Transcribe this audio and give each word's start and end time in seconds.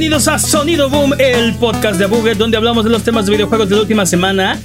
bienvenidos 0.00 0.28
a 0.28 0.38
Sonido 0.38 0.88
Boom, 0.88 1.12
el 1.18 1.54
podcast 1.56 1.98
de 1.98 2.06
Abuget, 2.06 2.38
donde 2.38 2.56
hablamos 2.56 2.84
de 2.84 2.90
los 2.90 3.04
temas 3.04 3.26
de 3.26 3.32
videojuegos 3.32 3.68
de 3.68 3.74
la 3.74 3.82
última 3.82 4.06
semana, 4.06 4.58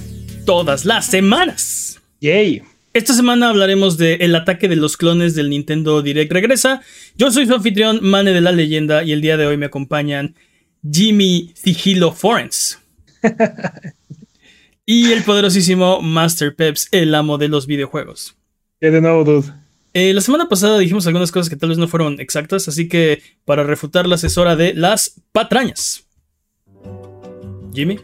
todas 0.46 0.86
las 0.86 1.08
semanas. 1.08 2.02
Yay. 2.22 2.62
Esta 2.94 3.14
semana 3.14 3.50
hablaremos 3.50 3.98
de 3.98 4.14
el 4.14 4.34
ataque 4.34 4.70
de 4.70 4.78
los 4.78 4.96
clones 4.96 5.36
del 5.36 5.50
Nintendo 5.50 6.02
Direct 6.02 6.32
regresa. 6.32 6.82
Yo 7.18 7.32
soy 7.32 7.48
su 7.48 7.54
anfitrión, 7.54 8.00
Mane 8.02 8.32
de 8.32 8.40
la 8.40 8.54
Leyenda, 8.54 9.04
y 9.04 9.12
el 9.12 9.20
día 9.20 9.36
de 9.36 9.46
hoy 9.46 9.58
me 9.58 9.66
acompañan 9.66 10.36
Jimmy 10.90 11.52
Sigilo 11.54 12.14
Forens. 12.14 12.80
y 14.86 15.12
el 15.12 15.22
poderosísimo 15.24 16.02
Master 16.02 16.56
Peps, 16.56 16.88
el 16.94 17.14
amo 17.14 17.38
de 17.38 17.50
los 17.50 17.68
videojuegos. 17.68 18.38
¿Qué 18.80 18.90
de 18.90 19.02
nuevo, 19.02 19.26
dude? 19.26 19.65
Eh, 19.98 20.14
la 20.14 20.20
semana 20.20 20.50
pasada 20.50 20.78
dijimos 20.78 21.08
algunas 21.08 21.32
cosas 21.32 21.50
que 21.50 21.56
tal 21.56 21.70
vez 21.70 21.78
no 21.78 21.88
fueron 21.88 22.20
exactas, 22.20 22.68
así 22.68 22.90
que 22.90 23.22
para 23.46 23.64
refutarlas 23.64 24.26
es 24.26 24.38
hora 24.38 24.58
de 24.58 24.74
las 24.74 25.22
patrañas. 25.32 26.06
Jimmy. 27.74 27.98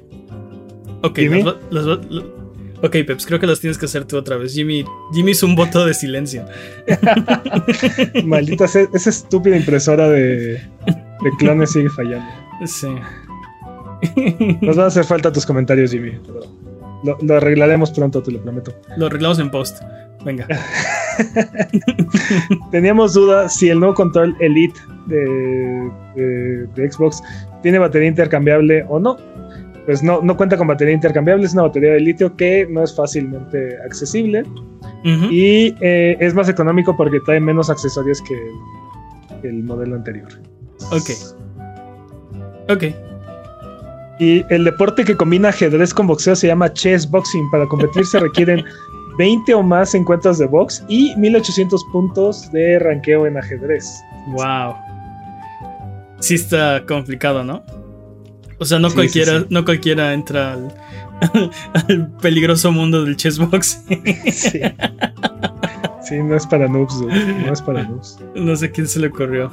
Ok, 1.02 1.20
¿Jimmy? 1.20 1.44
las 1.44 1.56
las 1.70 2.00
ok, 2.82 2.96
Peps, 3.06 3.26
creo 3.26 3.42
que 3.42 3.48
las 3.48 3.60
tienes 3.60 3.78
que 3.78 3.88
hacer 3.88 4.06
tú 4.06 4.16
otra 4.16 4.38
vez. 4.38 4.54
Jimmy, 4.54 4.86
Jimmy 5.14 5.32
hizo 5.32 5.46
un 5.46 5.54
voto 5.54 5.86
de 5.86 5.94
silencio. 5.94 6.46
Maldita 8.24 8.70
sea, 8.70 8.88
esa 8.94 9.10
estúpida 9.10 9.58
impresora 9.58 10.08
de, 10.08 10.54
de 10.54 11.32
clones 11.40 11.74
sigue 11.74 11.90
fallando. 11.90 12.26
Sí. 12.68 12.88
Nos 14.62 14.78
van 14.78 14.86
a 14.86 14.88
hacer 14.88 15.04
falta 15.04 15.30
tus 15.30 15.46
comentarios, 15.46 15.92
Jimmy. 15.92 16.12
pero 16.26 16.40
Lo, 17.04 17.18
lo 17.22 17.36
arreglaremos 17.38 17.92
pronto, 17.92 18.22
te 18.22 18.32
lo 18.32 18.42
prometo. 18.42 18.74
Lo 18.98 19.08
arreglamos 19.08 19.40
en 19.40 19.50
post. 19.52 19.82
Venga. 20.24 20.48
Teníamos 22.72 23.14
duda 23.14 23.50
si 23.50 23.70
el 23.70 23.80
nuevo 23.80 23.94
control 23.96 24.36
Elite 24.40 24.80
de, 25.08 25.90
de- 26.16 26.68
de 26.76 26.92
Xbox 26.92 27.22
tiene 27.62 27.80
batería 27.80 28.08
intercambiable 28.10 28.86
o 28.88 29.00
no. 29.00 29.18
Pues 29.86 30.04
no, 30.04 30.22
no 30.22 30.38
cuenta 30.38 30.58
con 30.58 30.68
batería 30.68 30.94
intercambiable, 30.94 31.46
es 31.46 31.54
una 31.54 31.64
batería 31.64 31.94
de 31.94 32.00
litio 32.02 32.36
que 32.36 32.68
no 32.70 32.84
es 32.84 32.96
fácilmente 32.96 33.78
accesible 33.84 34.44
y 35.32 35.76
eh, 35.82 36.16
es 36.20 36.36
más 36.36 36.48
económico 36.50 36.96
porque 36.96 37.20
trae 37.26 37.40
menos 37.40 37.72
accesorios 37.72 38.22
que 38.22 38.36
el, 38.36 39.42
que 39.42 39.48
el 39.50 39.64
modelo 39.64 39.96
anterior. 39.96 40.28
Ok. 40.92 41.10
Ok. 42.70 42.84
Y 44.22 44.46
el 44.54 44.64
deporte 44.66 45.04
que 45.04 45.18
combina 45.18 45.50
ajedrez 45.50 45.94
con 45.96 46.06
boxeo 46.06 46.36
se 46.36 46.46
llama 46.46 46.72
chess 46.72 47.10
boxing. 47.10 47.50
Para 47.50 47.66
competir 47.68 48.06
se 48.06 48.20
requieren 48.20 48.64
20 49.18 49.54
o 49.56 49.64
más 49.64 49.96
encuentros 49.96 50.38
de 50.38 50.46
box 50.46 50.84
y 50.88 51.16
1800 51.18 51.84
puntos 51.92 52.52
de 52.52 52.78
ranqueo 52.78 53.26
en 53.26 53.36
ajedrez. 53.38 54.00
Wow. 54.28 54.76
Sí 56.20 56.36
está 56.36 56.86
complicado, 56.86 57.44
¿no? 57.44 57.64
O 58.60 58.66
sea, 58.66 58.78
no 58.78 58.90
Sí, 58.90 58.96
cualquiera, 58.96 59.40
sí, 59.40 59.40
sí. 59.40 59.48
no 59.50 59.66
cualquiera 59.66 60.14
entra 60.14 60.54
al, 60.54 60.72
al 61.74 62.12
peligroso 62.22 62.72
mundo 62.72 63.04
del 63.04 63.16
chessbox. 63.18 63.86
Sí. 64.31 64.62
Sí, 66.04 66.18
no 66.22 66.36
es 66.36 66.46
para 66.46 66.68
noobs, 66.68 67.00
dude, 67.00 67.14
no 67.46 67.54
es 67.54 67.62
para 67.62 67.84
noobs. 67.84 68.20
no 68.36 68.56
sé 68.56 68.70
quién 68.70 68.88
se 68.88 69.00
le 69.00 69.08
ocurrió. 69.08 69.50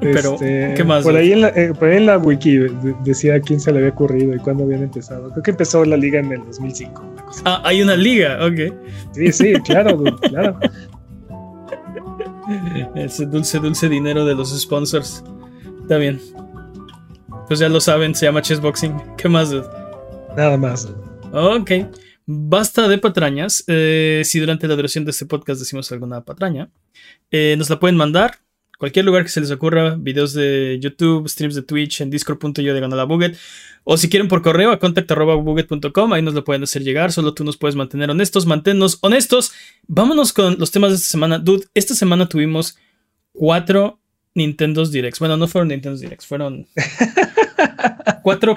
Pero, 0.00 0.34
Este, 0.34 0.74
¿qué 0.76 0.84
más, 0.84 1.04
Por 1.04 1.14
ahí, 1.16 1.32
en 1.32 1.42
la, 1.42 1.48
eh, 1.48 1.72
por 1.78 1.88
ahí 1.88 1.98
en 1.98 2.06
la 2.06 2.16
wiki 2.18 2.56
de- 2.56 2.94
decía 3.04 3.38
quién 3.40 3.60
se 3.60 3.70
le 3.70 3.78
había 3.80 3.90
ocurrido 3.90 4.34
y 4.34 4.38
cuándo 4.38 4.64
habían 4.64 4.82
empezado. 4.82 5.30
Creo 5.30 5.42
que 5.42 5.50
empezó 5.50 5.84
la 5.84 5.96
liga 5.96 6.20
en 6.20 6.32
el 6.32 6.44
2005. 6.46 7.02
una 7.12 7.22
cosa 7.24 7.42
Ah, 7.44 7.62
hay 7.64 7.82
una 7.82 7.96
liga, 7.96 8.38
ok. 8.44 8.74
Sí, 9.12 9.32
sí, 9.32 9.52
claro, 9.64 9.96
dude, 9.96 10.16
claro. 10.28 10.58
Ese 12.94 13.26
dulce, 13.26 13.58
dulce 13.58 13.88
dinero 13.88 14.24
de 14.24 14.34
los 14.34 14.58
sponsors. 14.58 15.22
Está 15.82 15.98
bien. 15.98 16.20
Pues 17.46 17.60
ya 17.60 17.68
lo 17.68 17.80
saben, 17.80 18.14
se 18.14 18.26
llama 18.26 18.42
chessboxing. 18.42 18.94
¿Qué 19.16 19.28
más? 19.28 19.50
dude? 19.50 19.66
Nada 20.36 20.56
más. 20.56 20.88
Ok. 21.32 21.70
Basta 22.26 22.88
de 22.88 22.98
patrañas. 22.98 23.64
Eh, 23.66 24.22
si 24.24 24.38
durante 24.40 24.68
la 24.68 24.76
duración 24.76 25.04
de 25.04 25.10
este 25.10 25.26
podcast 25.26 25.60
decimos 25.60 25.90
alguna 25.92 26.24
patraña, 26.24 26.70
eh, 27.30 27.54
nos 27.58 27.70
la 27.70 27.78
pueden 27.80 27.96
mandar. 27.96 28.38
Cualquier 28.80 29.04
lugar 29.04 29.24
que 29.24 29.28
se 29.28 29.42
les 29.42 29.50
ocurra, 29.50 29.94
videos 29.98 30.32
de 30.32 30.78
YouTube, 30.80 31.28
streams 31.28 31.54
de 31.54 31.60
Twitch, 31.60 32.00
en 32.00 32.08
discord.io 32.08 32.72
de 32.72 32.82
a 32.82 33.04
Buget. 33.04 33.36
O 33.84 33.98
si 33.98 34.08
quieren 34.08 34.26
por 34.26 34.40
correo 34.40 34.70
a 34.70 34.78
contact.buget.com, 34.78 36.14
ahí 36.14 36.22
nos 36.22 36.32
lo 36.32 36.44
pueden 36.44 36.62
hacer 36.62 36.82
llegar. 36.82 37.12
Solo 37.12 37.34
tú 37.34 37.44
nos 37.44 37.58
puedes 37.58 37.76
mantener 37.76 38.08
honestos, 38.08 38.46
manténnos 38.46 38.96
honestos. 39.02 39.52
Vámonos 39.86 40.32
con 40.32 40.58
los 40.58 40.70
temas 40.70 40.92
de 40.92 40.96
esta 40.96 41.08
semana. 41.08 41.38
Dude, 41.38 41.66
esta 41.74 41.94
semana 41.94 42.26
tuvimos 42.26 42.78
cuatro 43.32 44.00
Nintendos 44.34 44.90
Directs. 44.90 45.18
Bueno, 45.18 45.36
no 45.36 45.46
fueron 45.46 45.68
Nintendos 45.68 46.00
Directs, 46.00 46.24
fueron 46.24 46.66
cuatro 48.22 48.54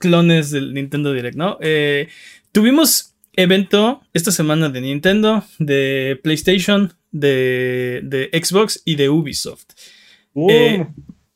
clones 0.00 0.50
del 0.50 0.74
Nintendo 0.74 1.14
Direct, 1.14 1.38
¿no? 1.38 1.56
Eh, 1.62 2.08
tuvimos 2.52 3.15
evento 3.36 4.02
esta 4.14 4.32
semana 4.32 4.68
de 4.68 4.80
Nintendo, 4.80 5.44
de 5.58 6.18
PlayStation, 6.22 6.92
de, 7.12 8.00
de 8.04 8.30
Xbox 8.42 8.82
y 8.84 8.96
de 8.96 9.08
Ubisoft. 9.08 9.66
Uh, 10.32 10.50
Eh, 10.50 10.86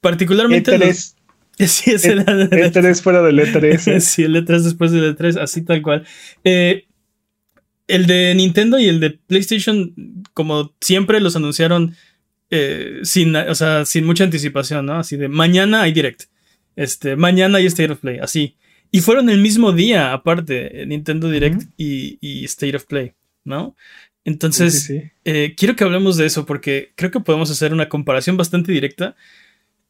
Particularmente. 0.00 0.72
E3, 0.76 0.86
los- 0.86 1.16
Sí, 1.70 1.90
es 1.90 2.04
el, 2.06 2.24
E3 2.24 3.02
fuera 3.02 3.22
del 3.22 3.38
E3. 3.38 4.00
sí, 4.00 4.22
el 4.22 4.34
E3 4.34 4.60
después 4.62 4.92
del 4.92 5.14
E3, 5.16 5.38
así 5.40 5.62
tal 5.62 5.82
cual. 5.82 6.06
Eh, 6.42 6.86
el 7.86 8.06
de 8.06 8.34
Nintendo 8.34 8.78
y 8.78 8.86
el 8.88 8.98
de 9.00 9.10
PlayStation, 9.10 9.92
como 10.32 10.74
siempre, 10.80 11.20
los 11.20 11.36
anunciaron 11.36 11.96
eh, 12.50 13.00
sin, 13.02 13.34
o 13.36 13.54
sea, 13.54 13.84
sin 13.84 14.06
mucha 14.06 14.24
anticipación, 14.24 14.86
¿no? 14.86 14.94
Así 14.94 15.16
de 15.16 15.28
mañana 15.28 15.82
hay 15.82 15.92
Direct. 15.92 16.22
Este, 16.76 17.16
mañana 17.16 17.58
hay 17.58 17.66
State 17.66 17.92
of 17.92 17.98
Play, 18.00 18.18
así. 18.20 18.56
Y 18.90 19.00
fueron 19.00 19.30
el 19.30 19.40
mismo 19.40 19.72
día, 19.72 20.12
aparte, 20.12 20.84
Nintendo 20.86 21.30
Direct 21.30 21.62
y, 21.76 22.18
y 22.20 22.44
State 22.46 22.76
of 22.76 22.86
Play, 22.86 23.12
¿no? 23.44 23.76
Entonces, 24.24 24.74
Sí, 24.74 24.80
sí, 24.80 25.00
sí. 25.00 25.10
eh, 25.24 25.54
quiero 25.56 25.76
que 25.76 25.84
hablemos 25.84 26.16
de 26.16 26.26
eso 26.26 26.44
porque 26.44 26.92
creo 26.96 27.10
que 27.10 27.20
podemos 27.20 27.50
hacer 27.50 27.72
una 27.72 27.88
comparación 27.88 28.36
bastante 28.36 28.72
directa. 28.72 29.16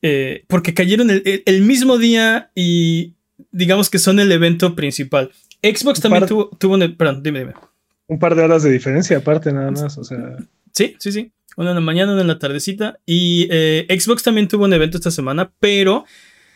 eh, 0.02 0.44
porque 0.48 0.72
cayeron 0.72 1.10
el, 1.10 1.22
el- 1.26 1.42
el 1.44 1.60
mismo 1.62 1.98
día 1.98 2.50
y 2.54 3.14
digamos 3.52 3.90
que 3.90 3.98
son 3.98 4.18
el 4.18 4.32
evento 4.32 4.74
principal. 4.74 5.30
Xbox 5.62 6.00
también 6.00 6.22
Par- 6.22 6.28
tuvo, 6.28 6.48
tuvo 6.58 6.74
un. 6.74 6.96
Perdón, 6.96 7.22
dime, 7.22 7.40
dime. 7.40 7.52
Un 8.06 8.18
par 8.18 8.34
de 8.34 8.42
horas 8.42 8.62
de 8.62 8.70
diferencia 8.72 9.18
aparte 9.18 9.52
nada 9.52 9.70
más. 9.70 9.98
O 9.98 10.04
sea, 10.04 10.36
Sí, 10.72 10.96
sí, 10.98 11.12
sí. 11.12 11.32
Una 11.56 11.70
en 11.70 11.74
la 11.74 11.80
mañana, 11.82 12.12
una 12.12 12.22
en 12.22 12.28
la 12.28 12.38
tardecita. 12.38 12.98
Y 13.04 13.46
eh, 13.50 13.86
Xbox 13.90 14.22
también 14.22 14.48
tuvo 14.48 14.64
un 14.64 14.72
evento 14.72 14.96
esta 14.96 15.10
semana, 15.10 15.52
pero 15.60 16.06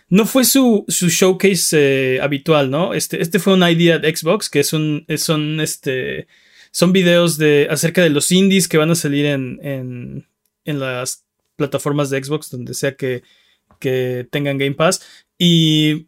no 0.09 0.27
fue 0.27 0.45
su, 0.45 0.85
su 0.89 1.09
showcase 1.09 2.17
eh, 2.17 2.21
habitual, 2.21 2.71
¿no? 2.71 2.95
Este, 2.95 3.21
este 3.23 3.39
fue 3.39 3.55
un 3.55 3.63
idea 3.63 3.99
de 3.99 4.15
Xbox, 4.15 4.51
que 4.51 4.61
es 4.61 4.73
un, 4.73 5.07
son, 5.17 5.61
este, 5.61 6.27
son 6.71 6.93
videos 6.93 7.39
de, 7.39 7.67
acerca 7.71 8.03
de 8.03 8.11
los 8.11 8.31
indies 8.31 8.69
que 8.69 8.79
van 8.79 8.91
a 8.91 8.95
salir 8.95 9.27
en, 9.27 9.59
en, 9.63 10.29
en 10.65 10.81
las 10.81 11.25
plataformas 11.57 12.11
de 12.11 12.23
Xbox, 12.23 12.51
donde 12.51 12.75
sea 12.75 12.97
que, 12.97 13.23
que 13.81 14.27
tengan 14.31 14.59
Game 14.59 14.75
Pass. 14.75 15.03
Y 15.39 16.07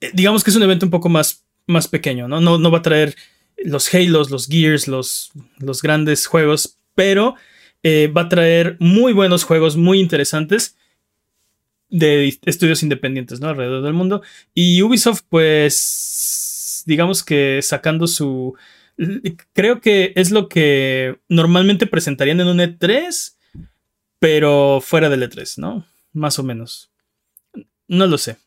eh, 0.00 0.10
digamos 0.12 0.42
que 0.42 0.50
es 0.50 0.56
un 0.56 0.62
evento 0.62 0.86
un 0.86 0.90
poco 0.90 1.08
más, 1.08 1.44
más 1.66 1.88
pequeño, 1.88 2.28
¿no? 2.28 2.40
No, 2.40 2.58
no 2.58 2.70
va 2.70 2.78
a 2.78 2.82
traer 2.82 3.14
los 3.64 3.92
Halos, 3.94 4.30
los 4.30 4.46
Gears, 4.46 4.88
los, 4.88 5.30
los 5.58 5.80
grandes 5.80 6.26
juegos, 6.26 6.78
pero 6.94 7.34
eh, 7.82 8.08
va 8.08 8.22
a 8.22 8.28
traer 8.28 8.76
muy 8.80 9.12
buenos 9.12 9.44
juegos, 9.44 9.76
muy 9.76 10.00
interesantes 10.00 10.76
de 11.88 12.36
estudios 12.44 12.82
independientes, 12.82 13.40
¿no? 13.40 13.48
Alrededor 13.48 13.82
del 13.82 13.92
mundo. 13.94 14.22
Y 14.54 14.82
Ubisoft, 14.82 15.22
pues, 15.28 16.82
digamos 16.86 17.22
que 17.22 17.60
sacando 17.62 18.06
su... 18.06 18.54
Creo 19.52 19.80
que 19.80 20.12
es 20.16 20.30
lo 20.30 20.48
que 20.48 21.18
normalmente 21.28 21.86
presentarían 21.86 22.40
en 22.40 22.48
un 22.48 22.58
E3, 22.60 23.36
pero 24.18 24.80
fuera 24.80 25.08
del 25.10 25.22
E3, 25.22 25.58
¿no? 25.58 25.86
Más 26.12 26.38
o 26.38 26.42
menos. 26.42 26.90
No 27.88 28.06
lo 28.06 28.16
sé. 28.18 28.38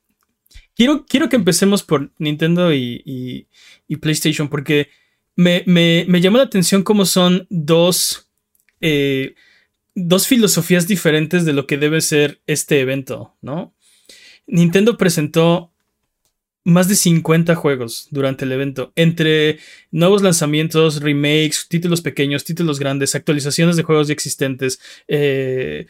Quiero, 0.76 1.06
quiero 1.06 1.30
que 1.30 1.36
empecemos 1.36 1.84
por 1.84 2.12
Nintendo 2.18 2.74
y, 2.74 3.02
y- 3.06 3.96
PlayStation, 3.98 4.50
porque 4.50 4.90
me, 5.36 5.64
me- 5.66 6.06
me 6.08 6.22
llamó 6.22 6.38
la 6.38 6.44
atención 6.46 6.84
cómo 6.84 7.06
son 7.06 7.46
dos, 7.50 8.30
eh, 8.82 9.36
dos 10.08 10.28
filosofías 10.28 10.88
diferentes 10.88 11.46
de 11.46 11.54
lo 11.54 11.68
que 11.68 11.78
debe 11.78 12.02
ser 12.02 12.42
este 12.48 12.80
evento, 12.80 13.36
¿no? 13.42 13.74
Nintendo 14.48 14.98
presentó 14.98 15.72
más 16.66 16.88
de 16.88 16.96
50 16.96 17.56
juegos 17.56 18.08
durante 18.12 18.46
el 18.46 18.52
evento, 18.52 18.92
entre 18.96 19.60
nuevos 19.92 20.22
lanzamientos, 20.22 21.02
remakes, 21.02 21.68
títulos 21.70 22.02
pequeños, 22.02 22.44
títulos 22.44 22.80
grandes, 22.80 23.16
actualizaciones 23.16 23.76
de 23.78 23.84
juegos 23.84 24.08
ya 24.08 24.14
existentes. 24.14 24.80
eh, 25.08 25.88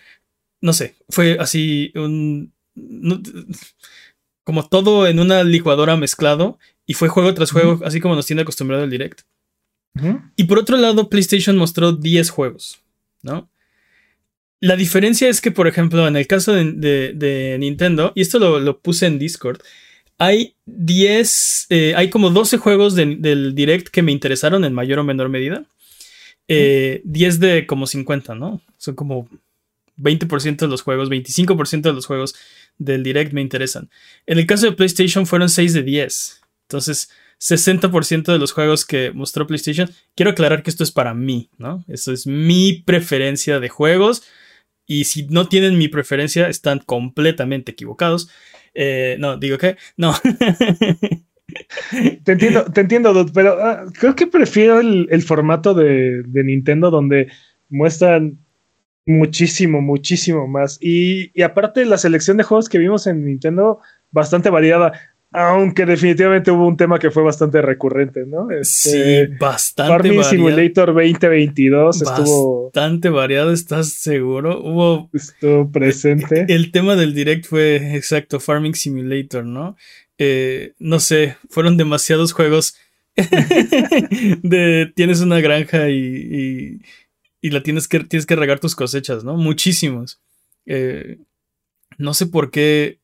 no 0.62 0.74
sé, 0.74 0.96
fue 1.10 1.38
así 1.40 1.92
un... 1.96 2.54
no- 2.76 3.22
como 4.44 4.68
todo 4.68 5.08
en 5.08 5.20
una 5.20 5.44
licuadora 5.44 5.96
mezclado 5.96 6.58
y 6.86 6.94
fue 6.96 7.08
juego 7.08 7.34
tras 7.34 7.52
juego, 7.52 7.80
así 7.86 8.00
como 8.02 8.16
nos 8.16 8.26
tiene 8.26 8.42
acostumbrado 8.42 8.84
el 8.84 8.90
direct. 8.90 9.22
Y 10.36 10.46
por 10.46 10.58
otro 10.60 10.78
lado, 10.78 11.10
PlayStation 11.10 11.56
mostró 11.58 11.92
10 11.92 12.30
juegos, 12.30 12.80
¿no? 13.22 13.50
La 14.62 14.76
diferencia 14.76 15.30
es 15.30 15.42
que, 15.42 15.52
por 15.52 15.68
ejemplo, 15.68 16.08
en 16.08 16.16
el 16.16 16.28
caso 16.28 16.54
de, 16.54 17.58
Nintendo, 17.60 18.12
y 18.16 18.22
esto 18.22 18.40
lo, 18.40 18.80
puse 18.80 19.06
en 19.06 19.20
Discord, 19.20 19.62
hay 20.18 20.56
10, 20.66 21.68
eh, 21.70 21.94
hay 21.96 22.10
como 22.10 22.30
12 22.30 22.58
juegos 22.58 22.96
del 22.96 23.56
Direct 23.56 23.88
que 23.88 24.02
me 24.02 24.12
interesaron 24.12 24.66
en 24.66 24.74
mayor 24.74 25.00
o 25.00 25.04
menor 25.04 25.30
medida. 25.30 25.66
10 26.48 26.50
eh, 26.50 27.38
de 27.40 27.68
como 27.68 27.86
50, 27.86 28.36
¿no? 28.36 28.60
Son 28.78 28.96
como 28.96 29.30
20% 29.98 30.58
de 30.58 30.68
los 30.68 30.82
juegos, 30.82 31.10
25% 31.10 31.82
de 31.82 31.94
los 31.94 32.06
juegos 32.06 32.36
del 32.78 33.04
Direct 33.04 33.34
me 33.34 33.42
interesan. 33.42 33.90
En 34.26 34.40
el 34.40 34.48
caso 34.48 34.66
de 34.66 34.72
PlayStation 34.74 35.28
fueron 35.28 35.50
6 35.50 35.74
de 35.74 35.84
10. 35.84 36.42
Entonces, 36.64 37.10
60% 37.40 38.32
de 38.32 38.40
los 38.40 38.52
juegos 38.52 38.86
que 38.86 39.12
mostró 39.12 39.48
PlayStation. 39.48 39.90
Quiero 40.16 40.32
aclarar 40.32 40.64
que 40.64 40.70
esto 40.70 40.84
es 40.84 40.92
para 40.92 41.14
mí, 41.14 41.50
¿no? 41.58 41.86
Esto 41.88 42.12
es 42.12 42.28
mi 42.28 42.74
preferencia 42.74 43.60
de 43.60 43.70
juegos. 43.70 44.24
Y 44.90 45.04
si 45.04 45.28
no 45.28 45.48
tienen 45.48 45.78
mi 45.78 45.88
preferencia, 45.88 46.50
están 46.50 46.80
completamente 46.80 47.74
equivocados. 47.74 48.32
Eh, 48.74 49.18
no, 49.20 49.38
digo 49.38 49.60
que 49.60 49.78
no. 49.98 50.16
te 52.24 52.32
entiendo, 52.32 52.66
te 52.66 52.82
entiendo, 52.82 53.28
pero 53.32 53.64
ah, 53.64 53.86
creo 53.94 54.16
que 54.16 54.26
prefiero 54.26 54.80
el, 54.80 55.22
formato 55.22 55.76
de, 55.76 56.24
Nintendo 56.26 56.90
donde 56.90 57.28
muestran 57.70 58.40
muchísimo, 59.06 59.80
muchísimo 59.80 60.48
más. 60.48 60.80
Y, 60.82 61.30
y, 61.40 61.44
aparte 61.44 61.86
la 61.86 62.00
selección 62.00 62.38
de 62.38 62.44
juegos 62.44 62.68
que 62.68 62.80
vimos 62.80 63.06
en 63.06 63.24
Nintendo, 63.24 63.82
bastante 64.10 64.50
variada. 64.50 64.94
Aunque 65.32 65.86
definitivamente 65.86 66.50
hubo 66.50 66.68
un 66.68 66.76
tema 66.76 66.98
que 66.98 67.12
fue 67.12 67.22
bastante 67.22 67.62
recurrente, 67.62 68.26
¿no? 68.26 68.50
Este, 68.50 69.28
sí, 69.28 69.36
bastante 69.40 69.94
Farming 69.94 70.24
Simulator 70.24 70.88
2022 70.88 72.02
estuvo... 72.02 72.64
Bastante 72.66 73.10
variado, 73.10 73.52
¿estás 73.52 73.94
seguro? 73.94 74.60
Hubo... 74.60 75.10
Estuvo 75.14 75.72
presente. 75.72 76.46
El, 76.50 76.72
tema 76.72 76.96
del 76.96 77.14
direct 77.14 77.46
fue, 77.46 77.96
exacto, 77.96 78.40
Farming 78.40 78.74
Simulator, 78.74 79.46
¿no? 79.46 79.78
Eh, 80.18 80.74
no 80.80 81.00
sé, 81.00 81.38
fueron 81.50 81.78
demasiados 81.78 82.34
juegos 82.34 82.76
de 83.16 84.92
tienes 84.96 85.22
una 85.22 85.42
granja 85.42 85.90
y, 85.90 86.82
y, 87.42 87.50
la 87.52 87.62
tienes 87.62 87.88
que, 87.88 88.00
tienes 88.00 88.26
que 88.26 88.36
regar 88.36 88.60
tus 88.60 88.76
cosechas, 88.76 89.24
¿no? 89.24 89.36
Muchísimos. 89.38 90.20
Eh, 90.66 91.20
no 92.00 92.16
sé 92.16 92.26
por 92.26 92.50
qué... 92.50 92.98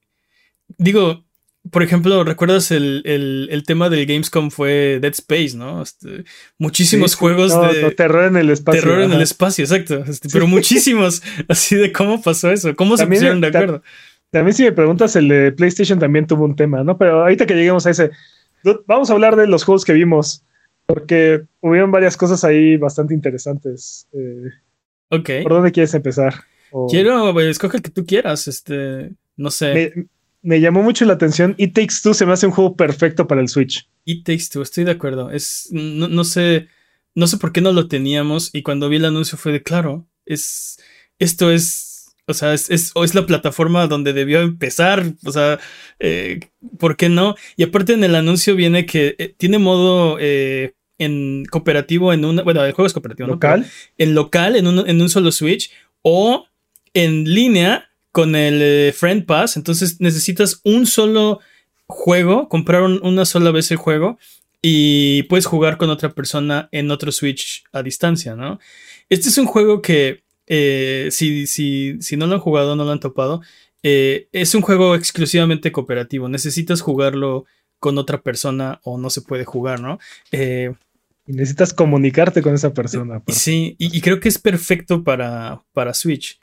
Digo, 0.79 1.24
por 1.71 1.83
ejemplo, 1.83 2.23
¿recuerdas 2.23 2.71
el, 2.71 3.63
tema 3.65 3.89
del 3.89 4.05
Gamescom 4.05 4.51
fue 4.51 4.99
Dead 5.01 5.13
Space, 5.13 5.57
¿no? 5.57 5.81
Este, 5.81 6.23
muchísimos 6.57 7.15
juegos 7.15 7.51
de... 7.73 7.91
terror 7.91 8.25
en 8.25 8.37
el 8.37 8.49
espacio. 8.49 8.81
Terror 8.81 9.01
en 9.01 9.13
el 9.13 9.21
espacio, 9.21 9.63
exacto. 9.63 10.03
Este, 10.07 10.29
pero 10.31 10.47
muchísimos. 10.47 11.23
así 11.47 11.75
de 11.75 11.91
cómo 11.91 12.21
pasó 12.21 12.51
eso, 12.51 12.75
cómo 12.75 12.97
se 12.97 13.07
pusieron 13.07 13.41
de 13.41 13.47
acuerdo. 13.47 13.81
También 14.29 14.53
si 14.53 14.63
me 14.63 14.71
preguntas, 14.71 15.15
el 15.15 15.27
de 15.27 15.51
PlayStation 15.51 15.97
también 15.97 16.27
tuvo 16.27 16.45
un 16.45 16.55
tema, 16.55 16.83
¿no? 16.83 16.97
Pero 16.97 17.21
ahorita 17.21 17.45
que 17.45 17.55
lleguemos 17.55 17.85
a 17.85 17.91
ese, 17.91 18.11
vamos 18.85 19.09
a 19.09 19.13
hablar 19.13 19.35
de 19.35 19.47
los 19.47 19.63
juegos 19.63 19.85
que 19.85 19.93
vimos, 19.93 20.43
porque 20.85 21.43
hubieron 21.61 21.91
varias 21.91 22.17
cosas 22.17 22.43
ahí 22.43 22.77
bastante 22.77 23.13
interesantes. 23.13 24.07
Eh, 24.13 24.49
ok. 25.09 25.29
¿Por 25.43 25.53
dónde 25.53 25.71
quieres 25.71 25.93
empezar? 25.93 26.33
Quiero, 26.89 27.31
pues, 27.33 27.47
escoge 27.47 27.77
el 27.77 27.83
que 27.83 27.91
tú 27.91 28.05
quieras, 28.05 28.47
este, 28.49 29.13
no 29.37 29.49
sé 29.49 29.93
me 29.95 30.07
llamó 30.45 30.83
mucho 30.83 31.05
la 31.05 31.13
atención. 31.13 31.55
It 31.57 31.73
Takes 31.73 31.95
Two 32.03 32.13
se 32.13 32.25
me 32.25 32.33
hace 32.33 32.45
un 32.45 32.51
juego 32.51 32.75
perfecto 32.75 33.27
para 33.27 33.41
el 33.41 33.49
Switch. 33.49 33.89
It 34.05 34.23
Takes 34.23 34.45
Two, 34.51 34.61
estoy 34.61 34.83
de 34.83 34.91
acuerdo. 34.91 35.31
Es, 35.31 35.69
no, 35.71 36.23
sé, 36.23 36.67
no 37.15 37.27
sé 37.27 37.37
por 37.37 37.51
qué 37.51 37.61
no 37.61 37.71
lo 37.71 37.87
teníamos 37.87 38.51
y 38.53 38.61
cuando 38.61 38.87
vi 38.87 38.97
el 38.97 39.05
anuncio 39.05 39.37
fue 39.37 39.51
de 39.51 39.63
claro, 39.63 40.07
es, 40.25 40.77
esto 41.17 41.51
es, 41.51 42.15
o 42.27 42.33
sea, 42.33 42.53
es, 42.53 42.69
es, 42.69 43.15
la 43.15 43.25
plataforma 43.25 43.87
donde 43.87 44.13
debió 44.13 44.41
empezar, 44.41 45.13
o 45.25 45.31
sea, 45.31 45.59
eh, 45.99 46.41
¿por 46.77 46.95
qué 46.95 47.09
no? 47.09 47.35
Y 47.57 47.63
aparte 47.63 47.93
en 47.93 48.03
el 48.03 48.13
anuncio 48.13 48.55
viene 48.55 48.85
que 48.85 49.15
eh, 49.17 49.33
tiene 49.35 49.57
modo 49.57 50.17
eh, 50.19 50.75
en 50.99 51.45
cooperativo 51.45 52.13
en 52.13 52.23
una, 52.23 52.43
bueno, 52.43 52.63
el 52.63 52.73
juego 52.73 52.85
es 52.85 52.93
cooperativo, 52.93 53.27
¿Local? 53.27 53.65
En 53.97 54.13
local, 54.13 54.55
en 54.55 54.67
un, 54.67 54.87
en 54.87 55.01
un 55.01 55.09
solo 55.09 55.31
Switch 55.31 55.71
o 56.03 56.45
en 56.93 57.23
línea 57.23 57.89
con 58.15 58.33
el 58.33 58.61
eh, 58.61 58.93
Friend 58.93 59.25
Pass, 59.25 59.57
entonces 59.57 59.99
necesitas 59.99 60.61
un 60.63 60.85
solo 60.85 61.41
juego, 61.85 62.47
comprar 62.47 62.81
una 62.83 63.25
sola 63.25 63.51
vez 63.51 63.71
el 63.71 63.77
juego 63.77 64.17
y 64.61 65.23
puedes 65.23 65.45
jugar 65.45 65.75
con 65.75 65.89
otra 65.89 66.13
persona 66.13 66.69
en 66.71 66.91
otro 66.91 67.11
Switch 67.11 67.65
a 67.73 67.83
distancia, 67.83 68.33
¿no? 68.37 68.57
Este 69.09 69.27
es 69.27 69.37
un 69.37 69.45
juego 69.45 69.81
que, 69.81 70.23
eh, 70.47 71.09
si, 71.11 71.45
si, 71.45 71.97
si, 71.99 72.15
no 72.15 72.25
lo 72.25 72.35
han 72.35 72.39
jugado, 72.39 72.77
no 72.77 72.85
lo 72.85 72.93
han 72.93 73.01
topado, 73.01 73.41
eh, 73.83 74.29
es 74.31 74.55
un 74.55 74.61
juego 74.61 74.95
exclusivamente 74.95 75.73
cooperativo. 75.73 76.29
Necesitas 76.29 76.79
jugarlo 76.79 77.43
con 77.79 77.97
otra 77.97 78.21
persona 78.21 78.79
o 78.85 78.97
no 78.97 79.09
se 79.09 79.23
puede 79.23 79.43
jugar, 79.43 79.81
¿no? 79.81 79.99
necesitas 81.27 81.73
comunicarte 81.73 82.41
con 82.41 82.55
esa 82.55 82.73
persona. 82.73 83.21
Sí, 83.27 83.75
y, 83.77 83.97
y, 83.97 83.99
creo 83.99 84.21
que 84.21 84.29
es 84.29 84.37
perfecto 84.37 85.03
para, 85.03 85.63
para 85.73 85.93
Switch. 85.93 86.39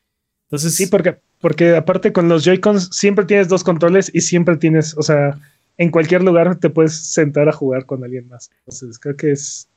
Entonces, 0.48 0.74
sí, 0.74 0.86
porque 0.88 1.16
porque 1.42 1.74
aparte 1.74 2.12
con 2.12 2.28
los 2.28 2.44
Joy-Cons 2.44 2.90
siempre 2.92 3.24
tienes 3.24 3.48
dos 3.48 3.64
controles 3.64 4.10
y 4.14 4.20
siempre 4.20 4.56
tienes, 4.56 4.96
o 4.96 5.02
sea, 5.02 5.36
en 5.76 5.90
cualquier 5.90 6.22
lugar 6.22 6.56
te 6.60 6.70
puedes 6.70 6.94
sentar 6.94 7.48
a 7.48 7.52
jugar 7.52 7.84
con 7.84 8.04
alguien 8.04 8.28
más. 8.28 8.48
Entonces 8.60 8.98
creo 9.00 9.16
que 9.16 9.32
es, 9.32 9.68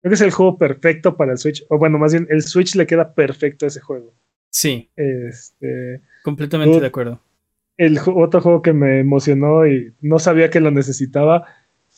creo 0.00 0.10
que 0.10 0.14
es 0.14 0.20
el 0.20 0.30
juego 0.30 0.56
perfecto 0.56 1.16
para 1.16 1.32
el 1.32 1.38
Switch. 1.38 1.64
O 1.70 1.76
bueno, 1.76 1.98
más 1.98 2.12
bien 2.12 2.28
el 2.30 2.42
Switch 2.42 2.76
le 2.76 2.86
queda 2.86 3.14
perfecto 3.14 3.66
a 3.66 3.68
ese 3.68 3.80
juego. 3.80 4.14
Sí. 4.50 4.90
Este, 4.94 6.00
Completamente 6.22 6.78
de 6.78 6.86
acuerdo. 6.86 7.20
El 7.76 7.98
otro 7.98 8.40
juego 8.40 8.62
que 8.62 8.72
me 8.72 9.00
emocionó 9.00 9.66
y 9.66 9.92
no 10.00 10.20
sabía 10.20 10.50
que 10.50 10.60
lo 10.60 10.70
necesitaba. 10.70 11.46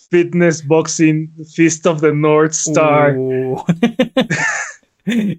Fitness 0.09 0.67
Boxing 0.67 1.31
Fist 1.55 1.87
of 1.87 2.01
the 2.01 2.13
North 2.13 2.53
Star. 2.53 3.19
Uh. 3.19 3.63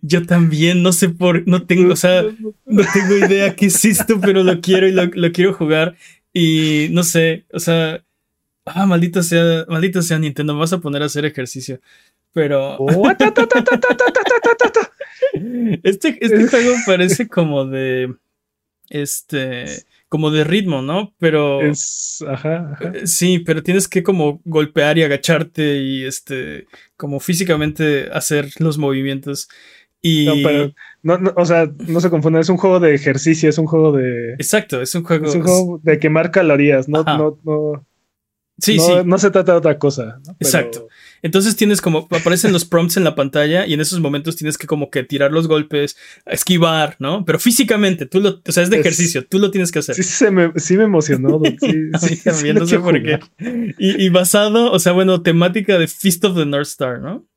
Yo 0.02 0.26
también, 0.26 0.84
no 0.84 0.92
sé 0.92 1.10
por, 1.10 1.48
no 1.48 1.66
tengo, 1.66 1.94
o 1.94 1.96
sea, 1.96 2.24
no 2.66 2.84
tengo 2.94 3.18
idea 3.18 3.56
qué 3.56 3.68
es 3.68 3.84
esto, 3.86 4.20
pero 4.20 4.44
lo 4.44 4.60
quiero 4.62 4.88
y 4.88 4.92
lo, 4.92 5.32
quiero 5.32 5.54
jugar. 5.54 5.96
Y 6.34 6.88
no 6.92 7.04
sé, 7.04 7.46
o 7.54 7.60
sea, 7.60 8.04
ah, 8.66 8.86
maldito 8.86 9.22
sea, 9.24 9.66
maldito 9.68 10.02
sea 10.02 10.20
Nintendo, 10.20 10.54
me 10.54 10.60
vas 10.60 10.74
a 10.74 10.80
poner 10.80 11.02
a 11.04 11.06
hacer 11.06 11.26
ejercicio. 11.26 11.80
Pero. 12.34 12.78
este, 15.84 16.18
este 16.22 16.48
juego 16.48 16.74
parece 16.86 17.28
como 17.28 17.66
de. 17.66 18.16
Este 18.90 19.86
como 20.12 20.30
de 20.30 20.44
ritmo, 20.44 20.82
¿no? 20.82 21.14
Pero. 21.20 21.62
Es. 21.62 22.22
Ajá, 22.28 22.78
eh, 22.82 23.08
Sí, 23.08 23.40
pero 23.40 23.64
tienes 23.64 23.88
que 23.88 24.04
como 24.04 24.42
golpear 24.44 24.98
y 24.98 25.04
agacharte 25.04 25.78
y 25.78 26.04
este. 26.04 26.68
como 26.98 27.22
físicamente 27.22 28.10
hacer 28.12 28.50
los 28.60 28.78
movimientos. 28.78 29.48
Y. 30.02 30.26
No, 30.26 30.34
pero. 30.44 30.74
No, 31.02 31.34
o 31.38 31.46
sea, 31.46 31.72
no 31.88 32.02
se 32.02 32.10
confunda, 32.10 32.42
es 32.42 32.50
un 32.50 32.58
juego 32.58 32.82
de 32.82 32.94
ejercicio, 32.94 33.48
es 33.50 33.58
un 33.58 33.68
juego 33.68 33.94
de. 33.94 34.34
Exacto, 34.34 34.82
es 34.82 34.94
un 34.96 35.06
juego. 35.06 35.28
Es 35.28 35.36
un 35.36 35.44
juego 35.44 35.80
de 35.82 35.98
quemar 35.98 36.30
calorías, 36.30 36.90
no, 36.90 37.06
no, 37.06 37.40
no. 37.46 37.86
Sí, 38.62 38.78
no, 38.78 38.84
sí. 38.84 38.94
No 39.06 39.18
se 39.18 39.32
trata 39.32 39.54
de 39.54 39.58
otra 39.58 39.80
cosa. 39.80 40.20
Exacto. 40.40 40.88
Entonces 41.24 41.56
tienes 41.56 41.82
como, 41.82 42.08
aparecen 42.12 42.52
los 42.52 42.66
prompts 42.66 42.98
en 42.98 43.04
la 43.04 43.16
pantalla 43.16 43.66
y 43.66 43.74
en 43.74 43.82
esos 43.82 44.00
momentos 44.00 44.36
tienes 44.36 44.58
que 44.58 44.68
como 44.68 44.90
que 44.90 45.04
tirar 45.04 45.32
los 45.32 45.48
golpes, 45.48 45.98
esquivar, 46.26 46.96
¿no? 47.00 47.26
Pero 47.26 47.40
físicamente, 47.40 48.06
tú 48.06 48.22
lo, 48.22 48.42
o 48.46 48.52
sea, 48.52 48.64
es 48.64 48.70
de 48.70 48.80
ejercicio, 48.80 49.26
tú 49.26 49.40
lo 49.40 49.52
tienes 49.52 49.72
que 49.72 49.80
hacer. 49.80 49.96
Sí, 49.96 50.04
se 50.04 50.32
me, 50.32 50.52
sí 50.56 50.78
me 50.78 50.84
emocionó. 50.84 51.42
Sí, 52.02 52.18
también, 52.24 52.56
no 52.56 52.66
sé 52.66 52.80
por 52.80 53.02
qué. 53.02 53.20
Y, 53.78 54.10
basado, 54.10 54.72
o 54.72 54.80
sea, 54.80 54.92
bueno, 54.92 55.22
temática 55.22 55.78
de 55.78 55.88
Feast 55.88 56.24
of 56.26 56.36
the 56.36 56.46
North 56.46 56.68
Star, 56.68 57.00
¿no? 57.00 57.28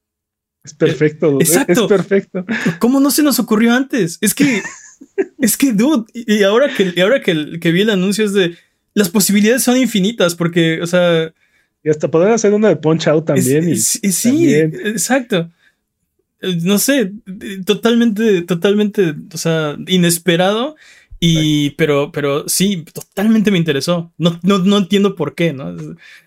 Es 0.63 0.75
perfecto, 0.75 1.39
Exacto. 1.41 1.73
Es 1.73 1.89
perfecto. 1.89 2.45
¿Cómo 2.79 3.01
no 3.01 3.11
se 3.11 3.23
nos 3.23 3.39
ocurrió 3.39 3.73
antes? 3.73 4.19
Es 4.21 4.35
que, 4.35 4.63
es 5.39 5.57
que, 5.57 5.73
dude, 5.73 6.05
y 6.15 6.43
ahora 6.43 6.75
que, 6.75 6.93
y 6.95 7.01
ahora 7.01 7.21
que, 7.21 7.59
que 7.61 7.73
vi 7.73 7.83
el 7.83 7.91
anuncio 7.91 8.25
es 8.25 8.33
de, 8.33 8.57
las 8.95 9.09
posibilidades 9.11 9.63
son 9.63 9.77
infinitas 9.77 10.35
porque, 10.35 10.81
o 10.81 10.87
sea, 10.87 11.33
y 11.83 11.91
hasta 11.91 12.11
poder 12.11 12.33
hacer 12.33 12.55
uno 12.55 12.67
de 12.67 12.77
Punch 12.77 13.09
Out 13.09 13.27
también. 13.27 13.77
sí, 13.77 14.55
exacto. 14.55 15.51
Eh, 16.41 16.59
no 16.63 16.79
sé, 16.79 17.13
totalmente, 17.67 18.43
totalmente, 18.43 19.15
o 19.33 19.37
sea, 19.37 19.77
inesperado. 19.87 20.77
Y, 21.27 21.71
pero, 21.71 22.13
pero 22.13 22.47
sí, 22.49 22.85
totalmente 22.85 23.51
me 23.51 23.57
interesó. 23.57 24.13
No, 24.19 24.39
no, 24.43 24.59
no 24.59 24.77
entiendo 24.77 25.15
por 25.15 25.35
qué, 25.35 25.55
¿no? 25.55 25.75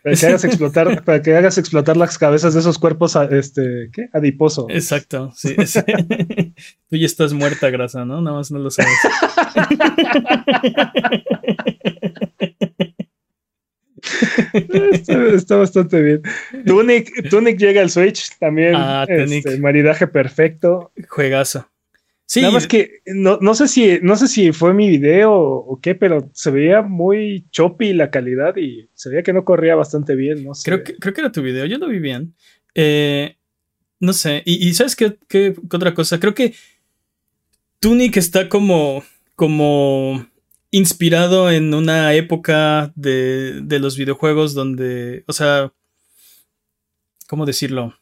Para 0.04 0.16
que 0.16 0.26
hagas 0.26 0.44
explotar, 0.44 1.04
para 1.06 1.22
que 1.22 1.36
hagas 1.36 1.60
explotar 1.60 1.98
las 1.98 2.18
cabezas 2.18 2.56
de 2.56 2.62
esos 2.62 2.80
cuerpos, 2.80 3.16
este, 3.30 3.92
¿qué? 3.94 4.10
Adiposo. 4.12 4.66
Exacto, 4.70 5.32
sí. 5.36 5.56
Tú 6.90 6.96
ya 6.96 7.06
estás 7.06 7.34
muerta, 7.34 7.70
grasa, 7.70 8.06
¿no? 8.06 8.22
Nada 8.22 8.38
más 8.38 8.50
no 8.50 8.58
lo 8.58 8.72
sabes. 8.72 8.92
está, 15.34 15.58
bastante 15.58 16.02
bien. 16.02 16.24
Tunic, 16.66 17.30
Tunic 17.30 17.60
llega 17.60 17.82
al 17.82 17.92
Switch 17.92 18.36
también. 18.40 18.74
Ah, 18.76 19.06
este, 19.08 19.60
maridaje 19.60 20.08
perfecto. 20.08 20.92
Juegazo. 21.08 21.68
Sí. 22.28 22.42
Nada 22.42 22.52
más 22.52 22.68
que 22.68 23.02
no, 23.06 23.40
no, 23.40 23.56
sé 23.56 23.70
si, 23.70 24.00
no 24.02 24.18
sé 24.18 24.28
si 24.28 24.52
fue 24.52 24.74
mi 24.74 24.90
video 24.90 25.34
o, 25.34 25.80
qué, 25.82 25.96
pero 25.96 26.30
se 26.34 26.52
veía 26.52 26.82
muy 26.82 27.46
choppy 27.52 27.94
la 27.94 28.12
calidad 28.12 28.58
y 28.58 28.90
se 28.96 29.10
veía 29.10 29.24
que 29.24 29.32
no 29.32 29.46
corría 29.46 29.76
bastante 29.76 30.14
bien. 30.14 30.44
No 30.44 30.52
creo, 30.62 30.84
que, 30.84 30.98
creo 30.98 31.14
que 31.14 31.22
era 31.22 31.32
tu 31.32 31.42
video, 31.42 31.66
yo 31.66 31.78
lo 31.78 31.88
vi 31.88 32.00
bien. 32.00 32.36
Eh, 32.76 33.38
no 34.02 34.12
sé, 34.12 34.44
y, 34.46 34.74
¿sabes 34.74 34.98
qué, 34.98 35.18
qué, 35.30 35.56
otra 35.72 35.94
cosa? 35.94 36.20
Creo 36.20 36.36
que 36.36 36.54
Tunic 37.80 38.18
está 38.18 38.50
como, 38.50 39.06
como 39.36 40.28
inspirado 40.70 41.50
en 41.50 41.74
una 41.74 42.14
época 42.14 42.92
de, 42.98 43.62
de 43.64 43.80
los 43.80 43.96
videojuegos 43.96 44.54
donde, 44.54 45.24
o 45.28 45.34
sea, 45.34 45.72
¿cómo 47.30 47.46
decirlo? 47.46 47.98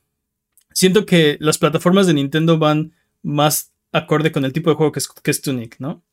Siento 0.73 1.05
que 1.05 1.37
las 1.39 1.59
plataformas 1.59 2.07
de 2.07 2.15
Nintendo 2.15 2.57
van 2.57 2.93
más 3.21 3.74
acorde 3.95 4.31
con 4.31 4.45
el 4.45 4.53
tipo 4.53 4.69
de 4.69 4.75
juego 4.75 4.91
que 4.91 4.99
es, 4.99 5.07
que 5.07 5.31
es 5.31 5.41
Tunic, 5.41 5.77
¿no? 5.79 6.03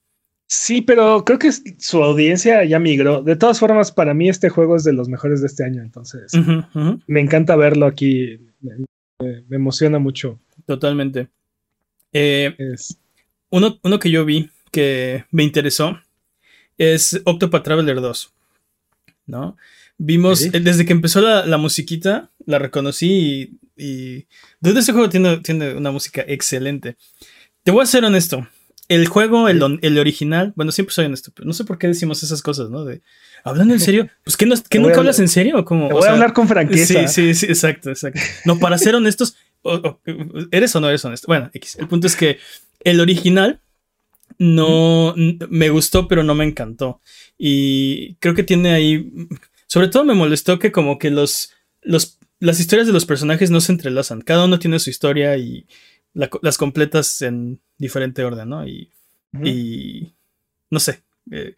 Sí, 0.55 0.83
pero 0.83 1.25
creo 1.25 1.39
que 1.39 1.51
su 1.51 2.03
audiencia 2.03 2.63
ya 2.65 2.79
migró. 2.79 3.23
De 3.23 3.37
todas 3.37 3.59
formas, 3.59 3.91
para 3.91 4.13
mí 4.13 4.29
este 4.29 4.51
juego 4.51 4.77
es 4.77 4.85
de 4.85 4.93
los 4.93 5.09
mejores 5.09 5.41
de 5.41 5.47
este 5.47 5.65
año, 5.65 5.81
entonces 5.81 6.31
me 7.07 7.21
encanta 7.21 7.57
verlo 7.57 7.87
aquí. 7.87 8.39
Me, 8.61 8.85
emociona 9.51 9.99
mucho. 9.99 10.39
Totalmente. 10.67 11.29
Eh, 12.13 12.55
uno, 13.49 13.79
uno, 13.83 13.99
que 13.99 14.11
yo 14.11 14.27
vi 14.27 14.51
que 14.71 15.25
me 15.31 15.43
interesó 15.43 15.99
es 16.77 17.21
Octopath 17.25 17.65
Traveler 17.65 18.03
2. 18.03 18.33
¿No? 19.27 19.57
Vimos, 19.97 20.43
eh, 20.43 20.61
desde 20.61 20.85
que 20.85 20.93
empezó 20.93 21.23
la, 21.23 21.57
musiquita, 21.57 22.31
la 22.45 22.59
reconocí 22.59 23.59
y, 23.77 23.83
y 23.83 24.27
desde 24.61 24.81
ese 24.81 24.93
juego 24.93 25.09
tiene, 25.09 25.39
tiene 25.39 25.75
una 25.75 25.93
música 25.93 26.23
excelente. 26.29 26.97
Te 27.65 27.71
voy 27.71 27.83
a 27.83 27.87
ser 27.87 28.05
honesto. 28.05 28.47
El 28.89 29.07
juego, 29.07 29.49
el, 29.49 29.79
el, 29.81 29.99
original, 29.99 30.53
bueno, 30.57 30.73
siempre 30.73 30.95
soy 30.95 31.07
honesto, 31.07 31.31
pero 31.35 31.47
no 31.47 31.55
sé 31.55 31.65
por 31.65 31.79
qué 31.79 31.87
decimos 31.87 32.23
esas 32.23 32.43
cosas, 32.43 32.69
¿no? 32.69 32.85
De, 32.85 33.01
hablando 33.45 33.73
en 33.73 33.81
serio, 33.81 34.09
pues 34.25 34.37
que, 34.37 34.45
no, 34.45 34.55
nunca 34.81 34.99
hablas 34.99 35.19
en 35.19 35.29
serio 35.29 35.65
como. 35.65 35.89
Te 35.89 35.95
voy 35.95 36.09
a 36.09 36.13
hablar 36.13 36.33
con 36.33 36.49
franqueza. 36.49 37.07
Sí, 37.09 37.33
sí, 37.33 37.35
sí, 37.35 37.47
exacto, 37.47 37.91
exacto. 37.91 38.21
No, 38.45 38.59
para 38.59 38.77
ser 38.77 38.95
honestos, 38.95 39.37
¿eres 40.51 40.77
o 40.77 40.81
no 40.81 40.89
eres 40.89 41.05
honesto? 41.05 41.27
Bueno, 41.29 41.51
X. 41.55 41.77
El 41.79 41.89
punto 41.89 42.07
es 42.07 42.17
que 42.17 42.39
el 42.81 43.01
original 43.01 43.61
no 44.39 45.15
me 45.17 45.71
gustó, 45.71 46.09
pero 46.09 46.23
no 46.23 46.35
me 46.35 46.45
encantó. 46.45 47.01
Y 47.39 48.17
creo 48.17 48.35
que 48.35 48.43
tiene 48.43 48.73
ahí. 48.73 49.11
Sobre 49.69 49.89
todo 49.89 50.05
me 50.05 50.15
molestó 50.15 50.59
que, 50.59 50.73
como 50.73 50.99
que 50.99 51.11
los, 51.11 51.53
los 51.81 52.19
las 52.43 52.59
historias 52.59 52.89
de 52.89 52.93
los 52.93 53.07
personajes 53.07 53.53
no 53.53 53.61
se 53.61 53.71
entrelazan. 53.71 54.21
Cada 54.21 54.47
uno 54.47 54.59
tiene 54.59 54.81
su 54.81 54.91
historia 54.91 55.37
y 55.37 55.65
las 56.15 56.59
completas 56.59 57.23
en 57.23 57.61
diferente 57.79 58.25
orden, 58.25 58.49
¿no? 58.49 58.67
Y, 58.67 58.91
y 59.43 60.13
no 60.71 60.79
sé, 60.79 61.03
eh, 61.31 61.57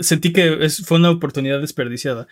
sentí 0.00 0.32
que 0.32 0.68
fue 0.84 0.98
una 0.98 1.10
oportunidad 1.10 1.60
desperdiciada. 1.60 2.28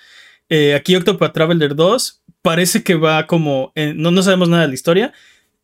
Eh, 0.49 0.75
aquí 0.75 0.95
Octopath 0.95 1.33
Traveler 1.33 1.75
2 1.75 2.23
parece 2.43 2.83
que 2.83 2.95
va 2.95 3.27
como, 3.27 3.73
no, 3.75 4.11
no 4.11 4.23
sabemos 4.23 4.49
nada 4.49 4.63
de 4.63 4.69
la 4.69 4.75
historia. 4.75 5.13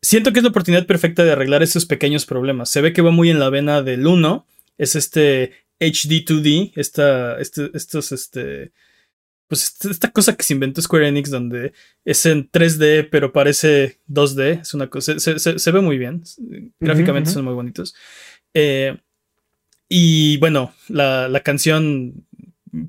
Siento 0.01 0.33
que 0.33 0.39
es 0.39 0.43
la 0.43 0.49
oportunidad 0.49 0.87
perfecta 0.87 1.23
de 1.23 1.31
arreglar 1.31 1.61
esos 1.61 1.85
pequeños 1.85 2.25
problemas. 2.25 2.69
Se 2.69 2.81
ve 2.81 2.91
que 2.91 3.03
va 3.03 3.11
muy 3.11 3.29
en 3.29 3.39
la 3.39 3.49
vena 3.49 3.83
del 3.83 4.07
1. 4.07 4.47
Es 4.79 4.95
este 4.95 5.53
HD2D, 5.79 6.73
esta, 6.75 7.39
este, 7.39 7.69
estos, 7.73 8.11
este, 8.11 8.71
pues 9.51 9.75
esta 9.83 10.09
cosa 10.11 10.37
que 10.37 10.43
se 10.43 10.53
inventó 10.53 10.81
Square 10.81 11.09
Enix 11.09 11.29
donde 11.29 11.73
es 12.05 12.25
en 12.25 12.49
3D 12.49 13.09
pero 13.11 13.33
parece 13.33 13.99
2D, 14.07 14.61
es 14.61 14.73
una 14.73 14.87
cosa, 14.87 15.19
se, 15.19 15.71
ve 15.73 15.81
muy 15.81 15.97
bien, 15.97 16.23
gráficamente 16.79 17.31
son 17.31 17.43
muy 17.43 17.53
bonitos. 17.53 17.93
Eh, 18.53 18.97
y 19.89 20.37
bueno, 20.37 20.73
la, 20.87 21.41
canción 21.43 22.25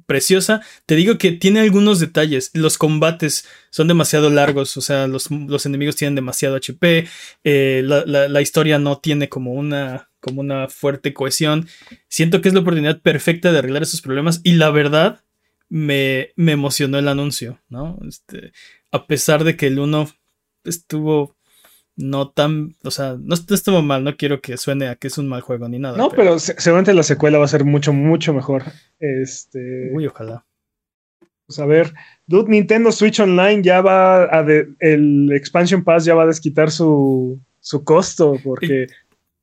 preciosa, 0.07 0.61
te 0.87 0.95
digo 0.95 1.19
que 1.19 1.33
tiene 1.33 1.59
algunos 1.59 1.99
detalles, 1.99 2.53
los 2.55 2.79
combates 2.79 3.49
son 3.71 3.89
demasiado 3.89 4.31
largos, 4.31 4.77
o 4.77 4.83
sea, 4.83 5.09
los, 5.09 5.33
enemigos 5.67 5.97
tienen 5.97 6.15
demasiado 6.15 6.55
HP, 6.55 7.09
eh, 7.43 7.83
la, 7.85 8.41
historia 8.41 8.79
no 8.79 8.99
tiene 8.99 9.29
como 9.29 9.53
una, 9.53 10.11
como 10.21 10.43
una 10.43 10.69
fuerte 10.69 11.13
cohesión, 11.13 11.67
siento 12.07 12.41
que 12.41 12.47
es 12.47 12.55
la 12.55 12.61
oportunidad 12.61 13.01
perfecta 13.01 13.51
de 13.51 13.59
arreglar 13.59 13.83
esos 13.83 14.01
problemas 14.01 14.41
y 14.45 14.53
la 14.53 14.71
verdad 14.71 15.25
me, 15.73 16.33
me 16.37 16.53
emocionó 16.53 16.99
el 16.99 17.09
anuncio, 17.09 17.59
¿no? 17.71 17.99
Este, 18.07 18.53
a 18.91 19.07
pesar 19.07 19.43
de 19.43 19.57
que 19.57 19.69
el 19.69 19.79
1 19.79 20.07
estuvo 20.65 21.35
no 21.97 22.31
tan, 22.31 22.77
o 22.85 22.91
sea, 22.91 23.17
no, 23.19 23.35
estuvo 23.35 23.81
mal, 23.81 24.05
no 24.05 24.19
quiero 24.19 24.43
que 24.43 24.59
suene 24.59 24.89
a 24.89 24.97
que 24.97 25.07
es 25.09 25.17
un 25.17 25.29
mal 25.29 25.41
juego 25.41 25.71
ni 25.71 25.79
nada. 25.79 25.97
No, 25.97 26.11
pero, 26.11 26.39
seguramente 26.39 26.93
la 26.93 27.03
secuela 27.03 27.39
va 27.39 27.47
a 27.47 27.49
ser 27.49 27.65
mucho, 27.65 27.95
mucho 27.95 28.35
mejor. 28.35 28.65
Este. 28.99 29.91
Uy, 29.95 30.07
ojalá. 30.07 30.45
Pues 31.47 31.59
a 31.59 31.65
ver, 31.65 31.95
Dude, 32.27 32.51
Nintendo 32.51 32.93
Switch 32.93 33.21
Online 33.21 33.63
ya 33.63 33.81
va 33.81 34.25
a 34.25 34.47
el 34.79 35.33
Expansion 35.33 35.85
Pass 35.85 36.05
ya 36.05 36.15
va 36.15 36.25
a 36.25 36.27
desquitar 36.27 36.71
su, 36.71 37.41
su 37.61 37.83
costo 37.83 38.39
porque 38.45 38.89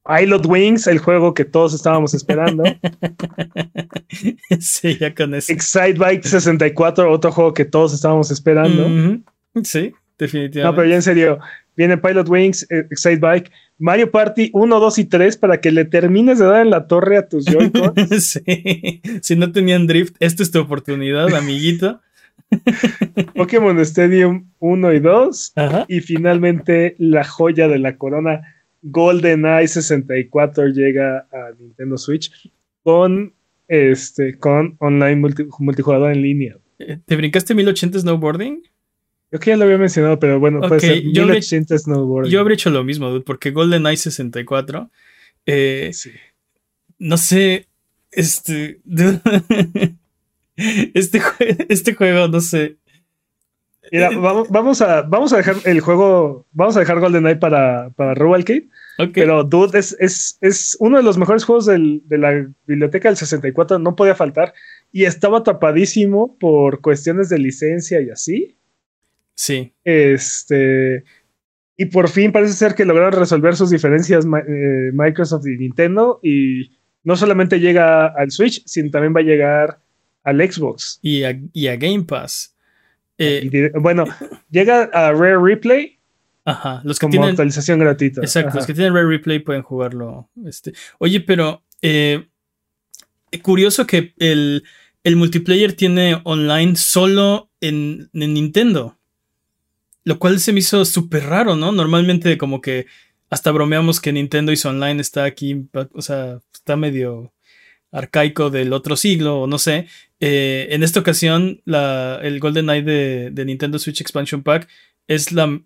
Pilot 0.05 0.45
Wings, 0.45 0.87
el 0.87 0.99
juego 0.99 1.33
que 1.33 1.45
todos 1.45 1.73
estábamos 1.73 2.13
esperando. 2.13 2.63
sí, 4.59 4.97
ya 4.97 5.13
con 5.13 5.35
eso. 5.35 5.51
Excitebike 5.51 6.23
64, 6.23 7.11
otro 7.11 7.31
juego 7.31 7.53
que 7.53 7.65
todos 7.65 7.93
estábamos 7.93 8.31
esperando. 8.31 9.21
Sí, 9.63 9.93
definitivamente. 10.17 10.63
No, 10.63 10.75
pero 10.75 10.87
ya 10.87 10.95
en 10.95 11.01
serio, 11.01 11.39
viene 11.75 11.97
Pilot 11.97 12.27
Wings, 12.27 12.65
eh, 12.71 12.87
Excitebike, 12.89 13.51
Mario 13.77 14.11
Party 14.11 14.49
1, 14.53 14.79
2 14.79 14.97
y 14.99 15.05
3 15.05 15.37
para 15.37 15.61
que 15.61 15.71
le 15.71 15.85
termines 15.85 16.39
de 16.39 16.45
dar 16.45 16.61
en 16.61 16.69
la 16.71 16.87
torre 16.87 17.17
a 17.17 17.27
tus 17.27 17.45
joy 17.45 17.71
sí, 18.19 19.01
si 19.21 19.35
no 19.35 19.51
tenían 19.51 19.87
drift, 19.87 20.15
esta 20.19 20.43
es 20.43 20.51
tu 20.51 20.59
oportunidad, 20.59 21.33
amiguito. 21.33 22.01
Pokémon 23.35 23.79
Stadium 23.79 24.49
1 24.59 24.93
y 24.93 24.99
2 24.99 25.53
y 25.87 26.01
finalmente 26.01 26.95
la 26.97 27.23
joya 27.23 27.67
de 27.67 27.79
la 27.79 27.95
corona 27.95 28.41
GoldenEye 28.81 29.67
64 29.67 30.67
llega 30.67 31.27
a 31.31 31.51
Nintendo 31.59 31.98
Switch 31.98 32.51
con 32.83 33.33
este 33.67 34.38
con 34.38 34.75
online 34.79 35.15
multijugador 35.59 36.12
en 36.12 36.21
línea. 36.21 36.57
¿Te 37.05 37.15
brincaste 37.15 37.53
1080 37.53 38.00
snowboarding? 38.00 38.63
Yo 39.31 39.39
que 39.39 39.51
ya 39.51 39.57
lo 39.57 39.65
había 39.65 39.77
mencionado, 39.77 40.17
pero 40.17 40.39
bueno, 40.39 40.62
puede 40.62 40.79
ser 40.81 41.03
yo 41.12 41.25
1080 41.25 41.77
snowboarding. 41.77 42.31
Yo 42.31 42.39
habría 42.39 42.55
hecho 42.55 42.69
lo 42.69 42.83
mismo, 42.83 43.09
dude, 43.09 43.21
porque 43.21 43.51
GoldenEye 43.51 43.98
64 43.98 44.89
eh, 45.45 45.91
no 47.00 47.17
sé, 47.17 47.67
este 48.12 48.81
este, 50.55 51.21
este 51.69 51.93
juego, 51.93 52.27
no 52.27 52.41
sé, 52.41 52.77
Mira, 53.91 54.10
vamos, 54.50 54.81
a, 54.81 55.01
vamos 55.03 55.34
a 55.34 55.38
dejar 55.38 55.55
el 55.65 55.79
juego, 55.81 56.48
vamos 56.51 56.75
a 56.77 56.79
dejar 56.79 57.00
GoldenEye 57.00 57.38
para, 57.38 57.89
para 57.91 58.13
Rubalcade. 58.13 58.67
Pero 59.13 59.43
Dude 59.46 59.79
es, 59.79 60.38
es, 60.41 60.77
uno 60.79 60.98
de 60.98 61.03
los 61.03 61.17
mejores 61.17 61.46
juegos 61.46 61.65
de 61.65 62.01
la 62.17 62.48
biblioteca 62.67 63.08
del 63.08 63.17
64, 63.17 63.79
no 63.79 63.96
podía 63.96 64.13
faltar. 64.13 64.53
Y 64.91 65.05
estaba 65.05 65.43
tapadísimo 65.43 66.38
por 66.38 66.81
cuestiones 66.81 67.29
de 67.29 67.39
licencia 67.39 68.01
y 68.01 68.10
así. 68.10 68.58
Sí. 69.36 69.74
Este. 69.86 71.05
Y 71.77 71.86
por 71.86 72.10
fin 72.10 72.34
parece 72.34 72.53
ser 72.53 72.75
que 72.75 72.84
lograron 72.84 73.13
resolver 73.13 73.55
sus 73.55 73.69
diferencias 73.69 74.25
eh, 74.25 74.91
Microsoft 74.91 75.48
y 75.48 75.58
Nintendo. 75.58 76.19
Y 76.22 76.72
no 77.03 77.15
solamente 77.15 77.62
llega 77.62 78.08
al 78.08 78.31
Switch, 78.31 78.62
sino 78.65 78.91
también 78.91 79.15
va 79.15 79.22
a 79.22 79.24
llegar 79.24 79.79
al 80.24 80.51
Xbox. 80.51 81.00
Y 81.01 81.22
y 81.53 81.67
a 81.67 81.77
Game 81.77 82.03
Pass. 82.03 82.53
Eh, 83.19 83.71
bueno, 83.75 84.05
llega 84.49 84.83
a 84.93 85.11
Rare 85.11 85.38
Replay. 85.38 85.99
Ajá, 86.45 86.81
los 86.85 86.97
que 86.97 87.03
como 87.03 87.11
tienen 87.11 87.29
actualización 87.31 87.79
gratuita. 87.79 88.21
Exacto, 88.21 88.55
los 88.55 88.65
que 88.65 88.73
tienen 88.73 88.93
Rare 88.93 89.07
Replay 89.07 89.39
pueden 89.39 89.61
jugarlo. 89.61 90.29
Este. 90.45 90.73
Oye, 90.97 91.19
pero 91.19 91.61
eh, 91.81 92.29
curioso 93.41 93.85
que 93.85 94.13
el, 94.17 94.63
multiplayer 95.15 95.73
tiene 95.73 96.21
online 96.23 96.75
solo 96.75 97.51
en, 97.61 98.09
Nintendo. 98.13 98.97
Lo 100.05 100.17
cual 100.17 100.39
se 100.39 100.53
me 100.53 100.59
hizo 100.59 100.85
súper 100.85 101.25
raro, 101.25 101.55
¿no? 101.55 101.71
Normalmente 101.71 102.38
como 102.38 102.61
que 102.61 102.88
hasta 103.29 103.51
bromeamos 103.51 103.99
que 103.99 104.13
Nintendo 104.13 104.51
hizo 104.51 104.69
online 104.69 105.01
está 105.01 105.25
aquí, 105.25 105.67
o 105.93 106.01
sea, 106.01 106.39
está 106.53 106.77
medio 106.77 107.33
arcaico 107.91 108.50
del 108.50 108.74
otro 108.74 108.96
siglo, 108.96 109.41
o 109.41 109.48
no 109.48 109.58
sé. 109.58 109.88
Eh, 110.19 110.67
en 110.72 110.84
esta 110.84 111.00
ocasión, 111.00 111.62
la, 111.65 112.19
el 112.22 112.39
GoldenEye 112.39 112.84
de, 112.84 113.29
de 113.31 113.46
Nintendo 113.46 113.79
Switch 113.79 114.01
Expansion 114.01 114.43
Pack 114.43 114.67
es 115.08 115.31
la, 115.31 115.60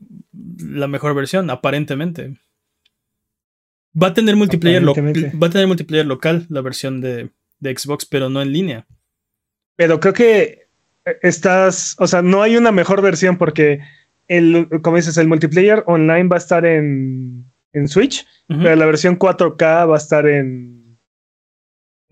la 0.57 0.87
mejor 0.87 1.15
versión, 1.15 1.49
aparentemente. 1.49 2.35
Va 4.01 4.07
a 4.07 4.13
tener 4.13 4.35
multiplayer, 4.35 4.83
va 4.83 5.47
a 5.47 5.49
tener 5.49 5.67
multiplayer 5.67 6.05
local 6.05 6.47
la 6.49 6.61
versión 6.61 7.01
de, 7.01 7.29
de, 7.59 7.77
Xbox, 7.77 8.05
pero 8.05 8.29
no 8.29 8.41
en 8.41 8.51
línea. 8.51 8.87
Pero 9.75 9.99
creo 9.99 10.13
que 10.13 10.67
estás, 11.21 11.95
o 11.99 12.07
sea, 12.07 12.21
no 12.21 12.41
hay 12.41 12.55
una 12.55 12.71
mejor 12.71 13.01
versión 13.01 13.37
porque 13.37 13.81
el, 14.27 14.67
como 14.81 14.97
dices, 14.97 15.17
el 15.17 15.27
multiplayer 15.27 15.83
online 15.85 16.29
va 16.29 16.37
a 16.37 16.39
estar 16.39 16.65
en, 16.65 17.45
en 17.73 17.87
Switch, 17.87 18.25
pero 18.47 18.75
la 18.75 18.85
versión 18.85 19.19
4K 19.19 19.89
va 19.89 19.95
a 19.95 19.97
estar 19.97 20.25
en 20.27 20.82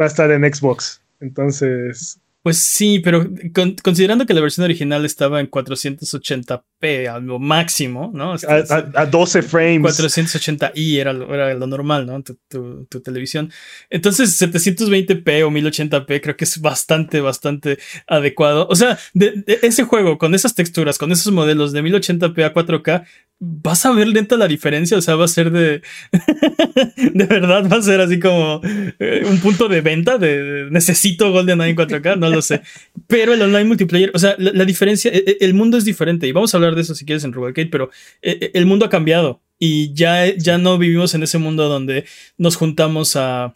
va 0.01 0.05
a 0.05 0.07
estar 0.07 0.31
en 0.31 0.53
Xbox. 0.53 1.01
Entonces, 1.19 2.19
Pues 2.43 2.57
sí, 2.57 2.99
pero 2.99 3.29
con- 3.53 3.75
considerando 3.83 4.25
que 4.25 4.33
la 4.33 4.41
versión 4.41 4.63
original 4.63 5.05
estaba 5.05 5.39
en 5.39 5.47
480p 5.49 7.07
a 7.07 7.19
lo 7.19 7.37
máximo, 7.37 8.11
¿no? 8.13 8.33
A, 8.33 8.37
a- 8.69 8.91
a 9.01 9.05
12 9.05 9.43
frames. 9.43 9.81
480i 9.99 10.99
era 10.99 11.13
lo, 11.13 11.31
era 11.33 11.53
lo 11.53 11.67
normal, 11.67 12.07
¿no? 12.07 12.21
Tu, 12.23 12.37
tu- 12.49 12.85
tu 12.89 12.99
televisión. 13.01 13.51
Entonces, 13.91 14.41
720p 14.41 15.43
o 15.43 15.51
1080p 15.51 16.19
creo 16.21 16.35
que 16.35 16.45
es 16.45 16.59
bastante, 16.59 17.21
bastante 17.21 17.77
adecuado. 18.07 18.67
O 18.69 18.75
sea, 18.75 18.97
de, 19.13 19.43
de 19.45 19.59
ese 19.61 19.83
juego, 19.83 20.17
con 20.17 20.33
esas 20.33 20.55
texturas, 20.55 20.97
con 20.97 21.11
esos 21.11 21.31
modelos 21.31 21.71
de 21.73 21.83
1080p 21.83 22.43
a 22.43 22.53
4K, 22.53 23.05
vas 23.39 23.85
a 23.85 23.91
ver 23.91 24.07
lenta 24.07 24.35
la 24.37 24.47
diferencia. 24.47 24.97
O 24.97 25.01
sea, 25.01 25.15
va 25.15 25.25
a 25.25 25.27
ser 25.27 25.51
de. 25.51 25.81
de 27.13 27.25
verdad, 27.25 27.69
va 27.71 27.77
a 27.77 27.81
ser 27.83 28.01
así 28.01 28.19
como 28.19 28.61
eh, 28.63 29.23
un 29.29 29.37
punto 29.39 29.67
de 29.67 29.81
venta 29.81 30.17
de, 30.17 30.41
de 30.43 30.71
necesito 30.71 31.31
GoldenEye 31.31 31.69
en 31.71 31.75
4K, 31.75 32.17
no 32.17 32.30
lo 32.31 32.41
sé. 32.41 32.61
Pero 33.07 33.33
el 33.33 33.41
online 33.41 33.65
multiplayer, 33.65 34.11
o 34.13 34.19
sea, 34.19 34.35
la, 34.37 34.51
la 34.53 34.65
diferencia, 34.65 35.11
eh, 35.11 35.23
eh, 35.27 35.37
el 35.41 35.53
mundo 35.53 35.77
es 35.77 35.85
diferente. 35.85 36.27
Y 36.27 36.31
vamos 36.31 36.53
a 36.53 36.57
hablar 36.57 36.75
de 36.75 36.81
eso 36.81 36.95
si 36.95 37.05
quieres 37.05 37.23
en 37.23 37.33
Rubalcade, 37.33 37.67
pero 37.69 37.89
eh, 38.21 38.51
el 38.53 38.65
mundo 38.65 38.85
ha 38.85 38.89
cambiado 38.89 39.41
y 39.59 39.93
ya, 39.93 40.25
ya 40.35 40.57
no 40.57 40.77
vivimos 40.77 41.13
en 41.13 41.23
ese 41.23 41.37
mundo 41.37 41.69
donde 41.69 42.05
nos 42.37 42.55
juntamos 42.55 43.15
a, 43.15 43.55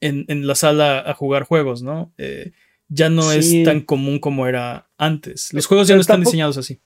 en, 0.00 0.24
en 0.28 0.46
la 0.46 0.54
sala 0.54 0.98
a 1.00 1.14
jugar 1.14 1.44
juegos, 1.44 1.82
¿no? 1.82 2.12
Eh, 2.18 2.52
ya 2.88 3.08
no 3.08 3.22
Sí. 3.22 3.60
es 3.60 3.64
tan 3.64 3.80
común 3.80 4.18
como 4.18 4.46
era 4.46 4.90
antes. 4.98 5.52
Los 5.54 5.66
juegos 5.66 5.86
ya 5.88 5.92
Pero 5.92 5.98
no 5.98 6.00
están 6.02 6.16
tampoco- 6.16 6.30
diseñados 6.30 6.58
así. 6.58 6.80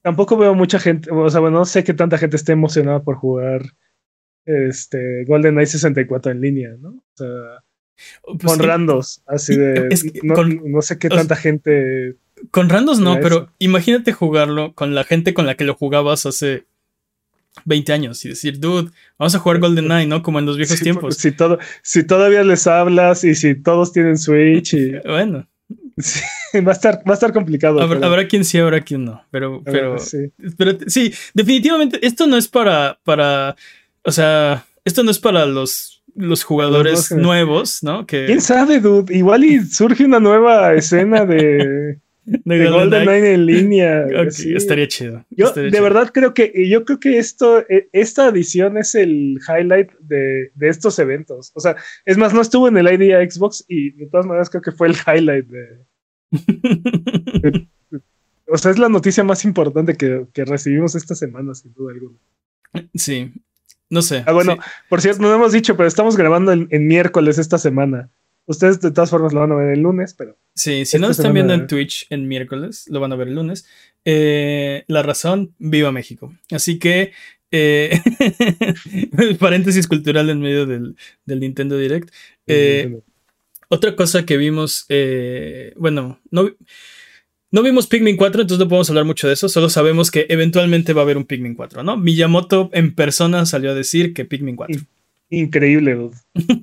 Tampoco 0.00 0.36
veo 0.36 0.54
mucha 0.54 0.78
gente, 0.80 1.10
o 1.12 1.28
sea, 1.30 1.40
bueno, 1.40 1.58
no 1.58 1.64
sé 1.64 1.84
que 1.84 1.94
tanta 1.94 2.18
gente 2.18 2.34
esté 2.36 2.52
emocionada 2.52 3.02
por 3.04 3.16
jugar 3.16 3.62
este 4.44 5.24
GoldenEye 5.26 5.66
64 5.66 6.32
en 6.32 6.40
línea, 6.40 6.70
¿no? 6.80 6.90
O 6.90 7.04
sea, 7.16 7.28
Pues, 8.24 8.38
con 8.44 8.58
randos, 8.58 9.22
así 9.26 9.56
de 9.56 9.88
Es 9.90 10.02
que 10.04 10.20
no, 10.22 10.34
con- 10.34 10.60
no 10.72 10.82
sé 10.82 10.98
qué 10.98 11.06
o 11.08 11.10
sea, 11.10 11.18
tanta 11.20 11.36
gente 11.36 12.16
Con 12.50 12.68
randos 12.68 12.98
no, 13.00 13.18
pero 13.20 13.36
eso. 13.36 13.50
imagínate 13.58 14.12
jugarlo 14.12 14.72
con 14.74 14.94
la 14.94 15.04
gente 15.04 15.34
con 15.34 15.46
la 15.46 15.54
que 15.56 15.64
lo 15.64 15.74
jugabas 15.74 16.26
hace 16.26 16.64
20 17.66 17.92
años 17.92 18.24
y 18.24 18.30
decir, 18.30 18.58
dude, 18.58 18.90
vamos 19.18 19.34
a 19.34 19.38
jugar 19.38 19.60
GoldenEye, 19.60 20.06
¿no? 20.06 20.22
Como 20.22 20.38
en 20.38 20.46
los 20.46 20.56
viejos 20.56 20.80
tiempos. 20.80 21.16
si 21.16 21.32
todo 21.32 21.58
si 21.82 22.02
todavía 22.02 22.42
les 22.44 22.66
hablas 22.66 23.24
y 23.24 23.34
si 23.34 23.54
todos 23.54 23.92
tienen 23.92 24.16
Switch 24.18 24.72
y 24.74 24.92
Bueno, 25.04 25.46
sí, 25.98 26.20
va 26.66 26.72
a 26.72 26.74
estar 26.74 26.98
va 27.06 27.12
a 27.12 27.14
estar 27.14 27.32
complicado. 27.34 27.80
habrá, 27.82 27.96
pero- 28.00 28.06
habrá 28.10 28.26
quien 28.26 28.44
sí, 28.46 28.56
habrá 28.58 28.80
quien 28.80 29.04
no. 29.04 29.22
Pero, 29.30 29.62
pero, 29.64 29.98
sí. 29.98 30.32
pero 30.56 30.78
sí, 30.86 31.12
definitivamente, 31.34 32.04
esto 32.04 32.26
no 32.26 32.38
es 32.38 32.48
para, 32.48 32.98
para, 33.04 33.54
o 34.02 34.10
sea, 34.10 34.64
esto 34.86 35.02
no 35.04 35.10
es 35.10 35.18
para 35.18 35.44
los, 35.44 35.91
los 36.14 36.44
jugadores 36.44 37.10
nuevos- 37.10 37.22
nuevos, 37.22 37.82
¿no? 37.82 38.06
Que 38.06 38.26
¿Quién 38.26 38.40
sabe, 38.40 38.80
dude? 38.80 39.14
Igual 39.16 39.44
y 39.44 39.60
surge 39.64 40.04
una 40.04 40.20
nueva 40.20 40.74
escena 40.74 41.24
de, 41.24 41.36
de 42.24 42.58
de 42.58 42.70
GoldenEye. 42.70 43.04
GoldenEye 43.04 43.34
en 43.34 43.46
línea. 43.46 44.06
Estaría 44.26 44.88
chido. 44.88 45.24
Yo 45.30 45.46
estaría 45.46 45.70
de 45.70 45.76
chido. 45.76 45.82
verdad 45.82 46.10
creo 46.12 46.34
que 46.34 46.52
yo 46.68 46.84
creo 46.84 47.00
que 47.00 47.18
esto 47.18 47.60
e- 47.68 47.88
esta 47.92 48.28
edición 48.28 48.76
es 48.78 48.94
el 48.94 49.38
highlight 49.48 49.90
de, 50.00 50.50
de 50.54 50.68
estos 50.68 50.98
eventos. 50.98 51.50
O 51.54 51.60
sea, 51.60 51.76
es 52.04 52.18
más, 52.18 52.34
no 52.34 52.40
estuvo 52.40 52.68
en 52.68 52.76
el 52.76 52.86
ID 52.92 53.30
Xbox 53.30 53.64
y 53.68 53.90
de 53.92 54.06
todas 54.06 54.26
maneras 54.26 54.50
creo 54.50 54.62
que 54.62 54.72
fue 54.72 54.88
el 54.88 54.94
highlight 55.06 55.46
de. 55.48 55.86
O 58.48 58.58
sea, 58.58 58.70
es 58.70 58.78
la 58.78 58.88
noticia 58.88 59.24
más 59.24 59.44
importante 59.44 59.96
que, 59.96 60.26
que 60.32 60.44
recibimos 60.44 60.94
esta 60.94 61.14
semana, 61.14 61.54
sin 61.54 61.72
duda 61.72 61.92
alguna. 61.92 62.18
sí, 62.94 63.32
no 63.92 64.02
sé. 64.02 64.24
Ah, 64.26 64.32
bueno, 64.32 64.54
sí. 64.54 64.58
por 64.88 65.00
cierto, 65.00 65.22
no 65.22 65.28
lo 65.28 65.34
hemos 65.34 65.52
dicho, 65.52 65.76
pero 65.76 65.86
estamos 65.86 66.16
grabando 66.16 66.50
en, 66.50 66.66
en 66.70 66.86
miércoles 66.86 67.38
esta 67.38 67.58
semana. 67.58 68.10
Ustedes 68.46 68.80
de 68.80 68.90
todas 68.90 69.10
formas 69.10 69.32
lo 69.32 69.40
van 69.40 69.52
a 69.52 69.54
ver 69.54 69.74
el 69.74 69.80
lunes, 69.80 70.14
pero 70.14 70.36
Sí, 70.54 70.84
si 70.84 70.98
no 70.98 71.06
lo 71.06 71.12
están 71.12 71.32
viendo 71.32 71.54
en 71.54 71.66
Twitch 71.66 72.06
en 72.10 72.26
miércoles, 72.26 72.86
lo 72.88 73.00
van 73.00 73.12
a 73.12 73.16
ver 73.16 73.28
el 73.28 73.34
lunes. 73.34 73.66
Eh, 74.04 74.84
la 74.86 75.02
razón, 75.02 75.54
viva 75.58 75.92
México. 75.92 76.34
Así 76.50 76.78
que, 76.78 77.12
eh, 77.50 78.00
paréntesis 79.38 79.86
cultural 79.86 80.28
en 80.30 80.40
medio 80.40 80.66
del, 80.66 80.96
del 81.24 81.40
Nintendo 81.40 81.76
Direct. 81.76 82.10
Eh, 82.46 83.00
otra 83.68 83.94
cosa 83.94 84.26
que 84.26 84.36
vimos, 84.36 84.86
eh, 84.88 85.72
bueno, 85.76 86.18
no, 86.30 86.50
no 87.52 87.62
vimos 87.62 87.86
Pikmin 87.86 88.16
4, 88.16 88.42
entonces 88.42 88.64
no 88.64 88.68
podemos 88.68 88.88
hablar 88.90 89.04
mucho 89.04 89.28
de 89.28 89.34
eso, 89.34 89.48
solo 89.48 89.68
sabemos 89.68 90.10
que 90.10 90.26
eventualmente 90.28 90.92
va 90.92 91.02
a 91.02 91.04
haber 91.04 91.16
un 91.16 91.24
Pikmin 91.24 91.54
4, 91.54 91.82
¿no? 91.84 91.96
Miyamoto 91.96 92.70
en 92.72 92.94
persona 92.94 93.46
salió 93.46 93.70
a 93.70 93.74
decir 93.74 94.14
que 94.14 94.24
Pikmin 94.24 94.56
4. 94.56 94.80
increíble, 95.30 95.94
dude. 95.94 96.16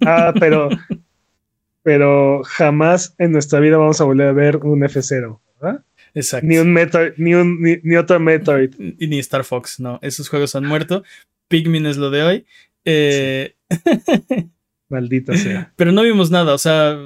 Ah, 0.05 0.33
pero, 0.39 0.69
pero 1.83 2.43
jamás 2.43 3.15
en 3.17 3.31
nuestra 3.31 3.59
vida 3.59 3.77
vamos 3.77 4.01
a 4.01 4.03
volver 4.03 4.27
a 4.27 4.33
ver 4.33 4.57
un 4.57 4.81
F0, 4.81 5.39
¿verdad? 5.61 5.83
Exacto. 6.15 6.47
Ni 6.47 6.57
un 6.57 6.73
Metroid, 6.73 7.13
ni 7.17 7.35
un 7.35 7.61
ni, 7.61 7.77
ni 7.83 7.95
otro 7.95 8.19
Metroid. 8.19 8.73
y 8.97 9.07
ni 9.07 9.19
Star 9.19 9.43
Fox, 9.43 9.79
no. 9.79 9.99
Esos 10.01 10.27
juegos 10.27 10.55
han 10.55 10.65
muerto. 10.65 11.03
Pikmin 11.47 11.85
es 11.85 11.97
lo 11.97 12.09
de 12.09 12.23
hoy. 12.23 12.45
Eh, 12.85 13.55
Maldita 14.89 15.37
sea. 15.37 15.71
Pero 15.77 15.91
no 15.91 16.01
vimos 16.01 16.31
nada, 16.31 16.53
o 16.53 16.57
sea, 16.57 16.97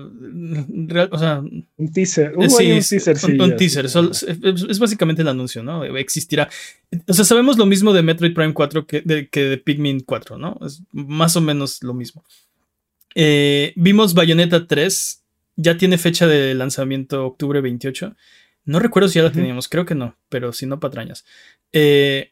real- 0.87 1.09
o 1.11 1.17
sea, 1.19 1.39
Un 1.39 1.93
teaser. 1.93 2.33
sí, 2.49 2.55
ahí 2.59 2.71
un 2.71 2.81
teaser, 2.83 3.17
sí, 3.17 3.31
un, 3.33 3.55
teaser, 3.57 3.89
sí. 3.89 3.99
es, 4.43 4.65
es 4.69 4.79
básicamente 4.79 5.21
el 5.21 5.27
anuncio, 5.27 5.61
¿no? 5.63 5.83
Existirá. 5.83 6.49
O 7.07 7.13
sea, 7.13 7.25
sabemos 7.25 7.57
lo 7.57 7.65
mismo 7.65 7.91
de 7.93 8.01
Metroid 8.01 8.33
Prime 8.33 8.53
4 8.53 8.87
que 8.87 9.01
de, 9.01 9.27
que 9.27 9.43
de 9.43 9.57
Pikmin 9.57 9.99
4, 10.01 10.37
¿no? 10.37 10.57
Es 10.65 10.81
más 10.91 11.35
o 11.35 11.41
menos 11.41 11.83
lo 11.83 11.93
mismo. 11.93 12.23
Eh, 13.15 13.73
vimos 13.75 14.13
Bayonetta 14.13 14.65
3, 14.65 15.23
ya 15.57 15.77
tiene 15.77 15.97
fecha 15.97 16.25
de 16.25 16.53
lanzamiento 16.55 17.25
octubre 17.25 17.61
28. 17.61 18.15
No 18.65 18.79
recuerdo 18.79 19.09
si 19.09 19.15
ya 19.19 19.23
la 19.23 19.31
teníamos, 19.31 19.67
creo 19.67 19.85
que 19.85 19.93
no, 19.93 20.15
pero 20.29 20.53
si 20.53 20.65
no, 20.65 20.79
patrañas. 20.79 21.25
Eh, 21.73 22.31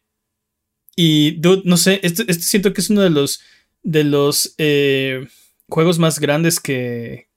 y, 0.95 1.31
dude, 1.31 1.61
no 1.65 1.77
sé, 1.77 1.99
este, 2.03 2.23
este 2.27 2.43
siento 2.43 2.73
que 2.73 2.81
es 2.81 2.89
uno 2.89 3.01
de 3.01 3.09
los, 3.09 3.41
de 3.83 4.03
los 4.03 4.55
eh, 4.57 5.27
juegos 5.71 5.97
más 5.97 6.19
grandes 6.19 6.59
que, 6.59 7.29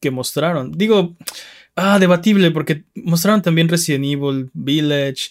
que 0.00 0.10
mostraron. 0.10 0.72
Digo, 0.72 1.16
ah, 1.74 1.98
debatible, 1.98 2.50
porque 2.50 2.84
mostraron 2.94 3.42
también 3.42 3.68
Resident 3.68 4.04
Evil 4.04 4.50
Village, 4.52 5.30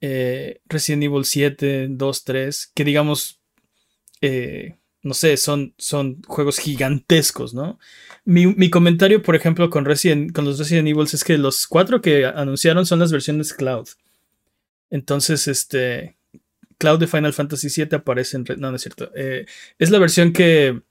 eh, 0.00 0.60
Resident 0.66 1.04
Evil 1.04 1.24
7, 1.24 1.86
2, 1.90 2.24
3, 2.24 2.72
que 2.74 2.84
digamos, 2.84 3.40
eh, 4.20 4.76
no 5.02 5.14
sé, 5.14 5.36
son, 5.36 5.74
son 5.78 6.20
juegos 6.26 6.58
gigantescos, 6.58 7.54
¿no? 7.54 7.78
Mi, 8.24 8.46
mi 8.46 8.68
comentario, 8.68 9.22
por 9.22 9.36
ejemplo, 9.36 9.70
con, 9.70 9.84
Resident, 9.84 10.32
con 10.32 10.44
los 10.44 10.58
Resident 10.58 10.88
Evil 10.88 11.06
es 11.10 11.24
que 11.24 11.38
los 11.38 11.66
cuatro 11.66 12.02
que 12.02 12.26
anunciaron 12.26 12.84
son 12.84 12.98
las 12.98 13.12
versiones 13.12 13.54
Cloud. 13.54 13.88
Entonces, 14.90 15.48
este. 15.48 16.16
Cloud 16.78 17.00
de 17.00 17.08
Final 17.08 17.32
Fantasy 17.32 17.68
VII 17.74 17.96
aparece 17.96 18.36
en. 18.36 18.44
No, 18.58 18.70
no 18.70 18.76
es 18.76 18.82
cierto. 18.82 19.10
Eh, 19.14 19.46
es 19.78 19.90
la 19.90 19.98
versión 19.98 20.32
que. 20.32 20.82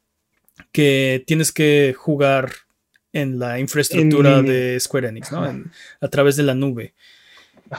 Que 0.71 1.23
tienes 1.27 1.51
que 1.51 1.93
jugar 1.97 2.51
en 3.13 3.39
la 3.39 3.59
infraestructura 3.59 4.39
En 4.39 4.45
de 4.45 4.79
Square 4.79 5.07
Enix, 5.09 5.31
¿no? 5.31 5.45
En- 5.49 5.71
a 6.01 6.07
través 6.07 6.35
de 6.35 6.43
la 6.43 6.55
nube. 6.55 6.93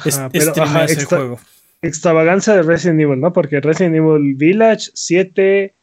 Es, 0.05 0.17
Ajá, 0.19 0.29
pero, 0.31 0.53
el 0.53 0.91
extra- 0.91 1.07
juego. 1.19 1.41
extravaganza 1.83 2.55
de 2.57 2.63
Resident 2.63 3.01
Evil, 3.01 3.21
¿no? 3.21 3.33
Porque 3.33 3.61
Resident 3.61 3.97
Evil 3.97 4.35
Village 4.35 4.91
7, 4.95 5.75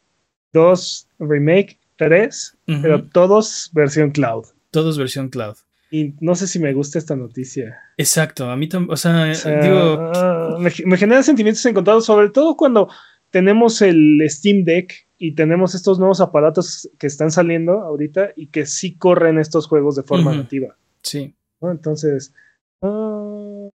2, 0.52 1.08
Remake 1.18 1.78
3, 1.96 2.56
Ujú. 2.68 2.82
pero 2.82 3.04
todos 3.04 3.70
versión 3.72 4.10
cloud. 4.10 4.44
Todos 4.70 4.98
versión 4.98 5.28
Cloud. 5.30 5.56
Y 5.90 6.14
no 6.20 6.34
sé 6.34 6.46
si 6.48 6.58
me 6.58 6.72
gusta 6.74 6.98
esta 6.98 7.16
noticia. 7.16 7.78
Exacto. 7.96 8.50
A 8.50 8.56
mí 8.56 8.68
también. 8.68 8.92
O 8.92 8.96
sea, 8.96 9.30
O 9.30 9.34
sea, 9.34 9.62
digo. 9.62 10.10
ah, 10.14 10.56
me, 10.58 10.70
me 10.84 10.96
genera 10.98 11.22
sentimientos 11.22 11.64
encontrados, 11.64 12.04
sobre 12.04 12.28
todo 12.28 12.56
cuando 12.56 12.90
tenemos 13.30 13.80
el 13.80 14.22
Steam 14.28 14.64
Deck 14.64 15.05
y 15.18 15.34
tenemos 15.34 15.74
estos 15.74 15.98
nuevos 15.98 16.20
aparatos 16.20 16.88
que 16.98 17.06
están 17.06 17.30
saliendo 17.30 17.80
ahorita 17.80 18.30
y 18.36 18.48
que 18.48 18.66
sí 18.66 18.96
corren 18.96 19.38
estos 19.38 19.66
juegos 19.66 19.96
de 19.96 20.02
forma 20.02 20.34
nativa. 20.34 20.76
Sí. 21.02 21.34
¿no? 21.60 21.70
Entonces, 21.70 22.34
ah, 22.82 23.68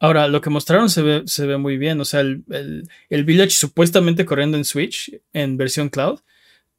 Ahora, 0.00 0.28
lo 0.28 0.40
que 0.40 0.50
mostraron 0.50 0.90
se 0.90 1.02
ve, 1.02 1.22
se 1.26 1.44
ve 1.46 1.56
muy 1.58 1.76
bien. 1.76 2.00
O 2.00 2.04
sea, 2.04 2.20
el, 2.20 2.44
el- 2.50 2.88
el 3.10 3.24
Village 3.24 3.50
supuestamente 3.50 4.24
corriendo 4.24 4.56
en 4.56 4.64
Switch 4.64 5.12
en 5.32 5.56
versión 5.56 5.88
cloud. 5.88 6.20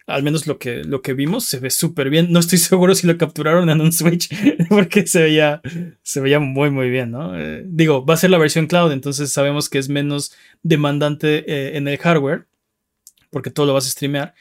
Al 0.07 0.23
menos 0.23 0.47
lo 0.47 0.57
que, 0.57 0.83
lo 0.85 1.01
que 1.03 1.13
vimos 1.13 1.43
se 1.43 1.59
ve 1.59 1.69
súper 1.69 2.09
bien. 2.09 2.31
No 2.31 2.39
estoy 2.39 2.57
seguro 2.59 2.95
si 2.95 3.07
lo 3.07 3.17
capturaron 3.17 3.69
en 3.69 3.81
un 3.81 3.91
Switch 3.91 4.29
porque 4.69 5.05
se 5.05 5.21
veía, 5.23 5.61
se 6.01 6.21
veía 6.21 6.39
muy, 6.39 6.71
muy 6.71 6.89
bien, 6.89 7.11
¿no? 7.11 7.37
Eh, 7.37 7.63
digo, 7.67 8.05
va 8.05 8.13
a 8.13 8.17
ser 8.17 8.29
la 8.29 8.37
versión 8.37 8.67
cloud, 8.67 8.91
entonces 8.93 9.31
sabemos 9.33 9.67
que 9.69 9.79
es 9.79 9.89
menos 9.89 10.31
demandante 10.63 11.43
eh, 11.51 11.77
en 11.77 11.87
el 11.89 11.97
hardware 11.97 12.45
porque 13.29 13.51
todo 13.51 13.65
lo 13.65 13.73
vas 13.73 13.87
a 13.87 13.89
streamear. 13.89 14.33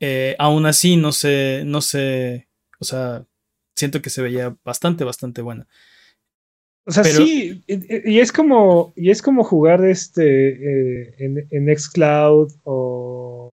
Eh, 0.00 0.34
aún 0.38 0.66
así, 0.66 0.96
no 0.96 1.12
sé, 1.12 1.62
no 1.64 1.80
sé, 1.80 2.48
o 2.80 2.84
sea, 2.84 3.24
siento 3.74 4.02
que 4.02 4.10
se 4.10 4.22
veía 4.22 4.56
bastante, 4.64 5.04
bastante 5.04 5.42
buena. 5.42 5.66
O 6.84 6.90
sea, 6.90 7.04
sí, 7.04 7.62
y, 7.68 8.18
es 8.18 8.32
como, 8.32 8.92
y 8.96 9.10
es 9.10 9.22
como 9.22 9.44
jugar 9.44 9.84
este 9.84 10.48
eh, 10.48 11.14
en, 11.18 11.46
en 11.48 11.78
Xcloud 11.78 12.52
o, 12.64 13.50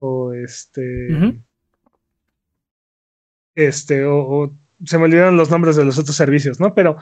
o 0.00 0.32
este, 0.32 1.08
este, 3.54 4.04
o, 4.04 4.52
se 4.84 4.98
me 4.98 5.04
olvidaron 5.04 5.36
los 5.36 5.50
nombres 5.50 5.76
de 5.76 5.84
los 5.84 5.98
otros 5.98 6.16
servicios, 6.16 6.58
¿no? 6.58 6.74
Pero 6.74 6.96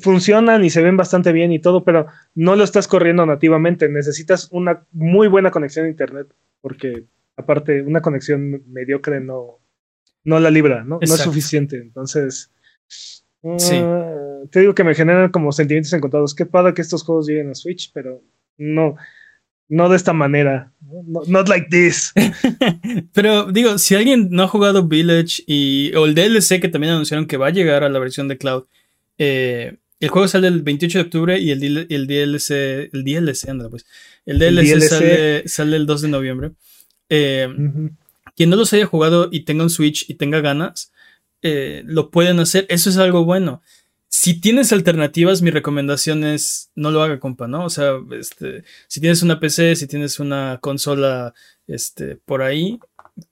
funcionan 0.00 0.64
y 0.64 0.70
se 0.70 0.82
ven 0.82 0.96
bastante 0.96 1.32
bien 1.32 1.52
y 1.52 1.60
todo, 1.60 1.84
pero 1.84 2.06
no 2.34 2.56
lo 2.56 2.64
estás 2.64 2.88
corriendo 2.88 3.26
nativamente. 3.26 3.88
Necesitas 3.88 4.48
una 4.52 4.86
muy 4.92 5.28
buena 5.28 5.50
conexión 5.50 5.86
a 5.86 5.88
internet, 5.88 6.28
porque 6.60 7.04
aparte, 7.36 7.82
una 7.82 8.02
conexión 8.02 8.62
mediocre 8.66 9.20
no, 9.20 9.60
no 10.24 10.40
la 10.40 10.50
libra, 10.50 10.84
¿no? 10.84 10.98
No 11.00 11.14
es 11.14 11.20
suficiente. 11.20 11.76
Entonces, 11.78 12.52
sí. 12.88 13.76
Ah, 13.76 14.14
te 14.50 14.60
digo 14.60 14.74
que 14.74 14.84
me 14.84 14.94
generan 14.94 15.30
como 15.30 15.52
sentimientos 15.52 15.92
encontrados. 15.92 16.34
Qué 16.34 16.46
padre 16.46 16.74
que 16.74 16.82
estos 16.82 17.02
juegos 17.02 17.26
lleguen 17.26 17.50
a 17.50 17.54
Switch, 17.54 17.90
pero 17.92 18.22
no, 18.56 18.96
no 19.68 19.88
de 19.88 19.96
esta 19.96 20.12
manera. 20.12 20.72
No, 20.80 21.22
not 21.26 21.48
like 21.48 21.68
this. 21.70 22.12
pero 23.12 23.50
digo, 23.52 23.78
si 23.78 23.94
alguien 23.94 24.28
no 24.30 24.42
ha 24.44 24.48
jugado 24.48 24.86
Village 24.86 25.42
y, 25.46 25.92
o 25.94 26.06
el 26.06 26.14
DLC 26.14 26.60
que 26.60 26.68
también 26.68 26.94
anunciaron 26.94 27.26
que 27.26 27.36
va 27.36 27.48
a 27.48 27.52
llegar 27.52 27.84
a 27.84 27.88
la 27.88 27.98
versión 27.98 28.28
de 28.28 28.38
Cloud, 28.38 28.64
eh, 29.18 29.76
el 30.00 30.08
juego 30.08 30.28
sale 30.28 30.48
el 30.48 30.62
28 30.62 30.98
de 30.98 31.04
octubre 31.04 31.38
y 31.38 31.50
el, 31.50 31.86
el 31.90 32.06
DLC, 32.06 32.90
el 32.92 33.04
DLC, 33.04 33.48
anda 33.48 33.68
pues, 33.68 33.86
el 34.26 34.38
DLC, 34.38 34.80
Sale, 34.80 35.48
sale, 35.48 35.76
el 35.76 35.86
2 35.86 36.02
de 36.02 36.08
noviembre. 36.08 36.52
Eh, 37.08 37.48
quien 38.36 38.50
no 38.50 38.56
los 38.56 38.72
haya 38.72 38.86
jugado 38.86 39.28
y 39.32 39.40
tenga 39.40 39.64
un 39.64 39.70
Switch 39.70 40.08
y 40.08 40.14
tenga 40.14 40.40
ganas, 40.40 40.92
eh, 41.42 41.82
lo 41.86 42.10
pueden 42.10 42.38
hacer. 42.38 42.66
Eso 42.68 42.90
es 42.90 42.96
algo 42.96 43.24
bueno. 43.24 43.62
Si 44.08 44.40
tienes 44.40 44.72
alternativas, 44.72 45.42
mi 45.42 45.50
recomendación 45.50 46.24
es 46.24 46.70
no 46.74 46.90
lo 46.90 47.02
haga, 47.02 47.18
compa, 47.18 47.48
¿no? 47.48 47.64
O 47.64 47.70
sea, 47.70 47.94
este, 48.12 48.64
si 48.86 49.00
tienes 49.00 49.22
una 49.22 49.40
PC, 49.40 49.76
si 49.76 49.86
tienes 49.86 50.20
una 50.20 50.58
consola 50.60 51.34
este, 51.66 52.16
por 52.16 52.42
ahí, 52.42 52.78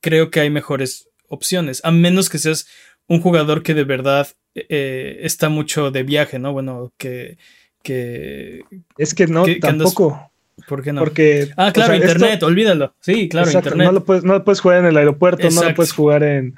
creo 0.01 0.31
que 0.31 0.41
hay 0.41 0.51
mejores 0.51 1.09
opciones. 1.29 1.81
A 1.85 1.93
menos 1.93 2.29
que 2.29 2.39
seas 2.39 2.67
un 3.07 3.21
jugador 3.21 3.63
que 3.63 3.75
de 3.75 3.85
verdad 3.85 4.29
eh, 4.57 5.19
está 5.21 5.51
mucho 5.51 5.91
de 5.91 6.03
viaje, 6.03 6.39
¿no? 6.39 6.53
Bueno, 6.53 6.93
que. 6.97 7.37
que 7.83 8.63
es 8.97 9.15
que 9.15 9.27
no, 9.27 9.45
tampoco. 9.61 10.31
¿Por 10.67 10.83
qué 10.83 10.93
no? 10.93 11.01
Porque. 11.01 11.51
Ah, 11.57 11.73
claro, 11.73 11.95
internet, 11.95 12.43
olvídalo. 12.43 12.95
Sí, 13.01 13.29
claro, 13.29 13.51
internet. 13.51 13.87
No 13.87 13.93
lo, 13.93 14.05
puedes, 14.05 14.25
no 14.25 14.33
lo 14.33 14.45
puedes 14.45 14.61
jugar 14.61 14.79
en 14.79 14.87
el 14.87 14.97
aeropuerto, 14.97 15.49
no 15.51 15.63
lo 15.63 15.75
puedes 15.75 15.93
jugar 15.93 16.23
en. 16.23 16.55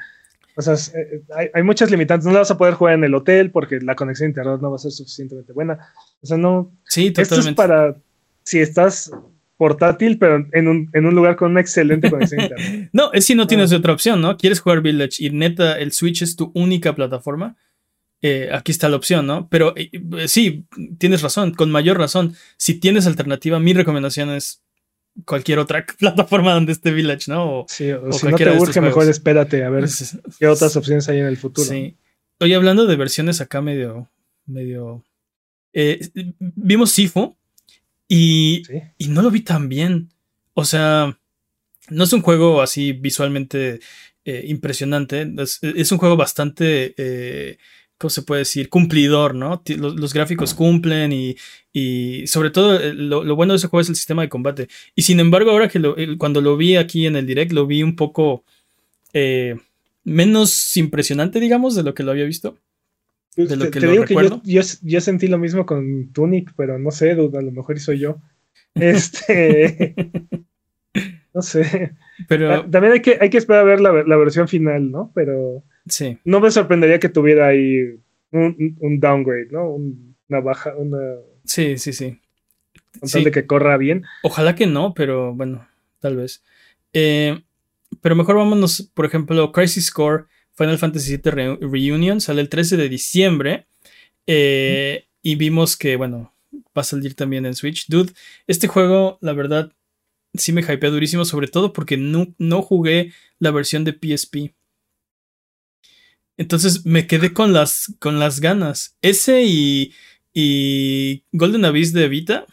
O 0.55 0.63
sea, 0.63 0.75
eh, 0.75 1.23
hay, 1.37 1.49
hay, 1.53 1.63
muchas 1.63 1.91
limitantes. 1.91 2.25
No 2.27 2.33
lo 2.33 2.39
vas 2.39 2.51
a 2.51 2.59
poder 2.59 2.75
jugar 2.75 2.95
en 2.95 3.05
el 3.05 3.15
hotel 3.15 3.51
porque 3.51 3.81
la 3.81 3.97
conexión 3.97 4.27
a 4.27 4.31
internet 4.31 4.61
no 4.61 4.71
va 4.71 4.77
a 4.77 4.81
ser 4.81 4.93
suficientemente 4.93 5.53
buena. 5.53 5.79
O 6.21 6.27
sea, 6.27 6.37
no. 6.37 6.73
Sí, 6.85 7.11
totalmente. 7.11 7.39
Esto 7.39 7.51
es 7.51 7.55
para. 7.55 7.97
Si 8.45 8.61
estás 8.61 9.11
portátil, 9.57 10.19
pero 10.19 10.47
en 10.53 10.69
un, 10.69 10.89
en 10.93 11.05
un 11.05 11.15
lugar 11.15 11.35
con 11.35 11.51
una 11.51 11.61
excelente 11.61 12.09
conexión 12.09 12.41
a 12.41 12.45
internet. 12.45 12.91
no, 12.93 13.13
es 13.13 13.27
si 13.27 13.35
no 13.35 13.49
tienes 13.49 13.73
otra 13.73 13.93
opción, 13.93 14.21
¿no? 14.21 14.37
Quieres 14.37 14.61
jugar 14.61 14.81
Village 14.81 15.23
y 15.25 15.31
neta, 15.31 15.79
el 15.79 15.91
Switch 15.91 16.23
es 16.23 16.37
tu 16.37 16.53
única 16.55 16.95
plataforma 16.95 17.57
eh, 18.21 18.51
aquí 18.53 18.73
está 18.73 18.89
la 18.89 18.97
opción, 18.97 19.27
¿no? 19.27 19.49
Pero 19.49 19.75
eh, 19.77 19.91
eh, 19.93 20.27
sí, 20.29 20.65
tienes 20.99 21.23
razón, 21.23 21.55
con 21.55 21.71
mayor 21.71 21.99
razón. 21.99 22.35
Si 22.57 22.75
tienes 22.75 23.07
alternativa, 23.07 23.61
mi 23.61 23.73
recomendación 23.73 24.31
es 24.31 24.63
cualquier 25.25 25.61
otra 25.61 25.87
plataforma 25.99 26.53
donde 26.53 26.73
esté 26.73 26.91
Village, 26.91 27.31
¿no? 27.31 27.61
O, 27.61 27.67
sí, 27.69 27.93
o, 27.93 28.13
si 28.13 28.27
no 28.27 28.37
te 28.37 28.51
urge, 28.51 28.81
mejor 28.81 29.09
espérate 29.09 29.63
a 29.65 29.71
ver 29.71 29.89
qué 30.39 30.49
otras 30.49 30.75
opciones 30.77 31.09
hay 31.09 31.21
en 31.21 31.27
el 31.27 31.37
futuro. 31.37 31.69
Sí. 31.69 31.97
Oye, 32.41 32.55
hablando 32.55 32.87
de 32.87 32.97
versiones 32.97 33.41
acá 33.41 33.61
medio, 33.61 34.09
medio... 34.47 35.05
vimos 36.39 36.91
Sifu 36.91 37.37
y, 38.09 38.63
y 38.97 39.09
no 39.09 39.23
lo 39.23 39.31
vi 39.31 39.41
tan 39.41 39.69
bien. 39.69 40.11
O 40.55 40.65
sea, 40.65 41.19
no 41.89 42.05
es 42.05 42.13
un 42.13 42.23
juego 42.23 42.63
así 42.63 42.93
visualmente 42.93 43.81
impresionante. 44.25 45.27
Es, 45.39 45.91
un 45.91 45.99
juego 45.99 46.17
bastante 46.17 46.95
¿cómo 47.99 48.11
se 48.11 48.23
puede 48.23 48.41
decir? 48.41 48.69
Cumplidor, 48.71 49.35
¿no? 49.35 49.63
Los, 49.77 50.15
gráficos 50.15 50.55
cumplen 50.55 51.13
y, 51.13 51.37
y 51.73 52.27
sobre 52.27 52.51
todo 52.51 52.81
eh, 52.81 52.95
lo, 52.95 53.37
bueno 53.37 53.53
de 53.53 53.59
ese 53.59 53.67
juego 53.67 53.81
es 53.81 53.89
el 53.89 53.97
sistema 53.97 54.23
de 54.23 54.29
combate. 54.29 54.69
Y 54.95 55.03
sin 55.03 55.21
embargo, 55.21 55.51
ahora 55.51 55.69
que 55.69 55.81
lo, 55.81 55.97
cuando 56.17 56.41
lo 56.41 56.57
vi 56.57 56.77
aquí 56.77 57.07
en 57.07 57.17
el 57.17 57.27
direct, 57.27 57.53
lo 57.53 57.67
vi 57.67 57.83
un 57.83 57.97
poco 57.97 58.45
eh, 59.13 59.57
menos 60.05 60.77
impresionante, 60.77 61.41
digamos, 61.41 61.75
de 61.75 61.83
lo 61.83 61.95
que 61.95 62.05
lo 62.05 62.13
había 62.13 62.25
visto. 62.25 62.57
De 63.37 63.57
lo 63.57 63.71
que 63.71 63.81
te, 63.81 63.87
digo 63.87 64.05
que 64.05 64.41
yo, 64.83 65.01
sentí 65.01 65.29
lo 65.29 65.39
mismo 65.39 65.65
con 65.67 66.13
Tunic, 66.13 66.53
pero 66.57 66.79
no 66.79 66.91
sé, 66.91 67.13
a 67.13 67.15
lo 67.15 67.53
mejor 67.53 67.79
soy 67.79 67.99
yo. 68.01 68.19
Este. 68.75 69.95
no 71.35 71.43
sé. 71.43 71.93
Pero. 72.27 72.53
Ah, 72.53 72.67
también 72.69 72.95
hay 72.95 73.03
que, 73.03 73.19
hay 73.21 73.31
que 73.31 73.39
esperar 73.39 73.63
a 73.63 73.65
ver 73.65 73.81
la, 73.81 73.93
la 74.03 74.17
versión 74.17 74.49
final, 74.49 74.91
¿no? 74.91 75.13
Pero. 75.15 75.63
No 76.25 76.41
me 76.41 76.51
sorprendería 76.51 76.99
que 76.99 77.09
tuviera 77.09 77.49
ahí 77.49 77.99
un, 78.31 79.01
downgrade, 79.01 79.49
¿no? 79.51 79.71
una 80.29 80.41
baja, 80.41 80.75
una. 80.77 80.99
Sí, 81.45 81.79
sí, 81.79 81.93
sí. 81.93 82.19
Con 83.01 83.25
de 83.25 83.31
que 83.31 83.47
corra 83.47 83.77
bien. 83.77 84.05
Ojalá 84.23 84.55
que 84.55 84.67
no, 84.67 84.95
pero 84.95 85.35
bueno, 85.35 85.69
tal 86.01 86.17
vez. 86.17 86.43
Eh, 86.93 87.41
pero 88.01 88.17
mejor 88.17 88.37
vámonos, 88.37 88.91
por 88.95 89.05
ejemplo, 89.07 89.53
Crisis 89.53 89.91
Core 89.91 90.25
Final 90.53 90.79
Fantasy 90.79 91.17
VII 91.17 91.59
Reunion 91.61 92.21
sale 92.21 92.41
el 92.41 92.49
13 92.49 92.77
de 92.77 92.89
diciembre. 92.89 93.67
Eh, 94.27 95.07
y 95.23 95.37
vimos 95.37 95.77
que, 95.77 95.97
bueno, 95.97 96.35
va 96.77 96.83
a 96.83 96.85
salir 96.85 97.15
también 97.15 97.47
en 97.47 97.55
Switch. 97.55 97.87
Dude, 97.89 98.13
este 98.47 98.69
juego, 98.69 99.19
la 99.21 99.33
verdad, 99.33 99.73
sí 100.35 100.53
me 100.53 100.63
hypea 100.63 100.91
durísimo, 100.91 101.25
sobre 101.25 101.49
todo 101.49 101.73
porque 101.73 101.97
no, 101.97 102.35
no 102.39 102.63
jugué 102.63 103.13
la 103.39 103.51
versión 103.51 103.85
de 103.85 103.93
PSP. 103.93 104.55
Entonces 106.39 106.87
me 106.87 107.07
quedé 107.07 107.33
con 107.33 107.53
las, 107.53 107.93
con 107.99 108.19
las 108.19 108.41
ganas. 108.41 108.97
Ese 109.03 109.43
y, 109.45 109.93
y 110.33 111.25
Golden 111.33 111.65
Abyss 111.65 111.93
de 111.93 112.09
Vita. 112.09 112.47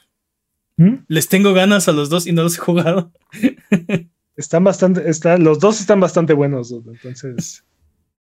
¿Mm? 0.78 1.06
Les 1.08 1.30
tengo 1.30 1.54
ganas 1.54 1.88
a 1.88 1.94
los 1.94 2.10
dos 2.10 2.28
y 2.28 2.34
no 2.34 2.44
los 2.44 2.58
he 2.58 2.62
jugado. 2.62 3.14
Están 4.36 4.66
bastante, 4.66 5.10
están, 5.10 5.46
los 5.46 5.60
dos 5.60 5.80
están 5.80 6.02
bastante 6.02 6.34
buenos, 6.34 6.70
entonces 6.70 7.64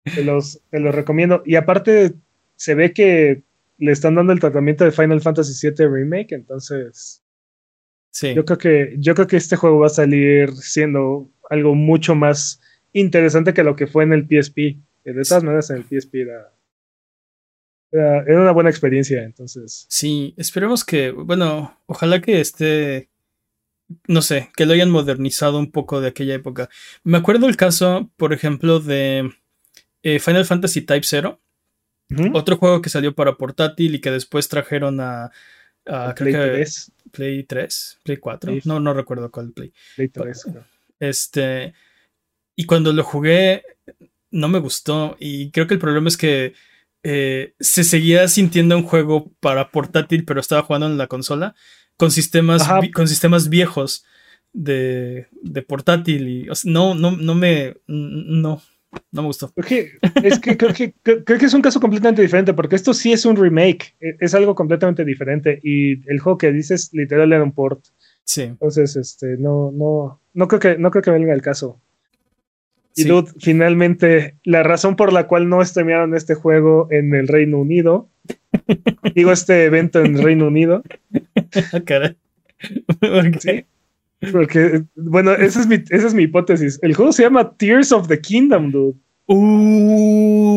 te 0.04 0.24
los, 0.24 0.60
te 0.72 0.80
los 0.80 0.96
recomiendo. 0.96 1.44
Y 1.46 1.58
aparte, 1.58 2.16
se 2.56 2.74
ve 2.74 2.92
que 2.92 3.44
le 3.78 3.92
están 3.92 4.16
dando 4.16 4.34
el 4.34 4.40
tratamiento 4.40 4.84
de 4.84 4.92
Final 4.92 5.22
Fantasy 5.22 5.70
VII 5.70 5.88
Remake, 5.88 6.34
entonces 6.34 7.22
sí. 8.10 8.34
yo 8.34 8.46
creo 8.46 8.58
que 8.58 8.96
yo 8.98 9.14
creo 9.14 9.28
que 9.28 9.38
este 9.38 9.56
juego 9.56 9.78
va 9.78 9.88
a 9.88 9.90
salir 9.92 10.52
siendo 10.56 11.30
algo 11.52 11.76
mucho 11.76 12.16
más 12.16 12.60
interesante 12.94 13.54
que 13.54 13.64
lo 13.64 13.76
que 13.76 13.86
fue 13.86 14.04
en 14.04 14.14
el 14.14 14.26
PSP 14.26 14.80
de 15.04 15.24
todas 15.24 15.44
maneras 15.44 15.70
en 15.70 15.78
el 15.78 15.84
PSP 15.84 16.16
era, 16.16 16.54
era, 17.92 18.42
una 18.42 18.52
buena 18.52 18.70
experiencia, 18.70 19.24
entonces. 19.24 19.86
Sí, 19.90 20.34
esperemos 20.38 20.86
que, 20.86 21.12
bueno, 21.12 21.78
ojalá 21.88 22.22
que 22.22 22.40
esté, 22.40 23.10
no 24.08 24.22
sé, 24.22 24.50
que 24.56 24.66
lo 24.66 24.74
hayan 24.74 24.90
modernizado 24.90 25.60
un 25.60 25.72
poco 25.72 26.00
de 26.00 26.10
aquella 26.10 26.36
época. 26.36 26.70
Me 27.04 27.18
acuerdo 27.18 27.48
el 27.48 27.58
caso, 27.58 28.10
por 28.18 28.34
ejemplo, 28.34 28.80
de 28.80 29.32
eh, 30.04 30.20
Final 30.20 30.46
Fantasy 30.46 30.82
Type 30.82 31.06
0, 31.06 31.40
otro 32.34 32.58
juego 32.58 32.82
que 32.82 32.90
salió 32.90 33.16
para 33.16 33.38
portátil 33.38 33.96
y 33.96 34.02
que 34.02 34.12
después 34.12 34.50
trajeron 34.50 35.00
a... 35.00 35.32
Play 36.16 36.34
3. 36.34 36.92
Play 37.12 37.44
3, 37.44 38.00
Play 38.04 38.18
4, 38.18 38.54
no, 38.66 38.80
no 38.80 38.94
recuerdo 38.94 39.32
cuál 39.32 39.52
Play. 39.52 39.74
Play 39.96 40.10
3, 40.10 40.46
Este, 41.00 41.74
y 42.56 42.66
cuando 42.66 42.94
lo 42.94 43.04
jugué, 43.04 43.64
no 44.32 44.48
me 44.48 44.60
gustó. 44.60 45.16
Y 45.20 45.52
creo 45.52 45.68
que 45.68 45.76
el 45.76 45.80
problema 45.80 46.08
es 46.08 46.18
que 46.18 46.54
eh, 47.04 47.54
se 47.60 47.84
seguía 47.84 48.28
sintiendo 48.28 48.78
un 48.78 48.84
juego 48.84 49.32
para 49.40 49.72
portátil, 49.72 50.26
pero 50.26 50.40
estaba 50.40 50.64
jugando 50.64 50.88
en 50.88 50.98
la 50.98 51.08
consola 51.08 51.56
con 51.98 52.12
sistemas, 52.12 52.68
con 52.94 53.08
sistemas 53.08 53.50
viejos 53.50 54.06
de, 54.54 55.28
de 55.42 55.62
portátil. 55.62 56.28
Y 56.28 56.48
no, 56.66 56.96
no, 56.96 57.12
no 57.12 57.36
me. 57.36 57.76
No. 57.88 58.62
No 59.12 59.22
me 59.22 59.28
gustó. 59.28 59.54
es 60.22 60.40
que 60.40 60.58
creo, 60.58 60.74
que 60.74 60.94
creo 61.02 61.24
que 61.24 61.46
es 61.46 61.54
un 61.54 61.62
caso 61.62 61.80
completamente 61.80 62.22
diferente, 62.22 62.54
porque 62.54 62.76
esto 62.76 62.94
sí 62.94 63.14
es 63.14 63.24
un 63.24 63.38
remake, 63.38 63.96
e, 64.02 64.18
es 64.20 64.34
algo 64.34 64.54
completamente 64.54 65.06
diferente. 65.06 65.62
Y 65.64 66.06
el 66.12 66.20
juego 66.20 66.38
que 66.38 66.52
dices 66.52 66.90
literal 66.92 67.32
era 67.32 67.42
un 67.42 67.54
port. 67.54 67.86
Sí. 68.26 68.42
Entonces, 68.42 68.98
este, 68.98 69.38
no, 69.38 69.72
no, 69.72 70.20
no 70.34 70.48
creo 70.50 70.60
que, 70.60 70.78
no 70.78 70.92
creo 70.92 71.04
que 71.04 71.12
venga 71.12 71.34
el 71.34 71.42
caso. 71.42 71.80
Y 72.96 73.06
dude, 73.06 73.32
finalmente, 73.40 74.36
la 74.44 74.64
razón 74.64 74.96
por 74.96 75.14
la 75.14 75.28
cual 75.28 75.48
no 75.48 75.64
streamearon 75.64 76.16
este 76.16 76.36
juego 76.36 76.88
en 76.92 77.14
el 77.16 77.28
Reino 77.28 77.60
Unido, 77.60 78.10
digo 79.16 79.32
este 79.32 79.66
evento 79.66 80.04
en 80.04 80.18
el 80.18 80.24
Reino 80.24 80.48
Unido. 80.48 80.84
Caray. 81.86 82.16
¿Sí? 83.40 83.66
Porque, 84.32 84.84
bueno, 84.96 85.32
esa 85.32 85.62
es, 85.62 85.68
mi, 85.68 85.76
esa 85.76 86.08
es 86.08 86.14
mi 86.14 86.24
hipótesis. 86.24 86.80
El 86.84 86.94
juego 86.94 87.12
se 87.12 87.24
llama 87.24 87.54
Tears 87.54 87.92
of 87.92 88.08
the 88.08 88.20
Kingdom, 88.20 88.72
dude. 88.72 88.98
Uh. 89.26 90.56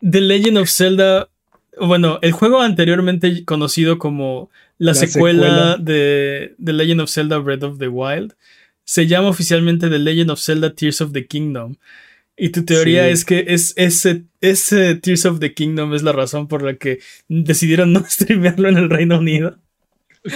The 0.00 0.20
Legend 0.20 0.58
of 0.58 0.68
Zelda, 0.68 1.30
bueno, 1.80 2.18
el 2.20 2.32
juego 2.32 2.60
anteriormente 2.60 3.44
conocido 3.44 3.98
como 3.98 4.50
la, 4.76 4.92
secuela, 4.92 5.76
De, 5.78 6.54
The 6.62 6.72
Legend 6.74 7.00
of 7.00 7.10
Zelda 7.10 7.38
Breath 7.38 7.62
of 7.62 7.78
the 7.78 7.88
Wild, 7.88 8.34
se 8.84 9.06
llama 9.06 9.28
oficialmente 9.28 9.88
The 9.88 9.98
Legend 9.98 10.30
of 10.30 10.40
Zelda 10.40 10.74
Tears 10.74 11.00
of 11.00 11.12
the 11.12 11.26
Kingdom. 11.26 11.76
Y 12.36 12.50
tu 12.50 12.64
teoría 12.64 13.08
es 13.08 13.24
que 13.24 13.44
es 13.48 13.72
ese, 13.76 14.24
ese 14.40 14.96
Tears 14.96 15.24
of 15.24 15.38
the 15.38 15.54
Kingdom 15.54 15.94
es 15.94 16.02
la 16.02 16.12
razón 16.12 16.48
por 16.48 16.62
la 16.62 16.74
que 16.74 16.98
decidieron 17.28 17.92
no 17.92 18.04
streamearlo 18.08 18.68
en 18.68 18.76
el 18.76 18.90
Reino 18.90 19.18
Unido. 19.18 19.58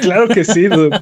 Claro 0.00 0.28
que 0.28 0.44
sí, 0.44 0.66
dude. 0.66 1.00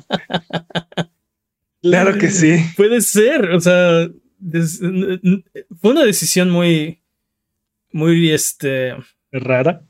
claro 1.83 2.19
que 2.19 2.31
sí. 2.31 2.57
Puede 2.77 3.01
ser, 3.01 3.51
o 3.51 3.61
sea, 3.61 4.09
fue 5.81 5.91
una 5.91 6.05
decisión 6.05 6.51
muy, 6.51 7.01
muy, 7.93 8.31
este... 8.31 8.95
Rara. 9.33 9.83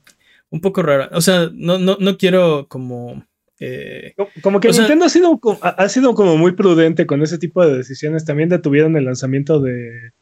Un 0.50 0.60
poco 0.60 0.82
rara. 0.82 1.10
O 1.12 1.20
sea, 1.20 1.50
no, 1.52 1.78
no, 1.78 1.98
no 2.00 2.16
quiero 2.16 2.66
como... 2.68 3.26
Eh, 3.58 4.14
como 4.42 4.60
que 4.60 4.68
Nintendo 4.68 5.06
ha 5.06 5.08
sido, 5.08 5.40
ha 5.62 5.88
sido 5.88 6.14
como 6.14 6.36
muy 6.36 6.52
prudente 6.52 7.06
con 7.06 7.22
ese 7.22 7.38
tipo 7.38 7.66
de 7.66 7.76
decisiones. 7.76 8.24
También 8.24 8.48
detuvieron 8.48 8.96
el 8.96 9.04
lanzamiento 9.04 9.60
de, 9.60 10.12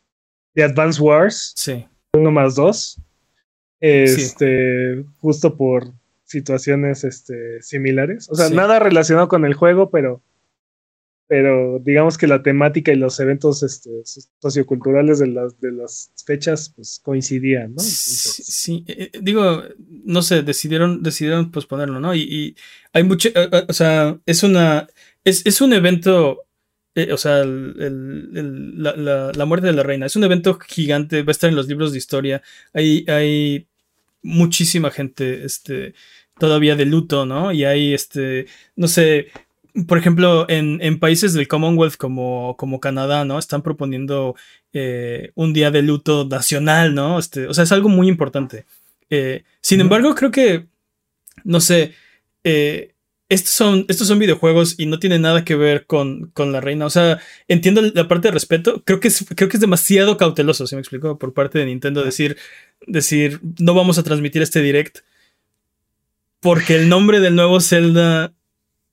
de 0.55 0.65
Advance 0.65 1.01
Wars. 1.01 1.53
Sí. 1.57 1.87
Uno 2.13 2.31
más 2.31 2.55
dos. 2.55 3.01
Este, 3.81 5.05
justo 5.19 5.57
por 5.57 5.93
situaciones 6.25 7.05
este, 7.05 7.61
similares. 7.61 8.29
O 8.31 8.35
sea, 8.35 8.49
nada 8.49 8.79
relacionado 8.79 9.29
con 9.29 9.45
el 9.45 9.55
juego, 9.55 9.91
pero, 9.91 10.23
pero 11.27 11.79
digamos 11.81 12.19
que 12.19 12.27
la 12.27 12.43
temática 12.43 12.93
y 12.93 12.97
los 12.97 13.19
eventos 13.19 13.63
este, 13.63 13.91
socioculturales 14.41 15.19
de 15.19 15.29
las, 15.29 15.59
de 15.61 15.73
las 15.73 16.13
fechas 16.27 16.73
pues, 16.77 17.01
coincidían, 17.03 17.75
¿no? 17.75 17.83
sí, 17.83 18.85
eh, 18.87 19.11
eh, 19.13 19.19
digo, 19.23 19.63
no 20.05 20.23
sé, 20.23 20.43
decidieron, 20.43 21.03
decidieron 21.03 21.51
posponerlo, 21.51 22.01
¿no? 22.01 22.15
Y, 22.15 22.57
hay 22.93 23.03
mucho, 23.05 23.31
eh, 23.35 23.65
o 23.69 23.73
sea, 23.73 24.19
es 24.27 24.43
una, 24.43 24.87
es, 25.25 25.45
es 25.47 25.61
un 25.61 25.73
evento 25.73 26.41
o 27.13 27.17
sea, 27.17 27.43
la, 27.45 29.33
la, 29.35 29.45
muerte 29.47 29.67
de 29.67 29.73
la 29.73 29.83
reina. 29.83 30.07
Es 30.07 30.15
un 30.15 30.23
evento 30.23 30.61
gigante, 30.61 31.25
va 31.25 31.31
a 31.31 31.33
estar 31.33 31.51
en 31.51 31.57
los 31.57 31.67
libros 31.67 31.91
de 31.91 31.99
historia. 31.99 32.41
Hay, 32.73 33.05
hay 33.09 33.67
muchísima 34.23 34.93
gente 34.93 35.45
este, 35.45 35.95
todavía 36.39 36.77
de 36.77 36.87
luto, 36.87 37.27
¿no? 37.27 37.53
Y 37.53 37.65
hay, 37.65 37.95
este, 37.95 38.47
no 38.77 38.89
sé, 38.89 39.29
por 39.87 39.99
ejemplo, 39.99 40.47
en, 40.49 40.79
en 40.83 41.01
países 41.01 41.33
del 41.33 41.49
Commonwealth 41.49 41.97
como, 41.97 42.57
como 42.57 42.81
Canadá, 42.81 43.25
¿no? 43.25 43.39
Están 43.39 43.63
proponiendo 43.63 44.37
eh, 44.73 45.33
un 45.35 45.53
día 45.53 45.71
de 45.71 45.83
luto 45.83 46.27
nacional, 46.27 46.95
¿no? 46.95 47.19
Este, 47.19 47.47
o 47.49 47.55
sea, 47.55 47.65
es 47.65 47.73
algo 47.73 47.89
muy 47.89 48.09
importante. 48.09 48.67
Eh, 49.11 49.45
sin 49.61 49.81
embargo, 49.81 50.15
creo 50.15 50.31
que, 50.31 50.67
no 51.43 51.61
sé, 51.61 51.95
eh, 52.45 52.95
estos 53.29 53.51
son, 53.51 53.85
estos 53.89 54.07
son 54.07 54.19
videojuegos 54.21 54.77
y 54.79 54.87
no 54.87 54.99
tienen 55.01 55.23
nada 55.23 55.45
que 55.45 55.57
ver 55.57 55.87
con, 55.87 56.31
con, 56.35 56.53
la 56.53 56.61
reina. 56.61 56.87
O 56.87 56.91
sea, 56.91 57.21
entiendo 57.49 57.83
la 57.83 58.07
parte 58.07 58.29
de 58.29 58.33
respeto. 58.33 58.85
Creo 58.85 59.01
que 59.01 59.09
es, 59.09 59.27
creo 59.35 59.49
que 59.49 59.57
es 59.57 59.61
demasiado 59.61 60.17
cauteloso, 60.17 60.67
si 60.67 60.77
me 60.77 60.81
explico, 60.81 61.19
por 61.19 61.35
parte 61.35 61.59
de 61.59 61.67
Nintendo 61.67 62.05
decir, 62.05 62.37
decir, 62.87 63.41
no 63.59 63.75
vamos 63.75 63.99
a 63.99 64.05
transmitir 64.05 64.43
este 64.43 64.61
direct 64.61 64.99
porque 66.45 66.77
el 66.77 66.91
nombre 66.91 67.21
del 67.21 67.35
nuevo 67.35 67.59
Zelda. 67.59 68.35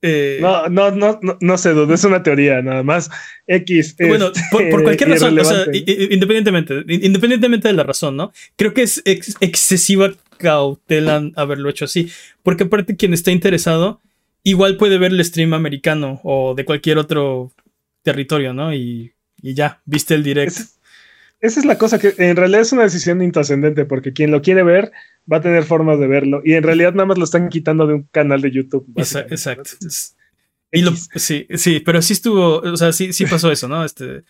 Eh, 0.02 0.38
no, 0.40 0.68
no, 0.68 0.90
no, 0.90 1.20
no, 1.22 1.38
no 1.40 1.58
sé, 1.58 1.72
es 1.92 2.04
una 2.04 2.22
teoría, 2.24 2.60
nada 2.60 2.82
más. 2.82 3.08
X. 3.46 3.96
Bueno, 3.98 4.32
por, 4.50 4.68
cualquier 4.82 5.10
razón, 5.10 5.38
o 5.38 5.44
sea, 5.44 5.64
independientemente, 5.72 6.84
independientemente 6.88 7.68
de 7.68 7.74
la 7.74 7.84
razón, 7.84 8.16
¿no? 8.16 8.32
Creo 8.56 8.74
que 8.74 8.82
es 8.82 9.00
excesiva 9.04 10.12
cautela 10.38 11.30
haberlo 11.36 11.70
hecho 11.70 11.84
así. 11.84 12.10
Porque 12.42 12.64
aparte, 12.64 12.96
quien 12.96 13.14
está 13.14 13.30
interesado, 13.30 14.00
igual 14.42 14.76
puede 14.76 14.98
ver 14.98 15.12
el 15.12 15.24
stream 15.24 15.54
americano 15.54 16.20
o 16.24 16.54
de 16.54 16.64
cualquier 16.64 16.98
otro 16.98 17.52
territorio, 18.02 18.52
¿no? 18.52 18.74
Y, 18.74 19.12
y 19.40 19.54
ya, 19.54 19.80
viste 19.84 20.14
el 20.14 20.24
direct 20.24 20.58
esa 21.42 21.58
es 21.58 21.66
la 21.66 21.76
cosa 21.76 21.98
que 21.98 22.14
en 22.18 22.36
realidad 22.36 22.60
es 22.60 22.72
una 22.72 22.84
decisión 22.84 23.20
intrascendente, 23.20 23.84
porque 23.84 24.12
quien 24.12 24.30
lo 24.30 24.42
quiere 24.42 24.62
ver 24.62 24.92
va 25.30 25.38
a 25.38 25.40
tener 25.40 25.64
formas 25.64 25.98
de 25.98 26.06
verlo. 26.06 26.40
Y 26.44 26.52
en 26.52 26.62
realidad 26.62 26.94
nada 26.94 27.06
más 27.06 27.18
lo 27.18 27.24
están 27.24 27.48
quitando 27.48 27.84
de 27.88 27.94
un 27.94 28.02
canal 28.04 28.40
de 28.40 28.52
YouTube. 28.52 28.86
Exacto. 28.96 29.72
Y 30.70 30.84
sí, 31.16 31.48
sí, 31.56 31.80
pero 31.80 32.00
sí 32.00 32.12
estuvo, 32.12 32.60
o 32.60 32.76
sea, 32.76 32.92
sí, 32.92 33.12
sí 33.12 33.26
pasó 33.26 33.50
eso, 33.50 33.66
¿no? 33.66 33.84
Este, 33.84 34.22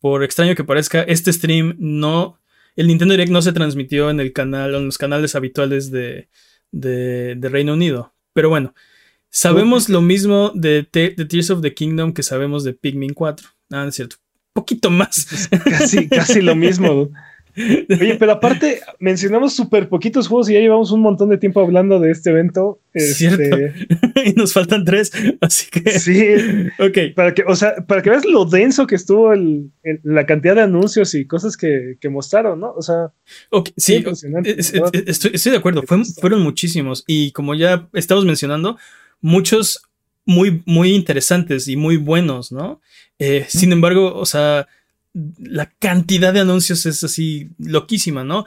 por 0.00 0.24
extraño 0.24 0.54
que 0.54 0.64
parezca, 0.64 1.02
este 1.02 1.34
stream 1.34 1.76
no, 1.78 2.40
el 2.76 2.86
Nintendo 2.86 3.12
Direct 3.12 3.30
no 3.30 3.42
se 3.42 3.52
transmitió 3.52 4.08
en 4.08 4.18
el 4.18 4.32
canal, 4.32 4.74
en 4.74 4.86
los 4.86 4.96
canales 4.96 5.34
habituales 5.34 5.90
de, 5.90 6.28
de, 6.72 7.36
Reino 7.42 7.74
Unido. 7.74 8.14
Pero 8.32 8.48
bueno, 8.48 8.74
sabemos 9.28 9.90
lo 9.90 10.00
mismo 10.00 10.50
de, 10.54 10.88
de, 10.90 11.10
Tears 11.26 11.50
of 11.50 11.60
the 11.60 11.74
Kingdom 11.74 12.14
que 12.14 12.22
sabemos 12.22 12.64
de 12.64 12.72
Pikmin 12.72 13.12
4. 13.12 13.46
Ah, 13.70 13.84
es 13.86 13.94
cierto 13.94 14.16
poquito 14.54 14.88
más. 14.90 15.48
casi, 15.64 16.08
casi 16.08 16.40
lo 16.40 16.56
mismo. 16.56 17.10
Oye, 17.56 18.16
pero 18.18 18.32
aparte, 18.32 18.80
mencionamos 18.98 19.54
súper 19.54 19.88
poquitos 19.88 20.26
juegos 20.26 20.50
y 20.50 20.54
ya 20.54 20.60
llevamos 20.60 20.90
un 20.90 21.00
montón 21.00 21.28
de 21.28 21.38
tiempo 21.38 21.60
hablando 21.60 22.00
de 22.00 22.10
este 22.10 22.30
evento. 22.30 22.80
Cierto. 22.94 23.42
Este, 23.42 23.74
y 24.30 24.32
nos 24.32 24.52
faltan 24.52 24.84
tres, 24.84 25.12
así 25.40 25.70
que. 25.70 25.98
Sí. 25.98 26.34
ok. 26.80 27.14
Para 27.14 27.32
que, 27.32 27.44
o 27.46 27.54
sea, 27.54 27.76
para 27.86 28.02
que 28.02 28.10
veas 28.10 28.24
lo 28.24 28.44
denso 28.44 28.88
que 28.88 28.96
estuvo 28.96 29.32
el, 29.32 29.70
la 30.02 30.26
cantidad 30.26 30.56
de 30.56 30.62
anuncios 30.62 31.14
y 31.14 31.26
cosas 31.26 31.56
que, 31.56 31.96
mostraron, 32.10 32.58
¿no? 32.58 32.72
O 32.72 32.82
sea. 32.82 33.12
sí, 33.76 34.04
estoy, 35.06 35.52
de 35.52 35.56
acuerdo. 35.56 35.82
fueron 36.20 36.42
muchísimos. 36.42 37.04
Y 37.06 37.30
como 37.32 37.54
ya 37.54 37.88
estamos 37.92 38.24
mencionando, 38.24 38.78
muchos 39.20 39.82
muy, 40.24 40.62
muy 40.66 40.94
interesantes 40.94 41.68
y 41.68 41.76
muy 41.76 41.96
buenos, 41.96 42.52
¿no? 42.52 42.80
Eh, 43.18 43.46
sin 43.48 43.72
embargo, 43.72 44.14
o 44.14 44.26
sea, 44.26 44.66
la 45.38 45.70
cantidad 45.78 46.32
de 46.32 46.40
anuncios 46.40 46.86
es 46.86 47.04
así 47.04 47.50
loquísima, 47.58 48.24
¿no? 48.24 48.46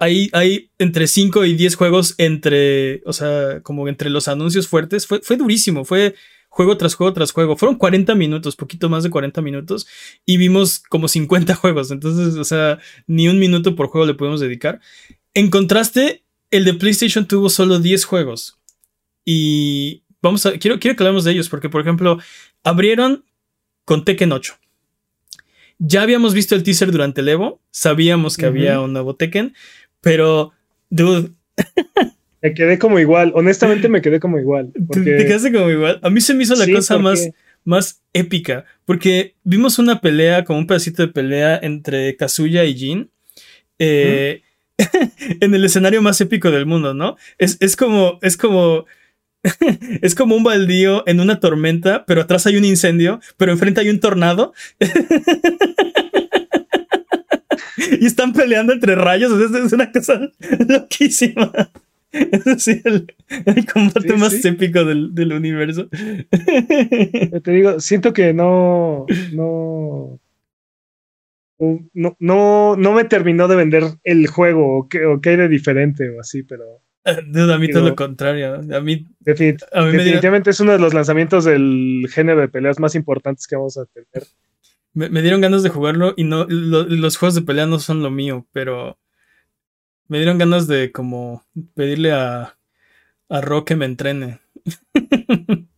Hay, 0.00 0.30
hay 0.32 0.70
entre 0.78 1.06
5 1.06 1.44
y 1.44 1.54
10 1.54 1.76
juegos 1.76 2.14
entre, 2.18 3.02
o 3.06 3.12
sea, 3.12 3.60
como 3.62 3.86
entre 3.88 4.10
los 4.10 4.26
anuncios 4.26 4.66
fuertes. 4.66 5.06
Fue, 5.06 5.20
fue 5.20 5.36
durísimo, 5.36 5.84
fue 5.84 6.14
juego 6.48 6.76
tras 6.76 6.94
juego 6.94 7.12
tras 7.12 7.30
juego. 7.30 7.56
Fueron 7.56 7.76
40 7.76 8.16
minutos, 8.16 8.56
poquito 8.56 8.88
más 8.88 9.04
de 9.04 9.10
40 9.10 9.40
minutos, 9.42 9.86
y 10.26 10.38
vimos 10.38 10.80
como 10.80 11.06
50 11.06 11.54
juegos. 11.54 11.92
Entonces, 11.92 12.34
o 12.34 12.44
sea, 12.44 12.78
ni 13.06 13.28
un 13.28 13.38
minuto 13.38 13.76
por 13.76 13.86
juego 13.86 14.06
le 14.06 14.14
podemos 14.14 14.40
dedicar. 14.40 14.80
En 15.34 15.50
contraste, 15.50 16.24
el 16.50 16.64
de 16.64 16.74
PlayStation 16.74 17.26
tuvo 17.26 17.48
solo 17.48 17.78
10 17.78 18.04
juegos. 18.04 18.58
Y 19.24 20.02
vamos 20.22 20.44
a, 20.46 20.58
quiero, 20.58 20.78
quiero 20.78 20.96
que 20.96 21.02
hablemos 21.02 21.24
de 21.24 21.32
ellos, 21.32 21.48
porque, 21.48 21.68
por 21.68 21.80
ejemplo, 21.80 22.18
abrieron 22.64 23.24
con 23.84 24.04
Tekken 24.04 24.32
8. 24.32 24.54
Ya 25.78 26.02
habíamos 26.02 26.34
visto 26.34 26.54
el 26.54 26.62
teaser 26.62 26.90
durante 26.90 27.20
el 27.20 27.28
Evo, 27.28 27.60
sabíamos 27.70 28.36
que 28.36 28.46
había 28.46 28.80
un 28.80 28.92
nuevo 28.92 29.14
Tekken, 29.14 29.54
pero, 30.00 30.52
dude. 30.90 31.30
me 32.42 32.54
quedé 32.54 32.78
como 32.78 32.98
igual, 32.98 33.32
honestamente 33.34 33.88
me 33.88 34.02
quedé 34.02 34.20
como 34.20 34.38
igual. 34.38 34.72
Porque... 34.86 35.12
¿Te 35.12 35.26
quedaste 35.26 35.52
como 35.52 35.70
igual? 35.70 36.00
A 36.02 36.10
mí 36.10 36.20
se 36.20 36.34
me 36.34 36.42
hizo 36.42 36.56
la 36.56 36.66
cosa 36.66 36.98
más, 36.98 37.30
más 37.64 38.02
épica, 38.12 38.64
porque 38.84 39.36
vimos 39.44 39.78
una 39.78 40.00
pelea, 40.00 40.44
como 40.44 40.58
un 40.58 40.66
pedacito 40.66 41.02
de 41.02 41.12
pelea 41.12 41.58
entre 41.62 42.16
Kazuya 42.16 42.64
y 42.64 42.74
Jin. 42.74 43.10
Eh, 43.78 44.42
en 45.40 45.54
el 45.54 45.64
escenario 45.64 46.02
más 46.02 46.20
épico 46.20 46.50
del 46.50 46.66
mundo, 46.66 46.94
¿no? 46.94 47.16
Es, 47.38 47.56
es 47.60 47.76
como, 47.76 48.18
es 48.22 48.36
como 48.36 48.86
es 50.02 50.14
como 50.14 50.36
un 50.36 50.44
baldío 50.44 51.06
en 51.06 51.20
una 51.20 51.40
tormenta, 51.40 52.04
pero 52.06 52.22
atrás 52.22 52.46
hay 52.46 52.56
un 52.56 52.64
incendio, 52.64 53.20
pero 53.36 53.52
enfrente 53.52 53.80
hay 53.80 53.90
un 53.90 54.00
tornado. 54.00 54.52
y 58.00 58.06
están 58.06 58.32
peleando 58.32 58.72
entre 58.72 58.94
rayos. 58.94 59.32
es 59.54 59.72
una 59.72 59.92
cosa 59.92 60.20
loquísima. 60.68 61.52
Es 62.10 62.68
el, 62.68 63.06
combate 63.72 64.16
más 64.16 64.42
épico 64.44 64.84
del, 64.84 65.32
universo. 65.32 65.88
Te 65.90 67.50
digo, 67.50 67.80
siento 67.80 68.14
que 68.14 68.32
no, 68.32 69.04
no, 69.32 70.18
no, 71.92 72.16
no, 72.18 72.76
no 72.76 72.92
me 72.92 73.04
terminó 73.04 73.46
de 73.46 73.56
vender 73.56 73.84
el 74.04 74.26
juego 74.26 74.78
o 74.78 74.88
qué, 74.88 75.04
o 75.04 75.20
qué 75.20 75.30
hay 75.30 75.36
de 75.36 75.48
diferente 75.48 76.08
o 76.08 76.20
así, 76.20 76.42
pero 76.42 76.80
a 77.54 77.58
mí 77.58 77.70
todo 77.70 77.88
lo 77.88 77.96
contrario. 77.96 78.54
A 78.54 78.80
mí, 78.80 79.06
definitivamente 79.20 80.50
es 80.50 80.60
uno 80.60 80.72
de 80.72 80.78
los 80.78 80.94
lanzamientos 80.94 81.44
del 81.44 82.06
género 82.10 82.40
de 82.40 82.48
peleas 82.48 82.78
más 82.78 82.94
importantes 82.94 83.46
que 83.46 83.56
vamos 83.56 83.76
a 83.76 83.86
tener. 83.86 84.26
Me, 84.94 85.22
dieron 85.22 85.40
ganas 85.40 85.62
de 85.62 85.68
jugarlo 85.68 86.14
y 86.16 86.24
no 86.24 86.44
los 86.48 87.16
juegos 87.16 87.34
de 87.36 87.42
pelea 87.42 87.66
no 87.66 87.78
son 87.78 88.02
lo 88.02 88.10
mío, 88.10 88.46
pero 88.52 88.98
me 90.08 90.18
dieron 90.18 90.38
ganas 90.38 90.66
de 90.66 90.90
como 90.90 91.44
pedirle 91.74 92.12
a, 92.12 92.56
a 93.28 93.40
Rock 93.40 93.68
que 93.68 93.76
me 93.76 93.84
entrene. 93.84 94.40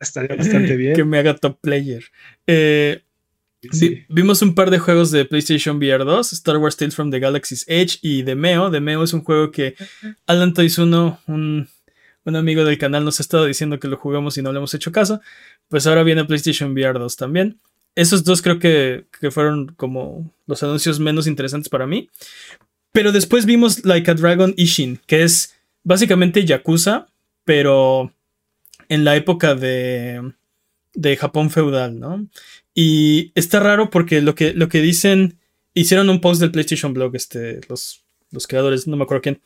Estaría 0.00 0.36
bastante 0.36 0.76
bien. 0.76 0.94
Que 0.94 1.04
me 1.04 1.18
haga 1.18 1.36
top 1.36 1.60
player. 1.60 2.04
Eh, 2.46 3.02
Sí, 3.72 4.04
vimos 4.08 4.42
un 4.42 4.54
par 4.54 4.70
de 4.70 4.78
juegos 4.78 5.10
de 5.10 5.24
PlayStation 5.24 5.76
VR 5.76 6.04
2, 6.04 6.32
Star 6.32 6.58
Wars 6.58 6.76
Tales 6.76 6.94
from 6.94 7.10
the 7.10 7.20
Galaxy's 7.20 7.64
Edge 7.68 7.98
y 8.02 8.22
The 8.22 8.34
Meo. 8.34 8.70
The 8.70 8.80
Meo 8.80 9.02
es 9.02 9.12
un 9.12 9.22
juego 9.22 9.50
que 9.50 9.74
Alan 10.26 10.54
Toys 10.54 10.78
1, 10.78 11.20
un, 11.26 11.68
un, 12.24 12.36
amigo 12.36 12.64
del 12.64 12.78
canal, 12.78 13.04
nos 13.04 13.20
ha 13.20 13.22
estado 13.22 13.46
diciendo 13.46 13.78
que 13.78 13.88
lo 13.88 13.96
jugamos 13.96 14.36
y 14.38 14.42
no 14.42 14.52
le 14.52 14.58
hemos 14.58 14.74
hecho 14.74 14.92
caso. 14.92 15.20
Pues 15.68 15.86
ahora 15.86 16.02
viene 16.02 16.24
PlayStation 16.24 16.72
VR 16.72 16.98
2 16.98 17.16
también. 17.16 17.58
Esos 17.94 18.24
dos 18.24 18.42
creo 18.42 18.58
que, 18.58 19.06
que 19.20 19.30
fueron 19.30 19.74
como 19.76 20.32
los 20.46 20.62
anuncios 20.62 20.98
menos 20.98 21.26
interesantes 21.26 21.68
para 21.68 21.86
mí. 21.86 22.10
Pero 22.92 23.12
después 23.12 23.46
vimos 23.46 23.84
Like 23.84 24.10
a 24.10 24.14
Dragon 24.14 24.54
Ishin, 24.56 25.00
que 25.06 25.22
es 25.22 25.54
básicamente 25.82 26.44
Yakuza, 26.44 27.08
pero 27.44 28.12
en 28.88 29.04
la 29.04 29.16
época 29.16 29.54
de, 29.54 30.32
de 30.94 31.16
Japón 31.16 31.50
feudal, 31.50 31.98
¿no? 31.98 32.26
Y 32.74 33.32
está 33.34 33.60
raro 33.60 33.90
porque 33.90 34.20
lo 34.20 34.34
que, 34.34 34.52
lo 34.52 34.68
que 34.68 34.80
dicen, 34.80 35.38
hicieron 35.74 36.10
un 36.10 36.20
post 36.20 36.40
del 36.40 36.50
PlayStation 36.50 36.92
Blog, 36.92 37.14
este, 37.14 37.60
los, 37.68 38.04
los 38.30 38.46
creadores, 38.46 38.86
no 38.86 38.96
me 38.96 39.04
acuerdo 39.04 39.22
quién, 39.22 39.40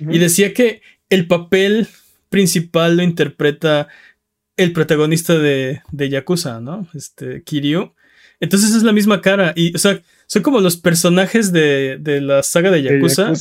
y 0.00 0.18
decía 0.18 0.54
que 0.54 0.82
el 1.10 1.26
papel 1.26 1.86
principal 2.28 2.96
lo 2.96 3.02
interpreta 3.02 3.88
el 4.56 4.72
protagonista 4.72 5.38
de, 5.38 5.82
de 5.92 6.08
Yakuza, 6.08 6.60
¿no? 6.60 6.88
Este, 6.94 7.42
Kiryu. 7.42 7.92
Entonces 8.40 8.74
es 8.74 8.82
la 8.82 8.92
misma 8.92 9.20
cara. 9.20 9.52
Y, 9.54 9.74
o 9.74 9.78
sea, 9.78 10.02
son 10.26 10.42
como 10.42 10.60
los 10.60 10.76
personajes 10.76 11.52
de, 11.52 11.98
de 12.00 12.20
la 12.20 12.42
saga 12.42 12.70
de 12.70 12.82
Yakuza, 12.82 13.32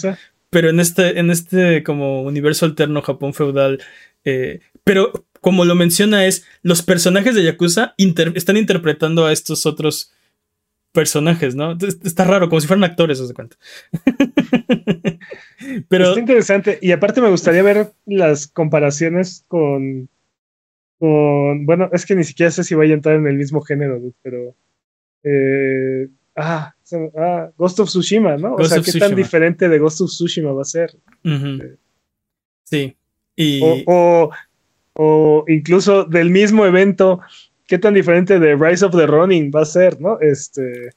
pero 0.49 0.69
en 0.69 0.79
este, 0.79 1.19
en 1.19 1.31
este 1.31 1.83
como 1.83 2.23
universo 2.23 2.65
alterno 2.65 3.01
Japón 3.01 3.33
feudal. 3.33 3.81
Eh, 4.23 4.59
pero 4.83 5.27
como 5.45 5.63
lo 5.63 5.75
menciona 5.75 6.25
es, 6.25 6.43
los 6.63 6.81
personajes 6.81 7.35
de 7.35 7.43
Yakuza 7.43 7.93
están 8.33 8.57
interpretando 8.57 9.27
a 9.27 9.31
estos 9.31 9.67
otros 9.67 10.11
personajes, 10.91 11.53
¿no? 11.53 11.77
Está 12.03 12.23
raro, 12.23 12.49
como 12.49 12.59
si 12.61 12.65
fueran 12.65 12.83
actores, 12.83 13.19
os 13.19 13.27
de 13.27 13.35
cuenta. 13.35 13.55
Pero... 15.87 16.07
Está 16.07 16.19
interesante. 16.19 16.79
Y 16.81 16.91
aparte 16.93 17.21
me 17.21 17.29
gustaría 17.29 17.61
ver 17.61 17.91
las 18.07 18.47
comparaciones 18.47 19.45
con, 19.47 20.09
con... 20.97 21.67
Bueno, 21.67 21.91
es 21.93 22.07
que 22.07 22.15
ni 22.15 22.23
siquiera 22.23 22.49
sé 22.49 22.63
si 22.63 22.73
vaya 22.73 22.93
a 22.93 22.97
entrar 22.97 23.15
en 23.15 23.27
el 23.27 23.35
mismo 23.37 23.61
género, 23.61 24.01
pero... 24.23 24.55
Eh, 25.21 26.07
ah, 26.37 26.73
ah, 27.19 27.51
Ghost 27.55 27.81
of 27.81 27.89
Tsushima, 27.89 28.35
¿no? 28.37 28.55
o 28.55 28.65
sea, 28.65 28.81
¿qué 28.81 28.97
tan 28.97 29.13
diferente 29.13 29.69
de 29.69 29.77
Ghost 29.77 30.01
of 30.01 30.09
Tsushima 30.09 30.53
va 30.53 30.63
a 30.63 30.65
ser? 30.65 30.97
Eh, 31.23 31.75
sí. 32.63 32.97
Y... 33.35 33.61
o, 33.61 33.83
o 33.85 34.31
incluso 35.47 36.05
del 36.05 36.29
mismo 36.29 36.65
evento, 36.65 37.21
qué 37.67 37.77
tan 37.77 37.93
diferente 37.93 38.39
de 38.39 38.55
Rise 38.55 38.85
of 38.85 38.95
the 38.95 39.05
Ronin 39.05 39.51
va 39.53 39.61
a 39.61 39.65
ser, 39.65 39.99
¿no? 39.99 40.19
Este. 40.19 40.91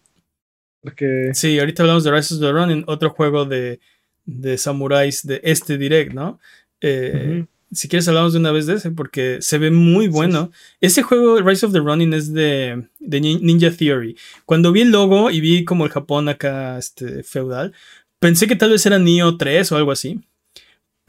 Porque. 0.81 1.31
Sí, 1.35 1.59
ahorita 1.59 1.83
hablamos 1.83 2.05
de 2.05 2.13
Rise 2.13 2.35
of 2.35 2.41
the 2.41 2.53
Ronin, 2.53 2.85
otro 2.87 3.11
juego 3.11 3.45
de, 3.45 3.81
de 4.25 4.59
samuráis 4.59 5.27
de 5.27 5.41
este 5.43 5.79
direct, 5.79 6.13
¿no? 6.13 6.39
Eh, 6.81 7.45
si 7.73 7.89
quieres 7.89 8.09
hablamos 8.09 8.33
de 8.33 8.39
una 8.39 8.53
vez 8.53 8.67
de 8.67 8.75
ese, 8.75 8.91
porque 8.91 9.39
se 9.41 9.59
ve 9.59 9.71
muy 9.71 10.09
bueno. 10.09 10.51
Ese 10.81 11.03
juego, 11.03 11.41
Rise 11.41 11.67
of 11.67 11.73
the 11.73 11.81
Ronin, 11.81 12.15
es 12.15 12.33
de, 12.33 12.85
de, 12.99 13.21
Ninja 13.21 13.71
Theory. 13.71 14.17
Cuando 14.47 14.73
vi 14.73 14.83
el 14.83 14.91
logo 14.91 15.31
y 15.31 15.41
vi 15.41 15.65
como 15.65 15.85
el 15.85 15.91
Japón 15.91 16.29
acá, 16.29 16.79
este, 16.79 17.23
feudal, 17.23 17.73
pensé 18.21 18.47
que 18.47 18.57
tal 18.57 18.71
vez 18.71 18.85
era 18.87 18.99
Neo 18.99 19.37
3 19.37 19.73
o 19.73 19.77
algo 19.77 19.93
así. 19.93 20.21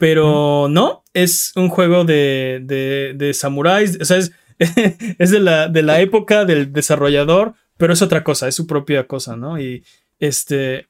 Pero 0.00 0.68
no, 0.70 1.04
es 1.12 1.52
un 1.56 1.68
juego 1.68 2.06
de, 2.06 2.62
de, 2.62 3.12
de 3.14 3.34
samuráis. 3.34 3.98
O 4.00 4.04
sea, 4.06 4.16
es, 4.16 4.32
es 5.18 5.30
de, 5.30 5.40
la, 5.40 5.68
de 5.68 5.82
la 5.82 6.00
época 6.00 6.46
del 6.46 6.72
desarrollador, 6.72 7.52
pero 7.76 7.92
es 7.92 8.00
otra 8.00 8.24
cosa, 8.24 8.48
es 8.48 8.54
su 8.54 8.66
propia 8.66 9.06
cosa, 9.06 9.36
¿no? 9.36 9.60
Y 9.60 9.84
este, 10.18 10.88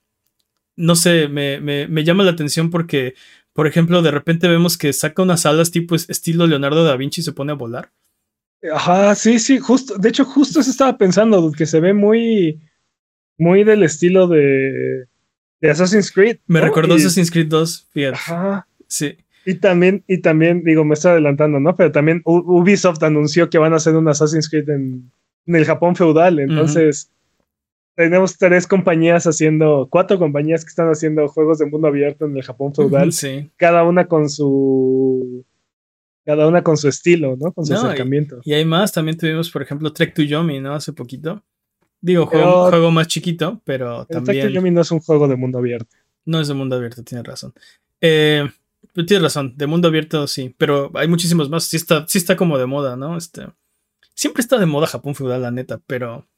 no 0.77 0.95
sé, 0.95 1.27
me, 1.27 1.61
me, 1.61 1.89
me 1.89 2.05
llama 2.05 2.23
la 2.23 2.31
atención 2.31 2.71
porque, 2.71 3.15
por 3.53 3.67
ejemplo, 3.67 4.01
de 4.01 4.13
repente 4.13 4.47
vemos 4.47 4.79
que 4.79 4.93
saca 4.93 5.23
unas 5.23 5.45
alas 5.45 5.73
tipo 5.73 5.97
estilo 5.97 6.47
Leonardo 6.47 6.85
da 6.85 6.95
Vinci 6.97 7.21
y 7.21 7.25
se 7.25 7.33
pone 7.33 7.51
a 7.51 7.57
volar. 7.57 7.91
Ajá, 8.73 9.17
sí, 9.17 9.41
sí, 9.41 9.59
justo, 9.59 9.99
de 9.99 10.09
hecho, 10.09 10.25
justo 10.25 10.61
eso 10.61 10.71
estaba 10.71 10.97
pensando, 10.97 11.51
que 11.51 11.67
se 11.67 11.81
ve 11.81 11.95
muy, 11.95 12.61
muy 13.39 13.65
del 13.65 13.83
estilo 13.83 14.29
de, 14.29 15.07
de 15.61 15.71
Assassin's 15.71 16.13
Creed. 16.13 16.39
Me 16.47 16.61
recordó 16.61 16.95
Assassin's 16.95 17.33
Creed 17.33 17.49
2, 17.49 17.89
fíjate. 17.91 18.15
Ajá. 18.15 18.69
Sí. 18.91 19.17
Y 19.47 19.55
también, 19.55 20.05
y 20.07 20.19
también, 20.19 20.63
digo, 20.65 20.85
me 20.85 20.95
estoy 20.95 21.13
adelantando, 21.13 21.61
¿no? 21.61 21.75
Pero 21.75 21.91
también 21.93 22.21
Ubisoft 22.25 23.03
anunció 23.03 23.49
que 23.49 23.57
van 23.57 23.73
a 23.73 23.77
hacer 23.77 23.97
un 23.97 24.07
Assassin's 24.09 24.51
Creed 24.51 24.69
en, 24.69 25.11
el 25.47 25.65
Japón 25.65 25.97
feudal. 25.97 26.39
Entonces, 26.39 27.11
tenemos 27.95 28.37
tres 28.37 28.67
compañías 28.67 29.27
haciendo, 29.27 29.89
cuatro 29.91 30.19
compañías 30.19 30.65
que 30.65 30.69
están 30.69 30.89
haciendo 30.89 31.27
juegos 31.29 31.59
de 31.59 31.67
mundo 31.67 31.89
abierto 31.89 32.27
en 32.27 32.37
el 32.37 32.43
Japón 32.43 32.75
feudal. 32.75 33.13
Sí. 33.13 33.51
Cada 33.57 33.85
una 33.85 34.07
con 34.07 34.29
su. 34.29 35.45
Cada 36.27 36.47
una 36.47 36.63
con 36.63 36.77
su 36.77 36.89
estilo, 36.89 37.37
¿no? 37.41 37.51
Con 37.53 37.65
su 37.65 37.75
acercamiento. 37.75 38.41
Y, 38.45 38.53
hay 38.53 38.65
más, 38.65 38.93
también 38.93 39.17
tuvimos, 39.17 39.51
por 39.51 39.63
ejemplo, 39.63 39.93
Trek 39.93 40.13
to 40.13 40.23
Yomi, 40.23 40.61
¿no? 40.61 40.75
Hace 40.75 40.93
poquito. 40.93 41.43
Digo, 42.03 42.27
juego, 42.27 42.69
juego 42.69 42.91
más 42.91 43.09
chiquito, 43.09 43.63
pero 43.65 44.05
también. 44.05 44.25
Trek 44.25 44.43
to 44.43 44.49
Yomi 44.51 44.71
no 44.71 44.83
es 44.83 44.91
un 44.91 45.01
juego 45.01 45.27
de 45.27 45.37
mundo 45.37 45.59
abierto. 45.59 45.97
No 46.27 46.41
es 46.41 46.49
de 46.49 46.55
mundo 46.55 46.77
abierto, 46.77 47.03
tienes 47.03 47.27
razón. 47.27 47.55
Eh, 48.01 48.47
tienes 48.95 49.23
razón, 49.23 49.55
de 49.57 49.67
mundo 49.67 49.89
abierto 49.89 50.27
sí, 50.27 50.55
pero 50.59 50.91
hay 50.95 51.09
muchísimos 51.09 51.49
más. 51.49 51.65
Sí 51.65 51.77
está, 51.77 52.07
sí 52.09 52.19
está 52.19 52.37
como 52.37 52.59
de 52.59 52.67
moda, 52.67 52.97
¿no? 52.97 53.17
Este, 53.17 53.47
siempre 54.15 54.41
está 54.41 54.59
de 54.59 54.67
moda 54.67 54.87
Japón 54.87 55.15
feudal, 55.15 55.43
la 55.43 55.51
neta, 55.51 55.81
pero 55.87 56.29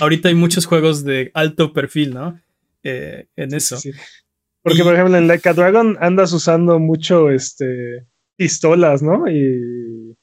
ahorita 0.00 0.28
hay 0.28 0.34
muchos 0.34 0.66
juegos 0.66 1.04
de 1.04 1.30
alto 1.34 1.72
perfil, 1.72 2.14
¿no? 2.14 2.40
Eh, 2.82 3.28
en 3.36 3.54
eso. 3.54 3.78
Porque, 4.62 4.82
por 4.82 4.94
ejemplo, 4.94 5.16
en 5.16 5.26
Like 5.26 5.48
a 5.48 5.54
Dragon 5.54 5.96
andas 6.00 6.32
usando 6.32 6.78
mucho 6.78 7.30
este, 7.30 8.06
pistolas, 8.36 9.02
¿no? 9.02 9.28
Y, 9.28 10.16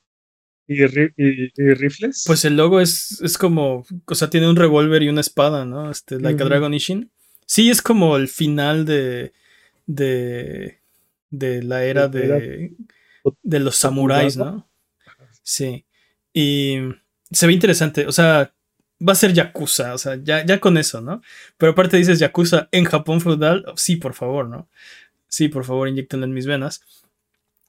y, 0.67 0.85
rifles. 0.85 2.23
Pues 2.25 2.45
el 2.45 2.55
logo 2.55 2.79
es, 2.79 3.21
es 3.21 3.37
como, 3.37 3.85
o 4.05 4.15
sea, 4.15 4.29
tiene 4.29 4.49
un 4.49 4.55
revólver 4.55 5.03
y 5.03 5.09
una 5.09 5.21
espada, 5.21 5.65
¿no? 5.65 5.91
Este, 5.91 6.19
Like 6.19 6.41
a 6.41 6.45
Dragon 6.45 6.73
Ishin. 6.73 7.11
Sí, 7.45 7.69
es 7.69 7.81
como 7.81 8.15
el 8.15 8.27
final 8.27 8.85
de, 8.85 9.33
de 9.87 10.78
de 11.29 11.63
la 11.63 11.83
era 11.83 12.07
de, 12.07 12.75
de 13.43 13.59
los 13.59 13.75
samuráis, 13.75 14.37
¿no? 14.37 14.69
Sí. 15.43 15.85
Y 16.33 16.77
se 17.31 17.47
ve 17.47 17.53
interesante, 17.53 18.07
o 18.07 18.11
sea, 18.11 18.53
va 19.07 19.13
a 19.13 19.15
ser 19.15 19.33
Yakuza, 19.33 19.93
o 19.93 19.97
sea, 19.97 20.19
ya, 20.21 20.45
ya 20.45 20.59
con 20.59 20.77
eso, 20.77 21.01
¿no? 21.01 21.21
Pero 21.57 21.71
aparte 21.71 21.97
dices 21.97 22.19
Yakuza 22.19 22.69
en 22.71 22.85
Japón 22.85 23.21
feudal, 23.21 23.65
sí, 23.75 23.95
por 23.95 24.13
favor, 24.13 24.47
¿no? 24.47 24.69
Sí, 25.27 25.47
por 25.47 25.63
favor, 25.63 25.87
inyectenlo 25.87 26.25
en 26.25 26.33
mis 26.33 26.47
venas. 26.47 26.81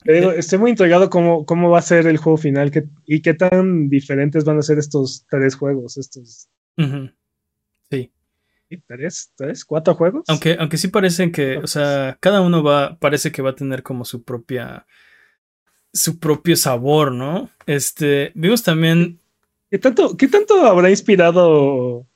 Eh, 0.04 0.34
estoy 0.38 0.58
muy 0.58 0.70
intrigado 0.70 1.10
cómo, 1.10 1.44
cómo 1.44 1.70
va 1.70 1.78
a 1.78 1.82
ser 1.82 2.06
el 2.06 2.16
juego 2.16 2.38
final 2.38 2.72
y 3.04 3.20
qué 3.20 3.34
tan 3.34 3.90
diferentes 3.90 4.44
van 4.44 4.58
a 4.58 4.62
ser 4.62 4.78
estos 4.78 5.26
tres 5.28 5.54
juegos, 5.54 5.98
estos. 5.98 6.48
Sí. 7.90 8.12
¿Tres? 8.86 9.32
¿Tres? 9.36 9.64
¿Cuatro 9.64 9.94
juegos? 9.94 10.24
Aunque, 10.28 10.56
aunque 10.58 10.76
sí 10.76 10.88
parecen 10.88 11.32
que, 11.32 11.58
o 11.58 11.66
sea, 11.66 12.16
cada 12.20 12.40
uno 12.40 12.62
va, 12.62 12.98
parece 12.98 13.32
que 13.32 13.42
va 13.42 13.50
a 13.50 13.56
tener 13.56 13.82
como 13.82 14.04
su 14.04 14.22
propia, 14.22 14.86
su 15.92 16.18
propio 16.18 16.56
sabor, 16.56 17.12
¿no? 17.12 17.50
Este, 17.66 18.32
vimos 18.34 18.62
también... 18.62 19.18
¿Qué 19.70 19.78
tanto, 19.78 20.16
qué 20.16 20.28
tanto 20.28 20.66
habrá 20.66 20.90
inspirado 20.90 22.06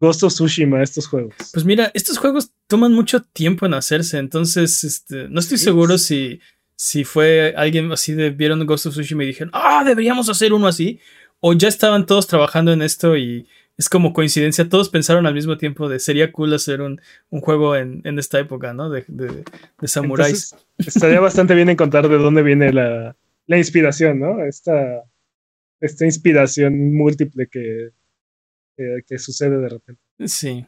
Ghost 0.00 0.22
of 0.24 0.32
Tsushima 0.32 0.82
estos 0.82 1.06
juegos? 1.06 1.34
Pues 1.52 1.64
mira, 1.64 1.90
estos 1.94 2.18
juegos 2.18 2.50
toman 2.66 2.92
mucho 2.92 3.22
tiempo 3.22 3.66
en 3.66 3.74
hacerse, 3.74 4.18
entonces, 4.18 4.82
este, 4.84 5.28
no 5.28 5.40
estoy 5.40 5.58
seguro 5.58 5.98
si, 5.98 6.40
si 6.74 7.04
fue 7.04 7.54
alguien 7.56 7.90
así 7.92 8.12
de 8.12 8.30
vieron 8.30 8.64
Ghost 8.66 8.86
of 8.86 8.94
Tsushima 8.94 9.24
y 9.24 9.28
dijeron, 9.28 9.50
ah, 9.54 9.84
deberíamos 9.84 10.28
hacer 10.28 10.52
uno 10.52 10.66
así, 10.66 11.00
o 11.40 11.52
ya 11.52 11.68
estaban 11.68 12.06
todos 12.06 12.26
trabajando 12.26 12.72
en 12.72 12.82
esto 12.82 13.16
y 13.16 13.46
es 13.78 13.88
como 13.88 14.12
coincidencia, 14.12 14.68
todos 14.68 14.88
pensaron 14.88 15.26
al 15.26 15.34
mismo 15.34 15.58
tiempo 15.58 15.88
de 15.88 15.98
sería 15.98 16.32
cool 16.32 16.54
hacer 16.54 16.80
un, 16.80 17.00
juego 17.30 17.76
en, 17.76 18.02
esta 18.18 18.38
época, 18.38 18.72
¿no? 18.72 18.88
De, 18.88 19.04
de, 19.08 19.44
samuráis. 19.84 20.54
estaría 20.78 21.20
bastante 21.20 21.54
bien 21.54 21.68
encontrar 21.68 22.08
de 22.08 22.16
dónde 22.16 22.42
viene 22.42 22.72
la, 22.72 23.14
inspiración, 23.48 24.18
¿no? 24.18 24.44
Esta, 24.44 25.04
esta 25.80 26.04
inspiración 26.06 26.94
múltiple 26.94 27.48
que, 27.48 27.90
que, 28.76 29.18
sucede 29.18 29.58
de 29.58 29.68
repente. 29.68 30.02
Sí. 30.24 30.66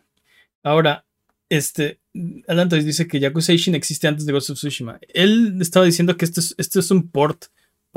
Ahora, 0.63 1.07
este, 1.49 2.01
Alan 2.47 2.69
dice 2.69 3.09
que 3.09 3.21
Yakuza 3.21 3.55
Ishin 3.55 3.75
existe 3.75 4.07
antes 4.07 4.27
de 4.27 4.33
Ghost 4.33 4.51
of 4.51 4.59
Tsushima. 4.59 5.01
Él 5.15 5.57
estaba 5.61 5.87
diciendo 5.87 6.17
que 6.19 6.27
esto 6.27 6.41
es, 6.41 6.55
esto 6.59 6.79
es 6.79 6.91
un 6.91 7.11
port 7.11 7.47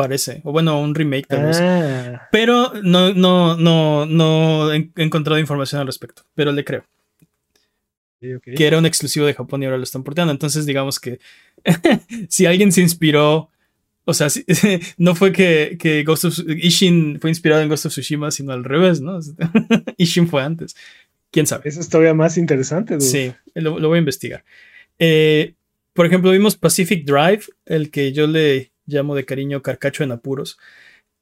parece. 0.01 0.41
O 0.43 0.51
bueno, 0.51 0.79
un 0.81 0.95
remake 0.95 1.27
tal 1.27 1.45
vez. 1.45 1.59
Ah. 1.59 2.27
Pero 2.31 2.73
no, 2.83 3.13
no, 3.13 3.55
no, 3.55 4.05
no 4.05 4.73
he 4.73 4.91
encontrado 4.95 5.39
información 5.39 5.81
al 5.81 5.87
respecto. 5.87 6.23
Pero 6.35 6.51
le 6.51 6.63
creo. 6.63 6.83
Que 8.19 8.67
era 8.67 8.77
un 8.77 8.85
exclusivo 8.85 9.25
de 9.25 9.33
Japón 9.33 9.63
y 9.63 9.65
ahora 9.65 9.77
lo 9.77 9.83
están 9.83 10.03
porteando. 10.03 10.31
Entonces, 10.31 10.65
digamos 10.65 10.99
que 10.99 11.19
si 12.29 12.45
alguien 12.45 12.71
se 12.71 12.81
inspiró 12.81 13.49
O 14.05 14.13
sea, 14.13 14.27
no 14.97 15.15
fue 15.15 15.31
que, 15.31 15.77
que 15.79 16.03
Ghost 16.03 16.25
of 16.25 16.39
Ishin 16.47 17.19
fue 17.19 17.29
inspirado 17.29 17.61
en 17.61 17.69
Ghost 17.69 17.87
of 17.87 17.91
Tsushima, 17.91 18.31
sino 18.31 18.51
al 18.51 18.63
revés, 18.63 19.01
¿no? 19.01 19.19
Ishin 19.97 20.27
fue 20.27 20.43
antes. 20.43 20.75
¿Quién 21.31 21.47
sabe? 21.47 21.69
Eso 21.69 21.79
es 21.79 21.89
todavía 21.89 22.13
más 22.13 22.37
interesante. 22.37 22.99
Sí, 22.99 23.33
lo, 23.55 23.79
voy 23.79 23.97
a 23.97 23.99
investigar. 23.99 24.43
Eh, 24.99 25.53
por 25.93 26.05
ejemplo, 26.05 26.31
vimos 26.31 26.57
Pacific 26.57 27.05
Drive, 27.05 27.43
el 27.65 27.89
que 27.89 28.11
yo 28.11 28.27
le 28.27 28.70
llamo 28.91 29.15
de 29.15 29.25
cariño 29.25 29.61
Carcacho 29.61 30.03
en 30.03 30.11
apuros. 30.11 30.57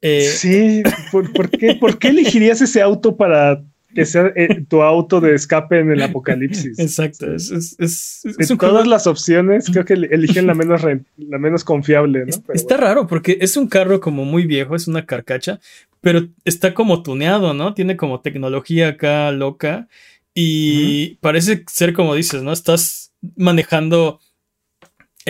Eh, 0.01 0.21
sí, 0.21 0.83
¿por, 1.11 1.49
qué, 1.49 1.75
¿por 1.75 1.99
qué 1.99 2.09
elegirías 2.09 2.61
ese 2.61 2.81
auto 2.81 3.17
para 3.17 3.63
que 3.93 4.05
sea 4.05 4.31
eh, 4.35 4.63
tu 4.67 4.81
auto 4.81 5.19
de 5.19 5.33
escape 5.33 5.79
en 5.79 5.91
el 5.91 6.01
apocalipsis. 6.01 6.77
Exacto. 6.77 7.33
Es, 7.33 7.51
es, 7.51 8.21
de 8.23 8.55
todas 8.55 8.87
las 8.87 9.07
opciones, 9.07 9.65
creo 9.71 9.85
que 9.85 9.93
eligen 9.93 10.47
la 10.47 10.53
menos, 10.53 10.83
la 11.17 11.37
menos 11.37 11.63
confiable. 11.63 12.25
está 12.53 12.77
raro 12.77 13.07
porque 13.07 13.37
es 13.41 13.57
un 13.57 13.67
carro 13.67 13.99
como 13.99 14.25
muy 14.25 14.45
viejo, 14.45 14.75
es 14.75 14.87
una 14.87 15.05
carcacha, 15.05 15.59
pero 16.01 16.27
está 16.45 16.73
como 16.73 17.01
tuneado, 17.01 17.53
¿no? 17.53 17.73
Tiene 17.73 17.97
como 17.97 18.21
tecnología 18.21 18.89
acá 18.89 19.31
loca 19.31 19.87
y 20.35 21.15
parece 21.15 21.63
ser 21.67 21.93
como 21.93 22.13
dices, 22.13 22.43
¿no? 22.43 22.53
Estás 22.53 23.11
manejando 23.35 24.19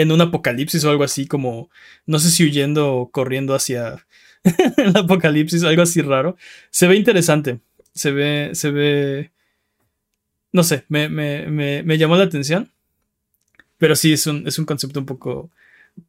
en 0.02 0.12
un 0.12 0.22
apocalipsis 0.22 0.84
o 0.84 0.90
algo 0.90 1.04
así, 1.04 1.28
como 1.28 1.70
no 2.06 2.20
sé 2.20 2.32
si 2.32 2.44
huyendo 2.44 2.94
o 2.94 3.12
corriendo 3.12 3.54
hacia 3.56 4.06
el 4.78 4.96
apocalipsis, 4.96 5.64
algo 5.64 5.82
así 5.82 6.02
raro. 6.02 6.38
Se 6.72 6.88
ve 6.88 6.96
interesante 6.96 7.60
se 8.00 8.12
ve, 8.12 8.52
se 8.54 8.72
ve, 8.72 9.32
no 10.52 10.64
sé, 10.64 10.86
me, 10.88 11.10
me, 11.10 11.84
me, 11.84 11.98
llamó 11.98 12.16
la 12.16 12.24
atención. 12.24 12.72
Pero 13.78 13.96
sí, 13.96 14.14
es 14.14 14.28
un, 14.28 14.48
es 14.48 14.60
un 14.60 14.66
concepto 14.66 15.00
un 15.00 15.06
poco, 15.06 15.52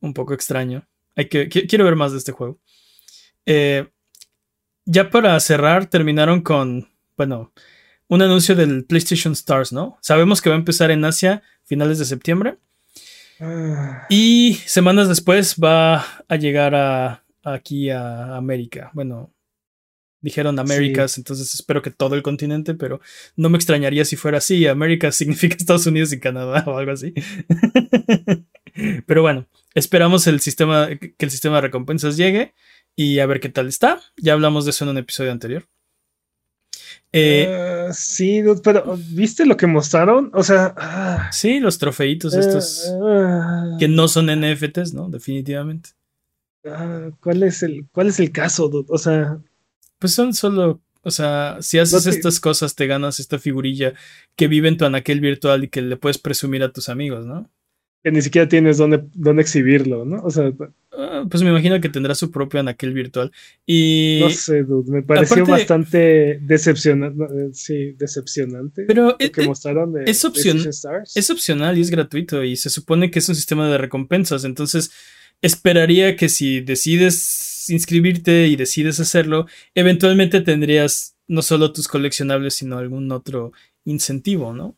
un 0.00 0.14
poco 0.14 0.34
extraño. 0.34 0.86
Hay 1.16 1.28
que, 1.28 1.48
quiero 1.48 1.84
ver 1.84 1.96
más 1.96 2.12
de 2.12 2.18
este 2.18 2.32
juego. 2.32 2.58
Eh, 3.46 3.88
ya 4.84 5.10
para 5.10 5.38
cerrar, 5.40 5.86
terminaron 5.86 6.42
con, 6.42 6.88
bueno, 7.16 7.52
un 8.08 8.22
anuncio 8.22 8.56
del 8.56 8.84
PlayStation 8.84 9.32
Stars, 9.34 9.72
¿no? 9.72 9.98
Sabemos 10.00 10.40
que 10.40 10.50
va 10.50 10.56
a 10.56 10.58
empezar 10.58 10.90
en 10.90 11.04
Asia 11.04 11.42
finales 11.64 11.98
de 11.98 12.04
septiembre. 12.04 12.58
Y 14.08 14.54
semanas 14.66 15.08
después 15.08 15.56
va 15.56 16.04
a 16.28 16.36
llegar 16.36 16.74
a, 16.74 17.24
aquí 17.42 17.90
a 17.90 18.36
América. 18.36 18.90
Bueno, 18.94 19.32
Dijeron 20.22 20.58
Américas, 20.58 21.16
entonces 21.16 21.54
espero 21.54 21.80
que 21.80 21.90
todo 21.90 22.14
el 22.14 22.22
continente, 22.22 22.74
pero 22.74 23.00
no 23.36 23.48
me 23.48 23.56
extrañaría 23.56 24.04
si 24.04 24.16
fuera 24.16 24.38
así. 24.38 24.66
América 24.66 25.12
significa 25.12 25.56
Estados 25.56 25.86
Unidos 25.86 26.12
y 26.12 26.20
Canadá 26.20 26.62
o 26.66 26.76
algo 26.76 26.92
así. 26.92 27.14
pero 29.06 29.22
bueno, 29.22 29.46
esperamos 29.74 30.26
el 30.26 30.40
sistema, 30.40 30.88
que 30.88 31.14
el 31.18 31.30
sistema 31.30 31.56
de 31.56 31.62
recompensas 31.62 32.18
llegue 32.18 32.54
y 32.94 33.20
a 33.20 33.26
ver 33.26 33.40
qué 33.40 33.48
tal 33.48 33.66
está. 33.66 34.00
Ya 34.18 34.34
hablamos 34.34 34.66
de 34.66 34.72
eso 34.72 34.84
en 34.84 34.90
un 34.90 34.98
episodio 34.98 35.32
anterior. 35.32 35.66
Eh, 37.12 37.46
ah, 37.48 37.92
sí, 37.92 38.42
pero 38.62 38.96
¿viste 39.10 39.44
lo 39.44 39.56
que 39.56 39.66
mostraron? 39.66 40.30
O 40.32 40.42
sea. 40.42 40.74
Ah. 40.76 41.30
sí, 41.32 41.58
los 41.58 41.78
trofeitos 41.78 42.34
estos 42.34 42.88
ah. 43.02 43.76
que 43.78 43.88
no 43.88 44.06
son 44.08 44.26
NFTs, 44.26 44.94
¿no? 44.94 45.08
Definitivamente. 45.08 45.90
¿cuál, 47.20 47.42
es 47.42 47.62
el, 47.62 47.88
¿Cuál 47.90 48.08
es 48.08 48.20
el 48.20 48.32
caso? 48.32 48.70
O 48.88 48.98
sea, 48.98 49.40
pues 49.98 50.12
son 50.12 50.34
solo, 50.34 50.82
o 51.02 51.10
sea, 51.10 51.58
si 51.60 51.78
haces 51.78 52.06
estas 52.06 52.40
cosas 52.40 52.74
te 52.74 52.86
ganas 52.86 53.20
esta 53.20 53.38
figurilla 53.38 53.94
que 54.36 54.48
vive 54.48 54.68
en 54.68 54.76
tu 54.76 54.84
anaquel 54.84 55.20
virtual 55.20 55.64
y 55.64 55.68
que 55.68 55.82
le 55.82 55.96
puedes 55.96 56.18
presumir 56.18 56.62
a 56.62 56.72
tus 56.72 56.88
amigos, 56.88 57.26
¿no? 57.26 57.50
Que 58.02 58.10
ni 58.10 58.22
siquiera 58.22 58.48
tienes 58.48 58.78
dónde, 58.78 59.04
dónde 59.14 59.42
exhibirlo, 59.42 60.04
¿no? 60.06 60.22
O 60.22 60.30
sea, 60.30 60.50
ah, 60.92 61.26
pues 61.30 61.42
me 61.42 61.50
imagino 61.50 61.80
que 61.80 61.90
tendrá 61.90 62.14
su 62.14 62.30
propio 62.30 62.60
anaquel 62.60 62.94
virtual. 62.94 63.30
Y. 63.66 64.20
No 64.22 64.30
sé, 64.30 64.62
dude, 64.62 64.90
me 64.90 65.02
pareció 65.02 65.44
bastante 65.44 66.38
decepcionante. 66.40 67.24
Eh, 67.24 67.50
sí, 67.52 67.92
decepcionante. 67.92 68.84
Pero 68.86 69.16
lo 69.20 69.32
que 69.32 69.46
mostraron 69.46 69.92
de 69.92 70.04
es, 70.04 70.24
es 71.14 71.30
opcional 71.30 71.76
y 71.76 71.82
es 71.82 71.90
gratuito. 71.90 72.42
Y 72.42 72.56
se 72.56 72.70
supone 72.70 73.10
que 73.10 73.18
es 73.18 73.28
un 73.28 73.34
sistema 73.34 73.68
de 73.68 73.76
recompensas. 73.76 74.44
Entonces, 74.44 74.92
esperaría 75.42 76.16
que 76.16 76.28
si 76.28 76.60
decides 76.60 77.68
inscribirte 77.68 78.48
y 78.48 78.56
decides 78.56 79.00
hacerlo, 79.00 79.46
eventualmente 79.74 80.40
tendrías 80.40 81.16
no 81.28 81.42
solo 81.42 81.72
tus 81.72 81.86
coleccionables, 81.86 82.54
sino 82.54 82.78
algún 82.78 83.10
otro 83.12 83.52
incentivo, 83.84 84.52
¿no? 84.52 84.76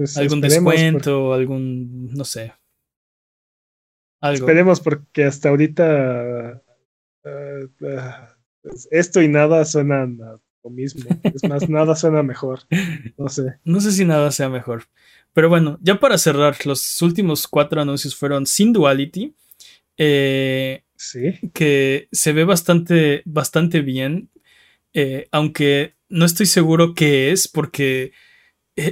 Pues 0.00 0.16
algún 0.16 0.40
descuento, 0.40 1.34
algún, 1.34 2.08
no 2.14 2.24
sé. 2.24 2.54
Algo. 4.22 4.46
Esperemos 4.46 4.80
porque 4.80 5.24
hasta 5.24 5.50
ahorita 5.50 6.62
eh, 7.22 7.68
eh, 7.82 8.10
esto 8.90 9.20
y 9.20 9.28
nada 9.28 9.62
suenan 9.66 10.16
lo 10.16 10.70
mismo. 10.70 11.04
Es 11.22 11.46
más, 11.46 11.68
nada 11.68 11.94
suena 11.94 12.22
mejor. 12.22 12.60
No 13.18 13.28
sé. 13.28 13.58
No 13.62 13.78
sé 13.82 13.92
si 13.92 14.06
nada 14.06 14.30
sea 14.30 14.48
mejor. 14.48 14.84
Pero 15.34 15.50
bueno, 15.50 15.78
ya 15.82 16.00
para 16.00 16.16
cerrar, 16.16 16.56
los 16.64 17.02
últimos 17.02 17.46
cuatro 17.46 17.82
anuncios 17.82 18.16
fueron 18.16 18.46
Sin 18.46 18.72
Duality. 18.72 19.34
Eh, 19.98 20.82
que 21.52 22.08
se 22.10 22.32
ve 22.32 22.44
bastante, 22.44 23.20
bastante 23.26 23.82
bien, 23.82 24.30
eh, 24.94 25.28
aunque 25.30 25.92
no 26.08 26.24
estoy 26.24 26.46
seguro 26.46 26.94
qué 26.94 27.32
es 27.32 27.48
porque 27.48 28.12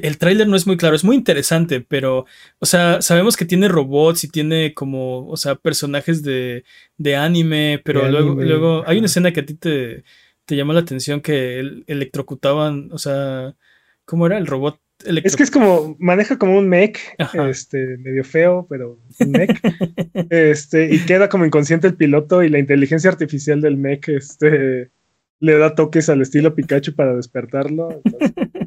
el 0.03 0.19
tráiler 0.19 0.49
no 0.49 0.57
es 0.57 0.67
muy 0.67 0.77
claro, 0.77 0.97
es 0.97 1.05
muy 1.05 1.17
interesante, 1.17 1.81
pero, 1.81 2.27
o 2.59 2.67
sea, 2.67 3.03
sabemos 3.03 3.37
que 3.37 3.45
tiene 3.45 3.69
robots 3.69 4.25
y 4.25 4.29
tiene 4.29 4.75
como, 4.75 5.27
o 5.29 5.37
sea, 5.37 5.55
personajes 5.55 6.23
de, 6.23 6.65
de 6.97 7.17
anime, 7.17 7.81
pero 7.85 8.09
luego, 8.09 8.35
luego 8.35 8.85
hay 8.87 8.99
una 8.99 9.07
escena 9.07 9.33
que 9.33 9.41
a 9.41 9.47
ti 9.47 9.55
te, 9.55 10.05
te 10.45 10.57
llamó 10.57 10.73
la 10.73 10.81
atención 10.81 11.21
que 11.21 11.61
electrocutaban, 11.87 12.89
o 12.93 12.99
sea, 12.99 13.55
¿cómo 14.05 14.27
era 14.27 14.39
el 14.39 14.47
robot? 14.47 14.81
Es 15.05 15.37
que 15.37 15.45
es 15.45 15.51
como, 15.51 15.97
maneja 16.01 16.39
como 16.39 16.59
un 16.59 16.69
mech, 16.69 16.99
este, 17.49 17.99
medio 17.99 18.25
feo, 18.25 18.67
pero 18.69 18.99
un 19.21 19.31
mech. 19.31 19.51
este, 20.31 20.93
y 20.93 20.99
queda 21.07 21.29
como 21.29 21.45
inconsciente 21.45 21.87
el 21.87 21.95
piloto 21.95 22.43
y 22.43 22.49
la 22.49 22.59
inteligencia 22.59 23.09
artificial 23.09 23.61
del 23.61 23.77
mech, 23.77 24.09
este, 24.09 24.91
le 25.39 25.59
da 25.59 25.75
toques 25.75 26.09
al 26.09 26.23
estilo 26.23 26.55
Pikachu 26.55 26.95
para 26.95 27.15
despertarlo. 27.15 28.03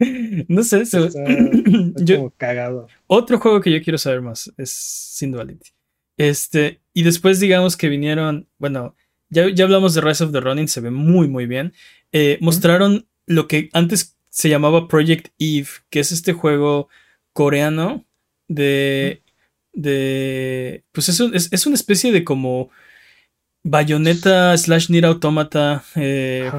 no 0.48 0.62
sé, 0.64 0.82
está, 0.82 1.00
como 2.16 2.30
cagado. 2.36 2.88
Otro 3.06 3.38
juego 3.38 3.60
que 3.60 3.70
yo 3.70 3.82
quiero 3.82 3.98
saber 3.98 4.22
más 4.22 4.52
es 4.56 4.70
Sin 4.70 5.32
Duality. 5.32 5.70
Este, 6.16 6.80
y 6.94 7.02
después 7.02 7.40
digamos 7.40 7.76
que 7.76 7.88
vinieron, 7.88 8.48
bueno, 8.58 8.96
ya, 9.28 9.48
ya 9.48 9.64
hablamos 9.64 9.94
de 9.94 10.00
Rise 10.00 10.24
of 10.24 10.32
the 10.32 10.40
Running, 10.40 10.68
se 10.68 10.80
ve 10.80 10.90
muy, 10.90 11.28
muy 11.28 11.46
bien. 11.46 11.72
Eh, 12.12 12.38
mostraron 12.40 13.06
lo 13.26 13.46
que 13.46 13.70
antes 13.72 14.16
se 14.30 14.48
llamaba 14.48 14.88
Project 14.88 15.28
Eve, 15.38 15.68
que 15.90 16.00
es 16.00 16.12
este 16.12 16.32
juego 16.32 16.88
coreano 17.32 18.04
de... 18.48 19.22
de 19.72 20.84
pues 20.92 21.08
es, 21.08 21.20
es, 21.52 21.66
una 21.66 21.74
especie 21.74 22.10
de 22.10 22.24
como 22.24 22.70
bayoneta 23.62 24.56
slash 24.56 24.90
Nier 24.90 25.06
Automata. 25.06 25.84
Eh, 25.94 26.50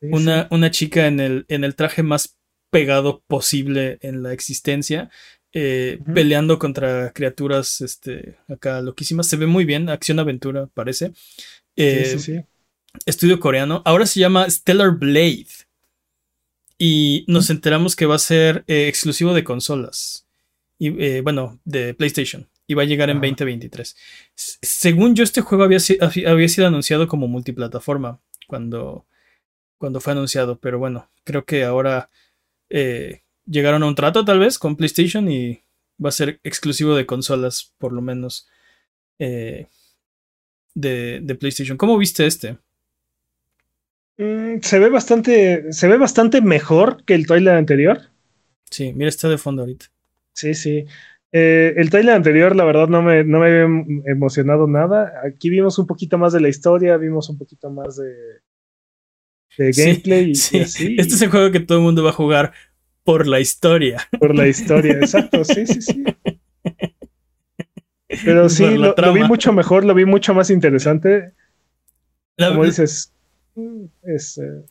una, 0.00 0.48
una, 0.50 0.70
chica 0.70 1.06
en 1.06 1.20
el, 1.20 1.44
en 1.48 1.64
el 1.64 1.74
traje 1.74 2.02
más 2.02 2.37
pegado 2.70 3.22
posible 3.26 3.98
en 4.02 4.22
la 4.22 4.32
existencia. 4.32 5.10
Eh, 5.54 5.98
peleando 6.14 6.58
contra 6.58 7.10
criaturas 7.12 7.80
este, 7.80 8.36
acá 8.48 8.82
loquísimas. 8.82 9.26
Se 9.26 9.36
ve 9.36 9.46
muy 9.46 9.64
bien, 9.64 9.88
acción-aventura, 9.88 10.68
parece. 10.74 11.12
Eh, 11.74 12.44
estudio 13.06 13.40
coreano. 13.40 13.82
Ahora 13.84 14.06
se 14.06 14.20
llama 14.20 14.48
Stellar 14.48 14.92
Blade 14.92 15.46
y 16.76 17.24
nos 17.28 17.48
enteramos 17.50 17.96
que 17.96 18.06
va 18.06 18.16
a 18.16 18.20
ser 18.20 18.64
eh, 18.66 18.88
exclusivo 18.88 19.32
de 19.32 19.44
consolas. 19.44 20.26
Y 20.78 21.20
bueno, 21.22 21.58
de 21.64 21.94
PlayStation. 21.94 22.48
Y 22.68 22.74
va 22.74 22.82
a 22.82 22.86
llegar 22.86 23.08
en 23.08 23.20
2023. 23.20 23.96
según 24.34 25.16
yo, 25.16 25.24
este 25.24 25.40
juego 25.40 25.64
había, 25.64 25.78
había, 26.26 26.48
sido 26.48 26.66
anunciado 26.66 27.08
como 27.08 27.26
multiplataforma 27.26 28.20
cuando, 28.46 29.06
cuando 29.78 30.00
fue 30.00 30.12
anunciado. 30.12 30.60
Pero 30.60 30.78
bueno, 30.78 31.10
creo 31.24 31.46
que 31.46 31.64
ahora 31.64 32.10
eh, 32.70 33.22
llegaron 33.46 33.82
a 33.82 33.86
un 33.86 33.94
trato 33.94 34.24
tal 34.24 34.38
vez 34.38 34.58
con 34.58 34.76
PlayStation 34.76 35.30
y 35.30 35.62
va 36.02 36.10
a 36.10 36.12
ser 36.12 36.40
exclusivo 36.44 36.94
de 36.94 37.06
consolas, 37.06 37.74
por 37.78 37.92
lo 37.92 38.02
menos. 38.02 38.48
de, 39.18 39.68
de 40.74 41.34
PlayStation. 41.34 41.76
¿Cómo 41.76 41.98
viste 41.98 42.26
este? 42.26 42.58
Mm, 44.18 44.60
se 44.62 44.78
ve 44.78 44.90
bastante. 44.90 45.72
Se 45.72 45.88
ve 45.88 45.96
bastante 45.96 46.42
mejor 46.42 47.04
que 47.04 47.14
el 47.14 47.26
trailer 47.26 47.54
anterior. 47.54 48.00
Sí, 48.70 48.92
mira, 48.92 49.08
está 49.08 49.28
de 49.28 49.38
fondo 49.38 49.62
ahorita. 49.62 49.86
Sí, 50.32 50.54
sí. 50.54 50.84
Eh, 51.30 51.74
el 51.76 51.90
trailer 51.90 52.14
anterior, 52.14 52.56
la 52.56 52.64
verdad, 52.64 52.88
no 52.88 53.02
me, 53.02 53.24
no 53.24 53.40
me 53.40 53.46
había 53.46 53.84
emocionado 54.06 54.66
nada. 54.66 55.20
Aquí 55.24 55.50
vimos 55.50 55.78
un 55.78 55.86
poquito 55.86 56.18
más 56.18 56.32
de 56.32 56.40
la 56.40 56.48
historia, 56.48 56.96
vimos 56.96 57.28
un 57.28 57.38
poquito 57.38 57.70
más 57.70 57.96
de, 57.96 58.12
de 59.56 59.72
gameplay. 59.72 60.34
Sí, 60.34 60.58
Este 60.58 61.14
es 61.14 61.22
el 61.22 61.30
juego 61.30 61.50
que 61.50 61.60
todo 61.60 61.78
el 61.78 61.84
mundo 61.84 62.04
va 62.04 62.10
a 62.10 62.14
jugar 62.14 62.52
por 63.04 63.26
la 63.26 63.40
historia. 63.40 64.06
Por 64.18 64.34
la 64.34 64.48
historia, 64.48 64.94
exacto, 64.94 65.44
sí, 65.44 65.66
sí, 65.66 65.80
sí. 65.80 66.04
Pero 68.24 68.48
sí, 68.48 68.64
lo, 68.76 68.94
vi 69.12 69.22
mucho 69.24 69.52
mejor, 69.52 69.84
lo 69.84 69.94
vi 69.94 70.04
mucho 70.04 70.34
más 70.34 70.50
interesante. 70.50 71.32
como 72.36 72.64
dices, 72.64 73.12
mm, 73.54 73.84
es, 74.02 74.38
eh, 74.38 74.64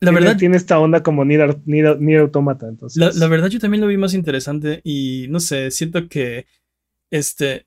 la 0.00 0.10
verdad 0.10 0.36
tiene 0.36 0.56
esta 0.56 0.78
onda 0.78 1.02
como 1.02 1.24
ni, 1.24 1.36
ni, 1.64 2.16
automata. 2.16 2.68
Entonces. 2.68 3.16
La, 3.16 3.28
verdad, 3.28 3.48
yo 3.48 3.58
también 3.58 3.80
lo 3.80 3.86
vi 3.86 3.96
más 3.96 4.14
interesante 4.14 4.80
y 4.84 5.26
no 5.30 5.40
sé, 5.40 5.70
siento 5.70 6.08
que 6.08 6.46
este, 7.10 7.66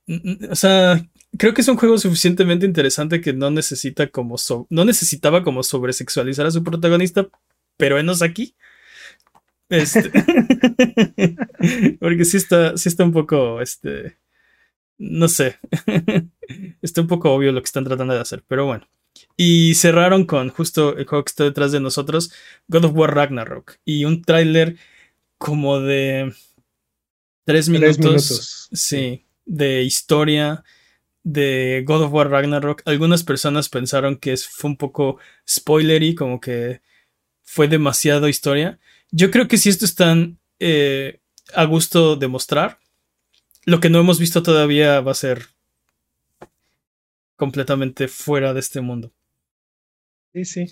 o 0.50 0.56
sea, 0.56 1.09
creo 1.40 1.54
que 1.54 1.62
es 1.62 1.68
un 1.70 1.78
juego 1.78 1.98
suficientemente 1.98 2.66
interesante 2.66 3.22
que 3.22 3.32
no 3.32 3.50
necesita 3.50 4.08
como 4.08 4.36
no 4.70 4.86
necesitaba 4.86 5.42
como 5.42 5.64
sobresexualizar 5.64 6.46
a 6.46 6.52
su 6.52 6.64
protagonista, 6.64 7.28
pero 7.78 7.98
enos 7.98 8.22
aquí. 8.22 8.56
Este, 9.70 10.12
porque 12.00 12.26
sí 12.26 12.38
está, 12.38 12.76
sí 12.78 12.90
está 12.90 13.06
un 13.06 13.14
poco, 13.14 13.62
este, 13.62 14.18
no 14.98 15.28
sé, 15.30 15.58
está 16.82 17.02
un 17.02 17.08
poco 17.08 17.32
obvio 17.32 17.54
lo 17.54 17.62
que 17.62 17.68
están 17.68 17.86
tratando 17.86 18.14
de 18.14 18.20
hacer, 18.20 18.44
pero 18.48 18.66
bueno. 18.66 18.88
Y 19.38 19.76
cerraron 19.76 20.26
con 20.26 20.50
justo 20.50 20.98
el 20.98 21.06
juego 21.06 21.24
que 21.24 21.30
está 21.30 21.44
detrás 21.46 21.72
de 21.72 21.80
nosotros, 21.80 22.34
God 22.68 22.86
of 22.86 22.96
War 22.96 23.16
Ragnarok, 23.16 23.78
y 23.86 24.04
un 24.04 24.24
tráiler 24.24 24.76
como 25.38 25.80
de 25.80 26.34
tres 27.46 27.70
minutos, 27.70 28.68
sí, 28.74 29.26
de 29.46 29.84
historia 29.84 30.66
de 31.32 31.84
God 31.86 32.04
of 32.04 32.14
War 32.14 32.30
Ragnarok. 32.30 32.82
Algunas 32.86 33.24
personas 33.24 33.70
pensaron 33.70 34.18
que 34.18 34.36
fue 34.38 34.72
un 34.72 34.78
poco 34.78 35.20
spoilery, 35.48 36.16
como 36.16 36.40
que 36.40 36.82
fue 37.44 37.68
demasiado 37.68 38.28
historia. 38.28 38.80
Yo 39.12 39.30
creo 39.32 39.48
que 39.48 39.58
si 39.58 39.70
esto 39.70 39.86
están 39.86 40.40
eh, 40.60 41.20
a 41.54 41.66
gusto 41.66 42.16
de 42.16 42.28
mostrar, 42.28 42.80
lo 43.66 43.80
que 43.80 43.90
no 43.90 44.00
hemos 44.00 44.20
visto 44.20 44.42
todavía 44.42 45.02
va 45.02 45.12
a 45.12 45.16
ser 45.16 45.48
completamente 47.36 48.08
fuera 48.08 48.54
de 48.54 48.60
este 48.60 48.82
mundo. 48.82 49.12
Sí, 50.34 50.46
sí. 50.46 50.66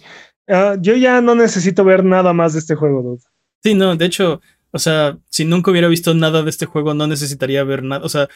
Ah, 0.47 0.75
yo 0.79 0.95
ya 0.95 1.21
no 1.21 1.35
necesito 1.35 1.83
ver 1.83 2.03
nada 2.03 2.33
más 2.33 2.53
de 2.53 2.59
este 2.59 2.75
juego, 2.75 3.01
dude. 3.01 3.23
Sí, 3.63 3.73
no, 3.73 3.95
de 3.95 4.05
hecho, 4.05 4.41
o 4.71 4.79
sea, 4.79 5.17
si 5.29 5.45
nunca 5.45 5.71
hubiera 5.71 5.87
visto 5.87 6.13
nada 6.13 6.41
de 6.41 6.49
este 6.49 6.65
juego, 6.65 6.93
no 6.93 7.07
necesitaría 7.07 7.63
ver 7.63 7.83
nada. 7.83 8.05
O 8.05 8.09
sea, 8.09 8.27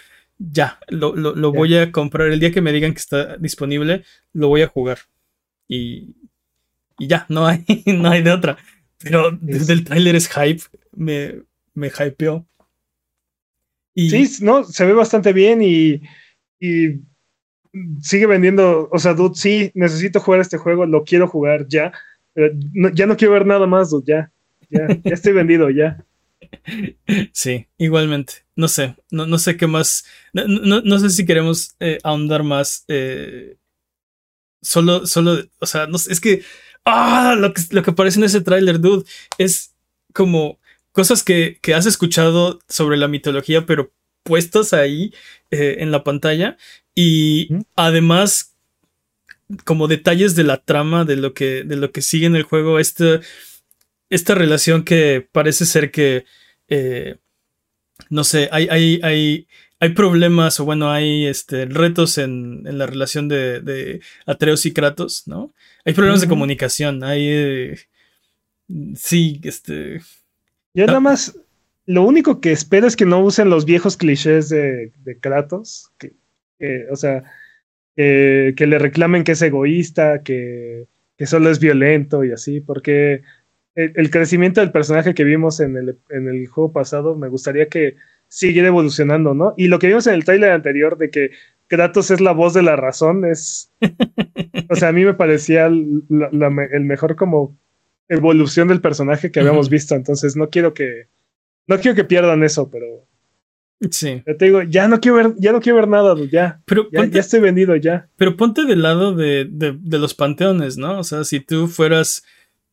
ya, 0.50 0.80
lo, 0.88 1.16
lo, 1.16 1.52
voy 1.52 1.76
a 1.78 1.92
comprar. 1.92 2.30
El 2.30 2.40
día 2.40 2.52
que 2.52 2.62
me 2.62 2.72
digan 2.72 2.94
que 2.94 3.00
está 3.00 3.38
disponible, 3.38 4.04
lo 4.34 4.48
voy 4.48 4.62
a 4.62 4.68
jugar. 4.68 5.00
Y, 5.68 6.16
y 6.98 7.08
ya, 7.08 7.26
no 7.30 7.46
hay, 7.46 7.64
no 7.86 8.10
hay 8.10 8.24
de 8.24 8.32
otra. 8.32 8.58
Pero 8.98 9.32
desde 9.40 9.74
el 9.74 9.84
tráiler 9.84 10.16
es 10.16 10.30
hype, 10.30 10.64
me, 10.96 11.42
me 11.74 11.88
hypeó. 11.88 12.46
Y... 13.94 14.10
Sí, 14.10 14.44
no, 14.44 14.64
se 14.64 14.86
ve 14.86 14.94
bastante 14.94 15.34
bien 15.34 15.62
y, 15.62 16.02
y 16.60 17.02
sigue 18.02 18.26
vendiendo, 18.26 18.90
o 18.92 19.00
sea, 19.00 19.14
dude, 19.14 19.36
sí, 19.36 19.72
necesito 19.74 20.20
jugar 20.20 20.40
este 20.40 20.58
juego, 20.58 20.86
lo 20.86 21.04
quiero 21.04 21.28
jugar 21.28 21.68
ya, 21.68 21.92
pero 22.34 22.54
ya 22.94 23.06
no 23.06 23.18
quiero 23.18 23.34
ver 23.34 23.46
nada 23.46 23.68
más, 23.68 23.90
dude, 23.90 24.06
ya, 24.08 24.32
ya, 24.70 24.88
ya 25.04 25.14
estoy 25.14 25.34
vendido, 25.34 25.70
ya. 25.70 26.06
Sí, 27.34 27.68
igualmente. 27.78 28.46
No 28.56 28.68
sé, 28.68 28.96
no, 29.10 29.26
no 29.26 29.38
sé 29.38 29.58
qué 29.58 29.68
más. 29.68 30.06
No, 30.34 31.00
sé 31.00 31.10
si 31.10 31.26
queremos 31.26 31.76
eh, 31.80 32.00
ahondar 32.04 32.44
más. 32.44 32.86
Eh, 32.88 33.58
solo, 34.62 35.06
solo, 35.08 35.44
o 35.60 35.66
sea, 35.66 35.88
no 35.88 35.98
es 35.98 36.20
que. 36.20 36.44
Ah, 36.86 37.36
lo 37.38 37.54
que, 37.54 37.62
lo 37.72 37.84
que 37.84 37.92
aparece 37.92 38.18
en 38.18 38.26
ese 38.26 38.42
tráiler, 38.42 38.80
dude, 38.80 39.06
es 39.38 39.76
como 40.14 40.60
cosas 40.92 41.24
que, 41.24 41.60
que, 41.62 41.76
has 41.76 41.86
escuchado 41.86 42.60
sobre 42.68 42.98
la 42.98 43.08
mitología, 43.08 43.66
pero 43.68 43.94
puestas 44.24 44.74
ahí 44.74 45.14
eh, 45.52 45.78
en 45.80 45.92
la 45.92 46.04
pantalla. 46.04 46.58
Y 46.96 47.50
además, 47.76 48.56
como 49.66 49.88
detalles 49.88 50.36
de 50.36 50.44
la 50.44 50.58
trama, 50.58 51.06
de 51.06 51.18
lo 51.18 51.34
que, 51.34 51.64
de 51.64 51.76
lo 51.76 51.92
que 51.92 52.02
sigue 52.02 52.26
en 52.26 52.36
el 52.36 52.44
juego, 52.44 52.80
este, 52.80 53.22
esta 54.10 54.36
relación 54.36 54.84
que 54.84 55.28
parece 55.32 55.66
ser 55.66 55.92
que 55.92 56.26
eh, 56.72 57.18
no 58.10 58.24
sé, 58.24 58.48
hay, 58.52 58.68
hay, 58.70 59.00
hay, 59.04 59.48
hay 59.80 59.90
problemas 59.90 60.60
o 60.60 60.66
bueno, 60.66 60.90
hay 60.90 61.28
este, 61.28 61.66
retos 61.66 62.18
en, 62.18 62.64
en 62.66 62.78
la 62.78 62.88
relación 62.88 63.28
de, 63.28 63.60
de, 63.60 64.00
Atreus 64.26 64.66
y 64.66 64.74
Kratos, 64.74 65.28
¿no? 65.28 65.54
Hay 65.86 65.94
problemas 65.94 66.22
de 66.22 66.28
comunicación, 66.28 67.04
hay... 67.04 67.28
Eh, 67.28 67.76
sí, 68.96 69.42
este... 69.44 70.00
Yo 70.74 70.86
nada 70.86 71.02
más, 71.02 71.38
lo 71.86 72.04
único 72.04 72.40
que 72.40 72.54
espero 72.54 72.88
es 72.88 72.96
que 72.96 73.06
no 73.06 73.20
usen 73.20 73.50
los 73.50 73.66
viejos 73.66 73.98
clichés 73.98 74.48
de, 74.48 74.94
de 75.04 75.20
Kratos, 75.20 75.92
que, 75.98 76.14
o 76.90 76.96
sea, 76.96 77.26
que 77.96 78.56
le 78.58 78.80
reclamen 78.80 79.26
que 79.26 79.34
es 79.34 79.42
egoísta, 79.42 80.24
que, 80.24 80.88
que 81.18 81.28
solo 81.28 81.50
es 81.50 81.60
violento 81.60 82.24
y 82.24 82.32
así, 82.32 82.62
porque 82.62 83.24
el, 83.76 84.10
crecimiento 84.10 84.62
del 84.62 84.72
personaje 84.72 85.14
que 85.14 85.24
vimos 85.24 85.60
en 85.60 85.78
el, 85.78 85.98
en 86.10 86.28
el, 86.28 86.48
juego 86.48 86.74
pasado, 86.74 87.16
me 87.16 87.30
gustaría 87.30 87.68
que 87.68 87.96
siguiera 88.28 88.68
evolucionando, 88.68 89.34
¿no? 89.34 89.54
Y 89.58 89.68
lo 89.68 89.80
que 89.80 89.88
vimos 89.88 90.08
en 90.08 90.16
el 90.16 90.26
trailer 90.26 90.52
anterior 90.52 90.98
de 90.98 91.10
que 91.10 91.32
Kratos 91.68 92.12
es 92.12 92.20
la 92.20 92.34
voz 92.34 92.54
de 92.54 92.64
la 92.64 92.76
razón, 92.76 93.24
es. 93.26 93.72
o 94.70 94.76
sea, 94.76 94.90
a 94.90 94.92
mí 94.92 95.06
me 95.06 95.14
parecía 95.14 95.68
el 95.68 96.82
mejor 96.82 97.16
como 97.16 97.58
evolución 98.10 98.68
del 98.68 98.82
personaje 98.82 99.32
que 99.32 99.40
habíamos 99.40 99.70
visto. 99.70 99.96
Entonces, 99.96 100.36
no 100.36 100.50
quiero 100.50 100.74
que. 100.74 101.08
No 101.68 101.80
quiero 101.80 101.96
que 101.96 102.04
pierdan 102.04 102.44
eso, 102.44 102.70
pero. 102.70 103.08
Sí. 103.90 104.22
te 104.38 104.46
digo, 104.46 104.62
ya 104.62 104.88
no 104.88 105.00
quiero 105.00 105.18
ver, 105.18 105.34
ya 105.38 105.52
no 105.52 105.62
quiero 105.62 105.78
ver 105.78 105.88
nada, 105.88 106.16
ya. 106.30 106.62
Pero 106.66 106.88
ya, 106.92 107.06
ya, 107.06 107.22
estoy 107.22 107.40
vendido, 107.40 107.76
ya. 107.78 108.10
Pero 108.18 108.36
ponte 108.36 108.66
del 108.66 108.84
lado 108.84 109.16
de, 109.16 109.48
de, 109.50 109.76
de 109.80 109.98
los 109.98 110.14
panteones, 110.14 110.78
¿no? 110.78 111.00
O 111.00 111.04
sea, 111.04 111.24
si 111.24 111.40
tú 111.40 111.68
fueras 111.68 112.24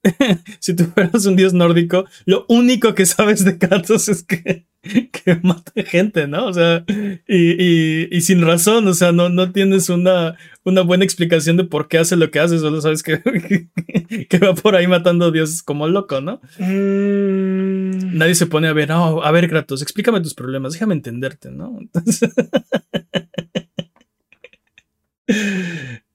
si 0.61 0.75
tú 0.75 0.85
fueras 0.85 1.27
un 1.27 1.37
dios 1.37 1.53
nórdico, 1.53 2.07
lo 2.25 2.47
único 2.49 2.95
que 2.95 3.07
sabes 3.07 3.45
de 3.45 3.59
Kratos 3.59 4.09
es 4.09 4.23
que, 4.23 4.67
que 4.83 5.41
mata 5.43 5.73
gente, 5.85 6.29
¿no? 6.29 6.47
O 6.47 6.53
sea, 6.53 6.85
y, 7.27 8.17
y, 8.17 8.21
sin 8.21 8.43
razón, 8.43 8.87
o 8.87 8.95
sea, 8.95 9.13
no, 9.13 9.29
no 9.29 9.51
tienes 9.53 9.89
una, 9.89 10.37
una 10.65 10.83
buena 10.83 11.05
explicación 11.05 11.57
de 11.57 11.65
por 11.65 11.89
qué 11.89 11.99
hace 11.99 12.17
lo 12.17 12.31
que 12.31 12.39
hace, 12.39 12.59
solo 12.59 12.81
sabes 12.81 13.03
que, 13.03 13.21
que, 14.29 14.39
va 14.39 14.55
por 14.55 14.77
ahí 14.77 14.87
matando 14.87 15.33
dioses 15.33 15.63
como 15.63 15.89
loco, 15.89 16.21
¿no? 16.21 16.41
Mm. 16.59 18.17
Nadie 18.17 18.35
se 18.35 18.47
pone 18.47 18.69
a 18.69 18.73
ver, 18.73 18.93
oh, 18.93 19.23
a 19.25 19.31
ver, 19.33 19.49
Kratos, 19.49 19.83
explícame 19.83 20.21
tus 20.21 20.35
problemas, 20.35 20.75
déjame 20.75 20.95
entenderte, 20.95 21.51
¿no? 21.51 21.77
Entonces... 21.81 22.31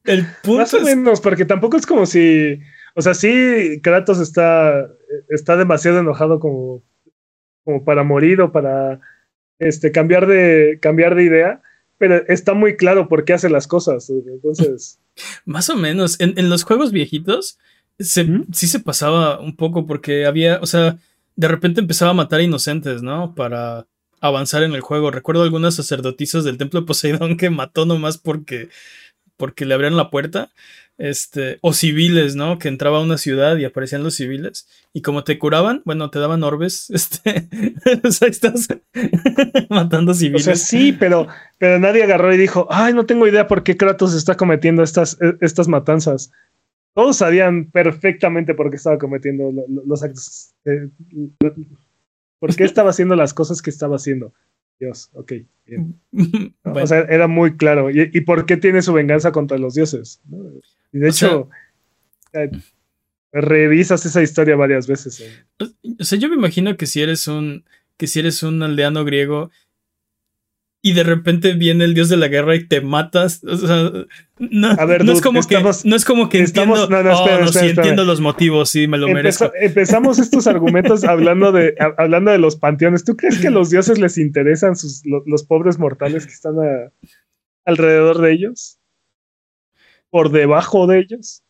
El 0.06 0.26
punto 0.42 0.60
Más 0.60 0.74
o 0.74 0.82
menos, 0.82 1.22
porque 1.22 1.46
tampoco 1.46 1.78
es 1.78 1.86
como 1.86 2.06
si 2.06 2.60
o 2.96 3.02
sea, 3.02 3.14
sí, 3.14 3.80
Kratos 3.82 4.20
está, 4.20 4.88
está 5.30 5.58
demasiado 5.58 6.00
enojado 6.00 6.40
como, 6.40 6.84
como 7.64 7.84
para 7.84 8.04
morir 8.04 8.42
o 8.42 8.52
para 8.52 9.00
este, 9.60 9.92
cambiar, 9.92 10.28
de, 10.28 10.78
cambiar 10.82 11.16
de 11.16 11.24
idea, 11.24 11.62
pero 11.98 12.16
está 12.28 12.54
muy 12.54 12.76
claro 12.76 13.08
por 13.08 13.26
qué 13.26 13.34
hace 13.34 13.50
las 13.50 13.68
cosas. 13.68 14.10
Entonces. 14.10 15.00
Más 15.46 15.70
o 15.70 15.76
menos. 15.76 16.20
En, 16.20 16.50
los 16.50 16.64
juegos 16.64 16.92
viejitos 16.92 17.58
sí 18.00 18.68
se 18.68 18.80
pasaba 18.80 19.40
un 19.40 19.56
poco 19.56 19.86
porque 19.86 20.26
había, 20.26 20.60
o 20.62 20.66
sea, 20.66 20.98
de 21.36 21.48
repente 21.48 21.82
empezaba 21.82 22.12
a 22.12 22.16
matar 22.16 22.42
inocentes, 22.42 23.02
¿no? 23.02 23.34
Para 23.34 23.88
avanzar 24.20 24.64
en 24.64 24.74
el 24.74 24.82
juego. 24.82 25.12
Recuerdo 25.12 25.44
algunas 25.44 25.76
sacerdotisas 25.76 26.44
del 26.44 26.58
templo 26.58 26.82
de 26.82 26.88
Poseidón 26.88 27.38
que 27.38 27.50
mató 27.50 27.86
nomás 27.86 28.18
porque, 28.18 28.70
porque 29.38 29.66
le 29.66 29.74
abrieron 29.74 29.98
la 29.98 30.10
puerta 30.10 30.52
este, 30.98 31.58
o 31.62 31.74
civiles, 31.74 32.36
¿no? 32.36 32.60
Que 32.60 32.68
entraba 32.68 33.00
a 33.00 33.04
una 33.04 33.18
ciudad 33.18 33.58
y 33.58 33.66
aparecían 33.66 34.04
los 34.04 34.16
civiles. 34.16 34.68
Y 34.94 35.02
como 35.02 35.24
te 35.24 35.40
curaban, 35.40 35.82
bueno, 35.86 36.10
te 36.10 36.20
daban 36.20 36.44
orbes, 36.44 36.90
este, 36.90 37.50
o 38.04 38.12
sea, 38.12 38.28
estás 38.28 38.68
matando 39.70 40.14
civiles. 40.14 40.42
O 40.42 40.46
sea, 40.46 40.56
sí, 40.56 40.94
pero, 40.94 41.28
pero 41.58 41.80
nadie 41.80 42.04
agarró 42.04 42.34
y 42.34 42.38
dijo, 42.38 42.68
ay, 42.70 42.94
no 42.94 43.06
tengo 43.06 43.28
idea 43.28 43.48
por 43.48 43.64
qué 43.64 43.78
Kratos 43.78 44.14
está 44.14 44.36
cometiendo 44.36 44.84
estas, 44.84 45.18
e, 45.22 45.38
estas 45.42 45.68
matanzas. 45.68 46.32
Todos 46.94 47.18
sabían 47.18 47.72
perfectamente 47.72 48.54
por 48.54 48.70
qué 48.70 48.76
estaba 48.76 49.00
cometiendo 49.00 49.52
los 49.86 50.04
actos. 50.04 50.54
Eh, 50.66 50.90
por 52.40 52.56
qué 52.56 52.66
estaba 52.66 52.92
haciendo 52.92 53.16
las 53.16 53.34
cosas 53.34 53.62
que 53.64 53.72
estaba 53.72 53.96
haciendo. 53.96 54.32
Dios, 54.80 55.10
ok, 55.14 55.34
bien. 55.66 56.00
O 56.64 56.88
sea, 56.88 57.00
era 57.02 57.28
muy 57.28 57.56
claro. 57.58 57.90
¿Y, 57.90 58.22
por 58.22 58.46
qué 58.46 58.58
tiene 58.58 58.82
su 58.82 58.94
venganza 58.94 59.32
contra 59.32 59.58
los 59.58 59.76
dioses? 59.76 60.22
Y 60.94 61.00
de 61.00 61.10
hecho, 61.10 61.50
eh, 62.34 62.50
revisas 63.32 64.06
esa 64.06 64.22
historia 64.22 64.56
varias 64.56 64.88
veces. 64.88 65.24
O 66.00 66.04
sea, 66.04 66.18
yo 66.20 66.30
me 66.30 66.36
imagino 66.36 66.78
que 66.78 66.86
si 66.86 67.02
eres 67.02 67.28
un, 67.28 67.66
que 67.98 68.08
si 68.08 68.20
eres 68.20 68.44
un 68.44 68.62
aldeano 68.64 69.04
griego 69.04 69.50
y 70.86 70.94
de 70.94 71.04
repente 71.04 71.54
viene 71.54 71.86
el 71.86 71.94
dios 71.94 72.10
de 72.10 72.18
la 72.18 72.28
guerra 72.28 72.56
y 72.56 72.68
te 72.68 72.82
matas. 72.82 73.42
O 73.46 73.56
sea, 73.58 73.90
no, 74.38 74.68
A 74.72 74.86
ver, 74.86 75.04
no, 75.06 75.14
es 75.14 75.22
como 75.22 75.40
estamos- 75.40 75.82
que, 75.82 75.90
no 75.90 75.96
es 75.96 76.04
como 76.06 76.28
que 76.30 76.42
estamos- 76.42 76.78
entiendo. 76.82 77.04
no, 77.04 77.10
no, 77.10 77.16
espera, 77.18 77.36
oh, 77.38 77.40
no, 77.40 77.46
espera, 77.46 77.64
sí, 77.64 77.70
espera. 77.70 77.82
entiendo 77.88 78.04
los 78.04 78.20
motivos, 78.22 78.70
sí, 78.70 78.88
me 78.88 78.98
lo 78.98 79.08
merezco. 79.08 79.46
Empeza- 79.46 79.54
empezamos 79.66 80.20
estos 80.20 80.46
argumentos 80.46 81.04
hablando 81.06 81.52
de, 81.54 81.74
a- 81.80 81.94
hablando 82.04 82.32
de 82.32 82.38
los 82.38 82.58
panteones. 82.58 83.04
¿Tú 83.06 83.16
crees 83.16 83.40
que 83.40 83.48
a 83.48 83.52
los 83.52 83.70
dioses 83.70 83.98
les 83.98 84.18
interesan 84.18 84.76
sus, 84.76 85.06
lo- 85.06 85.24
los 85.26 85.44
pobres 85.44 85.80
mortales 85.80 86.26
que 86.28 86.34
están 86.34 86.56
a- 86.60 86.92
alrededor 87.66 88.20
de 88.22 88.34
ellos? 88.34 88.78
¿Por 90.14 90.30
debajo 90.30 90.86
de 90.86 91.00
ellos? 91.00 91.42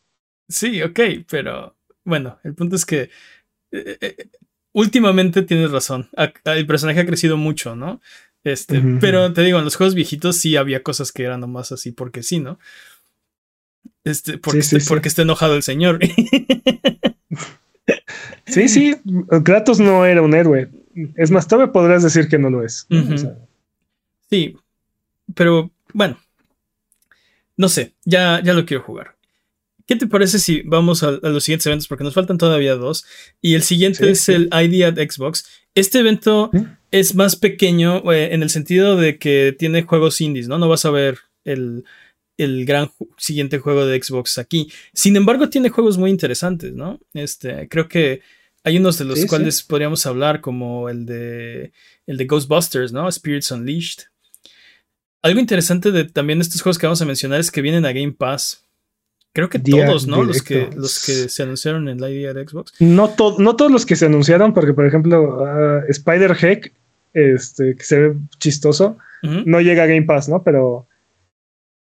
Sí, 0.48 0.80
ok, 0.80 0.98
pero 1.28 1.76
bueno, 2.02 2.38
el 2.44 2.54
punto 2.54 2.76
es 2.76 2.86
que 2.86 3.10
eh, 3.72 3.98
eh, 4.00 4.28
últimamente 4.72 5.42
tienes 5.42 5.70
razón. 5.70 6.08
El 6.46 6.66
personaje 6.66 7.00
ha 7.00 7.04
crecido 7.06 7.36
mucho, 7.36 7.76
¿no? 7.76 8.00
Este, 8.42 8.82
pero 9.02 9.30
te 9.34 9.42
digo, 9.42 9.58
en 9.58 9.64
los 9.64 9.76
juegos 9.76 9.94
viejitos 9.94 10.38
sí 10.38 10.56
había 10.56 10.82
cosas 10.82 11.12
que 11.12 11.24
eran 11.24 11.40
nomás 11.40 11.72
así 11.72 11.92
porque 11.92 12.22
sí, 12.22 12.40
¿no? 12.40 12.58
Este, 14.02 14.38
porque, 14.38 14.62
Sí, 14.62 14.68
sí, 14.70 14.76
esté- 14.76 14.80
sí. 14.80 14.88
porque 14.88 15.08
está 15.08 15.20
enojado 15.22 15.56
el 15.56 15.62
señor. 15.62 15.98
Sí, 18.46 18.68
sí, 18.68 18.94
Kratos 19.44 19.78
no 19.80 20.06
era 20.06 20.22
un 20.22 20.34
héroe. 20.34 20.70
Es 21.16 21.30
más, 21.30 21.46
todavía 21.48 21.72
podrás 21.72 22.02
decir 22.02 22.28
que 22.28 22.38
no 22.38 22.48
lo 22.50 22.64
es. 22.64 22.86
Sí, 24.30 24.56
pero 25.34 25.70
bueno, 25.92 26.16
no 27.56 27.68
sé, 27.68 27.94
ya, 28.04 28.40
ya 28.44 28.52
lo 28.54 28.64
quiero 28.66 28.82
jugar. 28.82 29.16
¿Qué 29.86 29.96
te 29.96 30.06
parece 30.06 30.38
si 30.38 30.62
vamos 30.62 31.02
a, 31.02 31.08
a 31.08 31.28
los 31.28 31.44
siguientes 31.44 31.66
eventos? 31.66 31.88
Porque 31.88 32.04
nos 32.04 32.14
faltan 32.14 32.38
todavía 32.38 32.74
dos. 32.74 33.04
Y 33.42 33.54
el 33.54 33.62
siguiente 33.62 34.04
Sí, 34.04 34.10
es 34.10 34.20
sí. 34.20 34.32
el 34.32 34.44
ID 34.50 34.82
at 34.84 34.96
Xbox. 34.96 35.46
Este 35.74 35.98
evento 35.98 36.50
¿Sí? 36.54 36.60
es 36.90 37.14
más 37.14 37.36
pequeño 37.36 38.10
eh, 38.10 38.32
en 38.32 38.42
el 38.42 38.48
sentido 38.48 38.96
de 38.96 39.18
que 39.18 39.54
tiene 39.58 39.82
juegos 39.82 40.20
indies, 40.22 40.48
¿no? 40.48 40.58
No 40.58 40.70
vas 40.70 40.86
a 40.86 40.90
ver 40.90 41.18
el, 41.44 41.84
el 42.38 42.64
gran 42.64 42.86
ju- 42.88 43.10
siguiente 43.18 43.58
juego 43.58 43.84
de 43.84 44.02
Xbox 44.02 44.38
aquí. 44.38 44.72
Sin 44.94 45.16
embargo, 45.16 45.50
tiene 45.50 45.68
juegos 45.68 45.98
muy 45.98 46.08
interesantes, 46.10 46.72
¿no? 46.72 46.98
Este, 47.12 47.68
creo 47.68 47.86
que 47.86 48.22
hay 48.62 48.78
unos 48.78 48.96
de 48.96 49.04
los 49.04 49.26
cuales 49.26 49.62
podríamos 49.62 50.06
hablar, 50.06 50.40
como 50.40 50.88
el 50.88 51.04
de, 51.04 51.72
el 52.06 52.16
de 52.16 52.24
Ghostbusters, 52.24 52.90
¿no? 52.92 53.12
Spirits 53.12 53.50
Unleashed. 53.50 54.04
Algo 55.24 55.40
interesante 55.40 55.90
de 55.90 56.04
también 56.04 56.40
estos 56.40 56.60
juegos 56.62 56.78
que 56.78 56.86
vamos 56.86 57.00
a 57.02 57.06
mencionar 57.06 57.40
es 57.40 57.50
que 57.50 57.62
vienen 57.62 57.84
a 57.86 57.92
Game 57.92 58.12
Pass. 58.12 58.64
Creo 59.32 59.48
que 59.48 59.58
Día 59.58 59.86
todos, 59.86 60.06
¿no? 60.06 60.22
Los 60.22 60.42
que, 60.42 60.68
los 60.76 61.04
que 61.04 61.28
se 61.28 61.42
anunciaron 61.42 61.88
en 61.88 62.00
la 62.00 62.10
idea 62.10 62.32
de 62.34 62.46
Xbox. 62.46 62.74
no, 62.78 63.08
to- 63.08 63.36
no 63.38 63.56
todos 63.56 63.72
los 63.72 63.84
que 63.86 63.96
se 63.96 64.06
anunciaron, 64.06 64.52
porque 64.54 64.74
por 64.74 64.86
ejemplo, 64.86 65.44
ah, 65.44 65.80
Spider 65.88 66.36
Heck, 66.40 66.72
este, 67.14 67.74
que 67.76 67.82
se 67.84 67.98
ve 68.00 68.16
chistoso, 68.38 68.96
no 69.22 69.60
llega 69.62 69.84
a 69.84 69.86
Game 69.86 70.02
Pass, 70.02 70.28
¿no? 70.28 70.42
Pero, 70.44 70.86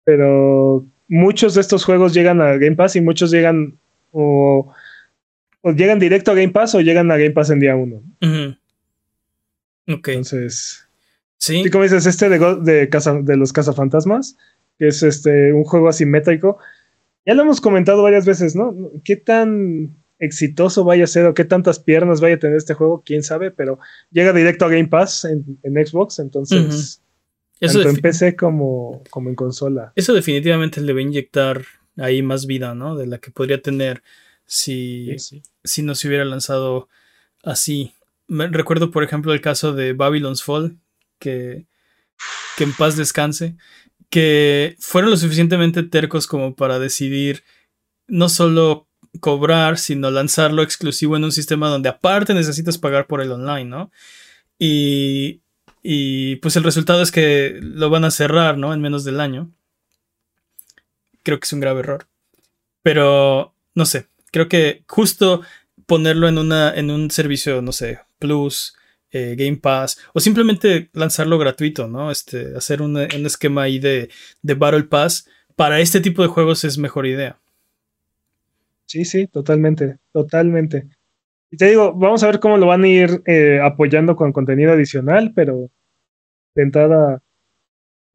pero 0.04 0.86
muchos 1.08 1.56
de 1.56 1.62
estos 1.62 1.86
juegos 1.86 2.14
llegan 2.14 2.42
a 2.42 2.58
Game 2.58 2.76
Pass 2.76 2.98
y 2.98 3.02
muchos 3.02 3.32
llegan 3.32 3.78
o, 4.12 4.72
o 5.62 5.72
llegan 5.72 6.00
directo 6.00 6.32
a 6.32 6.36
Game 6.36 6.50
Pass 6.52 6.76
o 6.76 6.82
llegan 6.82 7.10
a 7.12 7.16
Game 7.18 7.32
Pass 7.32 7.50
en 7.52 7.60
día 7.62 7.76
uno. 7.78 8.04
Ok. 9.88 10.08
Entonces, 10.10 10.86
Sí. 11.40 11.64
sí, 11.64 11.70
como 11.72 11.84
dices, 11.86 12.06
este 12.06 12.30
de, 12.30 12.38
de, 12.62 12.90
Caza- 12.90 13.22
de 13.24 13.38
los 13.38 13.52
cazafantasmas, 13.54 14.38
que 14.78 14.88
es 14.90 15.02
este 15.04 15.52
un 15.54 15.64
juego 15.64 15.90
asimétrico, 15.90 16.60
ya 17.26 17.34
lo 17.34 17.42
hemos 17.44 17.62
comentado 17.62 18.04
varias 18.04 18.26
veces, 18.26 18.56
¿no? 18.56 18.76
¿Qué 19.04 19.16
tan 19.16 19.96
exitoso 20.20 20.84
vaya 20.84 21.06
a 21.06 21.08
ser 21.08 21.26
o 21.26 21.34
qué 21.34 21.46
tantas 21.46 21.80
piernas 21.80 22.20
vaya 22.22 22.36
a 22.36 22.40
tener 22.40 22.58
este 22.58 22.74
juego? 22.74 23.02
Quién 23.06 23.24
sabe, 23.24 23.52
pero 23.52 23.80
llega 24.12 24.34
directo 24.34 24.66
a 24.66 24.70
Game 24.70 24.88
Pass 24.88 25.26
en, 25.26 25.58
en 25.64 25.86
Xbox, 25.86 26.20
entonces, 26.20 27.02
Eso, 27.60 27.80
tanto 27.82 27.90
en 27.90 28.02
PC 28.02 28.36
como, 28.36 29.02
como 29.10 29.30
en 29.30 29.36
consola. 29.36 29.94
eso 29.96 30.14
definitivamente 30.14 30.82
le 30.82 30.92
va 30.94 31.00
a 31.00 31.04
inyectar 31.04 31.62
ahí 31.98 32.22
más 32.22 32.46
vida, 32.46 32.74
¿no? 32.76 32.96
De 32.98 33.06
la 33.08 33.18
que 33.20 33.32
podría 33.32 33.62
tener 33.62 34.02
si, 34.46 35.16
si 35.64 35.84
no 35.84 35.96
se 35.96 36.08
hubiera 36.08 36.26
lanzado 36.26 36.90
así. 37.44 37.94
Me 38.28 38.48
recuerdo, 38.48 38.92
por 38.92 39.04
ejemplo, 39.04 39.34
el 39.34 39.42
caso 39.42 39.74
de 39.74 39.94
Babylon's 39.94 40.44
Fall, 40.44 40.78
que, 41.20 41.68
que 42.58 42.64
en 42.64 42.74
paz 42.74 42.96
descanse, 42.96 43.56
que 44.10 44.76
fueron 44.80 45.12
lo 45.12 45.18
suficientemente 45.18 45.84
tercos 45.84 46.28
como 46.28 46.56
para 46.56 46.80
decidir 46.80 47.44
no 48.08 48.30
solo 48.30 48.88
cobrar, 49.20 49.78
sino 49.78 50.12
lanzarlo 50.12 50.62
exclusivo 50.62 51.16
en 51.16 51.24
un 51.24 51.32
sistema 51.32 51.70
donde 51.70 51.90
aparte 51.90 52.34
necesitas 52.34 52.78
pagar 52.78 53.08
por 53.08 53.22
el 53.22 53.32
online, 53.32 53.66
¿no? 53.66 53.92
Y, 54.58 55.42
y 55.82 56.38
pues 56.38 56.56
el 56.56 56.64
resultado 56.64 57.02
es 57.02 57.12
que 57.12 57.60
lo 57.62 57.90
van 57.90 58.06
a 58.06 58.12
cerrar, 58.12 58.58
¿no? 58.58 58.74
En 58.74 58.82
menos 58.82 59.04
del 59.04 59.20
año. 59.20 59.52
Creo 61.24 61.40
que 61.40 61.46
es 61.46 61.54
un 61.54 61.60
grave 61.60 61.82
error. 61.82 62.08
Pero, 62.82 63.54
no 63.76 63.86
sé, 63.86 64.08
creo 64.32 64.48
que 64.48 64.84
justo 64.88 65.42
ponerlo 65.86 66.28
en, 66.28 66.38
una, 66.38 66.74
en 66.74 66.92
un 66.92 67.12
servicio, 67.12 67.62
no 67.62 67.72
sé, 67.72 68.00
Plus, 68.20 68.76
eh, 69.12 69.36
Game 69.38 69.58
Pass, 69.58 70.00
o 70.14 70.20
simplemente 70.20 70.90
lanzarlo 70.94 71.38
gratuito, 71.38 71.88
¿no? 71.88 72.12
Este, 72.12 72.56
hacer 72.56 72.82
un, 72.82 72.96
un 72.98 73.26
esquema 73.26 73.64
ahí 73.64 73.80
de, 73.80 74.10
de 74.42 74.54
Battle 74.54 74.84
Pass 74.84 75.28
para 75.56 75.80
este 75.80 76.00
tipo 76.00 76.22
de 76.22 76.30
juegos 76.30 76.64
es 76.64 76.78
mejor 76.78 77.06
idea. 77.06 77.38
Sí, 78.86 79.06
sí, 79.06 79.28
totalmente, 79.28 79.98
totalmente. 80.12 80.88
Y 81.52 81.58
te 81.58 81.66
digo, 81.66 81.94
vamos 81.94 82.24
a 82.24 82.28
ver 82.28 82.40
cómo 82.40 82.58
lo 82.58 82.68
van 82.68 82.84
a 82.84 82.88
ir 82.88 83.22
eh, 83.26 83.60
apoyando 83.62 84.16
con 84.16 84.32
contenido 84.32 84.72
adicional, 84.72 85.32
pero 85.36 85.70
de 86.56 86.64
entrada, 86.64 87.22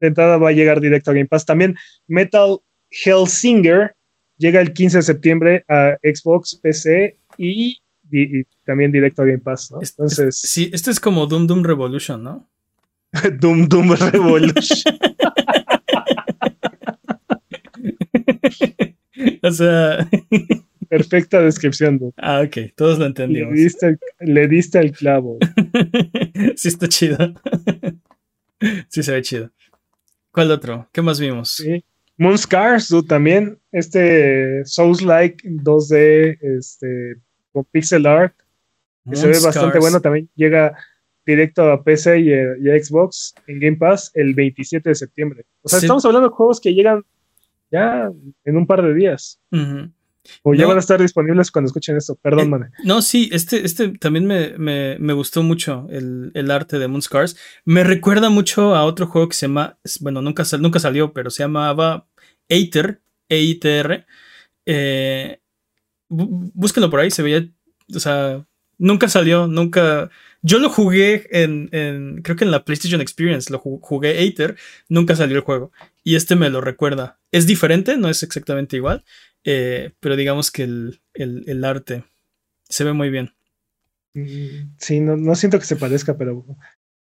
entrada 0.00 0.36
va 0.36 0.48
a 0.48 0.52
llegar 0.52 0.80
directo 0.80 1.10
a 1.10 1.14
Game 1.14 1.26
Pass. 1.26 1.44
También 1.44 1.76
Metal 2.06 2.58
Hellsinger 2.90 3.94
llega 4.36 4.60
el 4.60 4.72
15 4.72 4.98
de 4.98 5.02
septiembre 5.02 5.64
a 5.68 5.96
Xbox, 6.02 6.56
PC 6.56 7.18
y, 7.38 7.78
y- 8.10 8.40
y 8.40 8.44
también 8.64 8.92
directo 8.92 9.22
a 9.22 9.26
Game 9.26 9.38
Pass, 9.38 9.70
¿no? 9.72 9.80
Es- 9.80 9.90
es- 9.90 9.94
Entonces, 9.98 10.38
sí, 10.38 10.70
este 10.72 10.90
es 10.90 11.00
como 11.00 11.26
Doom 11.26 11.46
Doom 11.46 11.64
Revolution, 11.64 12.22
¿no? 12.22 12.48
Doom 13.40 13.68
Doom 13.68 13.92
Revolution. 13.94 14.94
o 19.42 19.50
sea, 19.50 20.08
Perfecta 20.88 21.40
descripción, 21.40 21.98
Doom. 21.98 22.12
ah, 22.18 22.42
ok, 22.46 22.72
todos 22.76 22.98
lo 22.98 23.04
Le 23.04 23.08
entendimos. 23.08 23.54
diste, 23.54 23.98
el, 24.20 24.34
le 24.34 24.46
diste 24.48 24.78
el 24.78 24.92
clavo. 24.92 25.38
sí, 26.56 26.68
está 26.68 26.88
chido. 26.88 27.16
sí, 28.88 29.02
se 29.02 29.12
ve 29.12 29.22
chido. 29.22 29.50
¿Cuál 30.30 30.50
otro? 30.50 30.88
¿Qué 30.92 31.02
más 31.02 31.18
vimos? 31.18 31.50
Sí. 31.56 31.84
Moon 32.16 32.38
Scars, 32.38 32.88
dude, 32.88 33.08
también. 33.08 33.58
Este 33.72 34.64
Souls-like 34.66 35.48
2D, 35.48 36.38
este, 36.58 37.16
con 37.54 37.64
pixel 37.64 38.04
art, 38.06 38.34
que 39.08 39.16
se 39.16 39.26
ve 39.28 39.38
bastante 39.42 39.78
bueno. 39.78 40.00
También 40.00 40.28
llega 40.34 40.76
directo 41.24 41.70
a 41.72 41.82
PC 41.82 42.20
y 42.20 42.32
a, 42.34 42.56
y 42.60 42.70
a 42.70 42.84
Xbox 42.84 43.34
en 43.46 43.60
Game 43.60 43.76
Pass 43.78 44.10
el 44.14 44.34
27 44.34 44.90
de 44.90 44.94
septiembre. 44.94 45.46
O 45.62 45.68
sea, 45.70 45.78
Sí. 45.78 45.86
estamos 45.86 46.04
hablando 46.04 46.28
de 46.28 46.34
juegos 46.34 46.60
que 46.60 46.74
llegan 46.74 47.02
ya 47.70 48.10
en 48.44 48.56
un 48.56 48.66
par 48.66 48.82
de 48.82 48.92
días. 48.92 49.40
O 50.42 50.54
ya 50.54 50.62
No. 50.62 50.68
van 50.68 50.78
a 50.78 50.80
estar 50.80 51.00
disponibles 51.00 51.50
cuando 51.50 51.66
escuchen 51.66 51.96
esto. 51.96 52.14
Perdón, 52.16 52.46
Eh, 52.46 52.48
mane. 52.48 52.66
No, 52.84 53.02
sí, 53.02 53.28
este, 53.32 53.64
este 53.64 53.88
también 53.98 54.26
me, 54.26 54.56
me- 54.58 54.98
me 54.98 55.12
gustó 55.12 55.42
mucho 55.42 55.86
el, 55.90 56.30
el 56.34 56.50
arte 56.50 56.78
de 56.78 56.88
Moonscars. 56.88 57.36
Me 57.66 57.84
recuerda 57.84 58.30
mucho 58.30 58.74
a 58.74 58.84
otro 58.84 59.06
juego 59.06 59.28
que 59.28 59.34
se 59.36 59.46
llama, 59.46 59.78
bueno, 60.00 60.22
nunca, 60.22 60.44
sal- 60.46 60.62
nunca 60.62 60.78
salió, 60.78 61.12
pero 61.12 61.28
se 61.30 61.42
llamaba 61.42 62.06
Aether, 62.50 63.00
E-I-T-R. 63.28 64.06
Eh, 64.66 65.40
bú- 65.42 65.43
búsquenlo 66.54 66.90
por 66.90 67.00
ahí, 67.00 67.10
se 67.10 67.22
veía, 67.22 67.48
o 67.94 68.00
sea, 68.00 68.44
nunca 68.78 69.08
salió, 69.08 69.46
nunca... 69.46 70.10
Yo 70.42 70.58
lo 70.58 70.68
jugué 70.68 71.26
en, 71.30 71.70
en- 71.72 72.20
creo 72.22 72.36
que 72.36 72.44
en 72.44 72.50
la 72.50 72.64
PlayStation 72.64 73.00
Experience, 73.00 73.50
lo 73.50 73.60
ju- 73.62 73.78
jugué 73.80 74.18
Aether, 74.18 74.56
nunca 74.88 75.16
salió 75.16 75.36
el 75.36 75.42
juego. 75.42 75.72
Y 76.02 76.16
este 76.16 76.36
me 76.36 76.50
lo 76.50 76.60
recuerda. 76.60 77.18
Es 77.32 77.46
diferente, 77.46 77.96
no 77.96 78.08
es 78.10 78.22
exactamente 78.22 78.76
igual, 78.76 79.04
eh, 79.44 79.92
pero 80.00 80.16
digamos 80.16 80.50
que 80.50 80.64
el, 80.64 81.00
el- 81.14 81.44
el 81.46 81.64
arte 81.64 82.04
se 82.68 82.84
ve 82.84 82.92
muy 82.92 83.08
bien. 83.10 83.32
Sí, 84.78 85.00
no, 85.00 85.16
no 85.16 85.34
siento 85.34 85.58
que 85.58 85.64
se 85.64 85.76
parezca, 85.76 86.16
pero 86.16 86.44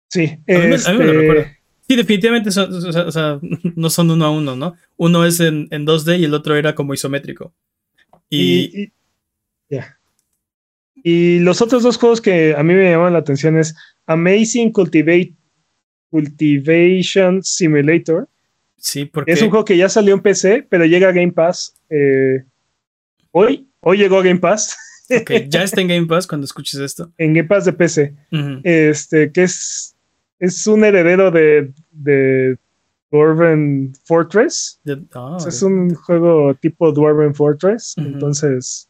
sí. 0.09 0.25
A 0.49 0.53
mí 0.59 0.67
me- 0.67 0.75
a 0.77 0.93
mí 0.93 0.99
me 0.99 1.05
lo 1.05 1.13
este, 1.13 1.21
recuerda. 1.21 1.57
Sí, 1.89 1.97
definitivamente 1.97 2.51
son- 2.51 2.73
o 2.75 2.93
sea, 2.93 3.03
o 3.07 3.13
sea, 3.13 3.39
no 3.77 3.89
son 3.91 4.11
uno 4.11 4.25
a 4.27 4.31
uno, 4.31 4.57
¿no? 4.57 4.75
Uno 4.97 5.25
es 5.25 5.41
en, 5.41 5.69
en 5.71 5.87
2D 5.87 6.19
y 6.19 6.25
el 6.25 6.35
otro 6.35 6.57
era 6.57 6.75
como 6.75 6.93
isométrico. 6.93 7.55
Y, 8.29 8.41
Y, 8.41 8.83
y- 8.83 8.93
ya. 9.69 9.99
Y 11.03 11.39
los 11.41 11.63
otros 11.63 11.83
dos 11.83 11.97
juegos 11.97 12.21
que 12.21 12.55
a 12.57 12.63
mí 12.63 12.75
me 12.75 12.91
llaman 12.91 13.13
la 13.13 13.21
atención 13.21 13.57
es 13.57 13.75
Amazing 14.07 14.73
Cultivate, 14.73 15.33
Cultivation 16.11 17.43
Simulator. 17.43 18.29
sí, 18.77 19.05
porque 19.05 19.33
Es 19.33 19.43
un 19.43 19.51
juego 19.51 19.65
que 19.65 19.77
ya 19.77 19.89
salió 19.89 20.15
en 20.15 20.21
PC, 20.21 20.67
pero 20.69 20.85
llega 20.87 21.09
a 21.09 21.13
Game 21.13 21.33
Pass 21.33 21.75
eh, 21.91 22.45
hoy. 23.31 23.69
Hoy 23.81 23.99
llegó 23.99 24.19
a 24.19 24.23
Game 24.23 24.41
Pass, 24.41 24.77
ya 25.49 25.63
está 25.63 25.81
en 25.81 25.89
Game 25.89 26.07
Pass 26.07 26.27
cuando 26.27 26.45
escuches 26.47 26.81
esto. 26.81 27.13
en 27.19 27.33
Game 27.35 27.49
Pass 27.49 27.65
de 27.65 27.73
PC. 27.73 28.15
Este, 28.65 29.31
que 29.31 29.45
es 29.45 29.95
es 30.41 30.67
un 30.67 30.85
heredero 30.85 31.31
de, 31.31 31.73
de 31.91 32.57
Dwarven 33.11 33.93
Fortress. 34.05 34.81
Ah, 35.15 35.37
O 35.37 35.41
sea, 35.41 35.49
es 35.49 35.63
un 35.63 35.95
juego 35.95 36.55
tipo 36.55 36.93
Dwarven 36.93 37.35
Fortress. 37.35 37.95
Ujú. 37.99 38.07
Entonces, 38.07 38.89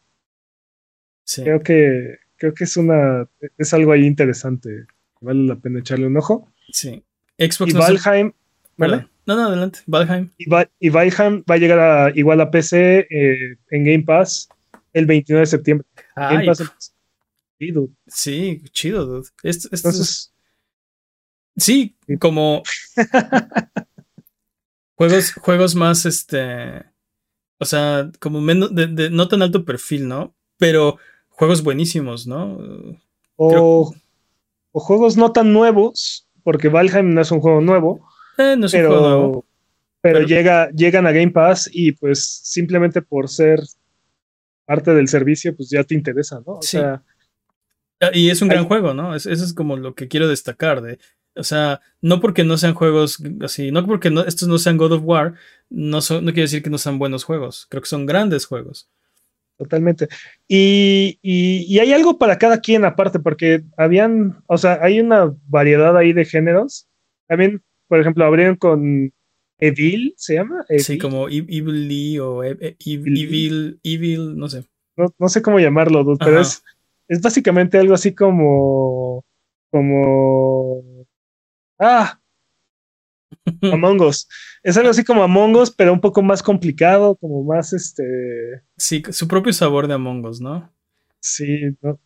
sí. 1.28 1.42
creo 1.42 1.60
que 1.62 2.18
creo 2.36 2.54
que 2.54 2.64
es 2.64 2.76
una 2.76 3.28
es 3.58 3.74
algo 3.74 3.92
ahí 3.92 4.04
interesante. 4.06 4.86
Vale 5.20 5.44
la 5.46 5.56
pena 5.56 5.80
echarle 5.80 6.06
un 6.06 6.16
ojo. 6.16 6.48
sí. 6.72 7.04
Xbox 7.38 7.70
Y 7.70 7.74
no 7.74 7.80
Valheim, 7.80 8.32
¿vale? 8.76 8.96
Perdón. 8.96 9.10
No, 9.26 9.36
no, 9.36 9.42
adelante. 9.48 9.78
Valheim. 9.86 10.30
Y, 10.38 10.48
Va- 10.48 10.68
y 10.80 10.88
Valheim 10.88 11.44
va 11.48 11.54
a 11.54 11.58
llegar 11.58 11.78
a, 11.78 12.10
igual 12.16 12.40
a 12.40 12.50
PC 12.50 13.06
eh, 13.10 13.58
en 13.70 13.84
Game 13.84 14.02
Pass 14.04 14.48
el 14.92 15.06
29 15.06 15.40
de 15.42 15.46
septiembre. 15.46 15.86
Game 16.16 16.38
Ay, 16.38 16.46
Pass 16.46 16.94
Sí, 17.60 17.70
dude. 17.72 17.92
sí, 18.06 18.62
chido, 18.72 19.04
dude. 19.06 19.28
Esto- 19.44 19.68
esto 19.70 19.74
es- 19.74 19.84
Entonces, 19.84 20.32
sí, 21.56 21.96
Sí. 22.06 22.16
como 22.18 22.62
juegos, 24.96 25.32
juegos 25.34 25.74
más, 25.74 26.06
este, 26.06 26.84
o 27.58 27.64
sea, 27.64 28.10
como 28.20 28.40
menos, 28.40 28.74
de, 28.74 28.86
de- 28.88 29.10
no 29.10 29.28
tan 29.28 29.42
alto 29.42 29.64
perfil, 29.64 30.08
¿no? 30.08 30.34
Pero 30.56 30.98
juegos 31.38 31.62
buenísimos, 31.62 32.26
¿no? 32.26 32.58
o, 33.36 33.94
o 34.72 34.80
juegos 34.80 35.16
no 35.16 35.32
tan 35.32 35.52
nuevos, 35.52 36.26
porque 36.42 36.68
Valheim 36.68 37.14
no 37.14 37.20
es 37.20 37.30
un 37.30 37.40
juego 37.40 37.60
nuevo, 37.60 38.00
Eh, 38.36 38.56
no 38.58 38.66
es 38.66 38.74
un 38.74 38.80
juego 38.86 39.00
nuevo. 39.08 39.30
pero, 39.30 39.44
pero, 40.00 40.14
Pero- 40.18 40.28
llega, 40.28 40.70
llegan 40.72 41.06
a 41.06 41.12
Game 41.12 41.30
Pass 41.30 41.70
y 41.72 41.92
pues 41.92 42.24
simplemente 42.44 43.02
por 43.02 43.28
ser 43.28 43.60
parte 44.66 44.92
del 44.94 45.08
servicio, 45.08 45.56
pues 45.56 45.70
ya 45.70 45.82
te 45.84 45.94
interesa, 45.94 46.42
¿no? 46.46 46.54
O 46.54 46.62
Sí. 46.62 46.76
sea, 46.78 47.02
Ah, 48.00 48.10
Y 48.14 48.30
es 48.30 48.40
un 48.42 48.48
gran 48.48 48.64
juego, 48.68 48.94
¿no? 48.94 49.12
Es- 49.16 49.26
eso 49.26 49.42
es 49.44 49.52
como 49.52 49.76
lo 49.76 49.96
que 49.96 50.06
quiero 50.06 50.28
destacar 50.28 50.82
de, 50.82 51.00
o 51.34 51.42
sea, 51.42 51.80
no 52.00 52.20
porque 52.20 52.44
no 52.44 52.56
sean 52.56 52.74
juegos 52.74 53.18
así, 53.42 53.72
no 53.72 53.84
porque 53.86 54.08
no, 54.08 54.20
estos 54.24 54.46
no 54.46 54.56
sean 54.58 54.76
God 54.76 54.92
of 54.92 55.02
War, 55.04 55.34
no 55.68 56.00
son, 56.00 56.24
no 56.24 56.30
quiere 56.30 56.42
decir 56.42 56.62
que 56.62 56.70
no 56.70 56.78
sean 56.78 57.00
buenos 57.00 57.24
juegos. 57.24 57.66
Creo 57.68 57.82
que 57.82 57.88
son 57.88 58.06
grandes 58.06 58.46
juegos. 58.46 58.88
Totalmente. 59.58 60.08
Y, 60.46 61.18
y- 61.20 61.64
y 61.68 61.78
hay 61.80 61.92
algo 61.92 62.16
para 62.16 62.38
cada 62.38 62.60
quien 62.60 62.84
aparte, 62.84 63.18
porque 63.18 63.62
habían, 63.76 64.42
o 64.46 64.56
sea, 64.56 64.78
hay 64.80 65.00
una 65.00 65.34
variedad 65.48 65.96
ahí 65.96 66.12
de 66.12 66.24
géneros. 66.24 66.86
También, 67.26 67.62
por 67.88 68.00
ejemplo, 68.00 68.24
abrieron 68.24 68.56
con 68.56 69.12
Evil, 69.58 70.14
¿se 70.16 70.34
llama? 70.34 70.64
Sí, 70.78 70.96
como 70.98 71.28
Evil 71.28 71.88
Lee 71.88 72.18
o 72.20 72.44
E- 72.44 72.56
E- 72.60 72.76
Ev- 72.78 73.02
Evil. 73.06 73.18
Evil, 73.18 73.80
Evil, 73.82 74.36
no 74.38 74.48
sé. 74.48 74.64
no, 74.96 75.12
no 75.18 75.28
sé 75.28 75.42
cómo 75.42 75.58
llamarlo, 75.58 76.04
dude, 76.04 76.18
pero 76.24 76.40
es, 76.40 76.62
es 77.08 77.20
básicamente 77.20 77.76
algo 77.78 77.94
así 77.94 78.14
como, 78.14 79.24
como, 79.70 80.82
ah, 81.78 82.20
Among 83.72 84.00
Us. 84.02 84.28
Es 84.62 84.76
algo 84.76 84.90
así 84.90 85.04
como 85.04 85.22
Among 85.22 85.56
Us, 85.56 85.70
pero 85.70 85.92
un 85.92 86.00
poco 86.00 86.22
más 86.22 86.42
complicado, 86.42 87.16
como 87.16 87.42
más, 87.44 87.72
este, 87.72 88.62
Sí, 88.76 89.02
su 89.10 89.26
propio 89.28 89.52
sabor 89.52 89.86
de 89.88 89.94
Among 89.94 90.24
Us, 90.26 90.40
¿no? 90.40 90.72
sí, 91.20 91.76
¿no? 91.82 91.98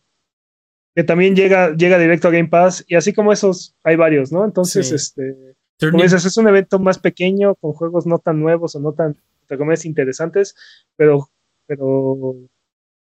Que 0.95 1.03
también 1.03 1.35
llega, 1.35 1.75
llega 1.75 1.97
directo 1.97 2.27
a 2.27 2.31
Game 2.31 2.49
Pass, 2.49 2.83
y 2.87 2.95
así 2.95 3.13
como 3.13 3.31
esos, 3.33 3.75
hay 3.83 3.95
varios, 3.95 4.31
¿no? 4.31 4.45
Entonces, 4.45 4.89
Sí. 4.89 4.95
este, 4.95 5.35
como 5.91 6.03
dices, 6.03 6.23
es 6.25 6.37
un 6.37 6.47
evento 6.47 6.79
más 6.79 6.99
pequeño, 6.99 7.55
con 7.55 7.73
juegos 7.73 8.05
no 8.05 8.19
tan 8.19 8.39
nuevos 8.39 8.75
o 8.75 8.79
no 8.79 8.93
tan, 8.93 9.15
comillas, 9.57 9.85
interesantes, 9.85 10.55
pero, 10.95 11.29
pero, 11.67 12.35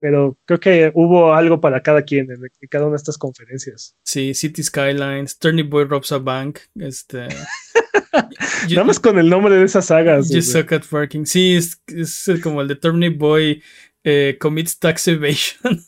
pero 0.01 0.37
creo 0.45 0.59
que 0.59 0.91
hubo 0.95 1.33
algo 1.33 1.61
para 1.61 1.81
cada 1.81 2.01
quien 2.01 2.29
en, 2.31 2.41
cada 2.69 2.85
una 2.85 2.93
de 2.93 2.97
estas 2.97 3.17
conferencias. 3.17 3.95
sí, 4.03 4.33
City 4.33 4.63
Skylines, 4.63 5.37
Turnip 5.37 5.69
Boy 5.69 5.85
Robs 5.85 6.11
a 6.11 6.17
Bank, 6.17 6.59
este... 6.75 7.27
You- 8.67 8.75
Nada 8.75 8.83
más 8.83 8.99
con 8.99 9.17
el 9.19 9.29
nombre 9.29 9.55
de 9.55 9.63
esas 9.63 9.85
sagas. 9.85 10.29
You 10.29 10.41
suck 10.41 10.73
at 10.73 10.83
working. 10.91 11.25
Sí, 11.25 11.55
es, 11.55 11.81
es 11.87 12.29
como 12.43 12.61
el 12.61 12.67
de 12.67 12.75
Turnip 12.75 13.17
Boy 13.17 13.63
eh, 14.03 14.37
commits 14.39 14.77
tax 14.79 15.07
evasion. 15.07 15.79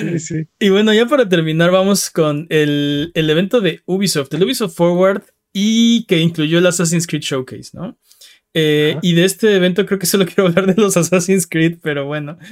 Sí, 0.00 0.18
sí. 0.18 0.48
Y 0.58 0.70
bueno, 0.70 0.92
ya 0.94 1.06
para 1.06 1.28
terminar, 1.28 1.70
vamos 1.70 2.10
con 2.10 2.46
el, 2.50 3.10
el 3.14 3.30
evento 3.30 3.60
de 3.60 3.82
Ubisoft, 3.86 4.32
el 4.34 4.42
Ubisoft 4.44 4.74
Forward, 4.76 5.22
y 5.52 6.04
que 6.06 6.18
incluyó 6.18 6.58
el 6.58 6.66
Assassin's 6.66 7.06
Creed 7.06 7.22
Showcase, 7.22 7.70
¿no? 7.72 7.98
Eh, 8.60 8.98
y 9.02 9.12
de 9.14 9.24
este 9.24 9.54
evento 9.56 9.86
creo 9.86 9.98
que 9.98 10.06
solo 10.06 10.24
quiero 10.26 10.46
hablar 10.48 10.66
de 10.74 10.80
los 10.80 10.96
Assassin's 10.96 11.46
Creed, 11.46 11.78
pero 11.82 12.06
bueno. 12.06 12.38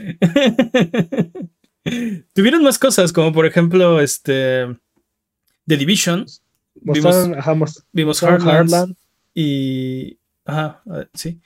Tuvieron 2.32 2.62
más 2.62 2.78
cosas, 2.78 3.12
como 3.12 3.32
por 3.32 3.46
ejemplo, 3.46 4.00
este. 4.00 4.66
The 5.66 5.76
Division. 5.76 6.26
Vimos, 6.74 7.16
ajá, 7.36 7.54
vimos 7.92 8.22
Heartlands 8.22 8.72
Heartland 8.72 8.96
y. 9.34 10.18
Ajá, 10.44 10.82
sí. 11.14 11.40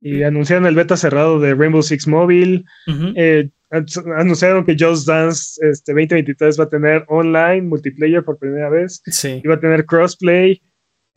y 0.00 0.22
anunciaron 0.22 0.66
el 0.66 0.74
beta 0.76 0.96
cerrado 0.96 1.40
de 1.40 1.54
Rainbow 1.54 1.82
Six 1.82 2.06
Mobile. 2.06 2.64
Eh, 3.16 3.50
an- 3.70 3.86
anunciaron 4.16 4.64
que 4.64 4.76
Just 4.78 5.06
Dance 5.08 5.58
este, 5.66 5.92
2023 5.92 6.58
va 6.60 6.64
a 6.64 6.68
tener 6.68 7.04
online, 7.08 7.62
multiplayer 7.62 8.24
por 8.24 8.38
primera 8.38 8.68
vez. 8.70 9.00
Sí. 9.06 9.40
Iba 9.44 9.54
a 9.54 9.60
tener 9.60 9.86
crossplay. 9.86 10.60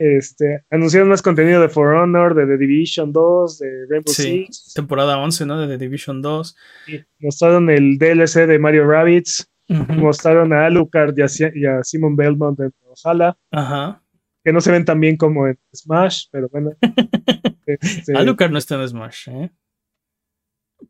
Este, 0.04 0.64
anunciaron 0.72 1.10
más 1.10 1.22
contenido 1.22 1.62
de 1.62 1.70
For 1.70 1.94
Honor, 1.94 2.34
de 2.34 2.48
The 2.48 2.58
Division 2.58 3.14
2, 3.14 3.60
de 3.60 3.86
Rainbow 3.88 4.12
Sí. 4.14 4.46
Six. 4.48 4.74
Temporada 4.74 5.20
11, 5.20 5.46
¿no? 5.46 5.60
De 5.60 5.68
The 5.68 5.78
Division 5.78 6.24
2. 6.24 6.56
y 6.88 7.02
Mostraron 7.20 7.70
el 7.70 8.00
DLC 8.00 8.48
de 8.48 8.58
Mario 8.58 8.88
Rabbits. 8.88 9.48
Mostraron 9.68 10.54
a 10.54 10.66
Alucard 10.66 11.14
y 11.18 11.22
a, 11.22 11.28
Si- 11.28 11.44
y 11.54 11.66
a 11.68 11.84
Simon 11.84 12.16
Belmont 12.16 12.60
en 12.60 12.74
Valhalla, 13.06 13.38
Ajá. 13.52 14.02
que 14.44 14.52
no 14.52 14.60
se 14.60 14.72
ven 14.72 14.86
tan 14.86 15.00
bien 15.00 15.18
como 15.18 15.48
en 15.48 15.58
Smash, 15.74 16.26
pero 16.32 16.50
bueno. 16.50 16.72
Este, 17.68 18.18
Alucard 18.18 18.52
no 18.52 18.58
está 18.58 18.82
en 18.82 18.90
Smash, 18.90 19.30
¿eh? 19.30 19.52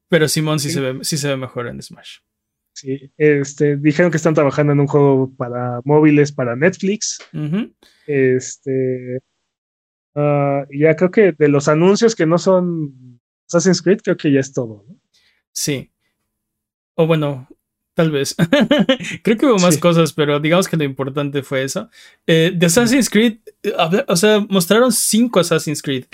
Pero 0.07 0.27
Simón 0.29 0.59
sí, 0.59 0.69
Sí. 0.69 0.75
se 0.75 0.79
ve, 0.81 1.03
sí 1.03 1.17
se 1.17 1.27
ve 1.27 1.35
mejor 1.37 1.67
en 1.67 1.81
Smash. 1.81 2.19
Sí, 2.73 3.11
este, 3.17 3.77
dijeron 3.77 4.11
que 4.11 4.17
están 4.17 4.33
trabajando 4.33 4.73
en 4.73 4.79
un 4.79 4.87
juego 4.87 5.33
para 5.37 5.79
móviles 5.83 6.31
para 6.31 6.55
Netflix. 6.55 7.19
Este, 8.07 9.19
y 10.69 10.79
ya 10.79 10.95
creo 10.95 11.11
que 11.11 11.31
de 11.37 11.47
los 11.47 11.67
anuncios 11.67 12.15
que 12.15 12.25
no 12.25 12.37
son 12.37 13.19
Assassin's 13.47 13.81
Creed, 13.81 13.99
creo 14.03 14.17
que 14.17 14.31
ya 14.31 14.39
es 14.39 14.53
todo. 14.53 14.85
¿no? 14.87 14.95
Sí. 15.51 15.91
O 16.95 17.07
bueno, 17.07 17.47
tal 17.93 18.11
vez. 18.11 18.35
Creo 19.23 19.37
que 19.37 19.45
hubo 19.45 19.57
más 19.59 19.75
Sí. 19.75 19.79
cosas, 19.79 20.13
pero 20.13 20.39
digamos 20.39 20.67
que 20.67 20.77
lo 20.77 20.83
importante 20.83 21.41
fue 21.43 21.63
eso. 21.63 21.89
Eh, 22.27 22.51
de 22.55 22.65
Assassin's 22.65 23.09
Creed, 23.09 23.37
eh, 23.63 23.73
o 24.07 24.15
sea, 24.15 24.45
mostraron 24.49 24.91
cinco 24.91 25.39
Assassin's 25.39 25.81
Creed 25.81 26.05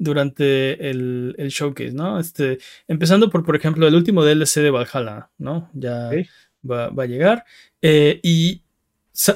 durante 0.00 0.90
el, 0.90 1.34
el 1.36 1.50
showcase, 1.50 1.92
¿no? 1.92 2.18
Este, 2.18 2.58
empezando 2.88 3.28
por, 3.28 3.44
por 3.44 3.54
ejemplo, 3.54 3.86
el 3.86 3.94
último 3.94 4.24
DLC 4.24 4.60
de 4.62 4.70
Valhalla, 4.70 5.30
¿no? 5.36 5.70
Ya 5.74 6.10
va, 6.68 6.88
va 6.88 7.02
a 7.04 7.06
llegar. 7.06 7.44
Eh, 7.82 8.18
y 8.22 8.62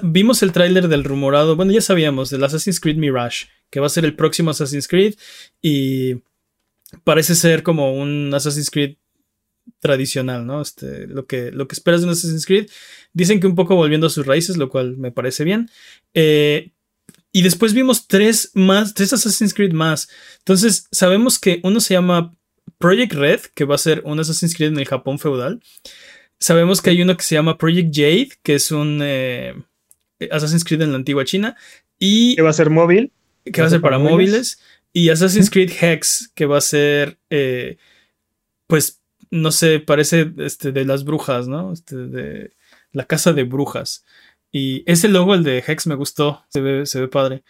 vimos 0.02 0.42
el 0.42 0.52
tráiler 0.52 0.88
del 0.88 1.04
rumorado, 1.04 1.54
bueno, 1.54 1.70
ya 1.70 1.82
sabíamos, 1.82 2.30
del 2.30 2.42
Assassin's 2.42 2.80
Creed 2.80 2.96
Mirage, 2.96 3.46
que 3.68 3.78
va 3.78 3.86
a 3.86 3.90
ser 3.90 4.06
el 4.06 4.16
próximo 4.16 4.50
Assassin's 4.50 4.88
Creed 4.88 5.16
y 5.60 6.22
parece 7.04 7.34
ser 7.34 7.62
como 7.62 7.94
un 7.94 8.32
Assassin's 8.32 8.70
Creed 8.70 8.96
tradicional, 9.80 10.46
¿no? 10.46 10.62
Este, 10.62 11.06
lo 11.06 11.26
que, 11.26 11.50
lo 11.50 11.68
que 11.68 11.74
esperas 11.74 12.00
de 12.00 12.06
un 12.06 12.12
Assassin's 12.12 12.46
Creed. 12.46 12.70
Dicen 13.12 13.38
que 13.38 13.46
un 13.46 13.54
poco 13.54 13.76
volviendo 13.76 14.06
a 14.06 14.10
sus 14.10 14.26
raíces, 14.26 14.56
lo 14.56 14.70
cual 14.70 14.96
me 14.96 15.12
parece 15.12 15.44
bien. 15.44 15.68
Eh, 16.14 16.72
y 17.35 17.43
después 17.43 17.74
vimos 17.74 18.07
tres 18.07 18.53
más, 18.55 18.95
tres 18.95 19.12
Assassin's 19.12 19.55
Creed 19.55 19.72
más. 19.72 20.09
Entonces, 20.39 20.87
sabemos 20.93 21.41
que 21.41 21.59
uno 21.64 21.80
se 21.80 21.93
llama 21.93 22.32
Project 22.78 23.12
Red, 23.12 23.41
que 23.57 23.64
va 23.64 23.74
a 23.74 23.78
ser 23.78 24.03
un 24.05 24.20
Assassin's 24.20 24.55
Creed 24.55 24.70
en 24.70 24.78
el 24.78 24.87
Japón 24.87 25.18
feudal. 25.18 25.61
Sabemos 26.39 26.80
que 26.80 26.91
hay 26.91 27.03
uno 27.03 27.16
que 27.16 27.24
se 27.24 27.35
llama 27.35 27.59
Project 27.59 27.93
Jade, 27.93 28.28
que 28.45 28.55
es 28.55 28.70
un 28.70 29.01
eh, 29.03 29.53
Assassin's 30.30 30.62
Creed 30.62 30.82
en 30.82 30.93
la 30.93 30.97
antigua 30.97 31.24
China. 31.24 31.57
Y 31.99 32.37
Que 32.37 32.43
va 32.43 32.51
a 32.51 32.53
ser 32.53 32.70
móvil. 32.70 33.11
que 33.53 33.61
va 33.61 33.66
a 33.66 33.70
ser 33.70 33.80
para 33.80 33.99
móviles. 33.99 34.61
Y 34.93 35.09
Assassin's 35.09 35.51
Creed 35.51 35.72
Hex, 35.80 36.30
que 36.37 36.47
va 36.47 36.59
a 36.59 36.61
ser, 36.61 37.18
eh, 37.30 37.78
pues, 38.68 39.01
no 39.32 39.51
sé, 39.51 39.80
parece 39.80 40.32
este, 40.39 40.70
de 40.70 40.85
las 40.85 41.03
brujas, 41.03 41.49
¿no? 41.49 41.72
Este, 41.72 41.97
de 41.97 42.53
la 42.93 43.07
casa 43.07 43.32
de 43.32 43.43
brujas. 43.43 44.05
Y 44.57 44.84
ese 44.86 45.09
logo, 45.09 45.34
el 45.34 45.42
de 45.42 45.64
Hex, 45.66 45.88
me 45.88 45.96
gustó. 45.96 46.44
Se 46.48 46.61
ve, 46.61 46.86
se 46.86 47.00
ve 47.00 47.09
padre. 47.09 47.42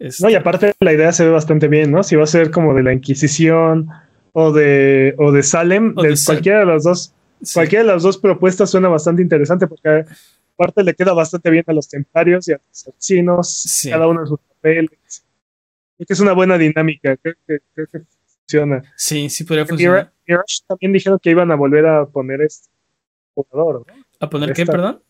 Este, 0.00 0.24
No, 0.24 0.28
y 0.28 0.34
aparte 0.34 0.74
la 0.80 0.92
idea 0.92 1.12
se 1.12 1.24
ve 1.24 1.30
bastante 1.30 1.68
bien, 1.68 1.92
¿no? 1.92 2.02
Si 2.02 2.16
va 2.16 2.24
a 2.24 2.26
ser 2.26 2.50
como 2.50 2.74
de 2.74 2.82
la 2.82 2.92
Inquisición 2.92 3.88
o 4.32 4.52
de, 4.52 5.14
o 5.18 5.30
de 5.30 5.44
Salem, 5.44 5.94
O 5.96 6.02
de, 6.02 6.08
de 6.10 6.16
Sal- 6.16 6.34
cualquiera 6.34 6.58
de 6.60 6.66
las 6.66 6.82
dos, 6.82 7.14
sí, 7.42 7.54
cualquiera 7.54 7.84
de 7.84 7.92
las 7.92 8.02
dos 8.02 8.18
propuestas 8.18 8.70
suena 8.70 8.88
bastante 8.88 9.22
interesante 9.22 9.68
porque 9.68 10.04
aparte 10.54 10.82
le 10.82 10.94
queda 10.94 11.12
bastante 11.12 11.48
bien 11.48 11.62
a 11.68 11.72
los 11.72 11.88
templarios 11.88 12.48
y 12.48 12.52
a 12.54 12.56
los 12.68 12.88
asesinos, 12.88 13.52
Sí. 13.52 13.90
cada 13.90 14.08
uno 14.08 14.22
de 14.22 14.26
sus 14.26 14.40
papeles. 14.40 15.24
Creo 15.96 16.06
que 16.08 16.12
es 16.12 16.20
una 16.20 16.32
buena 16.32 16.58
dinámica, 16.58 17.16
creo 17.18 17.34
que, 17.46 17.58
creo 17.72 17.86
que 17.86 18.00
funciona. 18.40 18.82
sí, 18.96 19.28
sí 19.30 19.44
podría 19.44 19.62
En 19.62 19.68
funcionar. 19.68 19.94
Mira- 20.26 20.38
Mirage 20.40 20.58
también 20.66 20.92
dijeron 20.92 21.20
que 21.22 21.30
iban 21.30 21.52
a 21.52 21.54
volver 21.54 21.86
a 21.86 22.04
poner 22.06 22.40
este 22.42 22.68
jugador, 23.34 23.84
¿no? 23.86 23.94
¿A 24.18 24.28
poner 24.28 24.52
qué, 24.52 24.66
perdón? 24.66 25.00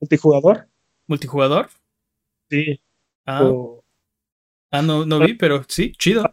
Multijugador. 0.00 0.66
¿Multijugador? 1.12 1.68
Sí. 2.48 2.80
Ah, 3.26 3.52
ah 4.70 4.80
no, 4.80 5.04
no 5.04 5.20
vi, 5.20 5.34
pero 5.34 5.62
sí, 5.68 5.92
chido. 5.92 6.24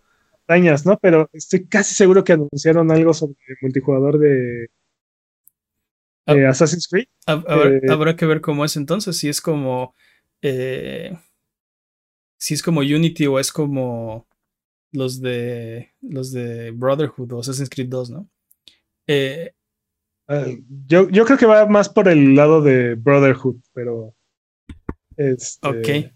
Dañas, 0.48 0.86
¿no? 0.86 0.98
Pero 1.02 1.30
estoy 1.34 1.68
casi 1.68 1.94
seguro 1.94 2.24
que 2.24 2.32
anunciaron 2.32 2.90
algo 2.90 3.14
sobre 3.14 3.36
el 3.50 3.58
multijugador 3.62 4.20
de, 4.20 4.70
ah. 6.28 6.34
Assassin's 6.48 6.88
Creed. 6.88 7.08
Eh, 7.28 7.82
habrá 7.92 8.16
que 8.16 8.26
ver 8.26 8.40
cómo 8.40 8.64
es 8.64 8.78
entonces, 8.78 9.18
si 9.18 9.28
es 9.28 9.42
como... 9.42 9.96
Eh, 10.42 11.14
si 12.38 12.54
es 12.54 12.64
como 12.64 12.80
Unity 12.80 13.28
o 13.28 13.38
es 13.38 13.52
como 13.52 14.30
los 14.94 15.20
de 15.20 15.94
los 16.02 16.32
de 16.32 16.72
Brotherhood 16.72 17.34
o 17.34 17.40
Assassin's 17.42 17.70
Creed 17.70 17.90
2, 17.90 18.12
¿no? 18.12 18.30
Eh, 19.08 19.52
ah, 20.30 20.46
yo, 20.88 21.10
yo, 21.10 21.26
creo 21.26 21.38
que 21.38 21.46
va 21.46 21.66
más 21.66 21.90
por 21.90 22.08
el 22.08 22.34
lado 22.34 22.62
de 22.62 22.96
Brotherhood, 22.96 23.58
pero. 23.74 24.16
Este, 25.20 25.68
ok. 25.68 26.12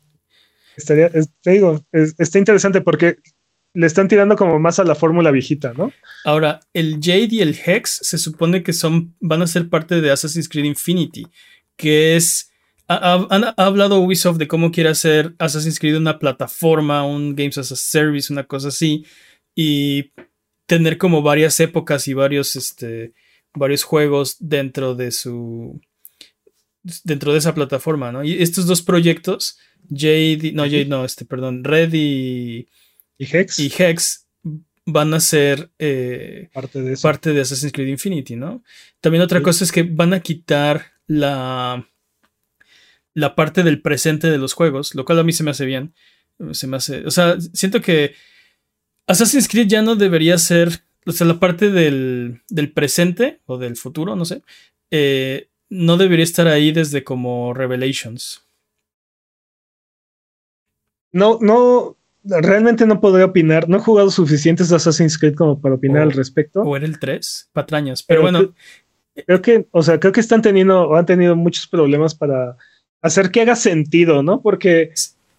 Estaría, 0.78 1.10
te 1.41 1.51
digo, 1.51 1.86
está 1.91 2.39
interesante 2.39 2.80
porque 2.82 3.18
le 3.74 3.86
están 3.86 4.08
tirando 4.08 4.36
como 4.38 4.60
más 4.60 4.80
a 4.80 4.86
la 4.86 4.95
fórmula 4.95 5.30
viejita, 5.30 5.74
¿no? 5.74 5.91
Ahora, 6.24 6.62
el 6.74 6.99
Jade 7.01 7.30
y 7.32 7.41
el 7.41 7.56
Hex 7.64 7.99
se 8.01 8.18
supone 8.18 8.64
que 8.64 8.72
son, 8.72 9.14
van 9.20 9.41
a 9.41 9.47
ser 9.47 9.70
parte 9.70 9.99
de 9.99 10.10
Assassin's 10.10 10.47
Creed 10.47 10.66
Infinity, 10.66 11.28
que 11.76 12.16
es 12.16 12.51
ha, 12.88 13.14
hablado 13.58 13.99
Ubisoft 13.99 14.38
de 14.38 14.47
cómo 14.47 14.72
quiere 14.72 14.89
hacer 14.89 15.36
Assassin's 15.38 15.80
Creed 15.80 15.97
una 15.97 16.18
plataforma, 16.18 17.06
un 17.06 17.36
Games 17.36 17.58
as 17.58 17.72
a 17.72 17.76
Service, 17.76 18.32
una 18.32 18.45
cosa 18.45 18.70
así, 18.70 19.06
y 19.54 20.12
tener 20.66 20.97
como 20.97 21.22
varias 21.22 21.60
épocas 21.60 22.08
y 22.08 22.14
varios, 22.14 22.56
este, 22.56 23.14
varios 23.54 23.84
juegos 23.84 24.38
dentro 24.39 24.95
de 24.95 25.12
su 25.12 25.82
dentro 27.03 27.31
de 27.31 27.39
esa 27.39 27.53
plataforma, 27.53 28.11
¿no? 28.11 28.23
Y 28.23 28.41
estos 28.41 28.65
dos 28.65 28.81
proyectos, 28.81 29.57
Jade, 29.89 30.51
no, 30.53 30.63
Jade 30.63 30.86
no, 30.86 31.05
este, 31.05 31.25
perdón, 31.25 31.63
Red 31.63 31.93
y, 31.93 32.67
y 33.17 33.25
Hex, 33.25 33.59
y 33.59 33.71
Hex 33.75 34.27
van 34.86 35.13
a 35.13 35.19
ser 35.19 35.71
eh, 35.79 36.49
parte, 36.53 36.81
de 36.81 36.97
parte 36.97 37.34
de 37.34 37.41
Assassin's 37.41 37.71
Creed 37.71 37.88
Infinity, 37.88 38.36
¿no? 38.36 38.63
También 38.99 39.23
otra 39.23 39.41
cosa 39.41 39.63
es 39.63 39.71
que 39.71 39.84
van 39.84 40.13
a 40.13 40.19
quitar 40.19 40.91
la 41.07 41.88
la 43.13 43.36
parte 43.36 43.63
del 43.63 43.81
presente 43.81 44.29
de 44.29 44.38
los 44.38 44.53
juegos, 44.53 44.95
lo 44.95 45.05
cual 45.05 45.19
a 45.19 45.23
mí 45.23 45.34
se 45.34 45.43
me 45.43 45.51
hace 45.51 45.65
bien. 45.65 45.93
Se 46.51 46.67
me 46.67 46.77
hace. 46.77 47.05
O 47.05 47.11
sea, 47.11 47.38
siento 47.53 47.81
que 47.81 48.15
Assassin's 49.07 49.47
Creed 49.47 49.67
ya 49.67 49.81
no 49.81 49.95
debería 49.95 50.38
ser. 50.38 50.84
O 51.05 51.11
sea, 51.11 51.27
la 51.27 51.39
parte 51.39 51.69
del, 51.69 52.41
del 52.49 52.71
presente 52.71 53.41
o 53.45 53.57
del 53.57 53.75
futuro, 53.75 54.15
no 54.15 54.25
sé. 54.25 54.41
Eh, 54.89 55.49
no 55.74 55.97
debería 55.97 56.24
estar 56.24 56.47
ahí 56.47 56.71
desde 56.71 57.03
como 57.03 57.53
Revelations. 57.53 58.45
No, 61.11 61.39
no. 61.41 61.97
Realmente 62.24 62.86
no 62.86 63.01
podría 63.01 63.26
opinar. 63.26 63.67
No 63.67 63.78
he 63.78 63.82
jugado 63.82 64.09
suficientes 64.09 64.71
Assassin's 64.71 65.17
Creed 65.17 65.36
como 65.36 65.59
para 65.59 65.76
opinar 65.76 66.03
al 66.03 66.11
respecto. 66.13 66.61
O 66.61 66.78
era 66.78 66.86
el 66.86 66.99
3, 66.99 67.49
patrañas. 67.51 68.03
Pero, 68.03 68.21
bueno. 68.21 68.53
Creo 69.28 69.41
que, 69.41 69.67
o 69.69 69.84
sea, 69.84 69.99
creo 69.99 70.11
que 70.11 70.21
están 70.21 70.41
teniendo 70.41 70.89
o 70.89 70.95
han 70.95 71.05
tenido 71.05 71.36
muchos 71.36 71.67
problemas 71.67 72.15
para 72.15 72.57
hacer 73.01 73.30
que 73.30 73.41
haga 73.41 73.55
sentido, 73.55 74.24
¿no? 74.24 74.41
Porque 74.41 74.91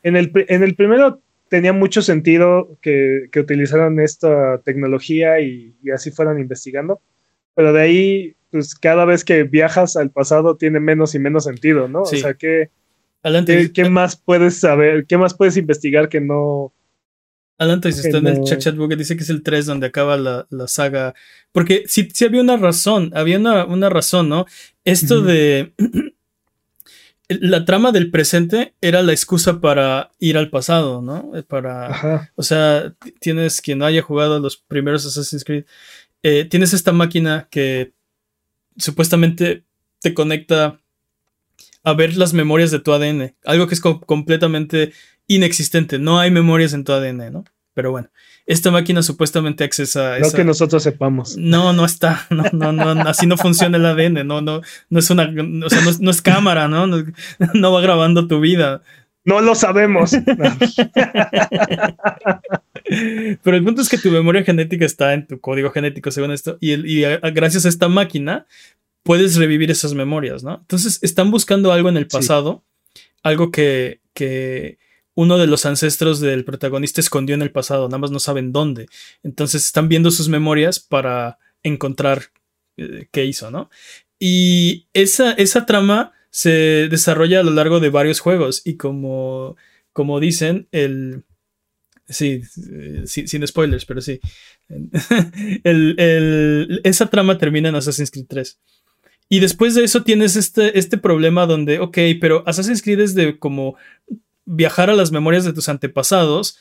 en 0.04 0.14
el, 0.14 0.30
en 0.34 0.62
el 0.62 0.76
primero 0.76 1.20
tenía 1.48 1.72
mucho 1.72 2.02
sentido 2.02 2.76
que, 2.80 3.30
utilizaran 3.36 3.98
esta 4.00 4.58
tecnología 4.64 5.40
y, 5.40 5.74
así 5.92 6.10
fueran 6.10 6.38
investigando, 6.38 7.00
pero 7.54 7.72
de 7.72 7.80
ahí, 7.80 8.36
pues 8.54 8.76
cada 8.76 9.04
vez 9.04 9.24
que 9.24 9.42
viajas 9.42 9.96
al 9.96 10.12
pasado 10.12 10.56
tiene 10.56 10.78
menos 10.78 11.16
y 11.16 11.18
menos 11.18 11.42
sentido, 11.42 11.88
¿no? 11.88 12.02
O 12.02 12.06
sea, 12.06 12.34
¿qué, 12.34 12.70
¿qué, 13.74 13.90
más 13.90 14.14
puedes 14.14 14.60
saber? 14.60 15.06
¿Qué 15.06 15.18
más 15.18 15.34
puedes 15.34 15.56
investigar 15.56 16.08
que 16.08 16.20
no... 16.20 16.72
Adelante, 17.58 17.90
si 17.90 18.06
está 18.06 18.18
en 18.18 18.28
el 18.28 18.44
chat 18.44 18.60
chat 18.60 18.76
dice 18.76 19.16
que 19.16 19.24
es 19.24 19.30
el 19.30 19.42
3 19.42 19.66
donde 19.66 19.88
acaba 19.88 20.16
la, 20.16 20.46
saga. 20.68 21.14
Porque 21.50 21.82
sí, 21.88 22.08
sí, 22.14 22.26
había 22.26 22.42
una 22.42 22.56
razón, 22.56 23.10
había 23.16 23.40
una, 23.40 23.88
razón, 23.90 24.28
¿no? 24.28 24.46
Esto 24.84 25.20
de 25.20 25.72
la 27.28 27.64
trama 27.64 27.90
del 27.90 28.12
presente 28.12 28.74
era 28.80 29.02
la 29.02 29.10
excusa 29.10 29.60
para 29.60 30.12
ir 30.20 30.38
al 30.38 30.48
pasado, 30.48 31.02
¿no? 31.02 31.32
Eh, 31.34 31.42
para, 31.42 32.30
o 32.36 32.44
sea, 32.44 32.94
tienes 33.18 33.60
quien 33.60 33.78
no 33.78 33.84
haya 33.84 34.02
jugado 34.02 34.38
los 34.38 34.58
primeros 34.58 35.04
Assassin's 35.06 35.42
Creed, 35.42 35.64
eh, 36.22 36.44
tienes 36.44 36.72
esta 36.72 36.92
máquina 36.92 37.48
que 37.50 37.94
supuestamente 38.76 39.64
te 40.00 40.14
conecta 40.14 40.80
a 41.82 41.92
ver 41.92 42.16
las 42.16 42.32
memorias 42.32 42.70
de 42.70 42.80
tu 42.80 42.92
ADN, 42.92 43.34
algo 43.44 43.66
que 43.66 43.74
es 43.74 43.80
completamente 43.80 44.92
inexistente, 45.26 45.98
no 45.98 46.18
hay 46.18 46.30
memorias 46.30 46.72
en 46.72 46.84
tu 46.84 46.92
ADN, 46.92 47.32
¿no? 47.32 47.44
Pero 47.74 47.90
bueno, 47.90 48.08
esta 48.46 48.70
máquina 48.70 49.02
supuestamente 49.02 49.64
accesa 49.64 50.14
a 50.14 50.18
No 50.20 50.30
que 50.30 50.44
nosotros 50.44 50.82
sepamos. 50.82 51.36
No, 51.36 51.72
no 51.72 51.84
está. 51.84 52.26
No, 52.30 52.72
no, 52.72 52.94
no, 52.94 53.08
así 53.08 53.26
no 53.26 53.36
funciona 53.36 53.76
el 53.78 53.86
ADN. 53.86 54.26
No, 54.26 54.40
no, 54.40 54.60
no 54.90 54.98
es 54.98 55.10
una, 55.10 55.24
o 55.24 55.70
sea, 55.70 55.80
no, 56.00 56.10
es 56.10 56.22
cámara, 56.22 56.68
¿no? 56.68 56.86
¿no? 56.86 57.72
va 57.72 57.80
grabando 57.80 58.28
tu 58.28 58.40
vida. 58.40 58.82
No 59.24 59.40
lo 59.40 59.54
sabemos. 59.54 60.12
Pero 63.42 63.56
el 63.56 63.64
punto 63.64 63.80
es 63.82 63.88
que 63.88 63.96
tu 63.98 64.10
memoria 64.10 64.44
genética 64.44 64.84
está 64.84 65.14
en 65.14 65.26
tu 65.26 65.40
código 65.40 65.70
genético, 65.70 66.10
según 66.10 66.32
esto, 66.32 66.58
y, 66.60 66.72
y 66.72 67.02
gracias 67.32 67.64
a 67.64 67.70
esta 67.70 67.88
máquina 67.88 68.46
puedes 69.02 69.36
revivir 69.36 69.70
esas 69.70 69.94
memorias, 69.94 70.42
¿no? 70.42 70.56
Entonces 70.56 70.98
están 71.02 71.30
buscando 71.30 71.72
algo 71.72 71.88
en 71.88 71.96
el 71.96 72.08
pasado, 72.08 72.64
algo 73.22 73.50
que, 73.50 74.00
que 74.12 74.78
uno 75.14 75.38
de 75.38 75.46
los 75.46 75.64
ancestros 75.66 76.20
del 76.20 76.44
protagonista 76.44 77.00
escondió 77.00 77.34
en 77.34 77.42
el 77.42 77.52
pasado, 77.52 77.86
nada 77.88 77.98
más 77.98 78.10
no 78.10 78.18
saben 78.18 78.52
dónde. 78.52 78.86
Entonces 79.22 79.64
están 79.64 79.88
viendo 79.88 80.10
sus 80.10 80.28
memorias 80.28 80.80
para 80.80 81.38
encontrar 81.62 82.24
eh, 82.76 83.08
qué 83.12 83.24
hizo, 83.24 83.50
¿no? 83.50 83.70
Y 84.18 84.88
esa, 84.92 85.32
esa 85.32 85.66
trama 85.66 86.12
se 86.34 86.88
desarrolla 86.90 87.38
a 87.38 87.42
lo 87.44 87.52
largo 87.52 87.78
de 87.78 87.90
varios 87.90 88.18
juegos 88.18 88.62
y 88.64 88.76
como, 88.76 89.56
como 89.92 90.18
dicen, 90.18 90.66
el... 90.72 91.22
Sí, 92.08 92.42
eh, 92.72 93.04
sin 93.06 93.46
spoilers, 93.46 93.86
pero 93.86 94.00
sí. 94.00 94.18
esa 96.82 97.06
trama 97.06 97.38
termina 97.38 97.68
en 97.68 97.76
Assassin's 97.76 98.10
Creed 98.10 98.26
3. 98.28 98.58
Y 99.28 99.38
después 99.38 99.76
de 99.76 99.84
eso 99.84 100.02
tienes 100.02 100.34
este, 100.34 100.76
este 100.76 100.98
problema 100.98 101.46
donde, 101.46 101.78
ok, 101.78 101.98
pero 102.20 102.42
Assassin's 102.48 102.82
Creed 102.82 102.98
es 102.98 103.14
de 103.14 103.38
como 103.38 103.76
viajar 104.44 104.90
a 104.90 104.96
las 104.96 105.12
memorias 105.12 105.44
de 105.44 105.52
tus 105.52 105.68
antepasados, 105.68 106.58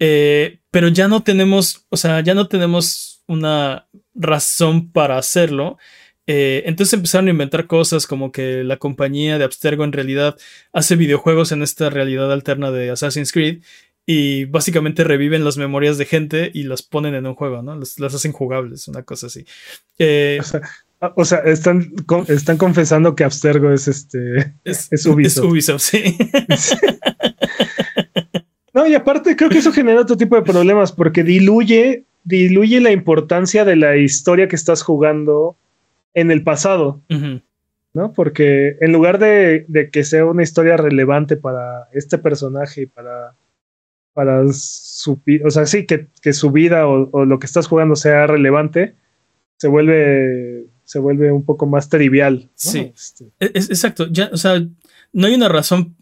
eh, 0.00 0.60
pero 0.70 0.88
ya 0.88 1.08
no 1.08 1.22
tenemos, 1.22 1.86
o 1.88 1.96
sea, 1.96 2.20
ya 2.20 2.34
no 2.34 2.46
tenemos 2.46 3.22
una 3.26 3.88
razón 4.14 4.92
para 4.92 5.16
hacerlo. 5.16 5.78
Eh, 6.26 6.62
entonces 6.66 6.94
empezaron 6.94 7.28
a 7.28 7.32
inventar 7.32 7.66
cosas 7.66 8.06
como 8.06 8.32
que 8.32 8.64
la 8.64 8.78
compañía 8.78 9.36
de 9.38 9.44
Abstergo 9.44 9.84
en 9.84 9.92
realidad 9.92 10.36
hace 10.72 10.96
videojuegos 10.96 11.52
en 11.52 11.62
esta 11.62 11.90
realidad 11.90 12.32
alterna 12.32 12.70
de 12.70 12.90
Assassin's 12.90 13.30
Creed 13.30 13.62
y 14.06 14.44
básicamente 14.46 15.04
reviven 15.04 15.44
las 15.44 15.56
memorias 15.56 15.98
de 15.98 16.06
gente 16.06 16.50
y 16.52 16.64
las 16.64 16.82
ponen 16.82 17.14
en 17.14 17.26
un 17.26 17.34
juego, 17.34 17.62
¿no? 17.62 17.76
Las, 17.76 17.98
hacen 18.00 18.32
jugables, 18.32 18.88
una 18.88 19.02
cosa 19.02 19.26
así. 19.26 19.44
Eh, 19.98 20.40
o, 21.14 21.24
sea, 21.24 21.38
están, 21.40 21.92
están 22.28 22.56
confesando 22.56 23.14
que 23.14 23.24
Abstergo 23.24 23.72
es 23.72 23.88
este 23.88 24.54
es, 24.64 24.88
Ubisoft. 25.06 25.38
Es 25.38 25.38
Ubisoft, 25.38 25.82
sí. 25.82 26.18
No, 28.74 28.88
y 28.88 28.94
aparte 28.96 29.36
creo 29.36 29.48
que 29.50 29.58
eso 29.58 29.72
genera 29.72 30.00
otro 30.00 30.16
tipo 30.16 30.34
de 30.34 30.42
problemas 30.42 30.90
porque 30.90 31.22
diluye, 31.22 32.06
diluye 32.24 32.80
la 32.80 32.90
importancia 32.90 33.64
de 33.64 33.76
la 33.76 33.96
historia 33.96 34.48
que 34.48 34.56
estás 34.56 34.82
jugando 34.82 35.56
en 36.14 36.30
el 36.30 36.42
pasado. 36.42 37.02
¿No? 37.92 38.12
Porque 38.12 38.76
en 38.80 38.92
lugar 38.92 39.18
de, 39.18 39.66
que 39.92 40.02
sea 40.02 40.24
una 40.24 40.42
historia 40.42 40.76
relevante 40.76 41.36
para 41.36 41.88
este 41.92 42.18
personaje 42.18 42.82
y 42.82 42.86
para, 42.86 43.36
para 44.12 44.42
su 44.52 45.20
o 45.44 45.50
sea, 45.50 45.66
sí, 45.66 45.86
que, 45.86 46.32
su 46.32 46.50
vida 46.50 46.88
o, 46.88 47.24
lo 47.24 47.38
que 47.38 47.46
estás 47.46 47.68
jugando 47.68 47.94
sea 47.94 48.26
relevante, 48.26 48.96
se 49.58 49.68
vuelve, 49.68 50.66
se 50.84 50.98
vuelve 50.98 51.30
un 51.30 51.44
poco 51.44 51.66
más 51.66 51.88
trivial. 51.88 52.48
Sí, 52.54 52.92
este. 52.94 53.26
e, 53.38 53.46
exacto. 53.54 54.08
Ya, 54.10 54.28
o 54.32 54.36
sea, 54.36 54.60
no 55.12 55.26
hay 55.26 55.34
una 55.34 55.48
razón 55.48 55.94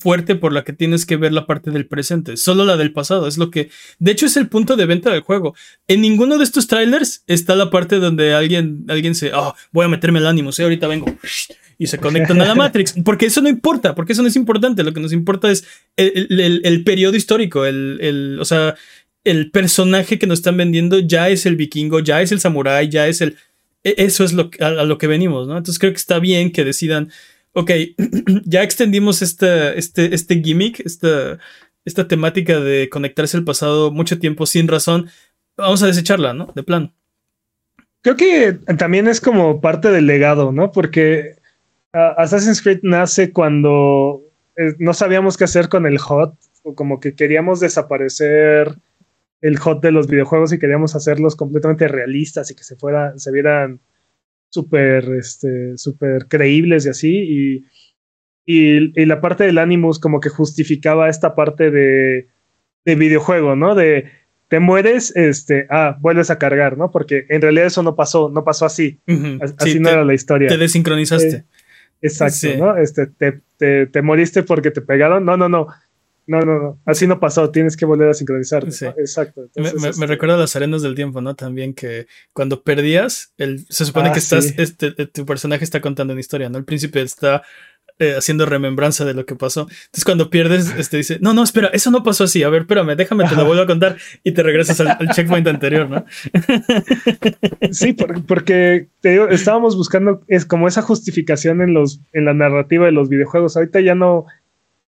fuerte 0.00 0.36
por 0.36 0.52
la 0.52 0.64
que 0.64 0.72
tienes 0.72 1.04
que 1.04 1.16
ver 1.16 1.32
la 1.32 1.46
parte 1.46 1.70
del 1.70 1.86
presente, 1.86 2.36
solo 2.36 2.64
la 2.64 2.76
del 2.76 2.92
pasado, 2.92 3.26
es 3.26 3.36
lo 3.36 3.50
que, 3.50 3.70
de 3.98 4.12
hecho 4.12 4.26
es 4.26 4.36
el 4.36 4.48
punto 4.48 4.76
de 4.76 4.86
venta 4.86 5.10
del 5.10 5.22
juego. 5.22 5.54
En 5.88 6.00
ninguno 6.00 6.38
de 6.38 6.44
estos 6.44 6.66
trailers 6.66 7.24
está 7.26 7.56
la 7.56 7.70
parte 7.70 7.96
donde 7.96 8.32
alguien, 8.32 8.84
alguien 8.88 9.14
se, 9.14 9.32
oh, 9.34 9.54
voy 9.72 9.84
a 9.84 9.88
meterme 9.88 10.20
el 10.20 10.26
ánimo, 10.26 10.52
sí, 10.52 10.62
ahorita 10.62 10.86
vengo, 10.86 11.06
y 11.78 11.86
se 11.88 11.98
conectan 11.98 12.40
a 12.40 12.46
la 12.46 12.54
Matrix, 12.56 12.94
porque 13.04 13.26
eso 13.26 13.40
no 13.40 13.48
importa, 13.48 13.94
porque 13.94 14.12
eso 14.12 14.22
no 14.22 14.28
es 14.28 14.36
importante, 14.36 14.84
lo 14.84 14.92
que 14.92 15.00
nos 15.00 15.12
importa 15.12 15.50
es 15.50 15.66
el, 15.96 16.82
periodo 16.84 17.16
histórico, 17.16 17.66
el, 17.66 18.38
o 18.40 18.44
sea, 18.44 18.76
el 19.24 19.50
personaje 19.50 20.18
que 20.18 20.26
nos 20.26 20.38
están 20.38 20.56
vendiendo 20.56 21.00
ya 21.00 21.28
es 21.28 21.44
el 21.44 21.56
vikingo, 21.56 22.00
ya 22.00 22.22
es 22.22 22.32
el 22.32 22.40
samurái, 22.40 22.88
ya 22.88 23.08
es 23.08 23.20
el... 23.20 23.36
e, 23.84 23.94
eso 23.98 24.24
es 24.24 24.32
lo, 24.32 24.50
a, 24.60 24.66
a 24.66 24.84
lo 24.84 24.96
que 24.96 25.08
venimos, 25.08 25.46
¿no? 25.46 25.58
Entonces 25.58 25.78
creo 25.78 25.92
que 25.92 25.98
está 25.98 26.18
bien 26.20 26.52
que 26.52 26.64
decidan, 26.64 27.10
ok, 27.52 27.70
ya 28.44 28.62
extendimos 28.62 29.22
este, 29.22 29.78
este, 29.78 30.14
este 30.14 30.42
gimmick, 30.42 30.80
esta, 30.80 31.38
esta 31.84 32.08
temática 32.08 32.60
de 32.60 32.88
conectarse 32.88 33.36
al 33.36 33.44
pasado 33.44 33.90
mucho 33.90 34.18
tiempo 34.18 34.46
sin 34.46 34.68
razón, 34.68 35.08
vamos 35.56 35.82
a 35.82 35.86
desecharla, 35.86 36.34
¿no? 36.34 36.52
De 36.54 36.62
plano. 36.62 36.94
Creo 38.02 38.16
que 38.16 38.52
también 38.78 39.08
es 39.08 39.20
como 39.20 39.60
parte 39.60 39.90
del 39.90 40.06
legado, 40.06 40.52
¿no? 40.52 40.72
Porque 40.72 41.36
uh, 41.92 42.16
Assassin's 42.16 42.62
Creed 42.62 42.80
nace 42.82 43.32
cuando 43.32 44.22
eh, 44.56 44.74
no 44.78 44.94
sabíamos 44.94 45.36
qué 45.36 45.44
hacer 45.44 45.68
con 45.68 45.86
el 45.86 45.98
HOT, 45.98 46.34
o 46.62 46.74
como 46.74 47.00
que 47.00 47.14
queríamos 47.14 47.60
desaparecer 47.60 48.76
el 49.40 49.58
HOT 49.58 49.82
de 49.82 49.92
los 49.92 50.06
videojuegos 50.06 50.52
y 50.52 50.58
queríamos 50.58 50.94
hacerlos 50.94 51.36
completamente 51.36 51.88
realistas 51.88 52.50
y 52.50 52.54
que 52.54 52.64
se 52.64 52.76
fuera, 52.76 53.18
se 53.18 53.32
vieran 53.32 53.80
súper 54.50 55.04
este, 55.18 55.78
super 55.78 56.26
creíbles 56.28 56.86
y 56.86 56.88
así. 56.88 57.16
Y, 57.16 57.64
y, 58.44 59.00
y, 59.00 59.06
la 59.06 59.20
parte 59.20 59.44
del 59.44 59.58
Animus 59.58 59.98
como 59.98 60.20
que 60.20 60.28
justificaba 60.28 61.08
esta 61.08 61.34
parte 61.34 61.70
de, 61.70 62.28
de 62.84 62.94
videojuego, 62.94 63.56
¿no? 63.56 63.74
De 63.74 64.10
te 64.50 64.58
mueres, 64.58 65.14
este, 65.14 65.68
ah, 65.70 65.96
vuelves 66.00 66.28
a 66.30 66.38
cargar, 66.38 66.76
¿no? 66.76 66.90
Porque 66.90 67.24
en 67.28 67.40
realidad 67.40 67.66
eso 67.66 67.84
no 67.84 67.94
pasó, 67.94 68.28
no 68.30 68.42
pasó 68.42 68.66
así. 68.66 69.00
Uh 69.06 69.12
-huh. 69.12 69.54
Así 69.56 69.74
sí, 69.74 69.78
no 69.78 69.88
te, 69.88 69.94
era 69.94 70.04
la 70.04 70.12
historia. 70.12 70.48
Te 70.48 70.58
desincronizaste. 70.58 71.36
Eh, 71.36 71.44
exacto, 72.02 72.34
sí. 72.34 72.56
¿no? 72.56 72.76
Este, 72.76 73.06
te, 73.06 73.40
te, 73.56 73.86
te, 73.86 74.02
moriste 74.02 74.42
porque 74.42 74.72
te 74.72 74.80
pegaron. 74.80 75.24
No, 75.24 75.36
no, 75.36 75.48
no. 75.48 75.68
No, 76.30 76.42
no, 76.42 76.60
no. 76.60 76.80
Así 76.84 77.08
no 77.08 77.18
pasó. 77.18 77.50
Tienes 77.50 77.76
que 77.76 77.84
volver 77.84 78.08
a 78.08 78.14
sincronizarte. 78.14 78.70
Sí. 78.70 78.84
¿no? 78.84 78.92
Exacto. 78.92 79.42
Entonces, 79.42 79.74
me, 79.74 79.80
me, 79.80 79.88
este... 79.88 80.00
me, 80.00 80.06
recuerda 80.06 80.36
a 80.36 80.38
las 80.38 80.54
arenas 80.54 80.80
del 80.80 80.94
tiempo, 80.94 81.20
¿no? 81.20 81.34
También 81.34 81.74
que 81.74 82.06
cuando 82.32 82.62
perdías, 82.62 83.34
el, 83.36 83.66
se 83.68 83.84
supone 83.84 84.10
ah, 84.10 84.12
que 84.12 84.20
estás, 84.20 84.44
sí. 84.44 84.54
este, 84.56 84.92
tu 84.92 85.26
personaje 85.26 85.64
está 85.64 85.80
contando 85.80 86.12
una 86.12 86.20
historia, 86.20 86.48
¿no? 86.48 86.56
El 86.56 86.64
príncipe 86.64 87.02
está 87.02 87.42
eh, 87.98 88.14
haciendo 88.16 88.46
remembranza 88.46 89.04
de 89.04 89.12
lo 89.12 89.26
que 89.26 89.34
pasó. 89.34 89.62
Entonces, 89.62 90.04
cuando 90.04 90.30
pierdes, 90.30 90.72
este 90.78 90.98
dice: 90.98 91.18
No, 91.20 91.34
no, 91.34 91.42
espera, 91.42 91.66
eso 91.72 91.90
no 91.90 92.04
pasó 92.04 92.22
así. 92.22 92.44
A 92.44 92.48
ver, 92.48 92.62
espérame, 92.62 92.94
déjame, 92.94 93.28
te 93.28 93.34
lo 93.34 93.44
vuelvo 93.44 93.64
a 93.64 93.66
contar 93.66 93.96
y 94.22 94.30
te 94.30 94.44
regresas 94.44 94.80
al, 94.80 94.88
al 95.00 95.08
checkpoint 95.10 95.48
anterior, 95.48 95.90
¿no? 95.90 96.04
sí, 97.72 97.92
por, 97.92 98.24
porque 98.24 98.86
te 99.00 99.10
digo, 99.10 99.26
estábamos 99.28 99.76
buscando 99.76 100.22
es 100.28 100.46
como 100.46 100.68
esa 100.68 100.80
justificación 100.80 101.60
en, 101.60 101.74
los, 101.74 102.00
en 102.12 102.24
la 102.24 102.34
narrativa 102.34 102.86
de 102.86 102.92
los 102.92 103.08
videojuegos. 103.08 103.56
Ahorita 103.56 103.80
ya 103.80 103.96
no, 103.96 104.26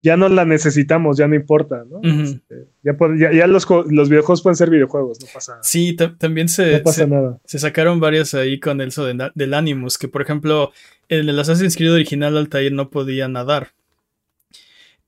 ya 0.07 0.15
no 0.15 0.29
la 0.29 0.45
necesitamos, 0.45 1.17
ya 1.17 1.27
no 1.27 1.35
importa, 1.35 1.83
¿no? 1.89 1.97
Uh 1.97 2.01
-huh. 2.01 2.23
este, 2.23 2.67
ya, 2.81 2.95
ya, 3.17 3.33
ya 3.33 3.47
los, 3.47 3.67
los, 3.89 4.09
videojuegos 4.09 4.41
pueden 4.41 4.55
ser 4.55 4.69
videojuegos, 4.69 5.19
no 5.19 5.27
pasa 5.33 5.51
nada. 5.53 5.63
Sí, 5.63 5.95
también 6.17 6.47
se, 6.47 6.77
no 6.77 6.83
pasa 6.83 7.03
se, 7.03 7.07
nada. 7.07 7.39
se 7.43 7.59
sacaron 7.59 7.99
varias 7.99 8.33
ahí 8.33 8.59
con 8.59 8.79
eso 8.79 9.05
de, 9.05 9.31
del 9.35 9.53
Animus, 9.53 9.97
que 9.97 10.07
por 10.07 10.21
ejemplo, 10.21 10.71
en 11.09 11.27
el 11.27 11.37
Assassin's 11.37 11.75
Creed 11.75 11.93
original 11.93 12.37
Altair 12.37 12.71
no 12.71 12.89
podía 12.89 13.27
nadar. 13.27 13.73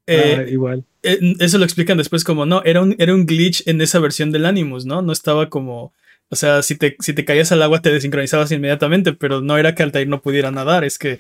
Eh, 0.06 0.38
ah, 0.40 0.50
igual. 0.50 0.84
Eh, 1.04 1.36
eso 1.40 1.58
lo 1.58 1.64
explican 1.64 1.98
después 1.98 2.24
como, 2.26 2.46
no, 2.46 2.62
era 2.66 2.82
un, 2.82 2.96
era 2.98 3.14
un 3.14 3.26
glitch 3.26 3.66
en 3.68 3.80
esa 3.80 4.00
versión 4.00 4.32
del 4.32 4.46
Animus, 4.46 4.86
¿no? 4.86 5.02
No 5.02 5.14
estaba 5.14 5.50
como... 5.50 5.94
O 6.32 6.36
sea, 6.36 6.62
si 6.62 6.76
te, 6.76 6.96
si 7.00 7.14
te 7.14 7.26
caías 7.26 7.52
al 7.52 7.62
agua 7.64 7.82
te 7.82 7.92
desincronizabas 7.92 8.52
inmediatamente, 8.52 9.14
pero 9.14 9.42
no 9.42 9.58
era 9.58 9.74
que 9.74 9.82
Altair 9.82 10.08
no 10.08 10.22
pudiera 10.22 10.52
nadar, 10.52 10.84
es 10.84 11.00
que 11.00 11.20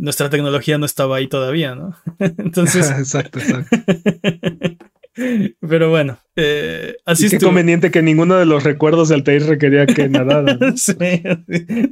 nuestra 0.00 0.30
tecnología 0.30 0.78
no 0.78 0.86
estaba 0.86 1.16
ahí 1.16 1.28
todavía, 1.28 1.74
¿no? 1.74 1.94
Entonces. 2.18 2.90
exacto, 2.98 3.38
exacto. 3.38 3.76
Pero 5.60 5.90
bueno, 5.90 6.18
eh, 6.36 6.96
así 7.04 7.26
es. 7.26 7.32
Qué 7.32 7.38
conveniente 7.38 7.90
que 7.90 8.00
ninguno 8.00 8.36
de 8.36 8.46
los 8.46 8.64
recuerdos 8.64 9.08
de 9.08 9.16
Altair 9.16 9.42
requería 9.42 9.84
que 9.84 10.08
nadara. 10.08 10.54
¿no? 10.54 10.76
sí, 10.76 10.94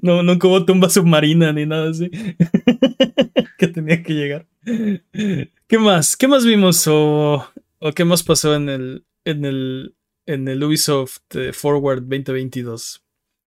no, 0.01 0.23
no 0.23 0.39
como 0.39 0.65
tumba 0.65 0.89
submarina 0.89 1.53
ni 1.53 1.67
nada 1.67 1.91
así. 1.91 2.11
que 3.59 3.69
tenía 3.69 4.03
que 4.03 4.15
llegar. 4.15 4.47
¿Qué 5.67 5.79
más? 5.79 6.17
¿Qué 6.17 6.29
más 6.29 6.47
vimos 6.47 6.87
o, 6.87 7.45
o 7.81 7.93
qué 7.93 8.05
más 8.05 8.23
pasó 8.23 8.55
en 8.55 8.69
el, 8.71 9.05
en 9.25 9.45
el, 9.45 9.95
en 10.25 10.49
el 10.49 10.63
Ubisoft 10.63 11.19
eh, 11.35 11.53
Forward 11.53 12.03
2022? 12.03 13.03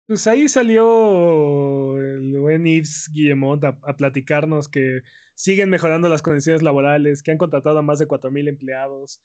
Pues 0.06 0.26
ahí 0.26 0.48
salió 0.48 1.96
el 1.98 2.38
buen 2.38 2.64
Yves 2.64 3.08
Guillemot 3.12 3.64
a, 3.64 3.78
a, 3.82 3.96
platicarnos 3.96 4.68
que 4.68 5.02
siguen 5.34 5.70
mejorando 5.70 6.08
las 6.08 6.22
condiciones 6.22 6.62
laborales, 6.62 7.22
que 7.22 7.30
han 7.30 7.38
contratado 7.38 7.78
a 7.78 7.82
más 7.82 7.98
de 7.98 8.08
4.000 8.08 8.48
empleados, 8.48 9.22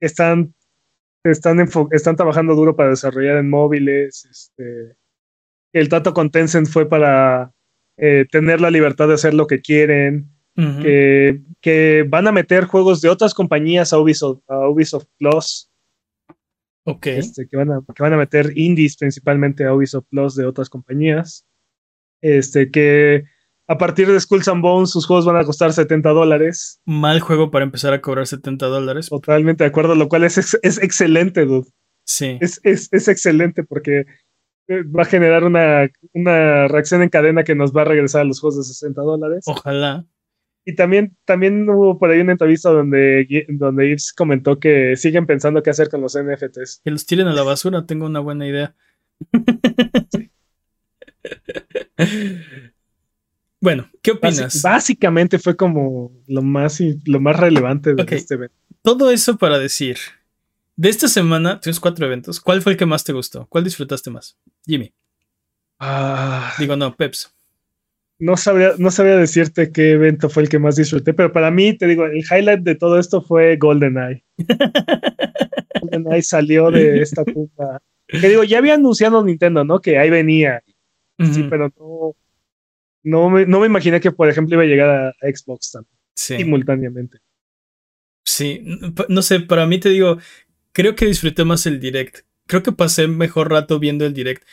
están, 0.00 0.54
están, 1.24 1.68
están 1.90 2.16
trabajando 2.16 2.54
duro 2.54 2.74
para 2.74 2.90
desarrollar 2.90 3.36
en 3.36 3.50
móviles. 3.50 4.24
Este, 4.24 4.96
el 5.72 5.88
trato 5.88 6.14
con 6.14 6.30
Tencent 6.30 6.68
fue 6.68 6.88
para 6.88 7.52
eh, 7.96 8.26
tener 8.30 8.60
la 8.60 8.70
libertad 8.70 9.08
de 9.08 9.14
hacer 9.14 9.34
lo 9.34 9.46
que 9.46 9.60
quieren. 9.60 10.30
Uh 10.56 10.62
-huh. 10.62 10.82
que, 10.82 11.40
que, 11.60 12.04
van 12.08 12.26
a 12.26 12.32
meter 12.32 12.64
juegos 12.64 13.00
de 13.00 13.08
otras 13.08 13.34
compañías 13.34 13.92
a 13.92 13.98
Ubisoft, 13.98 14.42
a 14.48 14.68
Ubisoft 14.68 15.06
Plus. 15.16 15.69
Ok. 16.84 17.06
Este, 17.06 17.46
que, 17.46 17.56
van 17.56 17.70
a, 17.70 17.80
que 17.94 18.02
van 18.02 18.12
a 18.12 18.16
meter 18.16 18.52
indies 18.56 18.96
principalmente 18.96 19.64
a 19.64 19.74
Ubisoft 19.74 20.06
Plus 20.08 20.34
de 20.34 20.46
otras 20.46 20.68
compañías. 20.68 21.46
Este, 22.22 22.70
que 22.70 23.24
a 23.66 23.78
partir 23.78 24.10
de 24.10 24.18
Skulls 24.18 24.48
and 24.48 24.62
Bones 24.62 24.90
sus 24.90 25.06
juegos 25.06 25.24
van 25.24 25.36
a 25.36 25.44
costar 25.44 25.72
70 25.72 26.10
dólares. 26.10 26.80
Mal 26.84 27.20
juego 27.20 27.50
para 27.50 27.64
empezar 27.64 27.92
a 27.92 28.00
cobrar 28.00 28.26
70 28.26 28.66
dólares. 28.66 29.08
Totalmente 29.08 29.64
de 29.64 29.68
acuerdo, 29.68 29.94
lo 29.94 30.08
cual 30.08 30.24
es, 30.24 30.38
es, 30.38 30.58
es 30.62 30.82
excelente, 30.82 31.44
dude. 31.44 31.68
Sí. 32.04 32.36
Es, 32.40 32.60
es, 32.64 32.88
es, 32.90 33.06
excelente 33.06 33.62
porque 33.62 34.06
va 34.68 35.02
a 35.02 35.06
generar 35.06 35.44
una, 35.44 35.88
una, 36.12 36.66
reacción 36.66 37.02
en 37.02 37.08
cadena 37.08 37.44
que 37.44 37.54
nos 37.54 37.72
va 37.72 37.82
a 37.82 37.84
regresar 37.84 38.22
a 38.22 38.24
los 38.24 38.40
juegos 38.40 38.58
de 38.58 38.64
60 38.64 39.00
dólares. 39.02 39.44
Ojalá. 39.46 40.04
Y 40.64 40.74
también, 40.74 41.16
también 41.24 41.68
hubo 41.68 41.98
por 41.98 42.10
ahí 42.10 42.20
una 42.20 42.32
entrevista 42.32 42.70
donde, 42.70 43.46
donde 43.48 43.88
Yves 43.88 44.12
comentó 44.12 44.58
que 44.58 44.96
siguen 44.96 45.26
pensando 45.26 45.62
qué 45.62 45.70
hacer 45.70 45.88
con 45.88 46.00
los 46.00 46.16
NFTs. 46.16 46.82
Que 46.84 46.90
los 46.90 47.06
tiren 47.06 47.26
a 47.28 47.32
la 47.32 47.42
basura, 47.42 47.86
tengo 47.86 48.06
una 48.06 48.20
buena 48.20 48.46
idea. 48.46 48.74
Sí. 50.12 50.30
Bueno, 53.62 53.90
¿qué 54.00 54.12
opinas? 54.12 54.62
básicamente 54.62 55.38
fue 55.38 55.54
como 55.54 56.12
lo 56.26 56.40
más, 56.40 56.80
lo 57.04 57.20
más 57.20 57.38
relevante 57.38 57.94
de 57.94 58.02
okay. 58.02 58.16
este 58.16 58.34
evento. 58.34 58.54
Todo 58.82 59.10
eso 59.10 59.36
para 59.36 59.58
decir, 59.58 59.98
de 60.76 60.88
esta 60.88 61.08
semana 61.08 61.60
tienes 61.60 61.78
cuatro 61.78 62.06
eventos. 62.06 62.40
¿Cuál 62.40 62.62
fue 62.62 62.72
el 62.72 62.78
que 62.78 62.86
más 62.86 63.04
te 63.04 63.12
gustó? 63.12 63.46
¿Cuál 63.48 63.64
disfrutaste 63.64 64.08
más? 64.08 64.38
Jimmy. 64.64 64.94
Ah, 65.78 66.54
Digo, 66.58 66.74
no, 66.74 66.96
Peps. 66.96 67.34
No 68.20 68.36
sabría, 68.36 68.72
no 68.78 68.90
sabría 68.90 69.16
decirte 69.16 69.72
qué 69.72 69.92
evento 69.92 70.28
fue 70.28 70.44
el 70.44 70.48
que 70.48 70.58
más 70.58 70.76
disfruté, 70.76 71.14
pero 71.14 71.32
para 71.32 71.50
mí, 71.50 71.76
te 71.76 71.86
digo, 71.86 72.04
el 72.04 72.18
highlight 72.18 72.60
de 72.60 72.74
todo 72.74 72.98
esto 72.98 73.22
fue 73.22 73.56
GoldenEye. 73.56 74.24
GoldenEye 75.80 76.22
salió 76.22 76.70
de 76.70 77.00
esta 77.00 77.24
tumba. 77.24 77.80
Que 78.06 78.28
digo, 78.28 78.44
ya 78.44 78.58
había 78.58 78.74
anunciado 78.74 79.24
Nintendo, 79.24 79.64
¿no? 79.64 79.80
Que 79.80 79.98
ahí 79.98 80.10
venía. 80.10 80.62
Uh 81.18 81.24
-huh. 81.24 81.32
Sí, 81.32 81.46
pero 81.48 81.72
no 81.78 82.14
no 83.02 83.30
me, 83.30 83.46
no 83.46 83.60
me 83.60 83.66
imaginé 83.66 84.00
que, 84.00 84.12
por 84.12 84.28
ejemplo, 84.28 84.54
iba 84.54 84.64
a 84.64 84.66
llegar 84.66 84.90
a, 84.90 85.08
a 85.08 85.34
Xbox 85.34 85.72
también, 85.72 85.98
sí. 86.14 86.36
simultáneamente. 86.36 87.18
Sí, 88.24 88.62
no 89.08 89.22
sé, 89.22 89.40
para 89.40 89.66
mí 89.66 89.80
te 89.80 89.88
digo, 89.88 90.18
creo 90.72 90.94
que 90.94 91.06
disfruté 91.06 91.44
más 91.44 91.66
el 91.66 91.80
direct. 91.80 92.20
Creo 92.46 92.62
que 92.62 92.72
pasé 92.72 93.06
mejor 93.06 93.50
rato 93.50 93.78
viendo 93.78 94.04
el 94.04 94.12
direct. 94.12 94.44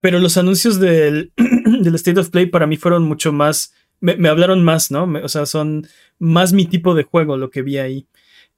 Pero 0.00 0.18
los 0.18 0.36
anuncios 0.36 0.78
del, 0.78 1.32
del 1.36 1.94
State 1.94 2.20
of 2.20 2.30
Play 2.30 2.46
para 2.46 2.66
mí 2.66 2.76
fueron 2.76 3.04
mucho 3.04 3.32
más. 3.32 3.74
Me, 4.00 4.16
me 4.16 4.28
hablaron 4.28 4.62
más, 4.62 4.90
¿no? 4.90 5.06
Me, 5.06 5.22
o 5.22 5.28
sea, 5.28 5.46
son 5.46 5.86
más 6.18 6.52
mi 6.52 6.66
tipo 6.66 6.94
de 6.94 7.02
juego 7.02 7.36
lo 7.36 7.50
que 7.50 7.62
vi 7.62 7.78
ahí. 7.78 8.06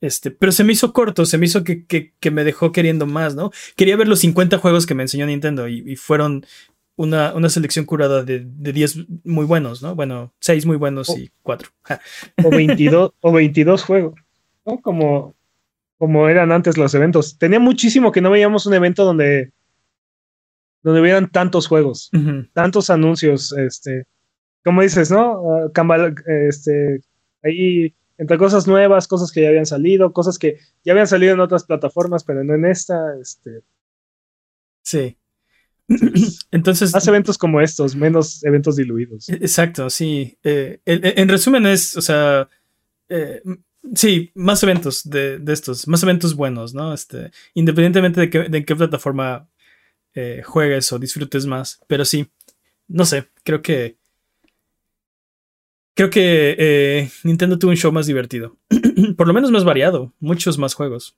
Este, 0.01 0.30
pero 0.30 0.51
se 0.51 0.64
me 0.64 0.72
hizo 0.72 0.93
corto, 0.93 1.26
se 1.26 1.36
me 1.36 1.47
hizo 1.47 1.62
que, 1.62 1.84
que, 1.84 2.14
que, 2.18 2.30
me 2.30 2.43
dejó 2.43 2.72
queriendo 2.72 3.07
más, 3.07 3.34
¿no? 3.34 3.51
Quería 3.76 3.97
ver 3.97 4.09
los 4.09 4.20
50 4.20 4.57
juegos 4.59 4.86
que 4.86 4.95
me 4.95 5.03
enseñó 5.03 5.26
Nintendo 5.26 5.68
y, 5.68 5.84
y 5.86 5.97
fueron 5.97 6.47
una, 6.97 7.34
una, 7.34 7.51
selección 7.51 7.84
curada 7.84 8.22
de, 8.24 8.41
de 8.45 8.72
10 8.72 9.07
muy 9.24 9.45
buenos, 9.45 9.82
¿no? 9.82 9.95
Bueno, 9.95 10.32
6 10.41 10.64
muy 10.64 10.76
buenos 10.76 11.11
o, 11.11 11.18
y 11.18 11.30
4. 11.43 11.68
o, 12.45 12.51
22, 12.51 13.12
o 13.20 13.32
22 13.32 13.84
juegos, 13.84 14.14
¿no? 14.64 14.80
Como, 14.80 15.34
como 15.99 16.28
eran 16.28 16.51
antes 16.53 16.78
los 16.78 16.95
eventos. 16.95 17.36
Tenía 17.36 17.61
muchísimo 17.61 18.11
que 18.11 18.22
no 18.22 18.30
veíamos 18.30 18.64
un 18.64 18.74
evento 18.74 19.05
donde, 19.05 19.53
donde 20.82 21.00
hubieran 21.00 21.30
tantos 21.30 21.66
juegos, 21.66 22.10
uh 22.12 22.18
-huh. 22.18 22.50
tantos 22.52 22.90
anuncios, 22.90 23.52
este, 23.52 24.06
como 24.64 24.82
dices, 24.82 25.10
¿no? 25.10 25.40
Uh, 25.40 25.72
Cambal, 25.72 26.14
este, 26.26 27.00
ahí 27.42 27.94
entre 28.20 28.36
cosas 28.36 28.66
nuevas, 28.66 29.08
cosas 29.08 29.32
que 29.32 29.40
ya 29.40 29.48
habían 29.48 29.64
salido, 29.64 30.12
cosas 30.12 30.38
que 30.38 30.58
ya 30.84 30.92
habían 30.92 31.06
salido 31.06 31.32
en 31.32 31.40
otras 31.40 31.64
plataformas, 31.64 32.22
pero 32.22 32.44
no 32.44 32.54
en 32.54 32.66
esta, 32.66 33.18
este. 33.18 33.62
Sí. 34.82 35.16
Entonces. 36.50 36.92
Más 36.92 37.08
eventos 37.08 37.38
como 37.38 37.62
estos, 37.62 37.96
menos 37.96 38.44
eventos 38.44 38.76
diluidos. 38.76 39.30
Exacto, 39.30 39.88
sí. 39.88 40.36
Eh, 40.44 40.80
en, 40.84 41.00
en, 41.02 41.28
resumen, 41.30 41.64
es, 41.64 41.96
o 41.96 42.02
sea. 42.02 42.46
Eh, 43.08 43.40
sí, 43.94 44.30
más 44.34 44.62
eventos 44.62 45.08
de, 45.08 45.38
de, 45.38 45.52
estos, 45.54 45.88
más 45.88 46.02
eventos 46.02 46.34
buenos, 46.34 46.74
¿no? 46.74 46.92
Este, 46.92 47.30
independientemente 47.54 48.20
de, 48.20 48.28
que, 48.28 48.38
de 48.50 48.58
en 48.58 48.64
qué 48.66 48.76
plataforma 48.76 49.48
eh, 50.14 50.42
juegues 50.44 50.92
o 50.92 50.98
disfrutes 50.98 51.46
más. 51.46 51.80
Pero 51.86 52.04
sí, 52.04 52.28
no 52.88 53.04
sé, 53.04 53.28
creo 53.44 53.62
que 53.62 53.98
creo 55.94 56.11
que 56.11 56.56
eh, 56.58 57.11
Nintendo 57.24 57.58
tuvo 57.58 57.70
un 57.70 57.76
show 57.76 57.92
más 57.92 58.06
divertido. 58.06 58.56
Por 59.16 59.26
lo 59.26 59.34
menos 59.34 59.50
más 59.50 59.64
variado, 59.64 60.14
muchos 60.18 60.58
más 60.58 60.74
juegos. 60.74 61.16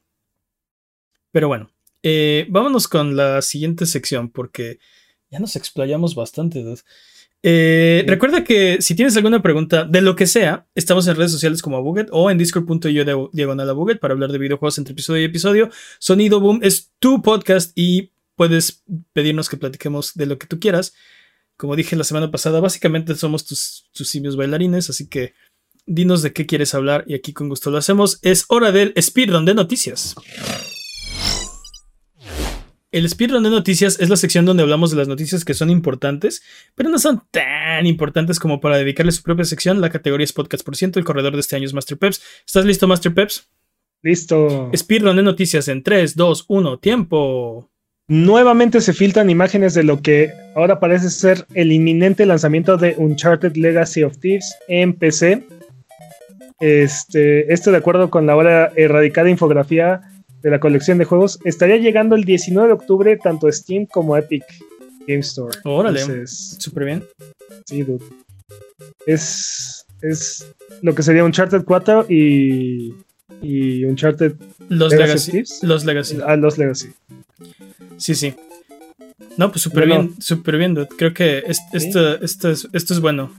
Pero 1.30 1.48
bueno, 1.48 1.70
eh, 2.02 2.46
vámonos 2.50 2.88
con 2.88 3.16
la 3.16 3.42
siguiente 3.42 3.86
sección 3.86 4.28
porque 4.28 4.78
ya 5.30 5.38
nos 5.38 5.56
explayamos 5.56 6.14
bastante. 6.14 6.64
Eh, 7.42 8.04
recuerda 8.06 8.44
que 8.44 8.82
si 8.82 8.94
tienes 8.94 9.16
alguna 9.16 9.40
pregunta 9.40 9.84
de 9.84 10.02
lo 10.02 10.14
que 10.14 10.26
sea, 10.26 10.66
estamos 10.74 11.06
en 11.06 11.16
redes 11.16 11.32
sociales 11.32 11.62
como 11.62 11.76
Abuget 11.76 12.08
o 12.10 12.30
en 12.30 12.38
discord.io 12.38 13.30
diagonal 13.32 13.70
Abuget 13.70 13.98
para 13.98 14.14
hablar 14.14 14.30
de 14.30 14.38
videojuegos 14.38 14.78
entre 14.78 14.92
episodio 14.92 15.22
y 15.22 15.26
episodio. 15.26 15.70
Sonido 15.98 16.40
Boom 16.40 16.60
es 16.62 16.92
tu 16.98 17.22
podcast 17.22 17.72
y 17.76 18.10
puedes 18.42 18.82
pedirnos 19.12 19.48
que 19.48 19.56
platiquemos 19.56 20.14
de 20.14 20.26
lo 20.26 20.36
que 20.36 20.48
tú 20.48 20.58
quieras. 20.58 20.94
Como 21.56 21.76
dije 21.76 21.94
la 21.94 22.02
semana 22.02 22.32
pasada, 22.32 22.58
básicamente 22.58 23.14
somos 23.14 23.46
tus, 23.46 23.88
tus 23.92 24.08
simios 24.08 24.34
bailarines, 24.34 24.90
así 24.90 25.08
que 25.08 25.34
dinos 25.86 26.22
de 26.22 26.32
qué 26.32 26.44
quieres 26.44 26.74
hablar 26.74 27.04
y 27.06 27.14
aquí 27.14 27.32
con 27.32 27.48
gusto 27.48 27.70
lo 27.70 27.78
hacemos. 27.78 28.18
Es 28.22 28.46
hora 28.48 28.72
del 28.72 28.94
speedrun 29.00 29.44
de 29.44 29.54
noticias. 29.54 30.16
El 32.90 33.08
speedrun 33.08 33.44
de 33.44 33.50
noticias 33.50 34.00
es 34.00 34.08
la 34.08 34.16
sección 34.16 34.44
donde 34.44 34.64
hablamos 34.64 34.90
de 34.90 34.96
las 34.96 35.06
noticias 35.06 35.44
que 35.44 35.54
son 35.54 35.70
importantes, 35.70 36.42
pero 36.74 36.90
no 36.90 36.98
son 36.98 37.22
tan 37.30 37.86
importantes 37.86 38.40
como 38.40 38.60
para 38.60 38.76
dedicarle 38.76 39.12
su 39.12 39.22
propia 39.22 39.44
sección. 39.44 39.80
La 39.80 39.90
categoría 39.90 40.24
es 40.24 40.32
podcast 40.32 40.64
por 40.64 40.74
ciento. 40.74 40.98
El 40.98 41.04
corredor 41.04 41.34
de 41.34 41.40
este 41.42 41.54
año 41.54 41.66
es 41.66 41.74
Master 41.74 41.96
Peps. 41.96 42.20
¿Estás 42.44 42.64
listo, 42.64 42.88
Master 42.88 43.14
Peps? 43.14 43.48
Listo. 44.02 44.68
Speedrun 44.74 45.14
de 45.14 45.22
noticias 45.22 45.68
en 45.68 45.84
3, 45.84 46.16
2, 46.16 46.46
1, 46.48 46.78
tiempo. 46.80 47.71
Nuevamente 48.12 48.82
se 48.82 48.92
filtran 48.92 49.30
imágenes 49.30 49.72
de 49.72 49.84
lo 49.84 50.02
que 50.02 50.34
ahora 50.54 50.78
parece 50.78 51.08
ser 51.08 51.46
el 51.54 51.72
inminente 51.72 52.26
lanzamiento 52.26 52.76
de 52.76 52.94
Uncharted 52.98 53.56
Legacy 53.56 54.02
of 54.02 54.18
Thieves 54.18 54.54
en 54.68 54.92
PC. 54.92 55.46
Este, 56.60 57.50
esto 57.50 57.70
de 57.70 57.78
acuerdo 57.78 58.10
con 58.10 58.26
la 58.26 58.34
ahora 58.34 58.70
erradicada 58.76 59.30
infografía 59.30 60.02
de 60.42 60.50
la 60.50 60.60
colección 60.60 60.98
de 60.98 61.06
juegos, 61.06 61.38
estaría 61.44 61.78
llegando 61.78 62.14
el 62.14 62.24
19 62.24 62.68
de 62.68 62.74
octubre 62.74 63.16
tanto 63.16 63.50
Steam 63.50 63.86
como 63.86 64.14
Epic 64.14 64.44
Game 65.08 65.20
Store. 65.20 65.58
Órale, 65.64 66.26
súper 66.26 66.84
bien. 66.84 67.04
Sí, 67.64 67.82
dude. 67.82 68.04
Es, 69.06 69.86
es 70.02 70.52
lo 70.82 70.94
que 70.94 71.02
sería 71.02 71.24
Uncharted 71.24 71.64
4 71.64 72.04
y, 72.10 72.92
y 73.40 73.86
Uncharted 73.86 74.34
Los 74.68 74.92
Legacy. 74.92 75.44
Los 75.62 75.86
Legacy. 75.86 76.18
Ah, 76.26 76.36
los 76.36 76.58
Legacy. 76.58 76.90
Sí, 78.02 78.16
sí. 78.16 78.34
No, 79.36 79.50
pues 79.52 79.62
súper 79.62 79.86
bien, 79.86 80.14
súper 80.20 80.58
bien, 80.58 80.74
dude. 80.74 80.88
Creo 80.98 81.14
que 81.14 81.44
esto, 81.46 82.18
esto, 82.20 82.50
es, 82.50 82.68
esto 82.72 82.94
es 82.94 83.00
bueno. 83.00 83.30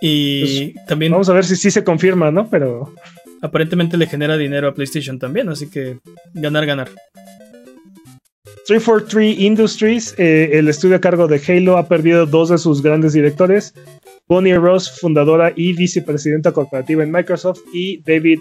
Y 0.00 0.70
pues, 0.70 0.86
también... 0.86 1.10
Vamos 1.10 1.28
a 1.28 1.32
ver 1.32 1.44
si 1.44 1.56
sí 1.56 1.72
se 1.72 1.82
confirma, 1.82 2.30
¿no? 2.30 2.48
Pero 2.48 2.94
aparentemente 3.42 3.96
le 3.96 4.06
genera 4.06 4.36
dinero 4.36 4.68
a 4.68 4.74
PlayStation 4.74 5.18
también, 5.18 5.48
así 5.48 5.68
que 5.68 5.98
ganar, 6.32 6.64
ganar. 6.64 6.90
343 8.68 9.40
Industries, 9.40 10.14
eh, 10.16 10.50
el 10.52 10.68
estudio 10.68 10.96
a 10.96 11.00
cargo 11.00 11.26
de 11.26 11.42
Halo, 11.48 11.76
ha 11.76 11.88
perdido 11.88 12.24
dos 12.24 12.50
de 12.50 12.58
sus 12.58 12.80
grandes 12.80 13.14
directores, 13.14 13.74
Bonnie 14.28 14.54
Ross, 14.54 15.00
fundadora 15.00 15.52
y 15.56 15.72
vicepresidenta 15.72 16.52
corporativa 16.52 17.02
en 17.02 17.10
Microsoft, 17.10 17.62
y 17.72 18.00
David 18.02 18.40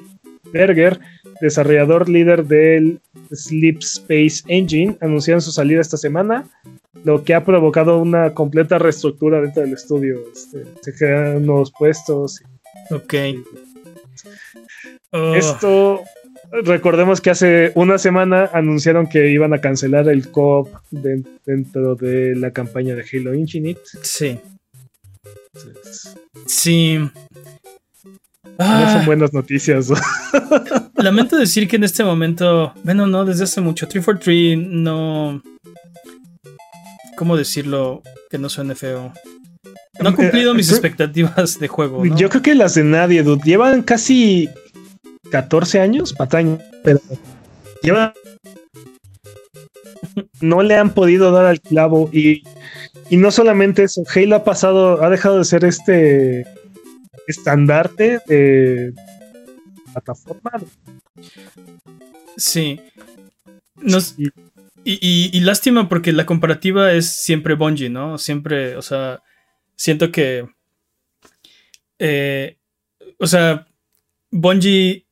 Berger, 0.51 0.99
desarrollador 1.41 2.09
líder 2.09 2.45
del 2.45 2.99
Sleep 3.31 3.79
Space 3.79 4.43
Engine, 4.47 4.97
anunciaron 5.01 5.41
su 5.41 5.51
salida 5.51 5.81
esta 5.81 5.97
semana, 5.97 6.45
lo 7.03 7.23
que 7.23 7.33
ha 7.33 7.43
provocado 7.43 7.99
una 7.99 8.33
completa 8.33 8.79
reestructura 8.79 9.41
dentro 9.41 9.63
del 9.63 9.73
estudio. 9.73 10.19
Este, 10.33 10.65
se 10.81 10.93
crean 10.93 11.45
nuevos 11.45 11.71
puestos. 11.77 12.41
Ok. 12.89 13.13
Oh. 15.11 15.35
Esto, 15.35 16.03
recordemos 16.51 17.21
que 17.21 17.29
hace 17.29 17.71
una 17.75 17.97
semana 17.97 18.49
anunciaron 18.53 19.07
que 19.07 19.29
iban 19.29 19.53
a 19.53 19.61
cancelar 19.61 20.09
el 20.09 20.31
co 20.31 20.69
dentro 20.91 21.95
de 21.95 22.35
la 22.35 22.51
campaña 22.51 22.95
de 22.95 23.05
Halo 23.11 23.33
Infinite. 23.33 23.81
Sí. 24.01 24.39
sí. 26.45 26.99
No 28.59 28.65
son 28.65 29.01
ah. 29.01 29.03
buenas 29.05 29.33
noticias. 29.33 29.89
Lamento 30.95 31.37
decir 31.37 31.67
que 31.67 31.75
en 31.75 31.83
este 31.83 32.03
momento, 32.03 32.73
bueno, 32.83 33.05
no, 33.05 33.23
desde 33.23 33.43
hace 33.43 33.61
mucho, 33.61 33.87
343 33.87 34.57
no... 34.69 35.41
¿Cómo 37.15 37.37
decirlo 37.37 38.01
que 38.29 38.37
no 38.37 38.49
suene 38.49 38.75
feo? 38.75 39.13
No 39.99 40.09
ha 40.09 40.15
cumplido 40.15 40.53
mis 40.53 40.71
expectativas 40.71 41.59
de 41.59 41.67
juego. 41.67 42.05
Yo 42.05 42.29
creo 42.29 42.41
que 42.41 42.55
las 42.55 42.75
de 42.75 42.83
nadie, 42.83 43.23
dude. 43.23 43.41
Llevan 43.43 43.81
casi 43.81 44.49
14 45.31 45.79
años, 45.79 46.13
pataña, 46.13 46.57
pero 46.83 46.99
lleva 47.81 48.13
no 50.41 50.61
le 50.61 50.75
han 50.75 50.91
podido 50.91 51.31
dar 51.31 51.45
al 51.45 51.61
clavo 51.61 52.09
y, 52.11 52.43
y 53.09 53.17
no 53.17 53.31
solamente 53.31 53.83
eso, 53.83 54.03
Halo 54.13 54.35
ha 54.35 54.43
pasado, 54.43 55.03
ha 55.03 55.09
dejado 55.09 55.39
de 55.39 55.45
ser 55.45 55.65
este 55.65 56.45
estandarte 57.27 58.19
de 58.27 58.93
plataforma. 59.91 60.51
Sí. 62.37 62.79
y, 64.83 65.29
y, 65.33 65.39
lástima 65.41 65.89
porque 65.89 66.13
la 66.13 66.25
comparativa 66.25 66.93
es 66.93 67.11
siempre 67.11 67.55
Bungie, 67.55 67.89
¿no? 67.89 68.17
Siempre, 68.17 68.75
o 68.75 68.81
sea, 68.81 69.21
siento 69.75 70.11
que... 70.11 70.47
Eh, 71.99 72.57
o 73.17 73.27
sea, 73.27 73.67
Bungie 74.31 75.05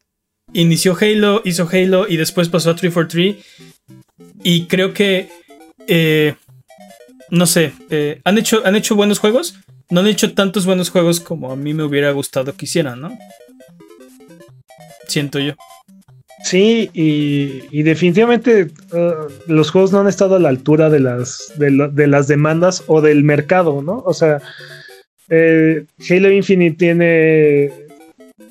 inició 0.53 0.95
Halo, 0.99 1.41
hizo 1.45 1.67
Halo 1.71 2.07
y 2.07 2.17
después 2.17 2.49
pasó 2.49 2.71
a 2.71 2.75
343. 2.75 3.43
Y 4.43 4.65
creo 4.65 4.93
que, 4.93 5.29
eh, 5.87 6.35
no 7.29 7.45
sé, 7.45 7.73
eh, 7.89 8.21
han, 8.23 8.37
hecho, 8.37 8.61
han 8.65 8.75
hecho 8.75 8.95
buenos 8.95 9.19
juegos. 9.19 9.55
No 9.89 9.99
han 9.99 10.07
hecho 10.07 10.33
tantos 10.33 10.65
buenos 10.65 10.89
juegos 10.89 11.19
como 11.19 11.51
a 11.51 11.55
mí 11.55 11.73
me 11.73 11.83
hubiera 11.83 12.11
gustado 12.11 12.53
que 12.53 12.65
hicieran, 12.65 13.01
¿no? 13.01 13.17
Siento 15.07 15.39
yo. 15.39 15.53
Sí, 16.43 16.89
y, 16.93 17.83
definitivamente 17.83 18.67
uh, 18.91 19.29
los 19.47 19.71
juegos 19.71 19.91
no 19.91 19.99
han 19.99 20.07
estado 20.07 20.35
a 20.35 20.39
la 20.39 20.49
altura 20.49 20.89
de 20.89 20.99
las, 20.99 21.53
de, 21.57 22.07
las 22.07 22.27
demandas 22.27 22.83
o 22.87 23.01
del 23.01 23.23
mercado, 23.23 23.81
¿no? 23.81 24.03
O 24.05 24.13
sea, 24.13 24.41
eh, 25.29 25.85
Halo 26.07 26.31
Infinite 26.31 26.77
tiene 26.77 27.71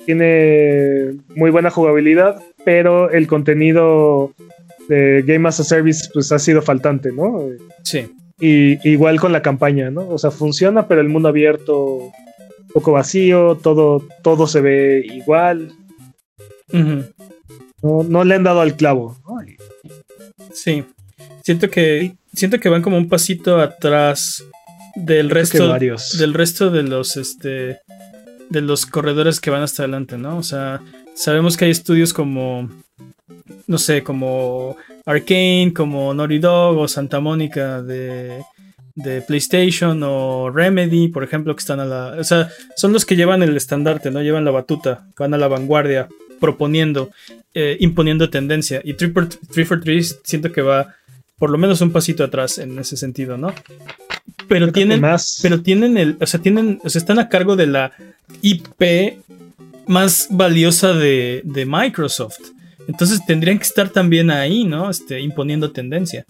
tiene 0.05 1.15
muy 1.35 1.51
buena 1.51 1.69
jugabilidad, 1.69 2.41
pero 2.63 3.09
el 3.11 3.27
contenido 3.27 4.33
de 4.87 5.23
Game 5.25 5.47
as 5.47 5.59
a 5.59 5.63
Service 5.63 6.09
pues 6.13 6.31
ha 6.31 6.39
sido 6.39 6.61
faltante, 6.61 7.11
¿no? 7.11 7.49
Sí. 7.83 8.07
Y 8.39 8.89
igual 8.89 9.19
con 9.19 9.31
la 9.31 9.41
campaña, 9.41 9.89
¿no? 9.89 10.07
O 10.09 10.17
sea, 10.17 10.31
funciona, 10.31 10.87
pero 10.87 11.01
el 11.01 11.09
mundo 11.09 11.29
abierto 11.29 12.11
poco 12.73 12.91
vacío, 12.91 13.57
todo, 13.61 14.05
todo 14.21 14.47
se 14.47 14.61
ve 14.61 15.05
igual. 15.05 15.71
no, 17.81 18.23
le 18.23 18.35
han 18.35 18.43
dado 18.43 18.61
al 18.61 18.75
clavo. 18.75 19.17
Sí. 20.53 20.83
Siento 21.43 21.69
que. 21.69 22.15
Siento 22.33 22.59
que 22.59 22.67
van 22.67 22.81
como 22.81 22.97
un 22.97 23.07
pasito 23.07 23.61
atrás 23.61 24.43
del 24.95 25.29
resto. 25.29 25.73
Del 26.17 26.33
resto 26.33 26.69
de 26.69 26.83
los 26.83 27.15
este 27.15 27.79
de 28.49 28.61
los 28.61 28.85
corredores 28.85 29.39
que 29.39 29.49
van 29.49 29.63
hasta 29.63 29.83
adelante, 29.83 30.17
¿no? 30.17 30.37
O 30.37 30.43
sea, 30.43 30.81
sabemos 31.13 31.57
que 31.57 31.65
hay 31.65 31.71
estudios 31.71 32.13
como, 32.13 32.69
no 33.67 33.77
sé, 33.77 34.03
como 34.03 34.77
Arkane, 35.05 35.71
como 35.73 36.13
Naughty 36.13 36.39
Dog 36.39 36.77
o 36.77 36.87
Santa 36.87 37.19
Mónica 37.19 37.81
de, 37.81 38.41
de 38.95 39.21
PlayStation 39.21 40.01
o 40.03 40.49
Remedy, 40.49 41.09
por 41.09 41.23
ejemplo, 41.23 41.55
que 41.55 41.61
están 41.61 41.79
a 41.79 41.85
la... 41.85 42.15
O 42.19 42.23
sea, 42.23 42.49
son 42.75 42.93
los 42.93 43.05
que 43.05 43.15
llevan 43.15 43.43
el 43.43 43.55
estandarte, 43.55 44.11
¿no? 44.11 44.21
Llevan 44.21 44.45
la 44.45 44.51
batuta, 44.51 45.07
van 45.17 45.33
a 45.33 45.37
la 45.37 45.47
vanguardia, 45.47 46.07
proponiendo, 46.39 47.11
eh, 47.53 47.77
imponiendo 47.79 48.29
tendencia. 48.29 48.81
Y 48.83 48.93
343 48.93 50.21
siento 50.23 50.51
que 50.51 50.61
va 50.61 50.95
por 51.37 51.49
lo 51.49 51.57
menos 51.57 51.81
un 51.81 51.91
pasito 51.91 52.23
atrás 52.23 52.57
en 52.57 52.77
ese 52.79 52.97
sentido, 52.97 53.37
¿no? 53.37 53.53
Pero 54.47 54.71
tienen, 54.71 55.01
pero 55.41 55.61
tienen 55.61 55.97
el, 55.97 56.17
o 56.19 56.25
sea, 56.25 56.39
tienen, 56.41 56.79
o 56.83 56.89
sea, 56.89 56.99
están 56.99 57.19
a 57.19 57.29
cargo 57.29 57.55
de 57.55 57.67
la 57.67 57.91
IP 58.41 59.19
más 59.87 60.27
valiosa 60.29 60.93
de, 60.93 61.43
Microsoft. 61.67 62.39
Entonces 62.87 63.19
tendrían 63.25 63.57
que 63.57 63.63
estar 63.63 63.89
también 63.89 64.29
ahí, 64.29 64.63
¿no? 64.63 64.89
Este, 64.89 65.19
imponiendo 65.19 65.71
tendencia. 65.71 66.25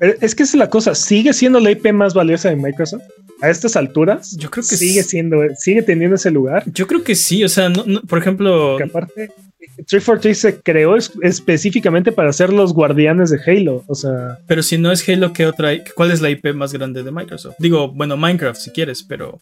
Es 0.00 0.34
que 0.34 0.42
es 0.42 0.54
la 0.54 0.68
cosa, 0.68 0.94
¿sigue 0.94 1.32
siendo 1.32 1.60
la 1.60 1.70
IP 1.70 1.92
más 1.92 2.14
valiosa 2.14 2.50
de 2.50 2.56
Microsoft? 2.56 3.02
A 3.40 3.50
estas 3.50 3.76
alturas, 3.76 4.36
yo 4.36 4.50
creo 4.50 4.64
que 4.68 4.76
sigue 4.76 5.02
siendo, 5.02 5.42
sigue 5.58 5.82
teniendo 5.82 6.16
ese 6.16 6.30
lugar. 6.30 6.64
Yo 6.72 6.86
creo 6.86 7.02
que 7.02 7.14
sí, 7.14 7.44
o 7.44 7.48
sea, 7.48 7.72
por 8.08 8.18
ejemplo. 8.18 8.78
Aparte, 8.82 9.30
343 9.86 10.38
se 10.38 10.60
creó 10.60 10.96
es- 10.96 11.12
específicamente 11.22 12.12
para 12.12 12.32
ser 12.32 12.52
los 12.52 12.72
guardianes 12.72 13.30
de 13.30 13.38
Halo. 13.46 13.84
O 13.86 13.94
sea, 13.94 14.38
Pero 14.46 14.62
si 14.62 14.78
no 14.78 14.90
es 14.92 15.08
Halo, 15.08 15.32
¿qué 15.32 15.46
otra? 15.46 15.70
¿Cuál 15.94 16.10
es 16.10 16.20
la 16.20 16.30
IP 16.30 16.52
más 16.54 16.72
grande 16.72 17.02
de 17.02 17.10
Microsoft? 17.10 17.56
Digo, 17.58 17.88
bueno, 17.92 18.16
Minecraft 18.16 18.60
si 18.60 18.70
quieres, 18.70 19.02
pero. 19.02 19.40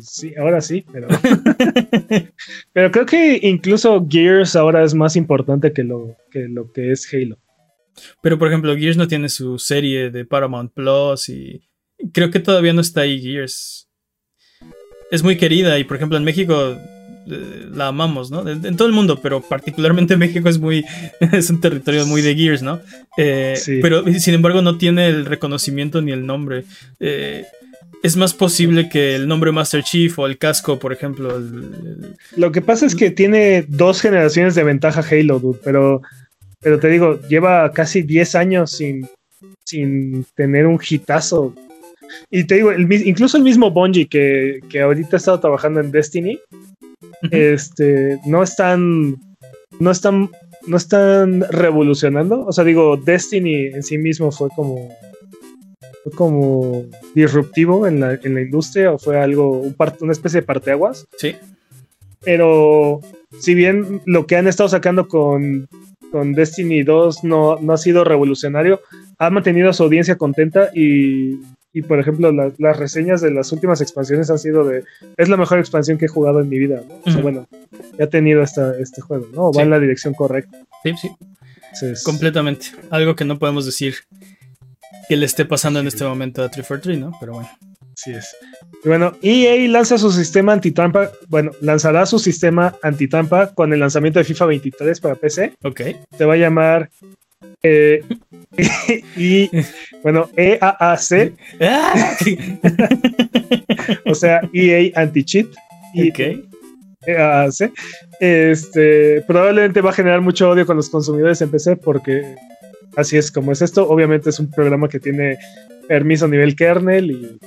sí, 0.00 0.34
ahora 0.38 0.60
sí, 0.60 0.84
pero. 0.92 1.08
pero 2.72 2.90
creo 2.90 3.06
que 3.06 3.38
incluso 3.42 4.06
Gears 4.08 4.56
ahora 4.56 4.84
es 4.84 4.94
más 4.94 5.16
importante 5.16 5.72
que 5.72 5.84
lo 5.84 6.16
que, 6.30 6.48
lo 6.48 6.70
que 6.72 6.92
es 6.92 7.08
Halo. 7.12 7.38
Pero 8.22 8.38
por 8.38 8.48
ejemplo, 8.48 8.76
Gears 8.76 8.96
no 8.96 9.08
tiene 9.08 9.28
su 9.28 9.58
serie 9.58 10.10
de 10.10 10.24
Paramount 10.24 10.72
Plus 10.72 11.28
y. 11.28 11.62
Creo 12.12 12.30
que 12.30 12.40
todavía 12.40 12.72
no 12.72 12.80
está 12.80 13.02
ahí 13.02 13.20
Gears. 13.20 13.88
Es 15.12 15.22
muy 15.22 15.36
querida 15.36 15.78
y 15.78 15.84
por 15.84 15.96
ejemplo 15.98 16.16
en 16.16 16.24
México 16.24 16.76
la 17.26 17.88
amamos, 17.88 18.30
¿no? 18.30 18.48
En, 18.48 18.76
todo 18.76 18.88
el 18.88 18.94
mundo, 18.94 19.20
pero 19.22 19.40
particularmente 19.40 20.16
México 20.16 20.48
es 20.48 20.58
muy. 20.58 20.84
es 21.32 21.50
un 21.50 21.60
territorio 21.60 22.06
muy 22.06 22.22
de 22.22 22.34
Gears, 22.34 22.62
¿no? 22.62 22.80
Eh, 23.16 23.54
Sí. 23.56 23.78
Pero 23.82 24.04
sin 24.18 24.34
embargo 24.34 24.62
no 24.62 24.78
tiene 24.78 25.08
el 25.08 25.24
reconocimiento 25.26 26.00
ni 26.02 26.12
el 26.12 26.26
nombre. 26.26 26.64
Eh, 27.00 27.44
es 28.02 28.16
más 28.16 28.34
posible 28.34 28.88
que 28.88 29.14
el 29.14 29.28
nombre 29.28 29.52
Master 29.52 29.84
Chief 29.84 30.18
o 30.18 30.26
el 30.26 30.36
casco, 30.38 30.78
por 30.78 30.92
ejemplo. 30.92 31.36
el- 31.36 31.44
el- 31.44 32.16
Lo 32.36 32.50
que 32.50 32.60
pasa 32.60 32.84
es 32.86 32.96
que 32.96 33.10
tiene 33.12 33.64
dos 33.68 34.00
generaciones 34.00 34.54
de 34.56 34.64
ventaja 34.64 35.04
Halo, 35.08 35.38
dude, 35.38 35.60
pero, 35.62 36.02
pero 36.60 36.80
te 36.80 36.88
digo, 36.88 37.20
lleva 37.28 37.70
casi 37.72 38.02
10 38.02 38.34
años 38.34 38.72
sin, 38.72 39.06
sin 39.64 40.24
tener 40.34 40.66
un 40.66 40.80
hitazo. 40.86 41.54
Y 42.30 42.44
te 42.44 42.56
digo, 42.56 42.72
el 42.72 42.92
incluso 43.06 43.36
el 43.36 43.44
mismo 43.44 43.70
Bungie 43.70 44.06
que, 44.08 44.60
que 44.68 44.80
ahorita 44.80 45.16
ha 45.16 45.18
estado 45.18 45.40
trabajando 45.40 45.78
en 45.80 45.92
Destiny, 45.92 46.38
este, 47.30 48.18
no 48.26 48.42
están, 48.42 49.16
no 49.78 49.90
están, 49.90 50.30
no 50.66 50.76
están 50.76 51.42
revolucionando. 51.50 52.44
O 52.46 52.52
sea, 52.52 52.64
digo, 52.64 52.96
Destiny 52.96 53.66
en 53.66 53.82
sí 53.82 53.98
mismo 53.98 54.32
fue 54.32 54.48
como, 54.54 54.88
fue 56.02 56.12
como 56.12 56.84
disruptivo 57.14 57.86
en 57.86 58.00
la, 58.00 58.18
en 58.22 58.34
la 58.34 58.42
industria 58.42 58.92
o 58.92 58.98
fue 58.98 59.20
algo, 59.20 59.50
un 59.60 59.76
una 60.00 60.12
especie 60.12 60.40
de 60.40 60.46
parteaguas 60.46 61.06
Sí. 61.18 61.36
pero 62.24 63.00
si 63.38 63.54
bien 63.54 64.00
lo 64.06 64.26
que 64.26 64.36
han 64.36 64.46
estado 64.46 64.68
sacando 64.68 65.08
con, 65.08 65.68
con 66.10 66.32
Destiny 66.34 66.82
2 66.82 67.24
no, 67.24 67.56
no 67.56 67.72
ha 67.72 67.78
sido 67.78 68.04
revolucionario, 68.04 68.80
ha 69.18 69.30
mantenido 69.30 69.70
a 69.70 69.72
su 69.72 69.84
audiencia 69.84 70.16
contenta 70.16 70.70
y, 70.74 71.38
y, 71.72 71.82
por 71.82 71.98
ejemplo, 71.98 72.30
la- 72.32 72.52
las 72.58 72.76
reseñas 72.78 73.20
de 73.20 73.30
las 73.30 73.50
últimas 73.52 73.80
expansiones 73.80 74.30
han 74.30 74.38
sido 74.38 74.64
de, 74.64 74.84
es 75.16 75.28
la 75.28 75.36
mejor 75.36 75.58
expansión 75.58 75.98
que 75.98 76.04
he 76.06 76.08
jugado 76.08 76.40
en 76.40 76.48
mi 76.48 76.58
vida, 76.58 76.82
¿no? 76.88 77.00
O 77.04 77.10
sea, 77.10 77.20
bueno, 77.22 77.48
ya 77.98 78.04
ha 78.04 78.08
tenido 78.08 78.42
esta, 78.42 78.78
este 78.78 79.00
juego, 79.00 79.26
¿no? 79.32 79.46
Va 79.46 79.52
Sí. 79.54 79.60
en 79.60 79.70
la 79.70 79.78
dirección 79.80 80.14
correcta. 80.14 80.58
Sí, 80.82 80.92
sí. 81.00 81.10
Entonces, 81.64 82.02
Completamente. 82.04 82.66
Algo 82.90 83.16
que 83.16 83.24
no 83.24 83.38
podemos 83.38 83.64
decir 83.64 83.94
que 85.08 85.16
le 85.16 85.24
esté 85.26 85.44
pasando 85.44 85.80
en 85.80 85.86
este 85.86 86.04
momento 86.04 86.42
a 86.42 86.48
343, 86.50 86.98
¿no? 86.98 87.16
Pero 87.20 87.32
bueno. 87.34 87.50
Así 87.96 88.10
es. 88.12 88.34
Y 88.84 88.88
bueno, 88.88 89.16
EA 89.22 89.68
lanza 89.68 89.96
su 89.98 90.10
sistema 90.10 90.52
antitrampa, 90.54 91.10
bueno, 91.28 91.50
lanzará 91.60 92.04
su 92.06 92.18
sistema 92.18 92.74
antitrampa 92.82 93.54
con 93.54 93.72
el 93.72 93.80
lanzamiento 93.80 94.18
de 94.18 94.24
FIFA 94.24 94.46
23 94.46 95.00
para 95.00 95.14
PC. 95.14 95.54
Ok. 95.62 95.80
se 96.16 96.24
va 96.24 96.34
a 96.34 96.38
llamar 96.38 96.90
eh, 97.62 98.02
y 99.16 99.50
bueno 100.02 100.28
E 100.36 100.58
EAAC, 100.60 101.32
Ah, 101.60 102.16
o 104.06 104.14
sea 104.14 104.40
EA 104.52 104.90
Anti-Cheat 104.94 105.48
y 105.94 106.10
ok. 106.10 106.20
EAAC. 107.06 107.72
Este 108.20 109.22
probablemente 109.26 109.80
va 109.80 109.90
a 109.90 109.94
generar 109.94 110.20
mucho 110.20 110.50
odio 110.50 110.66
con 110.66 110.76
los 110.76 110.90
consumidores 110.90 111.40
en 111.40 111.50
PC 111.50 111.76
porque 111.76 112.36
así 112.96 113.16
es 113.16 113.30
como 113.30 113.52
es 113.52 113.62
esto. 113.62 113.88
Obviamente 113.88 114.30
es 114.30 114.38
un 114.38 114.50
programa 114.50 114.88
que 114.88 115.00
tiene 115.00 115.38
permiso 115.88 116.26
a 116.26 116.28
nivel 116.28 116.56
kernel 116.56 117.10
y 117.10 117.38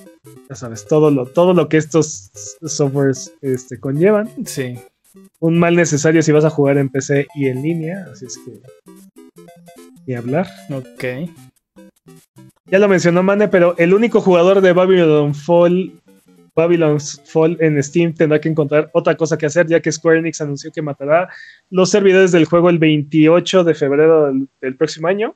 ya 0.50 0.56
sabes, 0.56 0.86
todo 0.86 1.10
lo, 1.12 1.26
todo 1.26 1.54
lo 1.54 1.68
que 1.70 1.78
estos 1.78 2.32
softwares 2.66 3.34
este, 3.42 3.80
conllevan. 3.80 4.30
Sí. 4.46 4.78
Un 5.40 5.58
mal 5.58 5.76
necesario 5.76 6.22
si 6.22 6.32
vas 6.32 6.46
a 6.46 6.50
jugar 6.50 6.78
en 6.78 6.90
PC 6.90 7.28
y 7.36 7.48
en 7.48 7.62
línea, 7.62 8.06
así 8.12 8.26
es 8.26 8.38
que 8.38 8.52
ni 10.06 10.16
hablar. 10.16 10.48
Ok. 10.72 11.04
Ya 12.66 12.80
lo 12.80 12.88
mencionó 12.88 13.22
Mane, 13.24 13.48
pero 13.48 13.76
el 13.78 13.94
único 13.94 14.22
jugador 14.22 14.62
de 14.62 14.74
Babylon 14.74 15.36
Fall, 15.36 15.92
Babylon's 16.56 17.22
Fall 17.26 17.58
en 17.60 17.82
Steam 17.84 18.14
tendrá 18.14 18.40
que 18.40 18.50
encontrar 18.50 18.90
otra 18.94 19.16
cosa 19.16 19.38
que 19.38 19.46
hacer, 19.46 19.68
ya 19.68 19.80
que 19.80 19.92
Square 19.92 20.20
Enix 20.20 20.42
anunció 20.42 20.72
que 20.72 20.82
matará 20.82 21.30
los 21.70 21.92
servidores 21.92 22.32
del 22.32 22.46
juego 22.46 22.70
el 22.70 22.80
28 22.80 23.64
de 23.64 23.74
febrero 23.76 24.28
del, 24.28 24.48
del 24.62 24.76
próximo 24.76 25.08
año. 25.08 25.36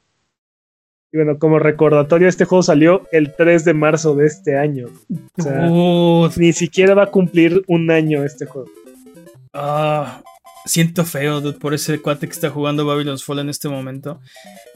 Y 1.12 1.18
bueno, 1.18 1.40
como 1.40 1.58
recordatorio, 1.58 2.28
este 2.28 2.46
juego 2.46 2.62
salió 2.62 3.02
el 3.12 3.36
3 3.36 3.66
de 3.66 3.74
marzo 3.74 4.16
de 4.16 4.28
este 4.28 4.58
año. 4.58 4.88
O 5.38 5.42
sea, 5.42 5.68
ni 6.38 6.54
siquiera 6.54 6.94
va 6.94 7.04
a 7.04 7.12
cumplir 7.12 7.64
un 7.68 7.90
año 7.90 8.24
este 8.24 8.46
juego. 8.46 8.70
ah, 9.54 10.22
siento 10.70 11.04
feo, 11.04 11.42
dude, 11.42 11.58
por 11.58 11.74
ese 11.74 12.00
cuate 12.00 12.28
que 12.28 12.34
está 12.34 12.50
jugando 12.50 12.86
Babylon's 12.86 13.24
Fall 13.24 13.40
en 13.40 13.50
este 13.50 13.68
momento. 13.68 14.22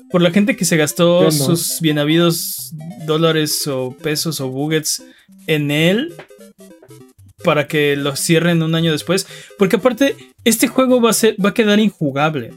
Por 0.10 0.22
la 0.22 0.32
gente 0.32 0.56
que 0.56 0.65
se 0.65 0.76
gastó 0.76 1.26
no. 1.26 1.32
sus 1.32 1.80
bien 1.82 1.99
habidos 1.99 2.74
dólares 3.06 3.68
o 3.68 3.91
pesos 3.91 4.41
o 4.41 4.49
buggets 4.49 5.03
en 5.48 5.70
él 5.70 6.15
para 7.44 7.68
que 7.68 7.95
lo 7.95 8.15
cierren 8.15 8.64
un 8.64 8.74
año 8.74 8.91
después. 8.91 9.28
Porque 9.60 9.76
aparte, 9.76 10.15
este 10.44 10.68
juego 10.68 10.99
va 10.99 11.11
a 11.11 11.14
ser, 11.14 11.36
va 11.44 11.49
a 11.49 11.53
quedar 11.53 11.80
injugable. 11.80 12.53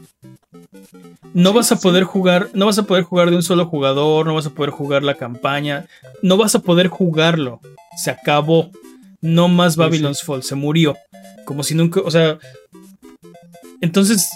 No 1.33 1.53
vas 1.53 1.71
a 1.71 1.79
poder 1.79 2.03
jugar, 2.03 2.49
no 2.53 2.65
vas 2.65 2.79
a 2.79 2.83
poder 2.83 3.03
jugar 3.03 3.29
de 3.29 3.35
un 3.35 3.43
solo 3.43 3.67
jugador, 3.67 4.25
no 4.25 4.33
vas 4.33 4.47
a 4.47 4.51
poder 4.51 4.71
jugar 4.71 5.03
la 5.03 5.15
campaña, 5.15 5.85
no 6.23 6.37
vas 6.37 6.55
a 6.55 6.59
poder 6.59 6.87
jugarlo. 6.87 7.59
Se 7.97 8.09
acabó. 8.09 8.71
No 9.19 9.47
más 9.47 9.73
Sí, 9.73 9.79
Babylon's 9.79 10.23
Fall, 10.23 10.43
se 10.43 10.55
murió. 10.55 10.95
Como 11.45 11.63
si 11.63 11.75
nunca, 11.75 12.01
o 12.01 12.11
sea, 12.11 12.37
entonces, 13.81 14.29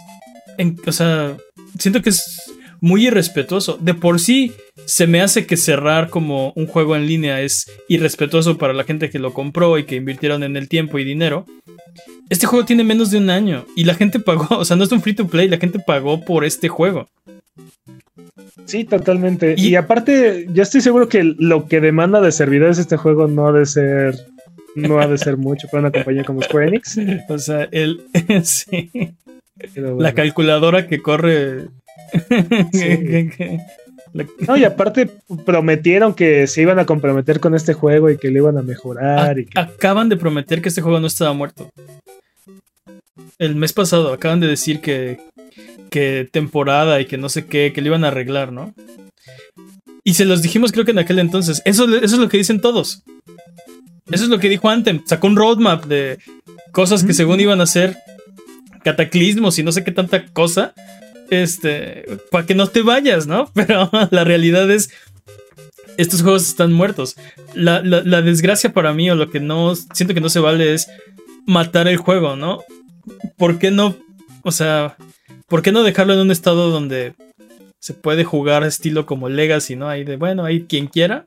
en- 0.58 0.78
o 0.86 0.92
sea, 0.92 1.38
siento 1.80 2.02
que 2.02 2.10
es 2.12 2.42
muy 2.80 3.08
irrespetuoso. 3.08 3.78
De 3.80 3.94
por 3.94 4.20
sí, 4.20 4.54
se 4.86 5.06
me 5.08 5.22
hace 5.22 5.46
que 5.46 5.56
cerrar 5.58 6.10
como 6.10 6.52
un 6.56 6.66
juego 6.68 6.96
en 6.96 7.06
línea 7.06 7.42
es 7.42 7.66
irrespetuoso 7.88 8.58
para 8.58 8.74
la 8.74 8.84
gente 8.84 9.10
que 9.10 9.20
lo 9.20 9.34
compró 9.34 9.78
y 9.78 9.84
que 9.86 9.96
invirtieron 9.96 10.42
en 10.44 10.58
el 10.58 10.68
tiempo 10.68 10.98
y 10.98 11.04
dinero. 11.04 11.46
Este 12.30 12.48
juego 12.48 12.66
tiene 12.66 12.84
menos 12.84 13.12
de 13.12 13.18
un 13.18 13.30
año 13.30 13.66
y 13.76 13.84
la 13.84 13.94
gente 13.94 14.20
pagó, 14.20 14.48
o 14.58 14.66
sea, 14.66 14.78
no 14.78 14.84
es 14.84 14.92
un 14.92 15.02
free 15.02 15.14
to 15.14 15.28
play, 15.28 15.48
la 15.48 15.58
gente 15.58 15.80
pagó 15.80 16.22
por 16.26 16.44
este 16.46 16.70
juego. 16.70 17.08
Sí, 18.66 18.84
totalmente. 18.86 19.56
Y- 19.58 19.70
Y, 19.70 19.76
aparte, 19.76 20.48
yo 20.54 20.64
estoy 20.64 20.82
seguro 20.82 21.10
que 21.10 21.24
lo 21.38 21.68
que 21.68 21.82
demanda 21.82 22.22
de 22.22 22.32
servidores 22.32 22.78
este 22.78 22.98
juego 22.98 23.28
no 23.28 23.48
ha 23.48 23.52
de 23.52 23.66
ser, 23.66 24.16
no 24.76 25.00
ha 25.00 25.08
de 25.08 25.18
ser 25.18 25.38
mucho 25.38 25.68
para 25.68 25.82
una 25.82 25.92
compañía 25.92 26.24
como 26.24 26.42
Square 26.42 26.68
Enix. 26.70 26.98
O 27.30 27.38
sea, 27.38 27.68
el, 27.72 28.02
sí, 28.44 28.90
la 30.00 30.14
calculadora 30.14 30.88
que 30.88 31.02
corre. 31.02 31.68
Sí. 32.74 33.30
La- 34.14 34.26
No, 34.46 34.58
y 34.58 34.66
aparte 34.66 35.10
prometieron 35.46 36.14
que 36.14 36.46
se 36.48 36.62
iban 36.62 36.80
a 36.80 36.86
comprometer 36.86 37.40
con 37.40 37.56
este 37.56 37.74
juego 37.74 38.10
y 38.10 38.18
que 38.18 38.30
lo 38.30 38.40
iban 38.40 38.58
a 38.58 38.62
mejorar. 38.62 39.40
y 39.40 39.46
que- 39.46 39.58
Acaban 39.60 40.10
de 40.10 40.18
prometer 40.18 40.62
que 40.62 40.68
este 40.70 40.82
juego 40.82 41.00
no 41.00 41.08
estaba 41.08 41.32
muerto. 41.34 41.70
El 43.40 43.56
mes 43.56 43.72
pasado 43.74 44.12
acaban 44.14 44.40
de 44.42 44.48
decir 44.48 44.82
que, 44.82 45.20
que 45.90 46.28
temporada 46.32 47.00
y 47.00 47.06
que 47.06 47.18
no 47.18 47.30
sé 47.30 47.46
qué, 47.46 47.72
que 47.74 47.82
lo 47.82 47.88
iban 47.88 48.04
a 48.04 48.10
arreglar, 48.10 48.52
¿no? 48.52 48.74
Y 50.04 50.16
se 50.16 50.26
los 50.26 50.42
dijimos 50.42 50.72
creo 50.72 50.84
que 50.84 50.92
en 50.92 51.00
aquel 51.00 51.20
entonces. 51.20 51.62
Eso, 51.66 51.86
eso 51.96 52.16
es 52.16 52.18
lo 52.20 52.28
que 52.30 52.38
dicen 52.38 52.60
todos. 52.60 53.04
Eso 54.12 54.24
es 54.26 54.30
lo 54.30 54.40
que 54.40 54.50
dijo 54.50 54.68
Anthem. 54.70 55.04
Sacó 55.06 55.28
un 55.28 55.38
roadmap 55.38 55.86
de 55.86 56.18
cosas 56.74 57.04
que 57.04 57.14
según 57.14 57.40
iban 57.40 57.62
a 57.62 57.66
ser 57.66 57.96
cataclismos 58.84 59.58
y 59.60 59.64
no 59.64 59.72
sé 59.72 59.84
qué 59.84 59.92
tanta 59.92 60.26
cosa. 60.28 60.74
Este, 61.30 62.06
para 62.30 62.46
que 62.46 62.56
no 62.56 62.68
te 62.68 62.82
vayas, 62.82 63.26
¿no? 63.28 63.50
Pero 63.54 63.90
la 64.12 64.24
realidad 64.24 64.70
es, 64.70 64.90
estos 65.98 66.22
juegos 66.24 66.48
están 66.48 66.74
muertos. 66.74 67.16
La, 67.54 67.82
la- 67.82 68.02
la 68.04 68.22
desgracia 68.22 68.74
para 68.74 68.94
mí 68.94 69.10
o 69.10 69.16
lo 69.16 69.30
que 69.30 69.40
no 69.40 69.76
siento 69.76 70.14
que 70.14 70.22
no 70.22 70.30
se 70.30 70.40
vale 70.40 70.74
es 70.74 70.88
matar 71.46 71.88
el 71.88 71.98
juego, 71.98 72.36
¿no? 72.36 72.64
¿Por 73.38 73.60
qué 73.60 73.72
no? 73.72 73.96
O 74.44 74.52
sea, 74.52 74.98
¿por 75.48 75.62
qué 75.62 75.72
no 75.72 75.84
dejarlo 75.84 76.14
en 76.14 76.20
un 76.20 76.32
estado 76.32 76.70
donde 76.70 77.14
se 77.80 77.94
puede 77.94 78.24
jugar 78.24 78.64
estilo 78.64 79.06
como 79.06 79.28
Legacy, 79.30 79.76
¿no? 79.76 79.88
Ahí 79.90 80.04
de, 80.04 80.18
bueno, 80.18 80.44
ahí 80.46 80.64
quien 80.66 80.88
quiera. 80.88 81.26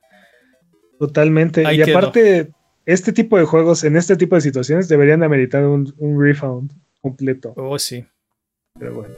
Totalmente. 0.98 1.66
Ahí 1.66 1.80
y 1.80 1.84
quedó. 1.84 1.98
aparte, 1.98 2.50
este 2.86 3.12
tipo 3.12 3.38
de 3.38 3.44
juegos, 3.44 3.82
en 3.84 3.96
este 3.96 4.16
tipo 4.16 4.34
de 4.36 4.40
situaciones, 4.40 4.88
deberían 4.88 5.22
ameritar 5.22 5.64
un, 5.66 5.92
un 5.98 6.20
refund 6.22 6.70
completo. 7.04 7.52
Oh, 7.56 7.78
sí. 7.78 8.06
Pero 8.78 8.94
bueno. 8.94 9.14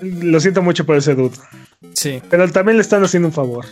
Lo 0.00 0.40
siento 0.40 0.62
mucho 0.62 0.86
por 0.86 0.96
ese 0.96 1.14
dude. 1.14 1.36
Sí. 1.92 2.22
Pero 2.30 2.50
también 2.50 2.78
le 2.78 2.82
están 2.82 3.04
haciendo 3.04 3.28
un 3.28 3.34
favor. 3.34 3.66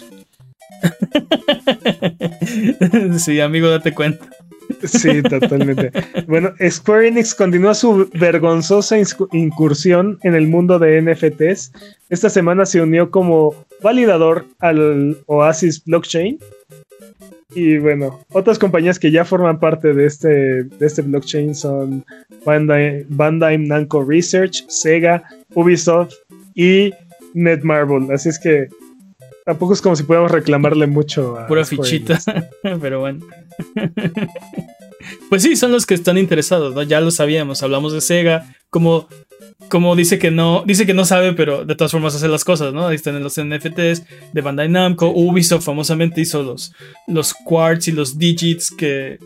sí, 3.18 3.40
amigo, 3.40 3.70
date 3.70 3.94
cuenta. 3.94 4.28
Sí, 4.84 5.22
totalmente. 5.22 5.90
bueno, 6.26 6.52
Square 6.70 7.08
Enix 7.08 7.34
continúa 7.34 7.72
su 7.72 8.10
vergonzosa 8.12 8.98
incursión 9.32 10.18
en 10.22 10.34
el 10.34 10.46
mundo 10.46 10.78
de 10.78 11.00
NFTs. 11.00 11.72
Esta 12.10 12.28
semana 12.28 12.66
se 12.66 12.82
unió 12.82 13.10
como 13.10 13.64
validador 13.82 14.44
al 14.58 15.16
Oasis 15.24 15.82
Blockchain. 15.84 16.38
Y 17.54 17.78
bueno, 17.78 18.20
otras 18.32 18.58
compañías 18.58 18.98
que 18.98 19.10
ya 19.10 19.24
forman 19.24 19.58
parte 19.58 19.94
de 19.94 20.04
este, 20.04 20.64
de 20.64 20.86
este 20.86 21.00
blockchain 21.02 21.54
son 21.54 22.04
Bandai, 22.44 23.06
Bandai 23.08 23.56
Namco 23.56 24.04
Research, 24.04 24.66
Sega, 24.68 25.22
Ubisoft 25.54 26.12
y 26.54 26.92
Netmarble. 27.32 28.12
Así 28.12 28.28
es 28.28 28.38
que 28.38 28.68
tampoco 29.46 29.72
es 29.72 29.80
como 29.80 29.96
si 29.96 30.02
pudiéramos 30.02 30.30
reclamarle 30.30 30.86
mucho 30.86 31.38
a. 31.38 31.46
Pura 31.46 31.64
fichita, 31.64 32.18
pero 32.82 33.00
bueno. 33.00 33.26
pues 35.30 35.42
sí, 35.42 35.56
son 35.56 35.72
los 35.72 35.86
que 35.86 35.94
están 35.94 36.18
interesados, 36.18 36.74
¿no? 36.74 36.82
Ya 36.82 37.00
lo 37.00 37.10
sabíamos, 37.10 37.62
hablamos 37.62 37.94
de 37.94 38.02
Sega, 38.02 38.54
como, 38.68 39.08
como 39.68 39.96
dice 39.96 40.18
que 40.18 40.30
no, 40.30 40.62
dice 40.66 40.86
que 40.86 40.94
no 40.94 41.04
sabe, 41.04 41.32
pero 41.32 41.64
de 41.64 41.74
todas 41.74 41.92
formas 41.92 42.14
hace 42.14 42.28
las 42.28 42.44
cosas, 42.44 42.72
¿no? 42.72 42.86
Ahí 42.86 42.96
están 42.96 43.22
los 43.22 43.40
NFTs 43.40 44.04
de 44.32 44.40
Bandai 44.40 44.68
Namco, 44.68 45.08
Ubisoft 45.10 45.64
famosamente 45.64 46.20
hizo 46.20 46.42
los, 46.42 46.72
los 47.06 47.34
quartz 47.34 47.88
y 47.88 47.92
los 47.92 48.18
digits 48.18 48.70
que 48.70 49.18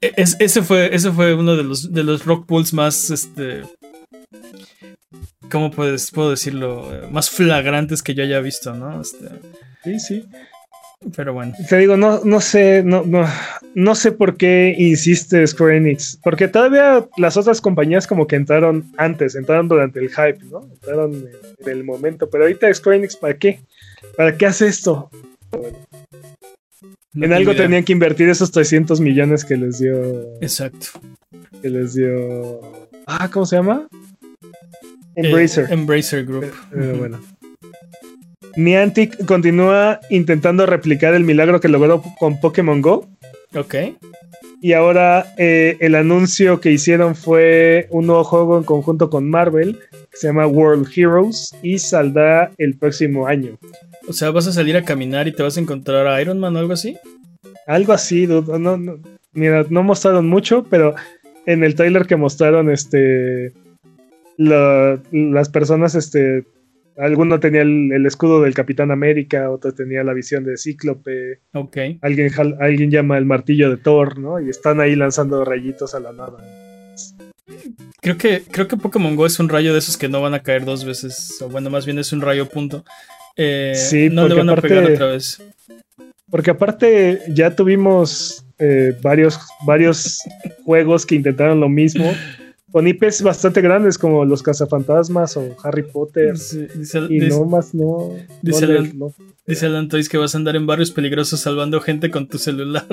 e, 0.00 0.12
ese 0.16 0.62
fue 0.62 0.94
ese 0.94 1.12
fue 1.12 1.34
uno 1.34 1.56
de 1.56 1.64
los 1.64 1.92
de 1.92 2.04
los 2.04 2.24
rock 2.24 2.46
pools 2.46 2.72
más 2.72 3.10
este 3.10 3.62
¿cómo 5.50 5.70
puedes, 5.70 6.10
puedo 6.10 6.30
decirlo? 6.30 6.90
Más 7.10 7.28
flagrantes 7.28 8.02
que 8.02 8.14
yo 8.14 8.22
haya 8.22 8.40
visto, 8.40 8.74
¿no? 8.74 9.00
Este, 9.00 9.28
sí, 9.84 10.00
sí. 10.00 10.24
Pero 11.16 11.32
bueno. 11.32 11.54
Te 11.68 11.78
digo, 11.78 11.96
no, 11.96 12.20
no 12.24 12.40
sé, 12.40 12.82
no, 12.84 13.02
no, 13.04 13.26
no 13.74 13.94
sé 13.94 14.12
por 14.12 14.36
qué 14.36 14.74
insiste 14.76 15.46
Square 15.46 15.78
Enix. 15.78 16.18
Porque 16.22 16.46
todavía 16.46 17.06
las 17.16 17.36
otras 17.36 17.60
compañías 17.60 18.06
como 18.06 18.26
que 18.26 18.36
entraron 18.36 18.92
antes, 18.98 19.34
entraron 19.34 19.68
durante 19.68 19.98
el 19.98 20.10
hype, 20.10 20.44
¿no? 20.50 20.62
Entraron 20.62 21.14
en, 21.14 21.68
el 21.68 21.84
momento. 21.84 22.28
Pero 22.28 22.44
ahorita 22.44 22.72
Square 22.72 22.98
Enix, 22.98 23.16
¿para 23.16 23.38
qué? 23.38 23.60
¿Para 24.16 24.36
qué 24.36 24.46
hace 24.46 24.66
esto? 24.66 25.10
en 27.14 27.32
algo 27.32 27.54
tenían 27.54 27.82
que 27.84 27.92
invertir 27.92 28.28
esos 28.28 28.50
300 28.52 29.00
millones 29.00 29.44
que 29.44 29.56
les 29.56 29.78
dio. 29.78 30.38
Exacto. 30.40 30.86
Que 31.62 31.70
les 31.70 31.94
dio. 31.94 32.60
Ah, 33.06 33.28
¿cómo 33.32 33.46
se 33.46 33.56
llama? 33.56 33.88
Embracer. 35.16 35.64
Eh, 35.64 35.74
Embracer 35.74 36.24
Group. 36.24 36.44
Eh, 36.44 36.50
eh, 36.74 36.94
bueno. 36.98 37.20
Niantic 38.56 39.24
continúa 39.26 40.00
intentando 40.10 40.66
replicar 40.66 41.14
el 41.14 41.24
milagro 41.24 41.60
que 41.60 41.68
logró 41.68 42.02
con 42.18 42.40
Pokémon 42.40 42.80
Go. 42.80 43.08
Ok. 43.54 43.74
Y 44.62 44.74
ahora 44.74 45.26
el 45.38 45.94
anuncio 45.94 46.60
que 46.60 46.70
hicieron 46.70 47.16
fue 47.16 47.86
un 47.90 48.06
nuevo 48.06 48.24
juego 48.24 48.58
en 48.58 48.64
conjunto 48.64 49.08
con 49.08 49.30
Marvel 49.30 49.78
que 50.10 50.16
se 50.16 50.26
llama 50.26 50.46
World 50.46 50.88
Heroes 50.94 51.54
y 51.62 51.78
saldrá 51.78 52.50
el 52.58 52.76
próximo 52.76 53.26
año. 53.26 53.58
O 54.06 54.12
sea, 54.12 54.30
vas 54.30 54.46
a 54.46 54.52
salir 54.52 54.76
a 54.76 54.84
caminar 54.84 55.28
y 55.28 55.32
te 55.32 55.42
vas 55.42 55.56
a 55.56 55.60
encontrar 55.60 56.06
a 56.06 56.20
Iron 56.20 56.38
Man 56.38 56.56
o 56.56 56.58
algo 56.58 56.74
así. 56.74 56.98
Algo 57.66 57.92
así, 57.92 58.26
no, 58.26 59.00
mira, 59.32 59.64
no 59.70 59.82
mostraron 59.82 60.28
mucho, 60.28 60.66
pero 60.68 60.94
en 61.46 61.64
el 61.64 61.74
trailer 61.74 62.06
que 62.06 62.16
mostraron, 62.16 62.70
este, 62.70 63.52
las 64.36 65.48
personas, 65.48 65.94
este, 65.94 66.44
alguno 67.00 67.40
tenía 67.40 67.62
el, 67.62 68.04
escudo 68.06 68.42
del 68.42 68.54
Capitán 68.54 68.90
América, 68.90 69.50
otro 69.50 69.72
tenía 69.72 70.04
la 70.04 70.12
visión 70.12 70.44
de 70.44 70.56
Cíclope. 70.56 71.40
Ok. 71.52 71.76
Alguien, 72.02 72.30
alguien 72.60 72.90
llama 72.90 73.18
el 73.18 73.24
martillo 73.24 73.70
de 73.70 73.76
Thor, 73.76 74.18
¿no? 74.18 74.40
Y 74.40 74.50
están 74.50 74.80
ahí 74.80 74.94
lanzando 74.96 75.44
rayitos 75.44 75.94
a 75.94 76.00
la 76.00 76.12
nada. 76.12 76.38
Creo 78.00 78.16
que, 78.16 78.42
creo 78.50 78.68
que 78.68 78.76
Pokémon 78.76 79.16
Go 79.16 79.26
es 79.26 79.38
un 79.40 79.48
rayo 79.48 79.72
de 79.72 79.78
esos 79.78 79.96
que 79.96 80.08
no 80.08 80.22
van 80.22 80.34
a 80.34 80.42
caer 80.42 80.64
dos 80.64 80.84
veces. 80.84 81.40
O 81.42 81.48
bueno, 81.48 81.70
más 81.70 81.86
bien 81.86 81.98
es 81.98 82.12
un 82.12 82.20
rayo 82.20 82.46
punto. 82.46 82.84
Eh, 83.36 83.72
sí, 83.74 84.08
no 84.10 84.28
le 84.28 84.34
van 84.34 84.50
a 84.50 84.56
pegar 84.56 84.84
otra 84.84 85.06
vez. 85.06 85.42
Porque 86.30 86.50
aparte 86.50 87.20
ya 87.28 87.56
tuvimos 87.56 88.44
eh, 88.58 88.94
varios, 89.02 89.40
varios 89.66 90.20
juegos 90.64 91.04
que 91.04 91.16
intentaron 91.16 91.60
lo 91.60 91.68
mismo 91.68 92.12
con 92.72 92.86
IPs 92.86 93.22
bastante 93.22 93.60
grandes 93.60 93.98
como 93.98 94.24
los 94.24 94.42
cazafantasmas 94.42 95.36
o 95.36 95.56
Harry 95.64 95.82
Potter. 95.82 96.34
y 97.08 97.18
no 97.20 97.44
más, 97.44 97.74
no. 97.74 98.14
Dice, 98.42 98.64
Alan, 99.66 99.88
dice 99.88 100.08
que 100.08 100.18
vas 100.18 100.34
a 100.34 100.38
andar 100.38 100.56
en 100.56 100.66
barrios 100.66 100.90
peligrosos 100.90 101.40
salvando 101.40 101.80
gente 101.80 102.10
con 102.10 102.28
tu 102.28 102.38
celular. 102.38 102.86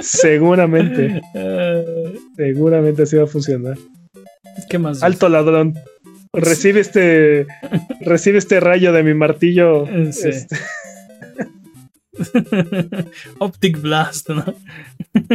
Seguramente. 0.00 1.20
Seguramente 2.36 3.02
así 3.02 3.16
va 3.16 3.24
a 3.24 3.28
funcionar. 3.28 3.76
¿Qué 4.68 4.78
más? 4.78 5.02
Alto 5.02 5.28
ladrón. 5.28 5.74
Recibe 6.32 6.80
este. 6.80 7.46
recibe 8.00 8.38
este 8.38 8.60
rayo 8.60 8.92
de 8.92 9.02
mi 9.02 9.14
martillo. 9.14 9.86
Sí. 10.12 10.28
Este. 10.28 10.56
Optic 13.38 13.80
Blast, 13.80 14.28
¿no? 14.30 14.44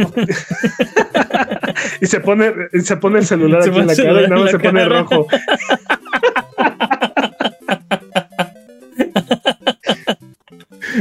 y 2.00 2.06
se 2.06 2.20
pone, 2.20 2.52
se 2.82 2.96
pone 2.96 3.18
el 3.20 3.26
celular 3.26 3.62
aquí 3.62 3.78
en 3.78 3.86
la 3.86 3.96
cara 3.96 4.22
y 4.22 4.28
nada 4.28 4.48
se 4.48 4.58
pone 4.58 4.84
rojo. 4.84 5.26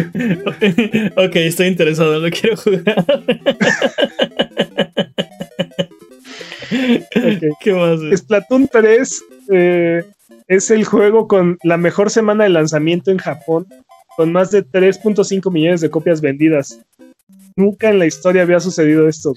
ok, 1.16 1.36
estoy 1.36 1.68
interesado, 1.68 2.20
lo 2.20 2.30
quiero 2.30 2.56
jugar. 2.58 3.06
¿Qué 7.60 7.74
más? 7.74 8.00
Splatoon 8.20 8.68
3 8.68 9.24
eh, 9.52 10.04
es 10.48 10.72
el 10.72 10.86
juego 10.86 11.28
con 11.28 11.58
la 11.64 11.78
mejor 11.78 12.10
semana 12.10 12.46
de 12.46 12.50
lanzamiento 12.50 13.12
en 13.12 13.18
Japón 13.18 13.68
con 14.18 14.32
más 14.32 14.52
de 14.52 14.66
3.5 14.66 15.52
millones 15.52 15.82
de 15.82 15.90
copias 15.90 16.22
vendidas. 16.22 16.80
Nunca 17.56 17.90
en 17.90 18.00
la 18.00 18.06
historia 18.06 18.44
había 18.44 18.60
sucedido 18.60 19.08
esto. 19.08 19.34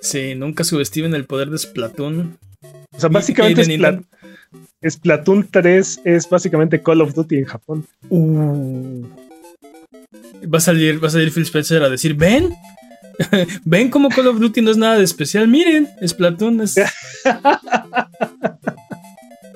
Sí, 0.00 0.34
nunca 0.34 0.64
subestimen 0.64 1.14
el 1.14 1.24
poder 1.24 1.50
de 1.50 1.58
Splatoon. 1.58 2.38
O 2.92 3.00
sea, 3.00 3.08
básicamente 3.08 3.64
Splatoon 4.88 5.48
3 5.50 6.00
es 6.04 6.28
básicamente 6.28 6.82
Call 6.82 7.00
of 7.00 7.14
Duty 7.14 7.38
en 7.38 7.44
Japón. 7.44 7.86
Uh. 8.08 9.04
Va 10.52 10.58
a 10.58 10.60
salir, 10.60 11.02
va 11.02 11.08
a 11.08 11.10
salir 11.10 11.32
Phil 11.32 11.44
Spencer 11.44 11.82
a 11.82 11.88
decir, 11.88 12.14
ven, 12.14 12.54
ven 13.64 13.90
como 13.90 14.10
Call 14.10 14.26
of 14.28 14.38
Duty 14.38 14.60
no 14.62 14.70
es 14.70 14.76
nada 14.76 14.98
de 14.98 15.04
especial. 15.04 15.48
Miren, 15.48 15.88
Splatoon 16.06 16.60
es. 16.60 16.74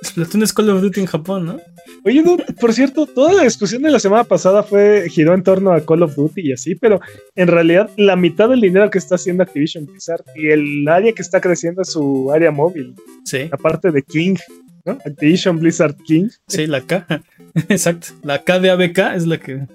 Splatoon 0.09 0.43
es 0.43 0.53
Call 0.53 0.71
of 0.71 0.83
Duty 0.83 1.01
en 1.01 1.07
Japón, 1.07 1.47
¿no? 1.47 1.61
Oye, 2.05 2.23
por 2.61 2.73
cierto, 2.73 3.07
toda 3.07 3.33
la 3.33 3.43
discusión 3.45 3.83
de 3.83 3.91
la 3.91 3.99
semana 3.99 4.25
pasada 4.25 4.63
fue 4.63 5.07
giró 5.09 5.35
en 5.35 5.43
torno 5.43 5.73
a 5.73 5.85
Call 5.85 6.03
of 6.03 6.15
Duty 6.15 6.49
y 6.49 6.53
así, 6.53 6.75
pero 6.75 7.01
en 7.35 7.49
realidad 7.49 7.91
la 7.97 8.17
mitad 8.17 8.49
del 8.49 8.61
dinero 8.61 8.91
que 8.91 8.99
está 8.99 9.17
haciendo 9.17 9.43
Activision 9.43 9.87
Blizzard 9.87 10.25
y 10.35 10.49
el 10.49 10.89
área 10.89 11.13
que 11.13 11.23
está 11.23 11.41
creciendo 11.41 11.83
es 11.83 11.93
su 11.93 12.31
área 12.33 12.51
móvil. 12.51 12.95
Sí. 13.25 13.49
Aparte 13.51 13.91
de 13.91 14.03
King, 14.03 14.37
¿no? 14.85 14.93
Activision 15.05 15.59
Blizzard 15.59 15.97
King. 16.07 16.29
Sí, 16.47 16.67
la 16.67 16.81
K. 16.83 17.07
Exacto. 17.69 18.09
La 18.23 18.45
K 18.45 18.61
de 18.61 18.71
ABK 18.71 18.99
es 19.17 19.27
la 19.27 19.39
que. 19.39 19.67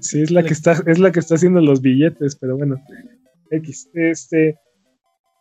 Sí, 0.00 0.22
es 0.22 0.30
la, 0.30 0.42
que 0.42 0.52
está, 0.52 0.82
es 0.86 0.98
la 0.98 1.12
que 1.12 1.20
está 1.20 1.36
haciendo 1.36 1.60
los 1.60 1.80
billetes, 1.80 2.36
pero 2.36 2.56
bueno. 2.56 2.82
X. 3.50 3.88
Este. 3.94 4.58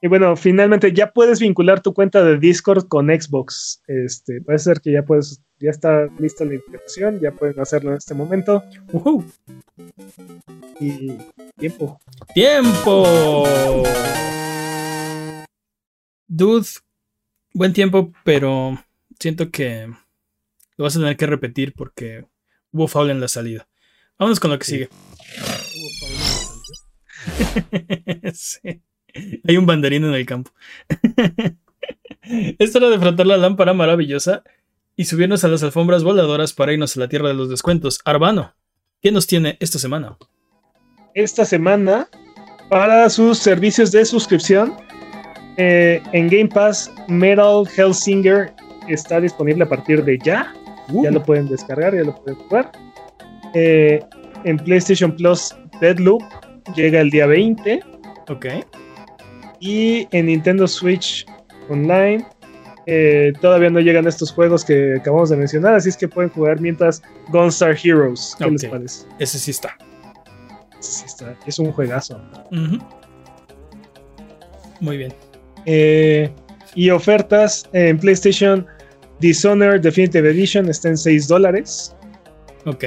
Y 0.03 0.09
bueno, 0.09 0.35
finalmente 0.35 0.91
ya 0.91 1.13
puedes 1.13 1.39
vincular 1.39 1.81
tu 1.81 1.93
cuenta 1.93 2.25
de 2.25 2.37
Discord 2.37 2.89
con 2.89 3.07
Xbox. 3.07 3.81
Este, 3.87 4.41
puede 4.41 4.59
ser 4.59 4.81
que 4.81 4.91
ya 4.91 5.03
puedes, 5.03 5.41
ya 5.59 5.69
está 5.69 6.07
lista 6.19 6.43
la 6.43 6.55
integración, 6.55 7.21
ya 7.21 7.31
pueden 7.31 7.57
hacerlo 7.61 7.91
en 7.91 7.97
este 7.99 8.13
momento. 8.13 8.65
Y 10.81 11.13
tiempo. 11.57 12.01
¡Tiempo! 12.33 13.83
Dude, 16.27 16.67
buen 17.53 17.71
tiempo, 17.71 18.11
pero 18.25 18.77
siento 19.17 19.51
que 19.51 19.87
lo 20.75 20.83
vas 20.83 20.97
a 20.97 20.99
tener 20.99 21.15
que 21.15 21.27
repetir 21.27 21.71
porque 21.73 22.25
hubo 22.73 22.89
foul 22.89 23.09
en 23.09 23.21
la 23.21 23.29
salida. 23.29 23.69
Vámonos 24.19 24.41
con 24.41 24.51
lo 24.51 24.59
que 24.59 24.65
sigue. 24.65 24.89
sí. 28.33 28.83
Hay 29.47 29.57
un 29.57 29.65
banderín 29.65 30.05
en 30.05 30.13
el 30.13 30.25
campo. 30.25 30.51
es 32.59 32.75
hora 32.75 32.89
de 32.89 32.99
frotar 32.99 33.25
la 33.25 33.37
lámpara 33.37 33.73
maravillosa 33.73 34.43
y 34.95 35.05
subirnos 35.05 35.43
a 35.43 35.47
las 35.47 35.63
alfombras 35.63 36.03
voladoras 36.03 36.53
para 36.53 36.73
irnos 36.73 36.95
a 36.95 36.99
la 36.99 37.07
tierra 37.07 37.27
de 37.27 37.33
los 37.33 37.49
descuentos. 37.49 37.99
Arbano, 38.05 38.53
¿qué 39.01 39.11
nos 39.11 39.27
tiene 39.27 39.57
esta 39.59 39.79
semana? 39.79 40.17
Esta 41.15 41.45
semana, 41.45 42.07
para 42.69 43.09
sus 43.09 43.37
servicios 43.39 43.91
de 43.91 44.05
suscripción, 44.05 44.75
eh, 45.57 46.01
en 46.11 46.27
Game 46.27 46.49
Pass, 46.49 46.91
Metal 47.07 47.63
Hellsinger 47.75 48.53
está 48.87 49.19
disponible 49.21 49.63
a 49.63 49.69
partir 49.69 50.03
de 50.03 50.17
ya. 50.19 50.53
Ya 50.89 51.09
uh. 51.09 51.13
lo 51.13 51.23
pueden 51.23 51.47
descargar, 51.47 51.95
ya 51.95 52.03
lo 52.03 52.15
pueden 52.15 52.39
jugar. 52.41 52.71
Eh, 53.53 54.03
en 54.43 54.57
PlayStation 54.57 55.15
Plus, 55.15 55.55
Deadloop 55.79 56.21
llega 56.75 57.01
el 57.01 57.09
día 57.09 57.25
20. 57.27 57.81
Ok. 58.29 58.45
Y 59.65 60.07
en 60.11 60.25
Nintendo 60.25 60.67
Switch 60.67 61.25
Online 61.69 62.25
eh, 62.85 63.31
todavía 63.39 63.69
no 63.69 63.79
llegan 63.79 64.05
estos 64.07 64.29
juegos 64.29 64.65
que 64.65 64.95
acabamos 64.99 65.29
de 65.29 65.37
mencionar, 65.37 65.73
así 65.75 65.87
es 65.87 65.95
que 65.95 66.05
pueden 66.09 66.29
jugar 66.31 66.59
mientras 66.59 67.01
Gunstar 67.29 67.77
Heroes. 67.81 68.35
¿Qué 68.37 68.51
les 68.51 68.63
Ok. 68.65 68.71
parece? 68.71 69.05
Ese 69.19 69.39
sí 69.39 69.51
está. 69.51 69.77
Sí, 70.81 71.05
está- 71.05 71.33
es 71.47 71.59
un 71.59 71.71
juegazo. 71.71 72.19
Muy 74.81 74.97
bien. 74.97 75.13
Eh, 75.65 76.29
y 76.75 76.89
ofertas 76.89 77.69
en 77.71 77.97
PlayStation 77.97 78.67
Dishonored 79.21 79.79
Definitive 79.79 80.29
Edition 80.29 80.69
está 80.69 80.89
en 80.89 80.97
6 80.97 81.29
dólares. 81.29 81.95
Ok. 82.65 82.83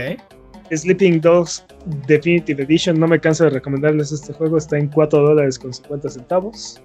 Sleeping 0.75 1.23
Dogs 1.23 1.65
Definitive 2.07 2.63
Edition, 2.65 2.99
no 2.99 3.07
me 3.07 3.21
canso 3.21 3.45
de 3.45 3.51
recomendarles 3.51 4.11
este 4.13 4.33
juego, 4.33 4.59
está 4.59 4.77
en 4.79 4.89
4 4.89 5.21
dólares 5.21 5.59
con 5.59 5.73
50 5.73 6.11
centavos. 6.11 6.81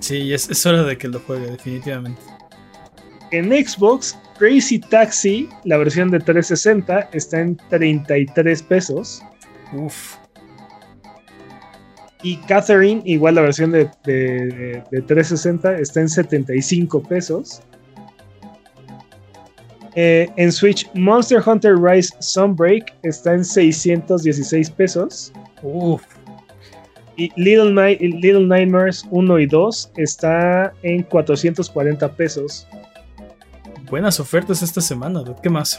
Sí, 0.00 0.32
es, 0.32 0.48
es 0.50 0.64
hora 0.66 0.82
de 0.82 0.96
que 0.98 1.08
lo 1.08 1.20
juegue, 1.20 1.46
definitivamente. 1.50 2.20
En 3.30 3.46
Xbox, 3.50 4.18
Crazy 4.38 4.78
Taxi, 4.78 5.48
la 5.64 5.76
versión 5.76 6.10
de 6.10 6.18
360, 6.18 7.10
está 7.12 7.40
en 7.40 7.56
33 7.70 8.62
pesos. 8.62 9.22
Uf. 9.72 10.16
Y 12.22 12.36
Catherine, 12.42 13.02
igual 13.04 13.34
la 13.36 13.42
versión 13.42 13.72
de, 13.72 13.88
de- 14.04 14.82
de 14.90 15.02
360, 15.02 15.78
está 15.78 16.00
en 16.00 16.08
75 16.08 17.02
pesos. 17.02 17.62
Eh, 19.94 20.28
en 20.36 20.50
Switch, 20.50 20.88
Monster 20.94 21.42
Hunter 21.46 21.76
Rise 21.76 22.14
Sunbreak 22.20 22.94
está 23.02 23.34
en 23.34 23.44
616 23.44 24.70
pesos. 24.70 25.32
Uf. 25.62 26.02
Y 27.16 27.30
Little, 27.36 27.72
Night- 27.72 28.00
Little 28.00 28.46
Nightmares 28.46 29.04
1 29.10 29.38
y 29.38 29.46
2 29.46 29.92
está 29.98 30.72
en 30.82 31.02
440 31.02 32.10
pesos. 32.14 32.66
Buenas 33.90 34.18
ofertas 34.18 34.62
esta 34.62 34.80
semana. 34.80 35.22
¿qué 35.42 35.50
más? 35.50 35.78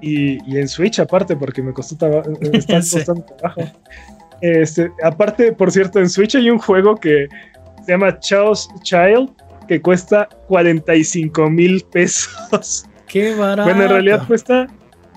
Y, 0.00 0.38
y 0.52 0.58
en 0.58 0.66
Switch 0.68 0.98
aparte, 0.98 1.36
porque 1.36 1.62
me 1.62 1.72
costó 1.72 1.96
traba- 1.96 2.22
está 2.52 2.82
Sí. 2.82 2.96
costando 2.96 3.22
trabajo. 3.36 3.62
Este, 4.40 4.90
aparte, 5.04 5.52
por 5.52 5.70
cierto, 5.70 6.00
en 6.00 6.08
Switch 6.08 6.34
hay 6.34 6.50
un 6.50 6.58
juego 6.58 6.96
que 6.96 7.28
se 7.84 7.92
llama 7.92 8.18
Chaos 8.18 8.68
Child 8.82 9.30
que 9.68 9.80
cuesta 9.80 10.28
45 10.48 11.48
mil 11.50 11.84
pesos. 11.92 12.86
Qué 13.08 13.34
barato. 13.34 13.64
Bueno, 13.64 13.84
en 13.84 13.88
realidad 13.88 14.26
cuesta, 14.26 14.66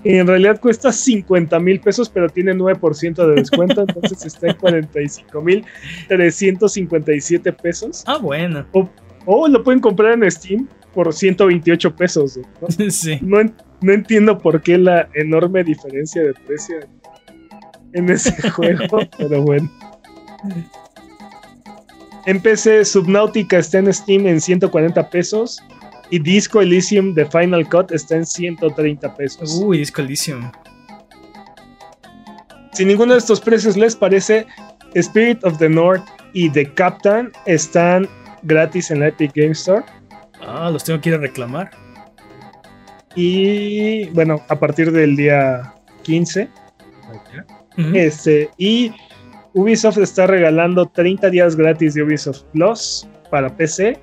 en 0.03 0.27
realidad 0.27 0.59
cuesta 0.59 0.91
50 0.91 1.59
mil 1.59 1.79
pesos, 1.79 2.09
pero 2.09 2.29
tiene 2.29 2.53
9% 2.53 3.27
de 3.27 3.35
descuento, 3.35 3.81
entonces 3.81 4.25
está 4.25 4.47
en 4.47 4.55
45 4.55 5.41
mil 5.41 5.65
357 6.07 7.53
pesos. 7.53 8.03
Ah, 8.07 8.17
bueno. 8.17 8.65
O 9.25 9.47
lo 9.47 9.63
pueden 9.63 9.79
comprar 9.79 10.13
en 10.13 10.29
Steam 10.31 10.67
por 10.93 11.13
128 11.13 11.95
pesos. 11.95 12.39
¿no? 12.61 12.67
sí. 12.89 13.19
No, 13.21 13.37
no 13.81 13.91
entiendo 13.93 14.37
por 14.37 14.61
qué 14.61 14.77
la 14.77 15.09
enorme 15.13 15.63
diferencia 15.63 16.23
de 16.23 16.33
precio 16.33 16.77
en 17.93 18.09
ese 18.09 18.49
juego, 18.51 18.99
pero 19.17 19.41
bueno. 19.41 19.69
En 22.25 22.39
PC, 22.39 22.85
Subnautica 22.85 23.57
está 23.57 23.79
en 23.79 23.91
Steam 23.93 24.27
en 24.27 24.39
140 24.39 25.09
pesos 25.09 25.61
y 26.11 26.19
Disco 26.19 26.61
Elysium 26.61 27.13
de 27.13 27.25
Final 27.25 27.67
Cut 27.67 27.91
está 27.91 28.17
en 28.17 28.25
130 28.25 29.15
pesos. 29.15 29.61
Uy, 29.63 29.79
Disco 29.79 30.01
Elysium. 30.01 30.51
Si 32.73 32.85
ninguno 32.85 33.13
de 33.13 33.19
estos 33.19 33.39
precios 33.39 33.77
les 33.77 33.95
parece, 33.95 34.45
Spirit 34.93 35.43
of 35.43 35.57
the 35.57 35.69
North 35.69 36.03
y 36.33 36.49
The 36.49 36.71
Captain 36.73 37.31
están 37.45 38.07
gratis 38.43 38.91
en 38.91 38.99
la 38.99 39.07
Epic 39.07 39.31
Game 39.33 39.51
Store. 39.51 39.83
Ah, 40.41 40.69
los 40.69 40.83
tengo 40.83 40.99
que 40.99 41.09
ir 41.09 41.15
a 41.15 41.19
reclamar. 41.19 41.71
Y 43.15 44.09
bueno, 44.09 44.41
a 44.49 44.59
partir 44.59 44.91
del 44.91 45.15
día 45.15 45.73
15. 46.03 46.49
Ujú. 47.77 47.95
Este, 47.95 48.49
y 48.57 48.91
Ubisoft 49.53 49.97
está 49.97 50.27
regalando 50.27 50.87
30 50.87 51.29
días 51.29 51.55
gratis 51.55 51.93
de 51.93 52.03
Ubisoft 52.03 52.43
Plus 52.51 53.07
para 53.29 53.55
PC 53.55 53.97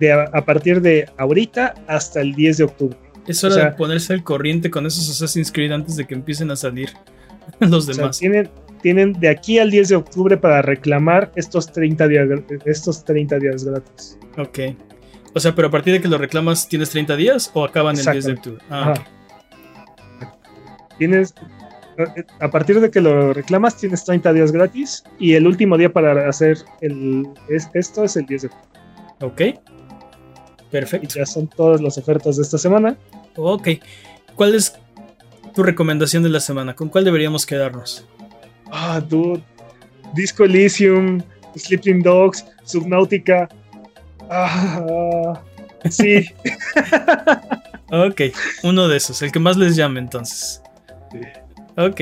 de 0.00 0.12
a, 0.12 0.22
a 0.32 0.44
partir 0.44 0.80
de 0.80 1.08
ahorita 1.18 1.74
hasta 1.86 2.20
el 2.20 2.34
10 2.34 2.56
de 2.58 2.64
octubre. 2.64 2.96
Es 3.26 3.42
hora 3.44 3.54
o 3.54 3.56
sea- 3.58 3.70
de 3.70 3.76
ponerse 3.76 4.12
al 4.12 4.22
corriente 4.22 4.70
con 4.70 4.86
esos 4.86 5.08
Assassin's 5.10 5.50
Creed 5.50 5.72
antes 5.72 5.96
de 5.96 6.06
que 6.06 6.14
empiecen 6.14 6.50
a 6.50 6.56
salir 6.56 6.90
los 7.60 7.88
O 7.88 7.92
sea, 7.92 7.94
demás. 8.02 8.18
tienen, 8.18 8.48
tienen 8.82 9.12
de 9.14 9.28
aquí 9.28 9.58
al 9.58 9.70
10 9.70 9.88
de 9.88 9.96
octubre 9.96 10.36
para 10.36 10.62
reclamar 10.62 11.32
estos 11.36 11.72
30 11.72 12.06
días, 12.08 12.28
estos 12.64 13.04
30 13.04 13.38
días 13.38 13.64
gratis. 13.64 14.18
Ok. 14.38 14.58
O 15.34 15.40
sea, 15.40 15.54
pero 15.54 15.68
a 15.68 15.70
partir 15.70 15.92
de 15.92 16.00
que 16.00 16.08
lo 16.08 16.18
reclamas, 16.18 16.68
¿tienes 16.68 16.90
30 16.90 17.14
días 17.16 17.50
o 17.54 17.64
acaban 17.64 17.98
el 17.98 18.04
10 18.04 18.24
de 18.24 18.32
octubre? 18.32 18.62
Ah. 18.70 18.94
Tienes, 20.98 21.34
eh, 21.98 22.24
a 22.40 22.50
partir 22.50 22.80
de 22.80 22.90
que 22.90 23.00
lo 23.00 23.34
reclamas, 23.34 23.76
tienes 23.76 24.04
30 24.04 24.32
días 24.32 24.52
gratis 24.52 25.04
y 25.18 25.34
el 25.34 25.46
último 25.46 25.76
día 25.76 25.92
para 25.92 26.28
hacer 26.28 26.58
el, 26.80 27.26
es- 27.50 27.68
esto 27.74 28.04
es 28.04 28.16
el 28.16 28.24
10 28.26 28.42
de 28.42 28.48
octubre. 28.48 28.70
ok. 29.20 29.75
Y 30.76 30.80
Perfecto. 30.80 31.14
ya 31.18 31.26
son 31.26 31.48
todas 31.48 31.80
las 31.80 31.96
ofertas 31.98 32.36
de 32.36 32.42
esta 32.42 32.58
semana. 32.58 32.96
Ok. 33.36 33.68
¿Cuál 34.34 34.54
es 34.54 34.74
tu 35.54 35.62
recomendación 35.62 36.22
de 36.22 36.28
la 36.28 36.40
semana? 36.40 36.74
¿Con 36.74 36.88
cuál 36.88 37.04
deberíamos 37.04 37.46
quedarnos? 37.46 38.04
Ah, 38.70 39.00
dude. 39.00 39.42
Disco 40.14 40.44
Elysium, 40.44 41.22
Sleeping 41.56 42.02
Dogs, 42.02 42.44
Subnautica. 42.64 43.48
Ah, 44.30 45.40
sí. 45.90 46.26
Ok, 47.88 48.20
uno 48.64 48.88
de 48.88 48.96
esos, 48.96 49.22
el 49.22 49.30
que 49.30 49.38
más 49.38 49.56
les 49.56 49.76
llame 49.76 50.00
entonces. 50.00 50.60
Sí. 51.12 51.20
Ok, 51.76 52.00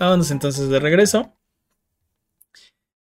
vámonos 0.00 0.32
entonces 0.32 0.68
de 0.68 0.80
regreso. 0.80 1.32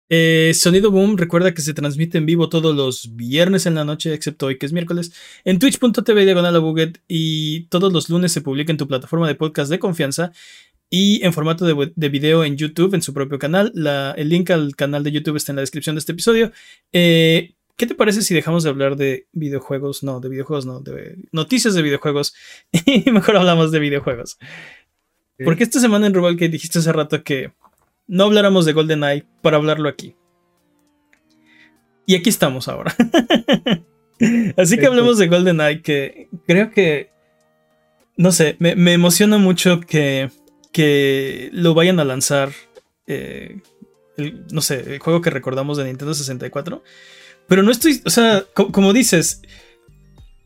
Eh, 0.10 0.52
Sonido 0.53 0.91
Boom, 0.91 1.18
recuerda 1.18 1.53
que 1.53 1.61
se 1.61 1.73
transmite 1.73 2.18
en 2.19 2.26
vivo 2.27 2.48
todos 2.48 2.76
los 2.76 3.15
viernes 3.15 3.65
en 3.65 3.73
la 3.76 3.84
noche, 3.86 4.14
excepto 4.14 4.45
hoy 4.45 4.57
que 4.60 4.65
es 4.68 4.73
miércoles, 4.73 5.11
en 5.44 5.57
twitch.tv 5.57 6.26
diagonal 6.26 6.56
a 6.56 6.60
Buget 6.60 7.02
y 7.07 7.61
todos 7.69 7.91
los 7.91 8.10
lunes 8.10 8.32
se 8.32 8.41
publica 8.41 8.72
en 8.72 8.77
tu 8.77 8.88
plataforma 8.88 9.27
de 9.27 9.34
podcast 9.36 9.72
de 9.72 9.80
confianza 9.80 10.32
y 10.91 11.23
en 11.26 11.34
formato 11.34 11.65
de, 11.65 11.91
de 11.95 12.10
video 12.10 12.44
en 12.44 12.56
YouTube 12.57 12.94
en 12.94 13.02
su 13.02 13.14
propio 13.14 13.40
canal. 13.40 13.72
La- 13.73 14.11
el 14.11 14.30
link 14.30 14.52
al 14.52 14.76
canal 14.76 15.03
de 15.03 15.11
YouTube 15.11 15.38
está 15.38 15.52
en 15.52 15.56
la 15.56 15.61
descripción 15.61 15.95
de 15.95 15.99
este 15.99 16.11
episodio. 16.11 16.52
Eh, 16.94 17.53
¿Qué 17.76 17.88
te 17.88 17.95
parece 17.95 18.22
si 18.22 18.34
dejamos 18.36 18.64
de 18.64 18.69
hablar 18.69 18.95
de 18.95 19.27
videojuegos? 19.34 20.03
No, 20.03 20.19
de 20.22 20.30
videojuegos 20.30 20.65
no, 20.68 20.80
de 20.82 21.18
noticias 21.32 21.73
de 21.73 21.82
videojuegos 21.82 22.34
y 22.86 23.10
mejor 23.11 23.38
hablamos 23.38 23.72
de 23.72 23.80
videojuegos. 23.80 24.38
Porque 25.44 25.64
esta 25.64 25.80
semana 25.82 26.07
en 26.07 26.14
Revolcade 26.14 26.49
dijiste 26.52 26.80
hace 26.80 26.94
rato 26.94 27.22
que 27.23 27.52
no 28.07 28.26
habláramos 28.26 28.65
de 28.65 28.73
GoldenEye 28.73 29.26
para 29.41 29.57
hablarlo 29.57 29.90
aquí. 29.90 30.15
Y 32.06 32.15
aquí 32.15 32.30
estamos 32.30 32.68
ahora. 32.68 32.95
Así 34.57 34.77
que 34.77 34.86
hablemos 34.86 35.18
de 35.18 35.27
GoldenEye, 35.27 35.82
que 35.82 36.30
creo 36.48 36.72
que, 36.72 37.10
no 38.18 38.32
sé, 38.32 38.56
me, 38.60 38.76
me 38.76 38.94
emociona 38.94 39.38
mucho 39.38 39.80
que, 39.82 40.30
que 40.72 41.49
lo 41.52 41.73
vayan 41.73 41.99
a 41.99 42.06
lanzar, 42.06 42.52
eh, 43.07 43.60
el- 44.18 44.45
no 44.52 44.61
sé, 44.61 44.94
el 44.94 44.99
juego 44.99 45.22
que 45.22 45.30
recordamos 45.32 45.77
de 45.77 45.86
Nintendo 45.86 46.14
64. 46.14 46.84
Pero 47.48 47.64
no 47.64 47.72
estoy, 47.72 48.02
o 48.06 48.10
sea, 48.10 48.44
co- 48.53 48.72
como 48.72 48.94
dices, 48.94 49.41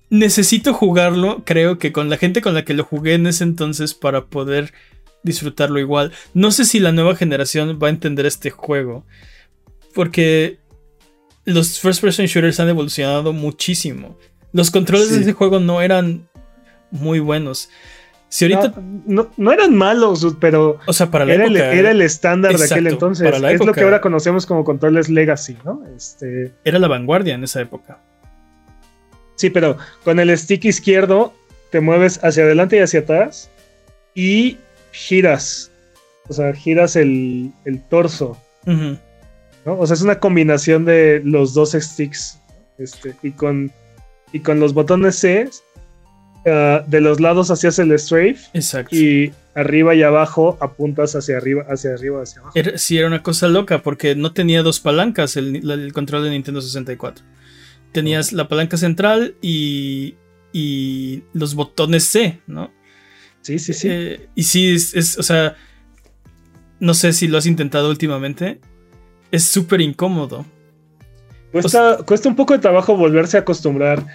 necesito 0.10 0.74
jugarlo, 0.74 1.44
creo 1.46 1.78
que 1.78 1.92
con 1.92 2.10
la 2.10 2.18
gente 2.18 2.42
con 2.42 2.54
la 2.54 2.66
que 2.66 2.74
lo 2.74 2.84
jugué 2.84 3.14
en 3.14 3.28
ese 3.28 3.44
entonces 3.44 3.94
para 3.94 4.26
poder 4.26 4.74
disfrutarlo 5.24 5.80
igual. 5.80 6.12
No 6.34 6.52
sé 6.52 6.66
si 6.66 6.80
la 6.80 6.92
nueva 6.92 7.16
generación 7.16 7.80
va 7.82 7.88
a 7.88 7.92
entender 7.92 8.26
este 8.26 8.50
juego, 8.52 9.06
porque 9.94 10.60
los 11.46 11.80
first 11.80 12.02
person 12.02 12.26
shooters 12.26 12.60
han 12.60 12.70
evolucionado 12.70 13.34
muchísimo. 13.34 14.18
Los 14.54 14.72
controles 14.72 15.10
Sí. 15.10 15.16
de 15.16 15.22
ese 15.22 15.34
juego 15.34 15.60
no 15.60 15.82
eran 15.82 16.28
muy 16.92 17.20
buenos. 17.20 17.70
Si 18.32 18.46
ahorita, 18.46 18.80
No, 18.80 19.04
no- 19.24 19.32
no 19.38 19.52
eran 19.52 19.76
malos, 19.76 20.26
pero 20.40 20.78
o 20.86 20.94
sea, 20.94 21.10
para 21.10 21.26
la 21.26 21.34
era, 21.34 21.46
época 21.46 21.72
el, 21.72 21.80
era 21.80 21.92
el 21.92 22.02
estándar 22.04 22.56
de 22.56 22.64
aquel 22.64 22.86
entonces. 22.88 23.26
para 23.26 23.40
la 23.40 23.52
es 23.52 23.64
lo 23.66 23.74
que 23.74 23.82
ahora 23.82 24.02
conocemos 24.02 24.46
como 24.46 24.64
controles 24.64 25.10
Legacy, 25.10 25.58
¿no? 25.66 25.82
Este, 25.98 26.52
era 26.64 26.78
la 26.78 26.88
vanguardia 26.88 27.34
en 27.34 27.44
esa 27.44 27.60
época. 27.62 28.00
sí, 29.36 29.50
pero 29.50 29.78
con 30.04 30.20
el 30.20 30.38
stick 30.38 30.66
izquierdo 30.66 31.34
te 31.72 31.80
mueves 31.80 32.20
hacia 32.24 32.44
adelante 32.44 32.76
y 32.78 32.80
hacia 32.82 33.00
atrás 33.00 33.50
y 34.14 34.58
giras. 34.92 35.72
O 36.28 36.34
sea, 36.34 36.54
giras 36.54 36.96
el, 36.96 37.52
el 37.66 37.82
torso. 37.90 38.38
¿no? 38.66 39.00
O 39.66 39.86
sea, 39.88 39.94
es 39.96 40.02
una 40.02 40.20
combinación 40.20 40.86
de 40.86 41.22
los 41.24 41.54
dos 41.54 41.72
sticks. 41.72 42.40
Este, 42.78 43.16
y 43.24 43.32
con 43.32 43.72
y 44.32 44.40
con 44.40 44.60
los 44.62 44.74
botones 44.74 45.16
C 45.18 45.50
ah, 46.46 46.84
de 46.88 47.02
los 47.02 47.20
lados 47.20 47.52
hacías 47.52 47.78
el 47.80 47.98
strafe 48.00 48.38
Exacto. 48.54 48.96
y 48.96 49.34
arriba 49.56 49.96
y 49.96 50.04
abajo 50.04 50.58
apuntas 50.62 51.14
hacia 51.16 51.36
arriba, 51.38 51.66
hacia 51.68 51.94
arriba, 51.94 52.22
hacia 52.22 52.40
abajo. 52.42 52.54
Era- 52.58 52.78
sí, 52.78 52.98
era 52.98 53.08
una 53.08 53.22
cosa 53.24 53.48
loca 53.50 53.82
porque 53.82 54.16
no 54.16 54.32
tenía 54.32 54.62
dos 54.64 54.80
palancas 54.80 55.36
el, 55.36 55.70
el 55.70 55.92
control 55.92 56.24
de 56.24 56.30
Nintendo 56.30 56.62
64. 56.62 57.26
Tenías 57.92 58.32
la 58.32 58.48
palanca 58.48 58.78
central 58.78 59.36
y, 59.42 60.16
y 60.54 61.24
los 61.34 61.56
botones 61.56 62.06
C, 62.06 62.40
¿no? 62.48 62.72
Sí, 63.42 63.58
sí, 63.60 63.74
sí. 63.74 63.88
Eh, 63.90 64.30
y 64.36 64.44
sí, 64.44 64.74
es, 64.74 64.94
es- 64.96 65.18
o 65.18 65.24
sea, 65.24 65.56
no 66.80 66.94
sé 66.94 67.14
si 67.14 67.28
lo 67.28 67.38
has 67.38 67.46
intentado 67.46 67.90
últimamente. 67.90 68.60
Es 69.32 69.44
súper 69.44 69.82
incómodo. 69.82 70.46
Cuesta, 71.52 71.98
cuesta 72.06 72.30
un 72.30 72.36
poco 72.36 72.54
de 72.54 72.60
trabajo 72.60 72.96
volverse 72.96 73.38
a 73.38 73.42
acostumbrar, 73.42 74.06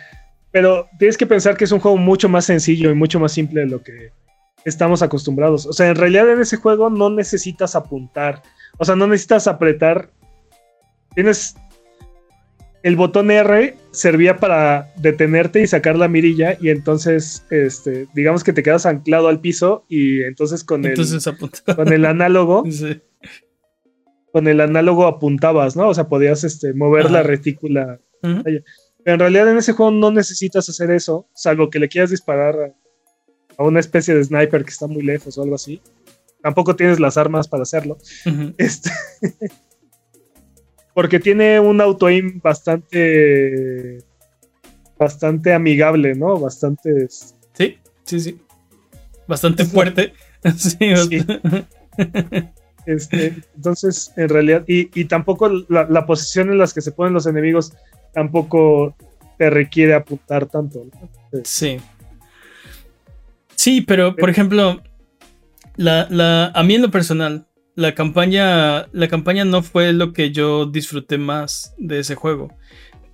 pero 0.53 0.89
tienes 0.99 1.17
que 1.17 1.27
pensar 1.27 1.57
que 1.57 1.65
es 1.65 1.73
un 1.73 1.81
juego 1.81 1.97
mucho 1.97 2.29
más 2.29 2.45
sencillo 2.45 2.91
y 2.91 2.95
mucho 2.95 3.19
más 3.19 3.33
simple 3.33 3.61
de 3.63 3.67
lo 3.67 3.83
que 3.83 4.13
estamos 4.65 5.03
acostumbrados. 5.03 5.67
O 5.67 5.73
sea, 5.73 5.89
en 5.89 5.97
realidad 5.97 6.31
en 6.31 6.41
ese 6.41 6.57
juego 6.57 6.91
no 6.91 7.11
necesitas 7.11 7.75
apuntar, 7.75 8.43
o 8.79 8.85
sea, 8.85 8.95
no 8.95 9.07
necesitas 9.09 9.47
apretar. 9.49 10.11
Tienes 11.15 11.57
el 12.85 12.97
botón 12.97 13.31
R 13.31 13.75
servía 13.93 14.37
para 14.37 14.93
detenerte 14.97 15.63
y 15.63 15.67
sacar 15.67 15.97
la 15.97 16.07
mirilla 16.07 16.59
y 16.61 16.69
entonces, 16.69 17.47
este, 17.49 18.07
digamos 18.15 18.45
que 18.45 18.53
te 18.53 18.63
quedas 18.63 18.85
anclado 18.85 19.29
al 19.29 19.41
piso 19.41 19.87
y 19.89 20.21
entonces 20.23 20.63
con 20.65 20.85
Entonces 20.85 21.27
el 21.27 21.39
con 21.77 21.93
el 21.93 22.05
análogo 22.05 22.63
Sí. 22.71 23.01
con 24.33 24.49
el 24.49 24.61
análogo 24.61 25.07
apuntabas, 25.07 25.77
¿no? 25.77 25.89
O 25.89 25.95
sea, 25.95 26.09
podías 26.09 26.45
este, 26.45 26.75
mover 26.75 27.07
Ajá. 27.07 27.15
la 27.15 27.23
retícula. 27.23 28.01
Pero 28.21 28.63
en 29.07 29.19
realidad 29.19 29.51
en 29.51 29.57
ese 29.57 29.73
juego 29.73 29.91
no 29.91 30.11
necesitas 30.11 30.69
hacer 30.69 30.91
eso, 30.91 31.27
salvo 31.35 31.71
que 31.71 31.79
le 31.79 31.89
quieras 31.89 32.11
disparar 32.11 32.75
a, 33.57 33.63
una 33.63 33.81
especie 33.81 34.15
de 34.15 34.25
sniper 34.25 34.63
que 34.63 34.71
está 34.71 34.87
muy 34.87 35.03
lejos 35.03 35.39
o 35.39 35.43
algo 35.43 35.55
así. 35.55 35.81
Tampoco 36.43 36.77
tienes 36.77 37.01
las 37.01 37.17
armas 37.17 37.49
para 37.49 37.63
hacerlo. 37.63 37.97
Este, 38.59 38.91
porque 40.95 41.21
tiene 41.21 41.61
un 41.61 41.81
auto-aim 41.81 42.41
bastante 42.43 43.99
bastante 44.99 45.53
amigable, 45.53 46.15
¿no? 46.15 46.39
Bastante 46.39 47.09
Sí, 47.09 47.79
sí, 48.05 48.21
sí. 48.21 48.41
Bastante 49.27 49.65
fuerte. 49.65 50.13
Sí, 50.57 50.77
Sí. 51.09 51.25
este, 52.87 53.35
entonces 53.57 54.13
en 54.15 54.29
realidad 54.29 54.63
y, 54.69 54.91
y 55.01 55.07
tampoco 55.07 55.49
la, 55.71 55.87
la 55.89 56.05
posición 56.05 56.51
en 56.51 56.59
las 56.59 56.75
que 56.75 56.83
se 56.83 56.93
ponen 56.93 57.15
los 57.15 57.27
enemigos 57.27 57.73
tampoco 58.13 58.95
te 59.39 59.49
requiere 59.49 59.95
apuntar 59.95 60.47
tanto. 60.47 60.85
¿no? 60.85 61.41
Sí. 61.45 61.79
Sí, 63.55 63.81
pero 63.81 64.15
por 64.15 64.29
ejemplo, 64.29 64.83
la, 65.77 66.07
la, 66.11 66.49
a 66.49 66.63
mí 66.63 66.75
en 66.75 66.83
lo 66.83 66.91
personal, 66.91 67.47
la 67.77 67.95
campaña, 67.95 68.87
la 68.93 69.09
campaña 69.09 69.45
no 69.45 69.63
fue 69.63 69.93
lo 69.93 70.13
que 70.13 70.31
yo 70.31 70.67
disfruté 70.67 71.19
más 71.19 71.75
de 71.79 71.99
ese 72.01 72.15
juego. 72.15 72.53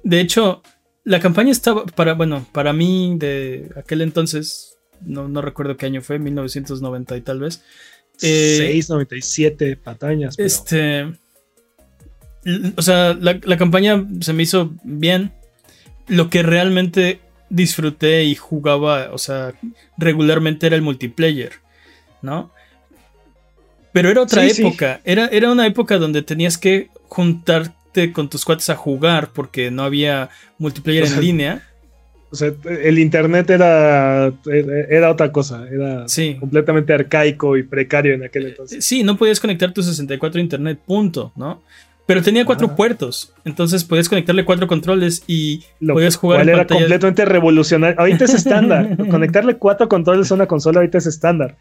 De 0.05 0.21
hecho, 0.21 0.63
la 1.05 1.21
campaña 1.21 1.51
estaba 1.51 1.87
para, 1.87 2.15
bueno, 2.15 2.47
para 2.53 2.73
mí 2.73 3.15
de 3.19 3.71
aquel 3.77 4.03
entonces, 4.03 4.77
no, 5.01 5.29
no 5.29 5.41
recuerdo 5.43 5.77
qué 5.77 5.87
año 5.87 6.03
fue, 6.03 6.19
1990 6.19 7.17
y 7.17 7.21
tal 7.23 7.41
vez. 7.41 7.63
Eh, 8.23 8.71
6.97 8.87 9.77
patañas. 9.77 10.37
pero- 10.37 10.47
Este. 10.47 11.13
O 12.77 12.83
sea, 12.83 13.15
la, 13.15 13.39
la 13.43 13.57
campaña 13.59 14.07
se 14.21 14.33
me 14.33 14.43
hizo 14.43 14.73
bien. 14.83 15.33
Lo 16.09 16.31
que 16.31 16.43
realmente 16.43 17.21
disfruté 17.51 18.25
y 18.25 18.35
jugaba, 18.35 19.11
o 19.13 19.19
sea, 19.19 19.53
regularmente 19.99 20.67
era 20.67 20.77
el 20.77 20.83
multiplayer, 20.83 21.53
¿no? 22.23 22.53
Pero 23.93 24.09
era 24.11 24.23
otra 24.23 24.43
Sí, 24.43 24.51
sí. 24.51 24.63
época. 24.63 25.01
Era, 25.05 25.27
era 25.27 25.51
una 25.51 25.67
época 25.67 25.99
donde 25.99 26.23
tenías 26.23 26.59
que 26.59 26.89
juntarte 27.09 28.13
con 28.13 28.29
tus 28.29 28.45
cuates 28.45 28.71
a 28.71 28.77
jugar 28.77 29.31
porque 29.35 29.71
no 29.71 29.83
había 29.83 30.31
multiplayer 30.59 31.05
O 31.05 31.07
sea, 31.07 31.17
en 31.17 31.23
línea. 31.23 31.63
O 32.33 32.37
sea, 32.37 32.53
el 32.65 32.99
internet 33.01 33.51
era, 33.51 34.33
era 34.89 35.11
otra 35.11 35.33
cosa, 35.33 35.67
era 35.69 36.07
Sí. 36.07 36.37
completamente 36.39 36.93
arcaico 36.93 37.57
y 37.57 37.65
precario 37.65 38.15
en 38.15 38.23
aquel 38.23 38.47
entonces. 38.47 38.85
Sí, 38.85 39.03
no 39.03 39.17
podías 39.17 39.41
conectar 39.41 39.73
tu 39.73 39.83
64 39.83 40.39
a 40.39 40.43
internet, 40.43 40.79
punto, 40.87 41.33
¿no? 41.35 41.61
Pero 42.07 42.23
tenía 42.23 42.45
cuatro 42.45 42.69
Ah. 42.71 42.77
puertos, 42.77 43.33
entonces 43.45 43.83
podías 43.85 44.09
conectarle 44.09 44.45
cuatro 44.45 44.69
controles 44.69 45.23
y 45.27 45.65
Lo 45.81 45.95
podías 45.95 46.15
jugar 46.17 46.39
cual 46.39 46.49
en 46.49 46.55
era 46.55 46.63
pantalla- 46.67 46.81
completamente 46.83 47.25
revolucionario. 47.25 47.99
Ahorita 47.99 48.25
es 48.25 48.35
estándar. 48.35 48.97
Conectarle 49.11 49.57
cuatro 49.57 49.89
controles 49.89 50.31
a 50.31 50.35
una 50.35 50.47
consola 50.47 50.79
ahorita 50.81 50.99
es 50.99 51.07
estándar. 51.07 51.57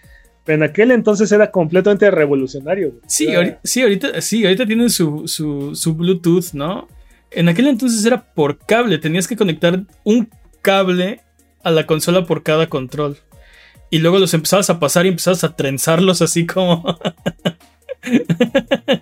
En 0.49 0.63
aquel 0.63 0.91
entonces 0.91 1.31
era 1.31 1.51
completamente 1.51 2.09
revolucionario. 2.11 2.89
güey. 2.91 3.01
Sí, 3.07 3.27
Era- 3.27 3.39
ahori- 3.41 3.57
sí, 3.63 3.81
ahorita, 3.81 4.21
sí, 4.21 4.43
ahorita 4.45 4.65
tienen 4.65 4.89
su, 4.89 5.27
su, 5.27 5.75
su 5.75 5.93
Bluetooth, 5.95 6.53
¿no? 6.53 6.87
En 7.31 7.47
aquel 7.49 7.67
entonces 7.67 8.03
era 8.05 8.33
por 8.33 8.57
cable, 8.57 8.97
tenías 8.97 9.27
que 9.27 9.35
conectar 9.37 9.83
un 10.03 10.29
cable 10.61 11.21
a 11.63 11.71
la 11.71 11.85
consola 11.85 12.25
por 12.25 12.43
cada 12.43 12.67
control. 12.67 13.17
Y 13.91 13.99
luego 13.99 14.19
los 14.19 14.33
empezabas 14.33 14.69
a 14.69 14.79
pasar 14.79 15.05
y 15.05 15.09
empezabas 15.09 15.43
a 15.43 15.55
trenzarlos 15.55 16.21
así 16.21 16.45
como... 16.45 16.83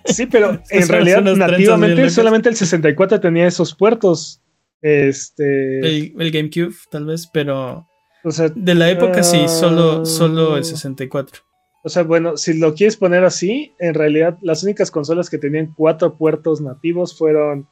Sí, 0.06 0.26
pero 0.26 0.60
en 0.70 0.88
realidad 0.88 1.22
nativamente 1.22 2.10
solamente 2.10 2.48
el 2.48 2.56
64 2.56 3.20
tenía 3.20 3.46
esos 3.46 3.74
puertos. 3.74 4.42
Este, 4.82 5.78
el, 5.80 6.14
el 6.18 6.30
GameCube, 6.30 6.74
tal 6.90 7.06
vez, 7.06 7.28
pero 7.32 7.86
o 8.28 8.32
sea, 8.32 8.48
de 8.54 8.74
la 8.74 8.90
época 8.90 9.22
sí, 9.22 9.48
solo, 9.48 10.02
Ah. 10.02 10.04
solo 10.04 10.56
el 10.56 10.64
64. 10.64 11.40
O 11.84 11.88
sea, 11.88 12.02
bueno, 12.02 12.36
si 12.36 12.54
lo 12.54 12.74
quieres 12.74 12.96
poner 12.96 13.24
así, 13.24 13.72
en 13.78 13.94
realidad 13.94 14.36
las 14.42 14.62
únicas 14.62 14.90
consolas 14.90 15.30
que 15.30 15.38
tenían 15.38 15.72
cuatro 15.76 16.16
puertos 16.16 16.60
nativos 16.60 17.16
fueron 17.16 17.66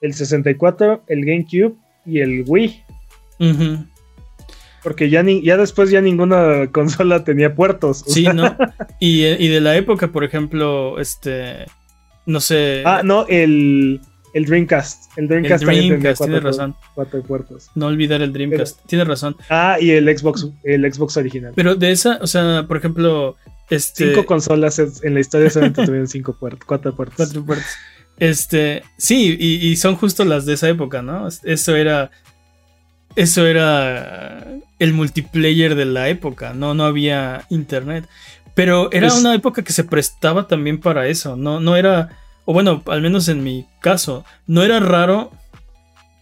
el 0.00 0.14
64, 0.14 1.02
el 1.08 1.24
GameCube 1.24 1.74
y 2.06 2.20
el 2.20 2.44
Wii. 2.46 2.84
Porque 4.82 5.10
ya, 5.10 5.22
ni, 5.22 5.42
ya 5.42 5.56
después 5.58 5.90
ya 5.90 6.00
ninguna 6.00 6.68
consola 6.72 7.22
tenía 7.24 7.54
puertos. 7.54 8.02
Sí, 8.06 8.24
¿no? 8.24 8.56
Y, 8.98 9.26
y 9.26 9.48
de 9.48 9.60
la 9.60 9.76
época, 9.76 10.08
por 10.08 10.24
ejemplo, 10.24 10.98
este. 10.98 11.66
No 12.26 12.40
sé. 12.40 12.82
Ah, 12.86 13.02
no, 13.04 13.26
el, 13.28 14.00
el 14.34 14.44
Dreamcast. 14.46 15.16
El 15.18 15.28
Dreamcast, 15.28 15.64
cuatro, 15.64 16.24
tienes 16.26 16.42
razón. 16.42 16.74
cuatro 16.94 17.22
puertos. 17.22 17.70
No 17.74 17.86
olvidar 17.86 18.22
el 18.22 18.32
Dreamcast. 18.32 18.80
Tienes 18.86 19.06
razón. 19.08 19.36
Ah, 19.48 19.76
y 19.80 19.90
el 19.90 20.06
Xbox, 20.16 20.48
el 20.64 20.92
Xbox 20.92 21.16
original. 21.16 21.52
Pero 21.56 21.74
de 21.74 21.90
esa, 21.90 22.18
o 22.22 22.26
sea, 22.26 22.64
por 22.68 22.76
ejemplo, 22.76 23.36
este. 23.70 24.08
Cinco 24.08 24.26
consolas 24.26 24.78
en 24.78 25.14
la 25.14 25.20
historia 25.20 25.50
solamente 25.50 25.84
tuvieron 25.84 26.08
cinco 26.08 26.34
puertos, 26.38 26.64
cuatro 26.66 26.94
puertos. 26.94 27.16
cuatro 27.16 27.44
puertos. 27.44 27.66
Este. 28.18 28.82
Sí, 28.96 29.36
y, 29.38 29.66
y 29.68 29.76
son 29.76 29.96
justo 29.96 30.24
las 30.24 30.46
de 30.46 30.54
esa 30.54 30.68
época, 30.68 31.02
¿no? 31.02 31.28
Eso 31.44 31.76
era. 31.76 32.10
Eso 33.16 33.44
era 33.46 34.46
el 34.78 34.92
multiplayer 34.92 35.74
de 35.74 35.84
la 35.84 36.08
época. 36.08 36.54
No, 36.54 36.74
no 36.74 36.84
había 36.84 37.44
internet. 37.50 38.06
Pero 38.54 38.90
era 38.92 39.08
Pues- 39.08 39.20
una 39.20 39.34
época 39.34 39.62
que 39.62 39.72
se 39.72 39.84
prestaba 39.84 40.46
también 40.46 40.78
para 40.80 41.06
eso. 41.08 41.36
No, 41.36 41.60
no 41.60 41.76
era. 41.76 42.10
O 42.50 42.52
bueno, 42.52 42.82
al 42.86 43.00
menos 43.00 43.28
en 43.28 43.44
mi 43.44 43.64
caso, 43.80 44.24
no 44.48 44.64
era 44.64 44.80
raro 44.80 45.30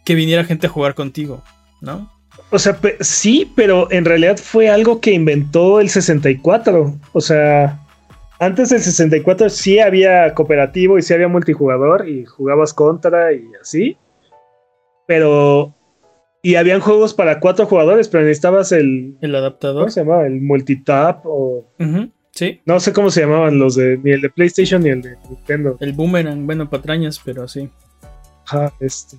que 0.05 0.15
viniera 0.15 0.45
gente 0.45 0.67
a 0.67 0.71
jugar 0.71 0.95
contigo, 0.95 1.43
¿no? 1.81 2.13
O 2.51 2.59
sea, 2.59 2.79
sí, 3.01 3.51
pero 3.57 3.91
en 3.91 4.05
realidad 4.05 4.37
fue 4.37 4.69
algo 4.69 5.01
que 5.01 5.13
inventó 5.13 5.81
el 5.81 5.89
64. 5.89 6.95
O 7.15 7.21
sea, 7.23 7.81
antes 8.41 8.69
del 8.69 8.81
64 8.81 9.49
sí 9.49 9.79
había 9.79 10.35
cooperativo 10.35 10.99
y 10.99 11.03
sí 11.03 11.15
había 11.15 11.29
multijugador 11.29 12.07
y 12.07 12.27
jugabas 12.27 12.75
contra 12.75 13.33
y 13.33 13.47
así. 13.63 13.97
Pero. 15.07 15.75
Y 16.43 16.57
habían 16.57 16.81
juegos 16.81 17.15
para 17.15 17.41
cuatro 17.41 17.65
jugadores, 17.65 18.07
pero 18.07 18.25
necesitabas 18.25 18.71
el. 18.73 19.17
El 19.23 19.31
¿Cómo 19.31 19.39
adaptador. 19.39 19.91
se 19.91 20.01
llamaba? 20.01 20.27
El 20.27 20.43
multitap 20.43 21.23
o. 21.25 21.73
sí. 22.39 22.61
No 22.65 22.79
sé 22.79 22.93
cómo 22.93 23.11
se 23.11 23.23
llamaban 23.23 23.59
los 23.59 23.75
de. 23.75 23.99
Ni 24.03 24.13
el 24.13 24.21
de 24.21 24.31
PlayStation 24.31 24.83
ni 24.83 24.91
el 24.91 25.03
de 25.03 25.17
Nintendo. 25.29 25.77
El 25.81 25.93
boomerang, 25.93 26.47
bueno, 26.47 26.71
patrañas, 26.71 27.21
pero 27.25 27.49
sí. 27.49 27.69
Ajá, 28.47 28.73
este. 28.81 29.19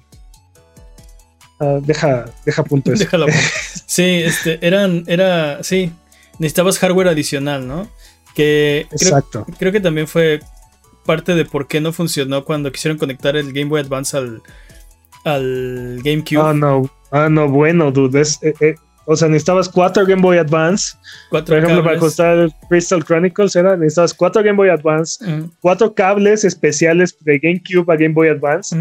Ah, 1.59 1.79
deja, 1.81 2.25
deja 2.45 2.63
punto 2.63 2.93
eso. 2.93 3.03
Déjalo. 3.03 3.27
Sí, 3.85 4.03
este, 4.03 4.59
eran, 4.65 5.03
era, 5.07 5.63
sí, 5.63 5.91
necesitabas 6.37 6.77
hardware 6.77 7.07
adicional, 7.07 7.67
¿no? 7.67 7.87
Que 8.35 8.85
Exacto. 8.91 9.47
creo 9.57 9.71
que 9.71 9.79
también 9.79 10.07
fue 10.07 10.41
parte 11.07 11.33
de 11.33 11.43
por 11.43 11.67
qué 11.67 11.81
no 11.81 11.91
funcionó 11.91 12.45
cuando 12.45 12.71
quisieron 12.71 12.99
conectar 12.99 13.35
el 13.35 13.51
Game 13.51 13.65
Boy 13.65 13.81
Advance 13.81 14.15
al, 14.15 14.43
al 15.25 16.01
GameCube. 16.03 16.39
Ah, 16.39 16.53
no. 16.53 16.87
Ah, 17.11 17.29
no, 17.29 17.49
bueno, 17.49 17.91
dude. 17.91 18.21
es, 18.21 18.37
eh, 18.43 18.53
eh, 18.59 18.75
o 19.11 19.15
sea, 19.15 19.27
necesitabas 19.27 19.67
cuatro 19.67 20.05
Game 20.05 20.21
Boy 20.21 20.37
Advance. 20.37 20.93
cuatro 21.31 21.55
Por 21.55 21.63
ejemplo, 21.63 21.83
para 21.83 21.95
cables. 21.97 22.19
el 22.19 22.53
Crystal 22.69 23.03
Chronicles, 23.03 23.55
era, 23.55 23.75
necesitabas 23.75 24.13
cuatro 24.13 24.43
Game 24.43 24.55
Boy 24.57 24.69
Advance, 24.69 25.25
cuatro 25.61 25.95
cables 25.95 26.43
especiales 26.45 27.17
de 27.21 27.39
GameCube 27.39 27.91
a 27.91 27.95
Game 27.95 28.13
Boy 28.13 28.27
Advance. 28.27 28.75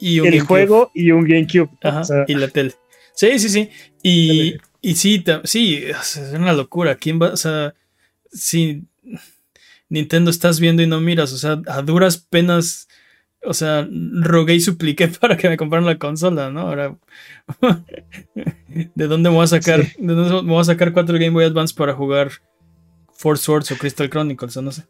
Y 0.00 0.18
un 0.18 0.26
el 0.26 0.32
GameCube. 0.32 0.46
juego 0.48 0.90
y 0.92 1.12
un 1.12 1.24
GameCube. 1.24 1.70
Ajá, 1.84 2.00
O 2.00 2.04
sea, 2.04 2.24
y 2.26 2.34
la 2.34 2.48
tele. 2.48 2.74
Sí, 3.14 3.38
sí, 3.38 3.48
sí. 3.48 3.70
Y, 4.02 4.56
Y 4.80 4.96
sí, 4.96 5.24
sí, 5.44 5.84
es 5.86 6.16
una 6.34 6.52
locura. 6.52 6.96
¿Quién 6.96 7.20
va? 7.22 7.28
O 7.28 7.36
sea, 7.36 7.74
si 8.32 8.82
Nintendo 9.88 10.32
estás 10.32 10.58
viendo 10.58 10.82
y 10.82 10.88
no 10.88 11.00
miras, 11.00 11.32
o 11.32 11.38
sea, 11.38 11.62
a 11.68 11.80
duras 11.82 12.16
penas, 12.18 12.88
o 13.46 13.54
sea, 13.54 13.86
rogué 13.90 14.54
y 14.54 14.60
supliqué 14.60 15.08
para 15.20 15.36
que 15.36 15.48
me 15.48 15.56
compraran 15.56 15.86
la 15.86 15.98
consola, 15.98 16.50
¿no? 16.50 16.60
Ahora, 16.60 16.96
¿de 18.94 19.06
dónde 19.06 19.30
me 19.30 19.36
voy 19.36 19.44
a 19.44 19.48
sacar, 19.48 19.80
de 19.98 20.14
dónde 20.14 20.42
me 20.42 20.52
voy 20.52 20.60
a 20.60 20.64
sacar 20.64 20.92
cuatro 20.92 21.14
Game 21.14 21.30
Boy 21.30 21.44
Advance 21.44 21.74
para 21.74 21.94
jugar 21.94 22.30
Force 23.12 23.44
Swords 23.44 23.70
o 23.72 23.76
Crystal 23.76 24.10
Chronicles 24.10 24.56
o 24.56 24.62
no 24.62 24.72
sé? 24.72 24.84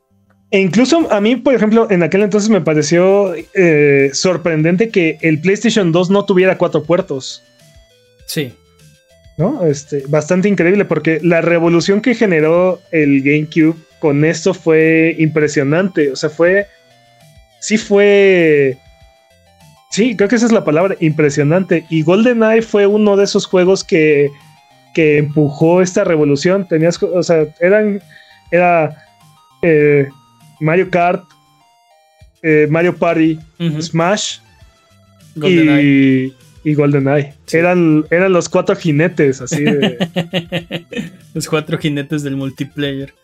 E 0.51 0.61
incluso 0.61 1.11
a 1.11 1.21
mí, 1.21 1.37
por 1.37 1.55
ejemplo, 1.55 1.91
en 1.91 2.03
aquel 2.03 2.23
entonces 2.23 2.49
me 2.49 2.61
pareció 2.61 3.35
eh, 3.55 4.11
sorprendente 4.13 4.89
que 4.89 5.19
el 5.21 5.41
PlayStation 5.41 5.91
2 5.91 6.11
no 6.11 6.25
tuviera 6.25 6.59
cuatro 6.59 6.85
puertos. 6.85 7.43
Sí. 8.27 8.53
¿No? 9.37 9.67
Este, 9.67 10.05
bastante 10.07 10.49
increíble 10.49 10.85
porque 10.85 11.19
la 11.23 11.41
revolución 11.41 12.01
que 12.01 12.15
generó 12.15 12.81
el 12.93 13.23
GameCube 13.23 13.75
con 13.99 14.25
esto 14.25 14.55
fue 14.55 15.17
impresionante. 15.19 16.13
O 16.13 16.17
sea, 16.17 16.31
fue. 16.31 16.69
Sí, 17.65 17.79
fue. 17.79 18.77
Sí, 19.91 20.15
creo 20.17 20.29
que 20.29 20.37
esa 20.37 20.45
es 20.45 20.53
la 20.53 20.67
palabra, 20.67 20.97
impresionante. 21.01 21.87
Y 21.89 22.03
GoldenEye 22.03 22.61
fue 22.61 22.87
uno 22.87 23.17
de 23.17 23.25
esos 23.25 23.47
juegos 23.47 23.83
que, 23.83 24.31
que 24.93 25.17
empujó 25.17 25.81
esta 25.81 26.05
revolución. 26.05 26.69
Tenías, 26.69 27.03
o 27.03 27.23
sea, 27.23 27.47
eran. 27.61 28.03
Era. 28.51 29.03
Eh, 29.63 30.07
Mario 30.61 30.91
Kart, 30.91 31.25
eh, 32.43 32.67
Mario 32.69 32.97
Party, 32.97 33.39
Smash 33.81 34.41
y, 35.37 36.35
y 36.65 36.75
GoldenEye. 36.75 37.33
Eran, 37.51 38.05
eran 38.11 38.31
los 38.35 38.51
cuatro 38.51 38.77
jinetes, 38.77 39.41
así 39.41 39.65
de. 39.65 40.85
los 41.33 41.49
cuatro 41.49 41.79
jinetes 41.79 42.23
del 42.23 42.37
multiplayer. 42.37 43.15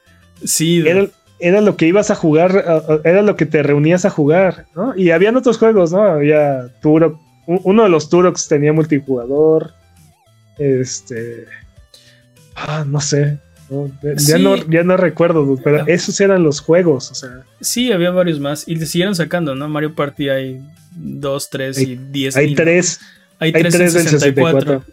Sí, 0.43 0.83
era, 0.87 1.09
lo 1.41 1.77
que 1.77 1.87
ibas 1.87 2.11
a 2.11 2.15
jugar, 2.15 3.03
era 3.05 3.23
lo 3.23 3.37
que 3.37 3.47
te 3.47 3.63
reunías 3.63 4.05
a 4.05 4.11
jugar, 4.11 4.67
¿no? 4.75 4.95
Y 4.97 5.11
habían 5.11 5.37
otros 5.37 5.59
juegos, 5.59 5.93
¿no? 5.93 6.03
Había 6.03 6.69
Turok, 6.81 7.19
uno 7.47 7.83
de 7.83 7.89
los 7.89 8.09
Turoks 8.09 8.49
tenía 8.49 8.73
multijugador. 8.73 9.73
Este. 10.59 11.47
Ah, 12.55 12.85
no 12.87 13.01
sé. 13.01 13.39
Ya, 14.27 14.39
no, 14.39 14.57
ya 14.57 14.83
no 14.83 14.97
recuerdo, 14.97 15.57
pero 15.63 15.87
esos 15.87 16.21
eran 16.21 16.43
los 16.43 16.61
juegos, 16.61 17.11
o 17.13 17.15
sea. 17.15 17.45
Sí, 17.61 17.93
había 17.93 18.11
varios 18.11 18.41
más. 18.41 18.67
Y 18.67 18.75
le 18.75 18.87
siguieron 18.87 19.15
sacando, 19.15 19.55
¿no? 19.55 19.69
Mario 19.69 19.95
Party 19.95 20.29
hay 20.29 20.61
dos, 20.93 21.51
tres 21.51 21.79
y 21.79 21.97
diez. 21.97 22.37
Hay 22.37 22.55
tres. 22.55 23.01
Hay, 23.41 23.53
tres, 23.53 23.73
del 23.73 23.91
64. 23.91 24.85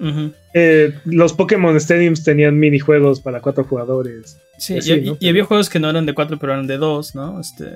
Eh, 0.54 0.94
los 1.06 1.34
Pokémon 1.34 1.76
Stadiums 1.80 2.24
tenían 2.24 2.58
minijuegos 2.58 3.20
para 3.20 3.42
cuatro 3.42 3.66
jugadores. 3.66 4.38
Sí, 4.58 4.80
y, 5.20 5.30
había 5.30 5.44
juegos 5.44 5.70
que 5.70 5.80
no 5.80 5.90
eran 5.90 6.06
de 6.06 6.14
cuatro, 6.14 6.40
pero 6.40 6.54
eran 6.54 6.66
de 6.66 6.78
dos, 6.78 7.14
¿no? 7.14 7.40
Este. 7.40 7.76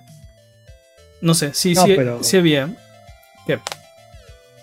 No 1.21 1.35
sé, 1.35 1.53
sí, 1.53 1.75
sí, 1.75 1.97
sí 2.21 2.37
había. 2.37 2.73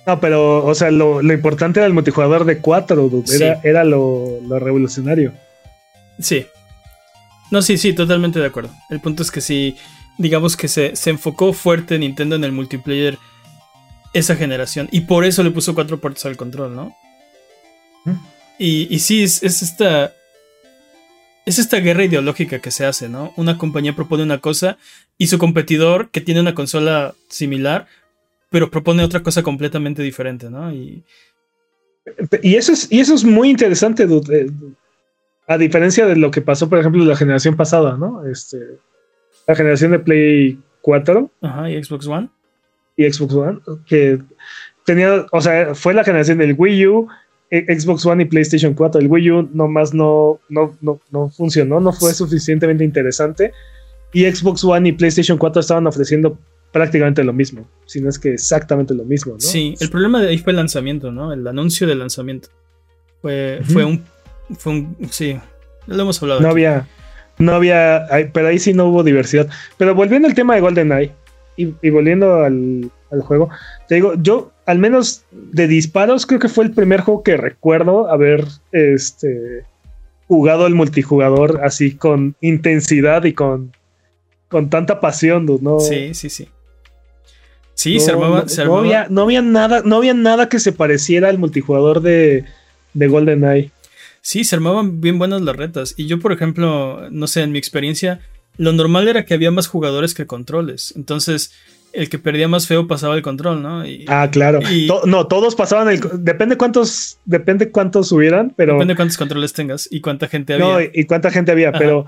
No, 0.06 0.20
pero, 0.20 0.64
o 0.64 0.74
sea, 0.74 0.90
lo, 0.90 1.20
importante 1.20 1.80
era 1.80 1.86
el 1.86 1.92
multijugador 1.92 2.46
de 2.46 2.58
cuatro, 2.58 3.10
Era, 3.30 3.60
era 3.62 3.84
lo, 3.84 4.40
lo 4.48 4.58
revolucionario. 4.58 5.32
Sí. 6.18 6.46
No, 7.50 7.62
sí, 7.62 7.76
sí, 7.78 7.92
totalmente 7.92 8.40
de 8.40 8.46
acuerdo. 8.46 8.70
El 8.90 9.00
punto 9.00 9.22
es 9.22 9.30
que 9.30 9.42
sí, 9.42 9.76
digamos 10.18 10.56
que 10.56 10.68
se, 10.68 10.92
enfocó 11.06 11.52
fuerte 11.52 11.98
Nintendo 11.98 12.36
en 12.36 12.44
el 12.44 12.52
multiplayer 12.52 13.18
esa 14.12 14.36
generación. 14.36 14.88
Y 14.90 15.02
por 15.02 15.24
eso 15.24 15.42
le 15.42 15.50
puso 15.50 15.74
cuatro 15.74 15.98
puertos 15.98 16.24
al 16.26 16.36
control, 16.36 16.74
¿no? 16.74 16.96
¿Mm? 18.04 18.12
Y, 18.58 18.94
y, 18.94 18.98
sí, 18.98 19.22
es, 19.22 19.42
esta. 19.42 20.12
Es 21.46 21.58
esta 21.58 21.78
guerra 21.78 22.04
ideológica 22.04 22.58
que 22.58 22.70
se 22.70 22.84
hace, 22.84 23.08
¿no? 23.08 23.32
Una 23.36 23.56
compañía 23.56 23.96
propone 23.96 24.22
una 24.22 24.38
cosa 24.38 24.76
y 25.16 25.28
su 25.28 25.38
competidor, 25.38 26.10
que 26.10 26.20
tiene 26.20 26.40
una 26.40 26.54
consola 26.54 27.14
similar, 27.28 27.86
pero 28.50 28.70
propone 28.70 29.02
otra 29.02 29.22
cosa 29.22 29.42
completamente 29.42 30.02
diferente, 30.02 30.50
¿no? 30.50 30.70
Y, 30.72 31.04
y 32.42 32.56
eso 32.56 32.72
es, 32.72 32.88
y 32.90 33.00
eso 33.00 33.14
es 33.14 33.24
muy 33.24 33.48
interesante, 33.48 34.06
dude. 34.06 34.40
Eh, 34.40 34.50
a 35.46 35.56
diferencia 35.56 36.06
de 36.06 36.16
lo 36.16 36.30
que 36.30 36.42
pasó, 36.42 36.68
por 36.68 36.78
ejemplo, 36.78 37.02
la 37.04 37.16
generación 37.16 37.56
pasada, 37.56 37.96
¿no? 37.96 38.26
Este, 38.26 38.58
la 39.46 39.54
generación 39.54 39.92
de 39.92 39.98
Play 40.00 40.58
4. 40.82 41.30
Ajá, 41.40 41.70
y 41.70 41.82
Xbox 41.82 42.06
One. 42.06 42.28
Y 42.98 43.10
Xbox 43.10 43.32
One, 43.32 43.60
que 43.86 44.18
tenía, 44.84 45.24
o 45.32 45.40
sea, 45.40 45.74
fue 45.74 45.94
la 45.94 46.04
generación 46.04 46.38
del 46.38 46.54
Wii 46.58 46.86
U, 46.88 47.08
e, 47.50 47.80
Xbox 47.80 48.04
One 48.04 48.24
y 48.24 48.26
PlayStation 48.26 48.74
4. 48.74 49.00
El 49.00 49.06
Wii 49.06 49.30
U 49.30 49.50
nomás 49.54 49.94
no, 49.94 50.40
no, 50.50 50.76
no, 50.80 51.00
no 51.10 51.28
funcionó, 51.30 51.80
no 51.80 51.92
fue 51.92 52.12
suficientemente 52.12 52.84
interesante. 52.84 53.52
Y 54.12 54.30
Xbox 54.30 54.64
One 54.64 54.88
y 54.88 54.92
PlayStation 54.92 55.38
4 55.38 55.60
estaban 55.60 55.86
ofreciendo 55.86 56.36
prácticamente 56.72 57.24
lo 57.24 57.32
mismo, 57.32 57.66
si 57.86 58.00
no 58.00 58.10
es 58.10 58.18
que 58.18 58.34
exactamente 58.34 58.92
lo 58.92 59.04
mismo, 59.04 59.32
¿no? 59.32 59.40
Sí, 59.40 59.74
el 59.80 59.88
problema 59.88 60.20
de 60.20 60.28
ahí 60.28 60.38
fue 60.38 60.50
el 60.50 60.56
lanzamiento, 60.56 61.10
¿no? 61.10 61.32
El 61.32 61.46
anuncio 61.46 61.86
del 61.86 62.00
lanzamiento. 62.00 62.48
Fue, 63.22 63.60
fue 63.64 63.84
un 63.84 64.04
fue 64.56 64.72
un, 64.72 64.96
sí, 65.10 65.38
lo 65.86 66.02
hemos 66.02 66.22
hablado. 66.22 66.40
No 66.40 66.48
había, 66.48 66.86
no 67.38 67.52
había, 67.52 68.06
pero 68.32 68.48
ahí 68.48 68.58
sí 68.58 68.72
no 68.72 68.86
hubo 68.86 69.02
diversidad. 69.02 69.48
Pero 69.76 69.94
volviendo 69.94 70.28
al 70.28 70.34
tema 70.34 70.54
de 70.54 70.60
GoldenEye 70.60 71.12
y, 71.58 71.74
y 71.82 71.90
volviendo 71.90 72.42
al, 72.44 72.90
juego, 73.20 73.50
te 73.88 73.96
digo, 73.96 74.14
yo 74.22 74.52
al 74.64 74.78
menos 74.78 75.24
de 75.32 75.66
disparos 75.66 76.24
creo 76.24 76.40
que 76.40 76.48
fue 76.48 76.64
el 76.64 76.70
primer 76.70 77.00
juego 77.00 77.22
que 77.22 77.36
recuerdo 77.36 78.10
haber 78.10 78.46
este, 78.72 79.64
jugado 80.26 80.66
el 80.66 80.74
multijugador 80.74 81.60
así 81.64 81.96
con 81.96 82.36
intensidad 82.40 83.24
y 83.24 83.32
con, 83.32 83.72
con 84.48 84.70
tanta 84.70 85.00
pasión, 85.00 85.46
¿no? 85.60 85.80
Sí, 85.80 86.14
sí, 86.14 86.30
sí. 86.30 86.48
Sí, 87.74 88.00
se 88.00 88.10
armaba. 88.10 88.44
No, 88.64 88.78
había, 88.78 89.06
no, 89.08 89.22
había, 89.22 89.40
nada, 89.40 89.82
no 89.84 89.96
había 89.96 90.12
nada 90.12 90.48
que 90.48 90.58
se 90.58 90.72
pareciera 90.72 91.28
al 91.28 91.38
multijugador 91.38 92.00
de, 92.02 92.44
de 92.92 93.06
GoldenEye. 93.06 93.70
Sí, 94.20 94.44
se 94.44 94.56
armaban 94.56 95.00
bien 95.00 95.18
buenas 95.18 95.42
las 95.42 95.56
retas. 95.56 95.94
Y 95.96 96.06
yo, 96.06 96.18
por 96.18 96.32
ejemplo, 96.32 97.08
no 97.10 97.26
sé, 97.28 97.42
en 97.42 97.52
mi 97.52 97.58
experiencia, 97.58 98.20
lo 98.58 98.72
normal 98.72 99.08
era 99.08 99.24
que 99.24 99.34
había 99.34 99.50
más 99.50 99.66
jugadores 99.66 100.14
que 100.14 100.26
controles. 100.26 100.92
Entonces, 100.96 101.52
el 101.92 102.10
que 102.10 102.18
perdía 102.18 102.48
más 102.48 102.66
feo 102.66 102.86
pasaba 102.86 103.14
el 103.14 103.22
control, 103.22 103.62
¿no? 103.62 103.82
ah, 104.08 104.28
claro. 104.30 104.60
no, 105.06 105.26
todos 105.26 105.54
pasaban 105.54 105.88
el. 105.88 106.00
Depende 106.18 106.56
cuántos. 106.56 107.18
Depende 107.24 107.70
cuántos 107.70 108.12
hubieran, 108.12 108.52
pero. 108.56 108.74
Depende 108.74 108.96
cuántos 108.96 109.16
controles 109.16 109.52
tengas 109.52 109.88
y 109.90 110.00
cuánta 110.00 110.28
gente 110.28 110.54
había. 110.54 110.66
No, 110.66 110.80
y 110.80 111.04
cuánta 111.06 111.30
gente 111.30 111.52
había, 111.52 111.72
pero 111.72 112.04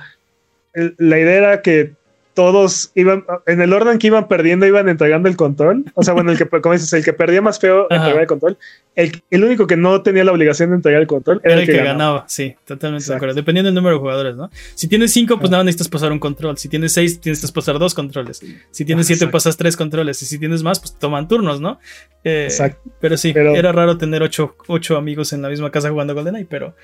la 0.75 1.19
idea 1.19 1.35
era 1.35 1.63
que 1.63 1.95
todos 2.35 2.93
iban, 2.95 3.25
en 3.47 3.61
el 3.61 3.73
orden 3.73 3.99
que 3.99 4.07
iban 4.07 4.29
perdiendo, 4.29 4.67
iban 4.67 4.89
entregando 4.89 5.29
el 5.29 5.37
control. 5.37 5.85
O 5.95 6.03
sea, 6.03 6.15
bueno, 6.15 6.31
el 6.31 6.39
que, 6.39 6.47
como 6.61 6.73
dices, 6.73 6.93
el 6.93 7.05
que 7.05 7.13
perdía 7.13 7.43
más 7.43 7.59
feo 7.59 7.87
entregaba 7.91 8.21
el 8.21 8.27
control. 8.27 8.59
El, 8.95 9.23
el, 9.31 9.45
único 9.45 9.67
que 9.67 9.77
no 9.77 10.03
tenía 10.03 10.25
la 10.25 10.33
obligación 10.33 10.71
de 10.71 10.77
entregar 10.77 11.01
el 11.01 11.07
control 11.07 11.41
era, 11.45 11.55
el 11.55 11.67
que, 11.67 11.77
ganaba. 11.77 12.25
Sí, 12.29 12.55
totalmente 12.67 13.07
de 13.09 13.15
acuerdo. 13.15 13.35
Dependiendo 13.35 13.69
del 13.69 13.75
número 13.75 13.97
de 13.97 14.01
jugadores, 14.01 14.37
¿no? 14.37 14.51
Si 14.75 14.89
tienes 14.89 15.13
cinco, 15.13 15.39
pues 15.39 15.51
nada, 15.51 15.65
necesitas 15.65 15.89
pasar 15.89 16.13
un 16.13 16.19
control. 16.19 16.57
Si 16.59 16.69
tienes 16.69 16.93
seis, 16.93 17.21
tienes 17.21 17.41
que 17.41 17.53
pasar 17.53 17.79
dos 17.79 17.95
controles. 17.95 18.43
Si 18.71 18.85
tienes 18.85 19.07
siete, 19.07 19.27
pasas 19.29 19.57
tres 19.57 19.77
controles. 19.77 20.23
Y 20.23 20.27
si 20.27 20.39
tienes 20.39 20.63
más, 20.63 20.81
pues 20.81 20.95
toman 20.99 21.29
turnos, 21.29 21.61
¿no? 21.61 21.79
Eh, 22.25 22.45
Exacto. 22.45 22.81
Pero 23.01 23.17
sí, 23.17 23.33
era 23.35 23.73
raro 23.73 23.97
tener 23.97 24.23
ocho, 24.23 24.57
ocho 24.67 24.97
amigos 24.97 25.33
en 25.33 25.43
la 25.43 25.49
misma 25.49 25.71
casa 25.71 25.91
jugando 25.91 26.15
GoldenEye, 26.15 26.47
pero, 26.49 26.75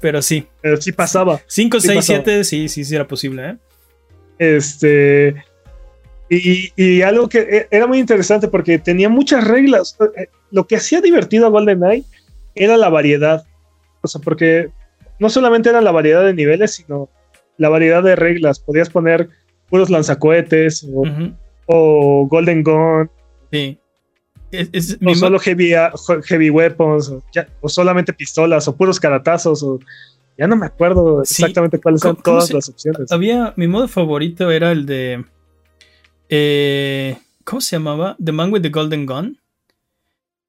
pero 0.00 0.22
sí. 0.22 0.46
Pero 0.60 0.80
sí 0.80 0.92
pasaba. 0.92 1.40
Cinco, 1.46 1.80
seis, 1.80 2.04
siete, 2.04 2.44
sí, 2.44 2.68
sí, 2.68 2.84
sí 2.84 2.94
era 2.94 3.06
posible, 3.06 3.50
¿eh? 3.50 3.56
Este. 4.38 5.34
Y, 6.30 7.02
algo 7.02 7.28
que 7.28 7.40
e, 7.40 7.68
era 7.70 7.86
muy 7.86 7.98
interesante 7.98 8.48
porque 8.48 8.78
tenía 8.78 9.08
muchas 9.08 9.46
reglas. 9.46 9.96
Eh, 10.16 10.28
lo 10.50 10.66
que 10.66 10.76
hacía 10.76 11.00
divertido 11.00 11.46
a 11.46 11.50
GoldenEye 11.50 12.04
era 12.54 12.76
la 12.76 12.88
variedad. 12.88 13.44
O 14.02 14.08
sea, 14.08 14.20
porque 14.20 14.70
no 15.18 15.30
solamente 15.30 15.68
era 15.70 15.80
la 15.80 15.92
variedad 15.92 16.24
de 16.24 16.34
niveles, 16.34 16.72
sino 16.72 17.08
la 17.56 17.68
variedad 17.68 18.02
de 18.02 18.16
reglas. 18.16 18.58
Podías 18.58 18.90
poner 18.90 19.28
puros 19.68 19.90
lanzacohetes 19.90 20.86
o, 21.66 22.26
Golden 22.28 22.62
Gun. 22.62 23.10
Sí. 23.52 23.78
o 25.04 25.14
solo 25.14 25.38
heavy, 25.38 25.72
heavy 26.24 26.50
weapons, 26.50 27.12
o, 27.60 27.68
solamente 27.68 28.12
pistolas, 28.12 28.68
o 28.68 28.76
puros 28.76 29.00
caratazos, 29.00 29.62
o 29.62 29.78
ya 30.36 30.46
no 30.46 30.56
me 30.56 30.66
acuerdo 30.66 31.22
exactamente 31.22 31.80
cuáles 31.80 32.00
son 32.00 32.16
todas 32.16 32.52
las 32.52 32.68
opciones. 32.68 33.10
Había, 33.12 33.52
mi 33.56 33.68
modo 33.68 33.88
favorito 33.88 34.50
era 34.50 34.72
el 34.72 34.86
de. 34.86 35.24
Eh, 36.28 37.16
¿Cómo 37.44 37.60
se 37.60 37.76
llamaba? 37.76 38.16
The 38.22 38.32
Man 38.32 38.52
with 38.52 38.62
the 38.62 38.70
Golden 38.70 39.06
Gun. 39.06 39.38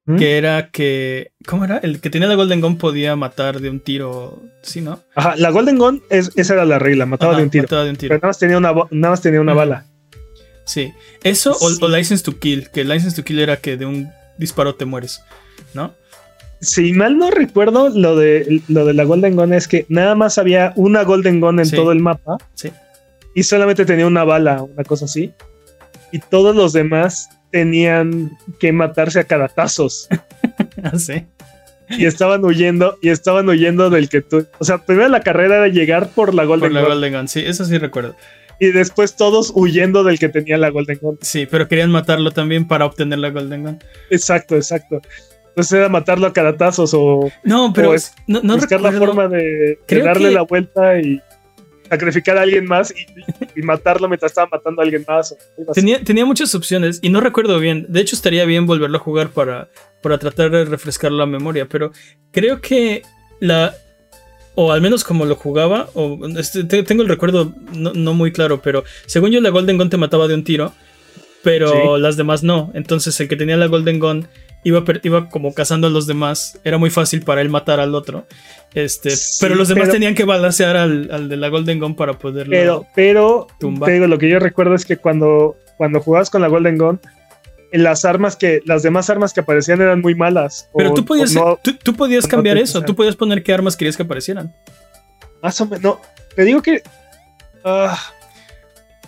¿Mm? 0.06 0.16
Que 0.16 0.38
era 0.38 0.70
que. 0.70 1.32
¿Cómo 1.46 1.64
era? 1.64 1.78
El 1.78 2.00
que 2.00 2.10
tenía 2.10 2.28
la 2.28 2.34
Golden 2.34 2.60
Gun 2.60 2.78
podía 2.78 3.16
matar 3.16 3.60
de 3.60 3.70
un 3.70 3.80
tiro. 3.80 4.42
¿Sí, 4.62 4.80
no? 4.80 5.00
Ajá, 5.14 5.36
la 5.36 5.50
Golden 5.50 5.78
Gun, 5.78 6.02
esa 6.10 6.54
era 6.54 6.64
la 6.64 6.78
regla, 6.78 7.06
mataba, 7.06 7.36
de, 7.36 7.42
un 7.42 7.50
tiro, 7.50 7.64
mataba 7.64 7.84
de 7.84 7.90
un 7.90 7.96
tiro. 7.96 8.10
Pero 8.10 8.18
nada 8.18 8.28
más 8.28 8.38
tenía 8.38 8.58
una, 8.58 8.72
nada 8.90 9.10
más 9.10 9.20
tenía 9.20 9.40
una 9.40 9.54
bala. 9.54 9.86
Sí. 10.64 10.92
Eso 11.22 11.56
O, 11.60 11.84
o, 11.84 11.88
License 11.88 12.24
to 12.24 12.38
Kill, 12.38 12.70
que 12.70 12.84
License 12.84 13.16
to 13.16 13.24
Kill 13.24 13.38
era 13.38 13.56
que 13.56 13.76
de 13.76 13.86
un 13.86 14.10
disparo 14.36 14.74
te 14.74 14.84
mueres, 14.84 15.22
¿no? 15.74 15.94
Si 16.60 16.92
mal 16.92 17.18
no 17.18 17.30
recuerdo, 17.30 17.88
lo 17.90 18.16
de, 18.16 18.62
lo 18.68 18.84
de 18.86 18.94
la 18.94 19.04
Golden 19.04 19.36
Gun 19.36 19.52
es 19.52 19.68
que 19.68 19.86
nada 19.88 20.14
más 20.14 20.38
había 20.38 20.72
una 20.76 21.02
Golden 21.04 21.40
Gun 21.40 21.58
en 21.60 21.66
Sí. 21.66 21.76
todo 21.76 21.92
el 21.92 22.00
mapa 22.00 22.38
Sí. 22.54 22.70
y 23.34 23.42
solamente 23.42 23.84
tenía 23.84 24.06
una 24.06 24.24
bala, 24.24 24.62
una 24.62 24.84
cosa 24.84 25.04
así. 25.06 25.32
Y 26.12 26.18
todos 26.20 26.54
los 26.56 26.72
demás 26.72 27.28
tenían 27.50 28.30
que 28.60 28.72
matarse 28.72 29.20
a 29.20 29.24
caratazos 29.24 30.08
Ah, 30.82 30.98
sí. 30.98 31.24
y 31.90 32.06
estaban 32.06 32.44
huyendo 32.44 32.98
y 33.02 33.10
estaban 33.10 33.48
huyendo 33.48 33.90
del 33.90 34.08
que 34.08 34.20
tú, 34.22 34.46
o 34.58 34.64
sea, 34.64 34.78
primero 34.78 35.08
la 35.08 35.20
carrera 35.20 35.56
era 35.58 35.68
llegar 35.68 36.08
por 36.10 36.34
la 36.34 36.44
Golden 36.44 36.68
Por 36.70 36.72
la 36.72 36.80
Gun 36.80 36.88
Golden 36.90 37.12
Gun, 37.14 37.28
sí, 37.28 37.42
eso 37.46 37.64
sí 37.64 37.78
recuerdo. 37.78 38.16
y 38.58 38.68
después 38.72 39.14
todos 39.16 39.52
huyendo 39.54 40.02
del 40.04 40.18
que 40.18 40.28
tenía 40.30 40.56
la 40.56 40.70
Golden 40.70 40.98
Gun. 41.00 41.18
Sí, 41.20 41.46
pero 41.46 41.68
querían 41.68 41.90
matarlo 41.90 42.30
también 42.30 42.66
para 42.66 42.86
obtener 42.86 43.18
la 43.18 43.30
Golden 43.30 43.62
Gun. 43.64 43.78
Exacto, 44.10 44.56
exacto. 44.56 45.00
Entonces 45.56 45.72
era 45.72 45.88
matarlo 45.88 46.26
a 46.26 46.34
caratazos 46.34 46.92
o 46.92 47.30
No, 47.42 47.72
pero 47.72 47.90
O 47.90 47.94
es 47.94 48.14
no, 48.26 48.42
no 48.42 48.56
buscar 48.56 48.78
la 48.78 48.90
recuerdo. 48.90 49.14
forma 49.14 49.28
de, 49.34 49.78
darle 49.88 50.28
que- 50.28 50.34
la 50.34 50.42
vuelta 50.42 51.00
y 51.00 51.18
sacrificar 51.88 52.36
a 52.36 52.42
alguien 52.42 52.66
más 52.66 52.92
y, 52.94 53.06
y 53.58 53.62
matarlo 53.62 54.06
mientras 54.06 54.32
estaba 54.32 54.48
matando 54.52 54.82
a 54.82 54.84
alguien 54.84 55.06
más. 55.08 55.34
Tenía, 55.72 56.02
tenía 56.04 56.26
muchas 56.26 56.54
opciones 56.54 56.98
y 57.00 57.08
no 57.08 57.22
recuerdo 57.22 57.58
bien. 57.58 57.86
De 57.88 58.00
hecho, 58.00 58.16
estaría 58.16 58.44
bien 58.44 58.66
volverlo 58.66 58.98
a 58.98 59.00
jugar 59.00 59.30
para, 59.30 59.70
para 60.02 60.18
tratar 60.18 60.50
de 60.50 60.66
refrescar 60.66 61.10
la 61.10 61.24
memoria. 61.24 61.66
Pero 61.66 61.90
creo 62.32 62.60
que 62.60 63.02
la. 63.40 63.74
O 64.56 64.72
al 64.72 64.82
menos 64.82 65.04
como 65.04 65.24
lo 65.24 65.36
jugaba. 65.36 65.88
O, 65.94 66.18
este, 66.38 66.64
te- 66.64 66.82
tengo 66.82 67.02
el 67.02 67.08
recuerdo 67.08 67.54
no, 67.72 67.94
no 67.94 68.12
muy 68.12 68.30
claro. 68.30 68.60
Pero 68.60 68.84
según 69.06 69.30
yo, 69.30 69.40
la 69.40 69.48
Golden 69.50 69.78
Gun 69.78 69.88
te 69.88 69.96
mataba 69.96 70.28
de 70.28 70.34
un 70.34 70.44
tiro. 70.44 70.72
Pero 71.42 71.96
Sí. 71.96 72.02
las 72.02 72.16
demás 72.18 72.42
no. 72.42 72.72
Entonces, 72.74 73.18
el 73.20 73.28
que 73.28 73.36
tenía 73.36 73.56
la 73.56 73.66
Golden 73.68 74.00
Gun 74.00 74.26
iba, 74.68 75.28
como 75.28 75.54
cazando 75.54 75.86
a 75.86 75.90
los 75.90 76.06
demás. 76.06 76.58
Era 76.64 76.78
muy 76.78 76.90
fácil 76.90 77.22
para 77.22 77.40
él 77.40 77.48
matar 77.48 77.80
al 77.80 77.94
otro. 77.94 78.26
Este, 78.74 79.10
Sí, 79.10 79.38
pero 79.40 79.54
los 79.54 79.68
demás 79.68 79.84
pero- 79.84 79.92
tenían 79.94 80.14
que 80.14 80.24
balancear 80.24 80.76
al, 80.76 81.08
al 81.12 81.28
de 81.28 81.36
la 81.36 81.48
Golden 81.48 81.78
Gun 81.80 81.94
para 81.94 82.14
poderlo. 82.18 82.50
Pero, 82.50 82.86
pero 82.94 83.46
Tumba. 83.60 83.86
te 83.86 83.92
digo, 83.92 84.06
lo 84.06 84.18
que 84.18 84.28
yo 84.28 84.38
recuerdo 84.38 84.74
es 84.74 84.84
que 84.84 84.96
cuando, 84.96 85.56
cuando 85.76 86.00
jugabas 86.00 86.30
con 86.30 86.42
la 86.42 86.48
Golden 86.48 86.76
Gun, 86.78 87.00
las 87.72 88.04
armas 88.04 88.36
que, 88.36 88.60
las 88.64 88.82
demás 88.82 89.08
armas 89.10 89.32
que 89.32 89.40
aparecían 89.40 89.80
eran 89.80 90.00
muy 90.00 90.14
malas. 90.14 90.68
Pero 90.76 90.90
o- 90.90 90.94
tú 90.94 91.04
podías, 91.04 91.32
no- 91.34 91.58
tú, 91.62 91.74
tú 91.82 91.94
podías 91.94 92.24
no 92.24 92.30
cambiar 92.30 92.58
eso. 92.58 92.82
Tú 92.82 92.94
podías 92.94 93.16
poner 93.16 93.42
qué 93.42 93.52
armas 93.52 93.76
querías 93.76 93.96
que 93.96 94.02
aparecieran. 94.02 94.54
Más 95.42 95.60
o 95.60 95.66
menos. 95.66 95.82
No, 95.82 96.00
te 96.34 96.44
digo 96.44 96.62
que. 96.62 96.82
ah, 97.64 97.98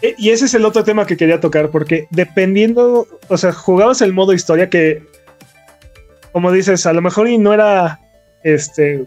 e- 0.03 0.15
y 0.19 0.31
ese 0.31 0.45
es 0.47 0.55
el 0.55 0.65
otro 0.65 0.85
tema 0.85 1.07
que 1.07 1.17
quería 1.17 1.41
tocar, 1.41 1.71
porque 1.71 2.07
dependiendo. 2.11 3.07
O 3.29 3.37
sea, 3.37 3.53
jugabas 3.53 4.01
el 4.03 4.13
modo 4.13 4.33
historia 4.33 4.69
que. 4.71 5.03
Como 6.33 6.53
dices, 6.53 6.85
a 6.87 6.93
lo 6.93 7.03
mejor 7.03 7.29
y 7.29 7.39
no 7.39 7.53
era. 7.53 8.01
Este. 8.43 9.05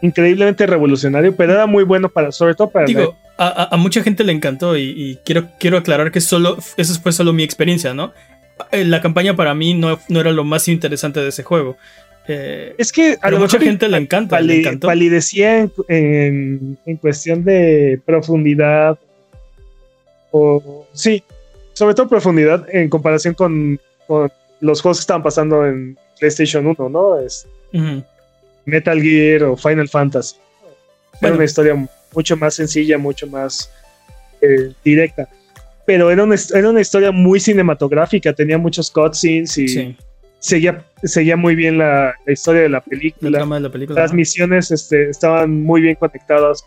Increíblemente 0.00 0.64
revolucionario, 0.66 1.34
pero 1.34 1.52
era 1.54 1.66
muy 1.66 1.84
bueno 1.84 2.08
para. 2.08 2.30
Sobre 2.32 2.54
todo 2.54 2.70
para. 2.70 2.86
Digo, 2.86 3.16
a, 3.36 3.76
mucha 3.76 4.02
gente 4.02 4.22
le 4.24 4.32
encantó 4.32 4.76
y, 4.76 4.82
y 4.96 5.16
quiero, 5.24 5.48
quiero 5.58 5.76
aclarar 5.78 6.10
que 6.12 6.20
solo, 6.20 6.56
eso 6.76 7.00
fue 7.00 7.12
solo 7.12 7.32
mi 7.32 7.42
experiencia, 7.42 7.94
¿no? 7.94 8.12
Eh, 8.72 8.84
La 8.84 9.00
campaña 9.00 9.34
para 9.36 9.54
mí 9.54 9.74
no, 9.74 9.98
no 10.08 10.20
era 10.20 10.30
lo 10.32 10.44
más 10.44 10.66
interesante 10.68 11.20
de 11.20 11.28
ese 11.28 11.42
juego. 11.44 11.76
Eh, 12.28 12.74
es 12.78 12.92
que 12.92 13.14
a 13.14 13.18
pero 13.22 13.38
mucha 13.38 13.58
gente 13.58 13.88
le 13.88 13.96
encanta, 13.96 14.40
le 14.40 14.54
pali- 14.54 14.60
encantó. 14.60 14.86
palidecía 14.88 15.58
en, 15.60 15.72
en- 15.88 16.78
en 16.84 16.96
cuestión 16.96 17.42
de 17.44 18.00
profundidad. 18.04 18.98
O. 20.30 20.86
Sí, 20.92 21.22
sobre 21.72 21.94
todo 21.94 22.08
profundidad 22.08 22.66
en 22.72 22.88
comparación 22.88 23.34
con, 23.34 23.80
con 24.06 24.30
los 24.60 24.82
juegos 24.82 24.98
que 24.98 25.02
estaban 25.02 25.22
pasando 25.22 25.64
en 25.66 25.96
PlayStation 26.18 26.66
1, 26.66 26.88
¿no? 26.88 27.18
Es. 27.18 27.46
Metal 28.64 29.00
Gear 29.00 29.44
o 29.44 29.56
Final 29.56 29.88
Fantasy. 29.88 30.36
Era 31.20 31.32
una 31.34 31.44
historia 31.44 31.88
mucho 32.14 32.36
más 32.36 32.54
sencilla, 32.54 32.98
mucho 32.98 33.26
más 33.26 33.70
eh, 34.40 34.72
directa. 34.84 35.28
Pero 35.86 36.10
era 36.10 36.22
una, 36.22 36.36
era 36.54 36.68
una 36.70 36.80
historia 36.80 37.10
muy 37.10 37.40
cinematográfica, 37.40 38.32
tenía 38.32 38.58
muchos 38.58 38.90
cutscenes 38.90 39.56
y 39.56 39.68
Sí, 39.68 39.96
seguía, 40.38 40.84
seguía 41.02 41.36
muy 41.36 41.54
bien 41.54 41.78
la, 41.78 42.14
la 42.26 42.32
historia 42.32 42.62
de 42.62 42.68
la 42.68 42.78
la 42.78 42.84
película. 42.84 43.38
trama 43.38 43.56
de 43.56 43.60
la 43.62 43.72
película. 43.72 44.02
Las 44.02 44.12
¿no? 44.12 44.16
misiones 44.18 44.70
este, 44.70 45.08
estaban 45.08 45.62
muy 45.62 45.80
bien 45.80 45.94
conectadas 45.94 46.64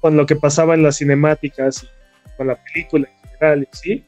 con 0.00 0.16
lo 0.16 0.26
que 0.26 0.36
pasaba 0.36 0.74
en 0.74 0.82
las 0.82 0.98
cinemáticas 0.98 1.82
y 1.84 2.36
con 2.36 2.46
la 2.46 2.56
película 2.56 3.08
en 3.08 3.30
general, 3.30 3.68
¿sí? 3.72 4.04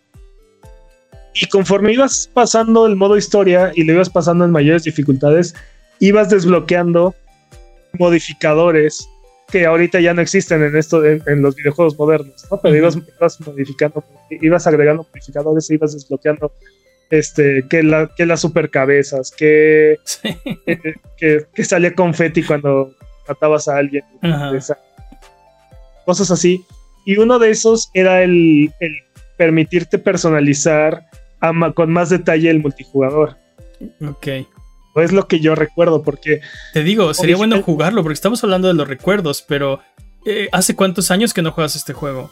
Y 1.34 1.46
conforme 1.46 1.92
ibas 1.92 2.30
pasando 2.32 2.86
el 2.86 2.96
modo 2.96 3.16
historia 3.16 3.72
y 3.74 3.82
lo 3.84 3.92
ibas 3.94 4.08
pasando 4.10 4.44
en 4.44 4.50
mayores 4.52 4.84
dificultades, 4.84 5.54
ibas 5.98 6.30
desbloqueando 6.30 7.14
modificadores 7.98 9.08
que 9.50 9.66
ahorita 9.66 10.00
ya 10.00 10.14
no 10.14 10.22
existen 10.22 10.62
en 10.62 10.76
esto 10.76 11.04
en, 11.04 11.22
en 11.26 11.42
los 11.42 11.54
videojuegos 11.54 11.98
modernos, 11.98 12.44
¿no? 12.50 12.58
Pero 12.62 12.76
ibas, 12.76 12.96
ibas 12.96 13.40
modificando, 13.40 14.02
ibas 14.30 14.66
agregando 14.66 15.06
modificadores 15.12 15.70
ibas 15.70 15.92
desbloqueando 15.92 16.52
este, 17.10 17.64
que 17.68 17.82
la, 17.82 18.10
que 18.16 18.26
las 18.26 18.40
supercabezas, 18.40 19.30
que 19.30 19.98
Sí. 20.04 20.36
que, 20.66 20.78
que- 21.18 21.46
que 21.54 21.64
salía 21.64 21.94
confeti 21.94 22.42
cuando 22.42 22.94
matabas 23.28 23.68
a 23.68 23.76
alguien. 23.76 24.04
Esa- 24.56 24.78
Cosas 26.04 26.30
así. 26.30 26.64
Y 27.06 27.18
uno 27.18 27.38
de 27.38 27.50
esos 27.50 27.90
era 27.94 28.22
el, 28.22 28.72
el 28.80 28.92
permitirte 29.36 29.98
personalizar 29.98 31.06
a 31.48 31.52
ma- 31.52 31.72
con 31.72 31.92
más 31.92 32.10
detalle 32.10 32.50
el 32.50 32.60
multijugador. 32.60 33.36
Ok. 34.06 34.26
Es 34.96 35.12
lo 35.12 35.26
que 35.26 35.40
yo 35.40 35.54
recuerdo, 35.54 36.02
porque 36.02 36.40
Te 36.72 36.82
digo, 36.84 37.12
sería 37.14 37.36
bueno 37.36 37.60
jugarlo 37.62 38.02
porque 38.02 38.14
estamos 38.14 38.42
hablando 38.44 38.68
de 38.68 38.74
los 38.74 38.86
recuerdos, 38.88 39.42
pero 39.46 39.80
eh, 40.24 40.48
¿hace 40.52 40.76
cuántos 40.76 41.10
años 41.10 41.34
que 41.34 41.42
no 41.42 41.50
juegas 41.52 41.76
este 41.76 41.92
juego? 41.92 42.30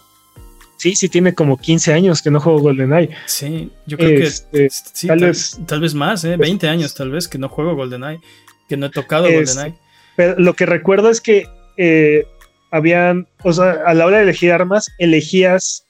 sí, 0.79 0.97
sí 0.97 1.09
tiene 1.09 1.33
como 1.33 1.59
15 1.59 1.93
años 1.93 2.23
que 2.23 2.31
no 2.33 2.41
juego 2.41 2.59
GoldenEye. 2.59 3.11
Sí, 3.27 3.71
yo 3.87 3.97
creo 3.97 4.19
Este, 4.21 4.65
que 4.67 4.71
sí, 4.71 5.07
tal 5.07 5.21
tal, 5.21 5.29
vez- 5.29 5.61
tal 5.67 5.81
vez 5.81 5.95
más, 5.95 6.25
¿eh? 6.25 6.37
20 6.37 6.69
años 6.69 6.93
tal 6.95 7.11
vez 7.13 7.29
que 7.29 7.39
no 7.39 7.49
juego 7.49 7.77
GoldenEye, 7.77 8.19
que 8.69 8.77
no 8.77 8.87
he 8.87 8.91
tocado 8.91 9.27
Este, 9.29 9.37
GoldenEye. 9.55 9.79
Pero 10.17 10.35
lo 10.41 10.55
que 10.55 10.67
recuerdo 10.67 11.09
es 11.11 11.21
que 11.21 11.47
eh, 11.77 12.27
habían, 12.73 13.29
o 13.45 13.53
sea, 13.53 13.79
a 13.87 13.95
la 13.95 14.07
hora 14.07 14.17
de 14.17 14.25
elegir 14.25 14.51
armas, 14.51 14.89
elegías 14.99 15.85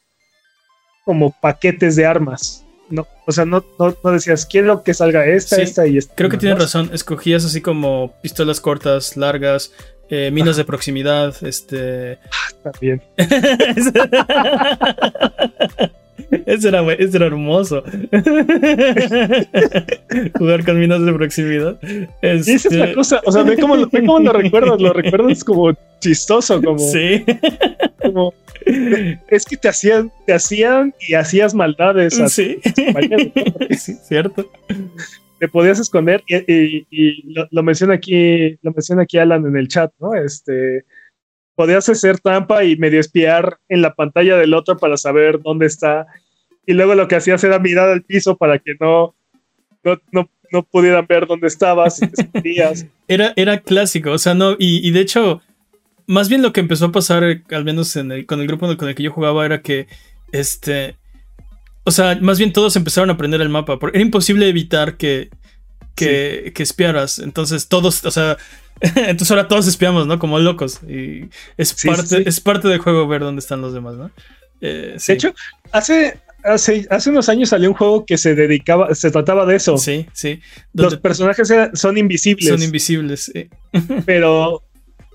como 1.06 1.34
paquetes 1.40 1.96
de 1.96 2.04
armas. 2.06 2.61
No, 2.92 3.08
o 3.26 3.32
sea, 3.32 3.46
no, 3.46 3.64
no, 3.78 3.96
no 4.04 4.10
decías, 4.10 4.44
quiero 4.44 4.82
que 4.82 4.92
salga 4.92 5.24
esta, 5.24 5.56
Sí, 5.56 5.62
esta 5.62 5.86
y 5.86 5.96
esta. 5.96 6.14
Creo 6.14 6.28
que 6.28 6.36
tienes 6.36 6.58
razón, 6.58 6.90
escogías 6.92 7.42
así 7.42 7.62
como 7.62 8.12
pistolas 8.20 8.60
cortas, 8.60 9.16
largas, 9.16 9.72
eh, 10.10 10.30
minas 10.30 10.58
de 10.58 10.66
proximidad, 10.66 11.34
este... 11.42 12.18
También. 12.62 13.02
Ese 16.46 16.68
era, 16.68 16.82
ese 16.94 17.16
era 17.16 17.26
hermoso. 17.26 17.82
Jugar 20.38 20.64
con 20.64 20.78
minas 20.80 21.04
de 21.04 21.12
proximidad. 21.12 21.78
Esa 22.22 22.52
es 22.52 22.64
la 22.72 22.84
Este, 22.84 22.94
cosa, 22.94 23.20
o 23.24 23.32
sea, 23.32 23.42
ve 23.42 23.56
cómo, 23.58 23.76
lo- 23.76 23.88
ve 23.88 24.00
cómo 24.00 24.18
lo 24.20 24.32
recuerdas, 24.32 24.80
lo 24.80 24.92
recuerdas 24.92 25.44
como 25.44 25.72
chistoso, 26.00 26.60
como, 26.62 26.78
Sí. 26.78 27.24
como- 28.02 28.34
es 29.28 29.44
que 29.44 29.56
te 29.56 29.68
hacían, 29.68 30.10
te 30.26 30.32
hacían 30.34 30.94
y 31.08 31.14
hacías 31.14 31.54
maldades 31.54 32.18
a 32.20 32.28
Sí. 32.28 32.58
Sí, 33.78 33.94
cierto. 34.08 34.48
te 35.40 35.48
podías 35.48 35.80
esconder 35.80 36.22
y, 36.28 36.36
y- 36.52 36.86
y 36.90 37.32
lo, 37.32 37.48
lo 37.50 37.62
menciona 37.64 37.94
aquí, 37.94 38.56
lo 38.62 38.70
menciona 38.72 39.02
aquí 39.02 39.18
Alan 39.18 39.44
en 39.46 39.56
el 39.56 39.66
chat, 39.68 39.92
¿no? 39.98 40.14
Este 40.14 40.84
podías 41.54 41.88
hacer 41.88 42.18
trampa 42.20 42.64
y 42.64 42.76
medio 42.76 43.00
espiar 43.00 43.58
en 43.68 43.82
la 43.82 43.94
pantalla 43.94 44.36
del 44.36 44.54
otro 44.54 44.76
para 44.76 44.96
saber 44.96 45.40
dónde 45.42 45.66
está. 45.66 46.06
Y 46.66 46.72
luego 46.74 46.94
lo 46.94 47.08
que 47.08 47.16
hacías 47.16 47.42
era 47.44 47.58
mirar 47.58 47.88
al 47.90 48.02
piso 48.02 48.36
para 48.36 48.58
que 48.58 48.74
no, 48.80 49.14
no, 49.84 49.98
no, 50.12 50.30
no 50.50 50.62
pudieran 50.62 51.06
ver 51.06 51.26
dónde 51.26 51.48
estabas 51.48 52.00
y 52.02 52.06
te 52.08 52.22
escondías. 52.22 52.86
Era, 53.08 53.34
era 53.36 53.58
clásico, 53.58 54.10
o 54.12 54.18
sea, 54.18 54.32
no, 54.32 54.52
y, 54.58 54.86
y 54.86 54.90
de 54.90 55.00
hecho, 55.00 55.42
más 56.06 56.30
bien 56.30 56.40
lo 56.40 56.52
que 56.54 56.60
empezó 56.60 56.86
a 56.86 56.92
pasar, 56.92 57.42
al 57.50 57.64
menos 57.64 57.94
en 57.96 58.10
el- 58.10 58.24
con 58.26 58.40
el 58.40 58.46
grupo 58.46 58.74
con 58.76 58.88
el 58.88 58.94
que 58.94 59.02
yo 59.02 59.10
jugaba, 59.10 59.44
era 59.44 59.60
que, 59.60 59.86
este, 60.30 60.96
o 61.84 61.90
sea, 61.90 62.16
más 62.22 62.38
bien 62.38 62.54
todos 62.54 62.74
empezaron 62.76 63.10
a 63.10 63.14
aprender 63.14 63.42
el 63.42 63.50
mapa, 63.50 63.78
porque 63.78 63.98
era 63.98 64.04
imposible 64.06 64.48
evitar 64.48 64.96
que, 64.96 65.28
que, 65.94 66.52
que 66.54 66.62
espiaras, 66.62 67.18
entonces 67.18 67.68
todos, 67.68 68.02
o 68.06 68.10
sea, 68.10 68.38
entonces 68.96 69.30
ahora 69.30 69.48
todos 69.48 69.66
espiamos, 69.68 70.06
¿no? 70.06 70.18
Como 70.18 70.38
locos, 70.38 70.80
y 70.88 71.28
es, 71.56 71.68
Sí, 71.70 71.88
parte, 71.88 72.06
sí, 72.06 72.22
es 72.26 72.40
parte 72.40 72.68
del 72.68 72.78
juego 72.78 73.06
ver 73.06 73.20
dónde 73.22 73.40
están 73.40 73.60
los 73.60 73.72
demás, 73.74 73.94
¿no? 73.94 74.10
Eh, 74.60 74.94
sí. 74.98 75.12
De 75.12 75.16
hecho, 75.16 75.34
hace, 75.72 76.18
hace, 76.44 76.86
hace 76.90 77.10
unos 77.10 77.28
años 77.28 77.48
salió 77.50 77.68
un 77.68 77.76
juego 77.76 78.04
que 78.06 78.16
se 78.18 78.34
dedicaba, 78.34 78.94
se 78.94 79.10
trataba 79.10 79.44
de 79.46 79.56
eso. 79.56 79.76
sí, 79.78 80.06
sí, 80.12 80.40
Los 80.72 80.96
personajes 80.96 81.50
eran- 81.50 81.76
son 81.76 81.98
invisibles, 81.98 82.48
son 82.48 82.62
invisibles, 82.62 83.30
sí. 83.32 83.48
pero, 84.06 84.62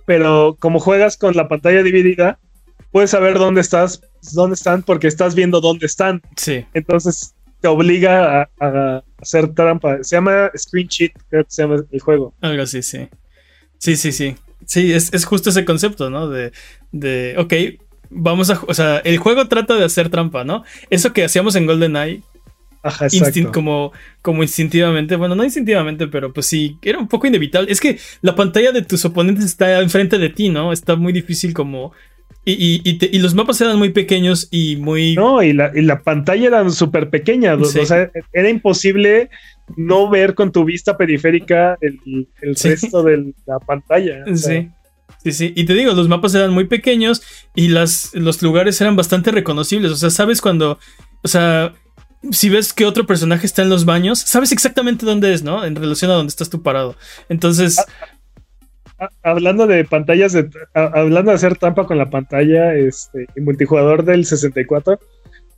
pero 0.05 0.55
como 0.59 0.79
juegas 0.79 1.17
con 1.17 1.35
la 1.35 1.47
pantalla 1.47 1.83
dividida, 1.83 2.39
puedes 2.91 3.11
saber 3.11 3.37
dónde 3.37 3.61
estás, 3.61 4.01
dónde 4.33 4.55
están, 4.55 4.83
porque 4.83 5.07
estás 5.07 5.35
viendo 5.35 5.59
dónde 5.61 5.85
están. 5.85 6.21
sí. 6.35 6.65
Entonces, 6.73 7.33
te 7.59 7.67
obliga 7.67 8.43
a, 8.43 8.49
a 8.59 9.03
hacer 9.19 9.47
trampa. 9.55 10.03
Se 10.03 10.15
llama 10.15 10.51
Screen 10.55 10.87
Cheat, 10.87 11.11
creo 11.27 11.43
que 11.43 11.49
se 11.49 11.63
llama 11.63 11.83
el 11.91 11.99
juego. 11.99 12.33
Algo 12.39 12.61
así, 12.61 12.83
sí. 12.83 13.07
Sí, 13.77 13.95
sí, 13.95 14.11
sí. 14.11 14.35
Sí, 14.65 14.91
es, 14.93 15.13
es 15.13 15.25
justo 15.25 15.49
ese 15.49 15.65
concepto, 15.65 16.09
¿no? 16.09 16.29
De, 16.29 16.51
de, 16.91 17.35
ok, 17.37 17.53
vamos 18.09 18.49
a, 18.49 18.59
o 18.67 18.73
sea, 18.73 18.97
el 18.99 19.17
juego 19.17 19.47
trata 19.47 19.75
de 19.75 19.85
hacer 19.85 20.09
trampa, 20.09 20.43
¿no? 20.43 20.63
Eso 20.89 21.13
que 21.13 21.23
hacíamos 21.23 21.55
en 21.55 21.65
GoldenEye, 21.65 22.21
Ajá, 22.83 23.07
como, 23.53 23.91
como 24.21 24.43
instintivamente, 24.43 25.15
bueno, 25.15 25.35
no 25.35 25.43
instintivamente, 25.43 26.07
pero 26.07 26.31
pues 26.31 26.45
sí, 26.45 26.77
era 26.81 26.99
un 26.99 27.07
poco 27.07 27.27
inevitable. 27.27 27.71
Es 27.71 27.81
que 27.81 27.99
la 28.21 28.35
pantalla 28.35 28.71
de 28.71 28.81
tus 28.81 29.03
oponentes 29.03 29.45
está 29.45 29.81
enfrente 29.81 30.17
de 30.17 30.29
ti, 30.29 30.49
¿no? 30.49 30.71
Está 30.71 30.95
muy 30.95 31.11
difícil 31.13 31.53
como... 31.53 31.91
Y, 32.45 32.53
y, 32.53 32.81
y, 32.89 32.97
te- 32.97 33.09
y 33.11 33.19
los 33.19 33.33
mapas 33.33 33.59
eran 33.59 33.77
muy 33.77 33.89
pequeños 33.89 34.47
y 34.51 34.77
muy... 34.77 35.15
No, 35.15 35.43
y 35.43 35.51
la, 35.51 35.71
y 35.75 35.81
la 35.81 36.01
pantalla 36.01 36.47
era 36.47 36.69
súper 36.69 37.09
pequeña. 37.09 37.57
Sí. 37.65 37.79
O 37.79 37.85
sea, 37.85 38.09
era 38.31 38.49
imposible 38.49 39.29
no 39.75 40.09
ver 40.09 40.33
con 40.35 40.51
tu 40.51 40.63
vista 40.63 40.97
periférica 40.97 41.77
el, 41.81 41.99
el 42.41 42.55
Sí. 42.57 42.69
resto 42.69 43.03
de 43.03 43.33
la 43.45 43.59
pantalla. 43.59 44.23
O 44.31 44.35
sea, 44.35 44.61
Sí. 44.61 44.69
Sí, 45.23 45.31
sí. 45.31 45.53
Y 45.55 45.65
te 45.65 45.73
digo, 45.73 45.93
los 45.93 46.07
mapas 46.07 46.35
eran 46.35 46.51
muy 46.51 46.65
pequeños 46.65 47.21
y 47.55 47.69
las, 47.69 48.13
los 48.13 48.41
lugares 48.41 48.79
eran 48.81 48.95
bastante 48.95 49.31
reconocibles. 49.31 49.91
O 49.91 49.95
sea, 49.95 50.09
sabes 50.09 50.41
cuando. 50.41 50.79
O 51.23 51.27
sea, 51.27 51.73
si 52.31 52.49
ves 52.49 52.71
que 52.73 52.85
otro 52.85 53.05
personaje 53.05 53.45
está 53.45 53.61
en 53.61 53.69
los 53.69 53.85
baños, 53.85 54.19
sabes 54.19 54.51
exactamente 54.51 55.05
dónde 55.05 55.33
es, 55.33 55.43
¿no? 55.43 55.63
En 55.65 55.75
relación 55.75 56.11
a 56.11 56.15
dónde 56.15 56.29
estás 56.29 56.49
tú 56.49 56.61
parado. 56.61 56.95
Entonces, 57.29 57.77
a- 58.99 59.09
hablando 59.23 59.67
de 59.67 59.85
pantallas, 59.85 60.33
de, 60.33 60.49
a- 60.73 60.91
hablando 60.99 61.31
de 61.31 61.35
hacer 61.35 61.57
trampa 61.57 61.85
con 61.85 61.97
la 61.97 62.09
pantalla, 62.09 62.73
este, 62.75 63.27
el 63.35 63.43
multijugador 63.43 64.03
del 64.03 64.25
64, 64.25 64.99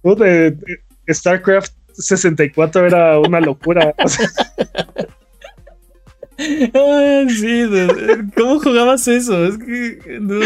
uh, 0.04 0.16
de- 0.16 0.52
de 0.52 1.14
StarCraft 1.14 1.74
64 2.00 2.86
era 2.88 3.20
una 3.20 3.40
locura. 3.42 3.94
O 4.04 4.08
sea, 4.08 4.28
ah, 6.74 7.24
sí, 7.30 7.64
¿cómo 8.36 8.60
jugabas 8.60 9.08
eso? 9.08 9.46
Es 9.46 9.58
que. 9.58 10.20
no. 10.22 10.40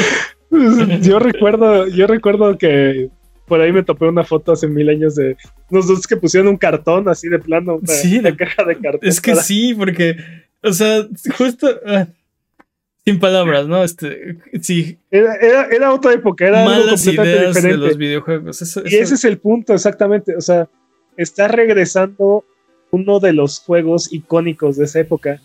yo 1.02 1.20
recuerdo, 1.20 1.88
yo 1.88 2.08
recuerdo 2.08 2.58
que 2.58 3.10
por 3.48 3.62
ahí 3.62 3.72
me 3.72 3.84
topé 3.84 4.06
una 4.06 4.24
foto 4.24 4.54
hace 4.54 4.68
mil 4.68 4.90
años 4.90 5.16
de 5.16 5.38
unos 5.70 5.88
dos 5.88 6.08
que 6.08 6.18
pusieron 6.18 6.48
un 6.48 6.58
cartón 6.58 7.08
así 7.10 7.30
de 7.30 7.40
plano, 7.40 7.80
Sí, 7.86 8.20
de- 8.20 8.36
caja 8.36 8.64
de 8.64 8.76
cartón. 8.80 9.08
Es 9.08 9.22
que 9.22 9.32
para- 9.34 9.44
sí, 9.44 9.76
porque. 9.78 10.16
O 10.64 10.72
sea, 10.74 11.06
justo. 11.38 11.68
ah, 11.86 12.08
sin 13.06 13.20
palabras, 13.20 13.68
¿no? 13.68 13.84
Este. 13.84 14.38
Sí, 14.62 14.98
Era, 15.12 15.36
era, 15.36 15.68
era 15.68 15.94
otra 15.94 16.14
época, 16.14 16.48
era 16.48 16.60
algo 16.64 16.72
malas 16.72 17.04
completamente 17.04 17.32
ideas 17.42 17.54
de 17.54 17.62
diferente. 17.62 17.88
los 17.88 17.98
videojuegos. 17.98 18.62
Eso, 18.64 18.82
Y 18.86 18.96
ese 18.96 19.14
es 19.16 19.26
el 19.26 19.38
punto, 19.38 19.74
exactamente. 19.76 20.36
O 20.36 20.42
sea, 20.42 20.68
está 21.18 21.48
regresando 21.48 22.44
uno 22.92 23.20
de 23.20 23.34
los 23.34 23.60
juegos 23.60 24.12
icónicos 24.14 24.78
de 24.78 24.86
esa 24.86 25.00
época. 25.00 25.42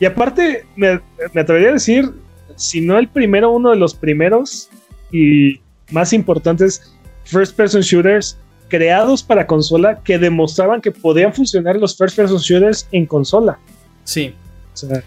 Y 0.00 0.04
aparte, 0.04 0.64
me, 0.76 1.00
me 1.32 1.40
atrevería 1.40 1.70
a 1.70 1.72
decir, 1.72 2.12
si 2.56 2.80
no 2.80 2.98
el 2.98 3.08
primero, 3.08 3.50
uno 3.50 3.70
de 3.70 3.76
los 3.76 3.94
primeros 3.94 4.68
y 5.10 5.60
más 5.90 6.12
importantes 6.12 6.94
first 7.24 7.56
person 7.56 7.80
shooters 7.80 8.38
creados 8.68 9.22
para 9.22 9.46
consola 9.46 10.02
que 10.02 10.18
demostraban 10.18 10.80
que 10.80 10.90
podían 10.92 11.32
funcionar 11.32 11.76
los 11.76 11.96
first 11.96 12.16
person 12.16 12.38
shooters 12.38 12.86
en 12.92 13.06
consola. 13.06 13.58
Sí, 14.04 14.34
O 14.72 14.76
sea, 14.76 15.02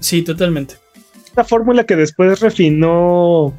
sí, 0.00 0.22
totalmente. 0.22 0.74
esta 1.24 1.44
fórmula 1.44 1.84
que 1.84 1.96
después 1.96 2.40
refinó 2.40 3.54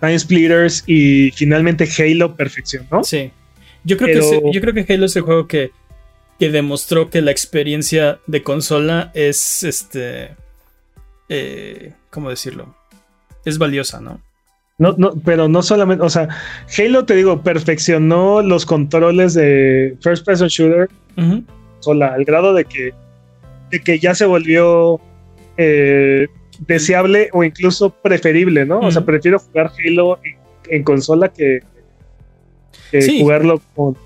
Time 0.00 0.18
Splitters 0.18 0.84
y 0.86 1.30
finalmente 1.32 1.88
Halo 1.98 2.34
perfeccionó. 2.36 3.02
Sí. 3.04 3.30
Yo 3.86 3.96
creo, 3.96 4.18
Pero- 4.20 4.42
que, 4.42 4.52
yo 4.52 4.60
creo 4.60 4.74
que 4.74 4.92
Halo 4.92 5.06
es 5.06 5.14
el 5.16 5.22
juego 5.22 5.46
que, 5.46 5.70
que 6.38 6.50
demostró 6.50 7.08
que 7.08 7.22
la 7.22 7.30
experiencia 7.30 8.18
de 8.26 8.42
consola 8.42 9.10
es 9.14 9.62
este. 9.62 10.30
eh, 11.28 11.92
¿Cómo 12.10 12.30
decirlo? 12.30 12.74
Es 13.44 13.58
valiosa, 13.58 14.00
¿no? 14.00 14.20
No, 14.78 14.94
no, 14.98 15.12
pero 15.24 15.48
no 15.48 15.62
solamente, 15.62 16.04
o 16.04 16.10
sea, 16.10 16.28
Halo, 16.76 17.06
te 17.06 17.14
digo, 17.14 17.42
perfeccionó 17.42 18.42
los 18.42 18.66
controles 18.66 19.32
de 19.32 19.96
First 20.02 20.26
Person 20.26 20.48
Shooter 20.48 20.90
Ujú. 21.16 21.44
sola, 21.80 22.08
al 22.12 22.24
grado 22.26 22.52
de 22.52 22.64
que, 22.66 22.92
de 23.70 23.80
que 23.80 23.98
ya 23.98 24.14
se 24.14 24.26
volvió 24.26 25.00
eh, 25.56 26.26
deseable 26.66 27.30
o 27.32 27.42
incluso 27.42 27.88
preferible, 27.90 28.66
¿no? 28.66 28.80
O 28.80 28.90
sea, 28.90 29.02
prefiero 29.06 29.38
jugar 29.38 29.72
Halo 29.82 30.18
en, 30.24 30.36
en 30.68 30.82
consola 30.82 31.28
que, 31.32 31.60
que 32.90 33.02
Sí. 33.02 33.20
jugarlo 33.20 33.60
con, 33.74 33.96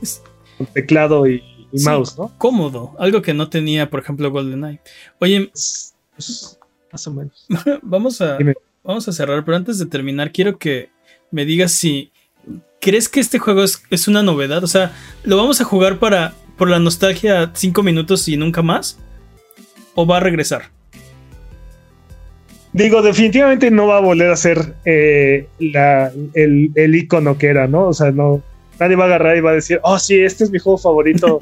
teclado 0.75 1.27
y, 1.27 1.43
y 1.73 1.79
Sí. 1.79 1.85
mouse, 1.85 2.19
¿no? 2.19 2.33
Cómodo. 2.39 2.95
Algo 2.99 3.23
que 3.23 3.35
no 3.35 3.49
tenía, 3.49 3.89
por 3.91 4.01
ejemplo, 4.01 4.31
GoldenEye. 4.31 4.81
Oye, 5.21 5.51
Pues, 6.17 6.59
más 6.93 7.07
o 7.07 7.11
menos. 7.13 7.47
vamos 7.83 8.21
a, 8.21 8.37
Dime. 8.39 8.55
vamos 8.85 9.09
a 9.09 9.13
cerrar, 9.13 9.45
pero 9.45 9.57
antes 9.57 9.79
de 9.79 9.87
terminar, 9.87 10.33
quiero 10.33 10.59
que 10.59 10.91
me 11.31 11.45
digas 11.45 11.73
si 11.73 12.11
crees 12.81 13.09
que 13.09 13.21
este 13.21 13.39
juego 13.39 13.63
es, 13.63 13.83
es 13.91 14.09
una 14.09 14.23
novedad. 14.23 14.65
O 14.65 14.67
sea, 14.67 14.93
¿lo 15.25 15.37
vamos 15.37 15.61
a 15.61 15.65
jugar 15.65 15.99
para 15.99 16.35
por 16.59 16.69
la 16.69 16.79
nostalgia 16.79 17.51
cinco 17.55 17.83
minutos 17.83 18.27
y 18.29 18.37
nunca 18.37 18.63
más? 18.63 18.99
¿O 19.95 20.07
va 20.07 20.19
a 20.19 20.21
regresar? 20.21 20.65
Digo, 22.73 23.03
definitivamente 23.03 23.71
no 23.71 23.89
va 23.89 23.97
a 23.97 24.01
volver 24.01 24.31
a 24.31 24.37
ser 24.37 24.75
eh, 24.85 25.49
la- 25.59 26.13
el, 26.35 26.71
el 26.77 26.95
icono 26.95 27.37
que 27.37 27.47
era, 27.49 27.67
¿no? 27.67 27.89
O 27.89 27.93
sea, 27.93 28.13
no. 28.13 28.43
Nadie 28.81 28.97
va 28.97 29.05
a 29.05 29.07
agarrar 29.09 29.37
y 29.37 29.41
va 29.41 29.51
a 29.51 29.55
decir, 29.55 29.79
oh, 29.83 29.99
sí, 29.99 30.19
este 30.21 30.45
es 30.45 30.51
mi 30.51 30.59
juego 30.59 30.79
favorito. 30.79 31.39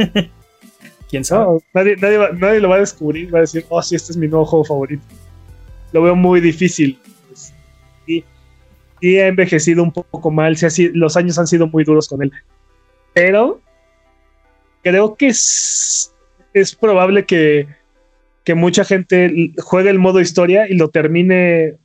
¿Quién 1.09 1.25
sabe? 1.25 1.45
No, 1.45 1.59
nadie, 1.73 1.97
nadie, 1.97 2.19
va- 2.19 2.31
nadie 2.33 2.61
lo 2.61 2.69
va 2.69 2.77
a 2.77 2.81
descubrir, 2.81 3.33
va 3.35 3.39
a 3.39 3.43
decir, 3.43 3.65
oh, 3.71 3.81
sí, 3.83 3.95
este 3.95 4.13
es 4.13 4.17
mi 4.19 4.29
nuevo 4.29 4.45
juego 4.45 4.65
favorito. 4.65 5.03
Lo 5.93 6.03
veo 6.03 6.15
muy 6.17 6.41
difícil. 6.41 6.99
Pues, 7.29 7.55
Y, 8.07 8.25
y 9.01 9.17
ha 9.19 9.29
envejecido 9.29 9.83
un 9.83 9.93
poco 9.93 10.31
mal, 10.31 10.57
sí, 10.57 10.67
así, 10.67 10.89
los 10.93 11.17
años 11.17 11.39
han 11.39 11.47
sido 11.47 11.67
muy 11.69 11.85
duros 11.85 12.09
con 12.09 12.23
él. 12.23 12.33
Pero 13.15 13.61
creo 14.83 15.15
que 15.15 15.29
es, 15.29 16.13
es 16.53 16.75
probable 16.75 17.25
que, 17.25 17.69
que 18.45 18.55
mucha 18.55 18.85
gente 18.85 19.53
juegue 19.59 19.91
el 19.91 19.99
modo 19.99 20.21
historia 20.21 20.69
y 20.69 20.75
lo 20.75 20.91
termine 20.91 21.77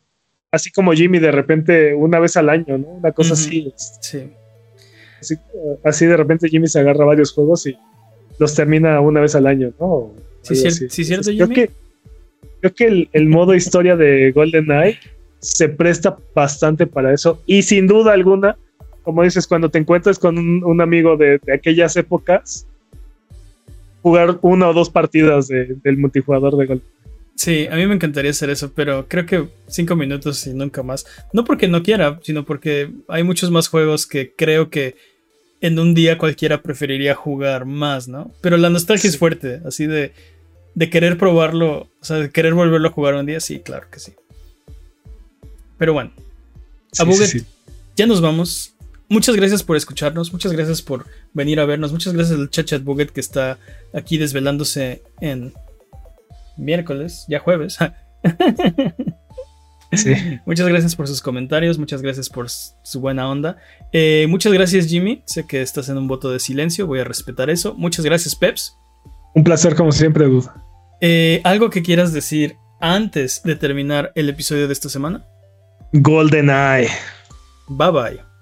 así 0.51 0.71
como 0.71 0.91
Jimmy 0.93 1.19
de 1.19 1.31
repente 1.31 1.93
una 1.95 2.19
vez 2.19 2.35
al 2.37 2.49
año, 2.49 2.77
¿no? 2.77 2.87
Una 2.87 3.11
cosa 3.13 3.33
así. 3.33 3.73
Sí. 3.77 4.29
Así, 5.23 5.35
así 5.83 6.05
de 6.05 6.17
repente 6.17 6.49
Jimmy 6.49 6.67
se 6.67 6.79
agarra 6.79 7.05
varios 7.05 7.31
juegos 7.31 7.65
y 7.65 7.75
los 8.39 8.53
termina 8.53 8.99
una 8.99 9.21
vez 9.21 9.35
al 9.35 9.47
año, 9.47 9.71
¿no? 9.79 10.13
Sí, 10.41 10.53
cier- 10.55 10.89
sí, 10.89 11.03
cierto, 11.05 11.29
Entonces, 11.31 11.35
creo 11.35 11.47
Jimmy. 11.47 11.55
que, 11.55 11.71
creo 12.61 12.73
que 12.73 12.85
el, 12.85 13.09
el 13.13 13.27
modo 13.29 13.53
historia 13.55 13.95
de 13.95 14.31
GoldenEye 14.31 14.97
se 15.39 15.69
presta 15.69 16.17
bastante 16.35 16.85
para 16.87 17.13
eso. 17.13 17.41
Y 17.45 17.61
sin 17.63 17.87
duda 17.87 18.13
alguna, 18.13 18.57
como 19.03 19.23
dices, 19.23 19.47
cuando 19.47 19.69
te 19.69 19.77
encuentres 19.79 20.19
con 20.19 20.37
un, 20.37 20.63
un 20.63 20.81
amigo 20.81 21.15
de, 21.17 21.39
de 21.45 21.53
aquellas 21.53 21.95
épocas, 21.97 22.67
jugar 24.01 24.37
una 24.41 24.69
o 24.69 24.73
dos 24.73 24.89
partidas 24.89 25.47
de- 25.47 25.75
del 25.83 25.97
multijugador 25.97 26.57
de 26.57 26.65
GoldenEye. 26.65 26.93
Sí, 27.35 27.67
a 27.69 27.75
mí 27.75 27.87
me 27.87 27.95
encantaría 27.95 28.29
hacer 28.31 28.51
eso, 28.51 28.71
pero 28.75 29.07
creo 29.07 29.25
que 29.25 29.47
cinco 29.67 29.95
minutos 29.95 30.45
y 30.45 30.53
nunca 30.53 30.83
más. 30.83 31.03
No 31.33 31.43
porque 31.43 31.67
no 31.67 31.81
quiera, 31.81 32.19
sino 32.21 32.45
porque 32.45 32.91
hay 33.07 33.23
muchos 33.23 33.49
más 33.49 33.69
juegos 33.69 34.05
que 34.05 34.33
creo 34.35 34.69
que 34.69 34.95
en 35.63 35.79
un 35.79 35.93
día 35.93 36.17
cualquiera 36.17 36.61
preferiría 36.61 37.15
jugar 37.15 37.63
más, 37.63 38.09
¿no? 38.09 38.33
Pero 38.41 38.57
la 38.57 38.69
nostalgia 38.69 39.09
es 39.09 39.17
fuerte, 39.17 39.61
así 39.65 39.87
de, 39.87 40.11
de 40.75 40.89
querer 40.89 41.17
probarlo, 41.17 41.87
o 42.01 42.03
sea, 42.05 42.17
de 42.17 42.31
querer 42.31 42.53
volverlo 42.53 42.89
a 42.89 42.91
jugar 42.91 43.15
un 43.15 43.25
día, 43.25 43.39
sí, 43.39 43.61
claro 43.61 43.87
que 43.89 43.99
sí. 43.99 44.13
Pero 45.77 45.93
bueno, 45.93 46.11
sí, 46.91 47.27
sí. 47.27 47.45
ya 47.95 48.05
nos 48.05 48.19
vamos. 48.19 48.73
Muchas 49.07 49.37
gracias 49.37 49.63
por 49.63 49.77
escucharnos, 49.77 50.33
muchas 50.33 50.51
gracias 50.51 50.81
por 50.81 51.05
venir 51.31 51.61
a 51.61 51.65
vernos, 51.65 51.93
muchas 51.93 52.11
gracias 52.11 52.37
al 52.37 52.49
Chachat 52.49 52.83
Buget 52.83 53.11
que 53.11 53.21
está 53.21 53.57
aquí 53.93 54.17
desvelándose 54.17 55.01
en 55.21 55.53
miércoles, 56.57 57.23
ya 57.29 57.39
jueves. 57.39 57.77
Sí. 59.95 60.15
Muchas 60.47 60.67
gracias 60.67 60.95
por 60.95 61.07
sus 61.07 61.21
comentarios, 61.21 61.77
muchas 61.77 62.01
gracias 62.01 62.27
por 62.27 62.49
su 62.49 62.99
buena 62.99 63.29
onda. 63.29 63.57
Eh, 63.93 64.25
muchas 64.27 64.51
gracias 64.51 64.87
Jimmy, 64.87 65.23
sé 65.27 65.45
que 65.45 65.61
estás 65.61 65.87
en 65.87 65.97
un 65.97 66.07
voto 66.07 66.31
de 66.31 66.39
silencio, 66.39 66.87
voy 66.87 66.99
a 66.99 67.03
respetar 67.03 67.49
eso. 67.49 67.75
Muchas 67.75 68.03
gracias 68.03 68.35
Peps. 68.35 68.75
Un 69.35 69.43
placer 69.43 69.75
como 69.75 69.91
siempre, 69.91 70.25
Dude. 70.25 70.47
Eh, 70.99 71.41
¿Algo 71.43 71.69
que 71.69 71.83
quieras 71.83 72.11
decir 72.11 72.57
antes 72.81 73.41
de 73.43 73.55
terminar 73.55 74.11
el 74.15 74.29
episodio 74.29 74.67
de 74.67 74.73
esta 74.73 74.89
semana? 74.89 75.25
GoldenEye. 75.93 76.89
Bye 77.67 77.91
bye. 77.91 78.32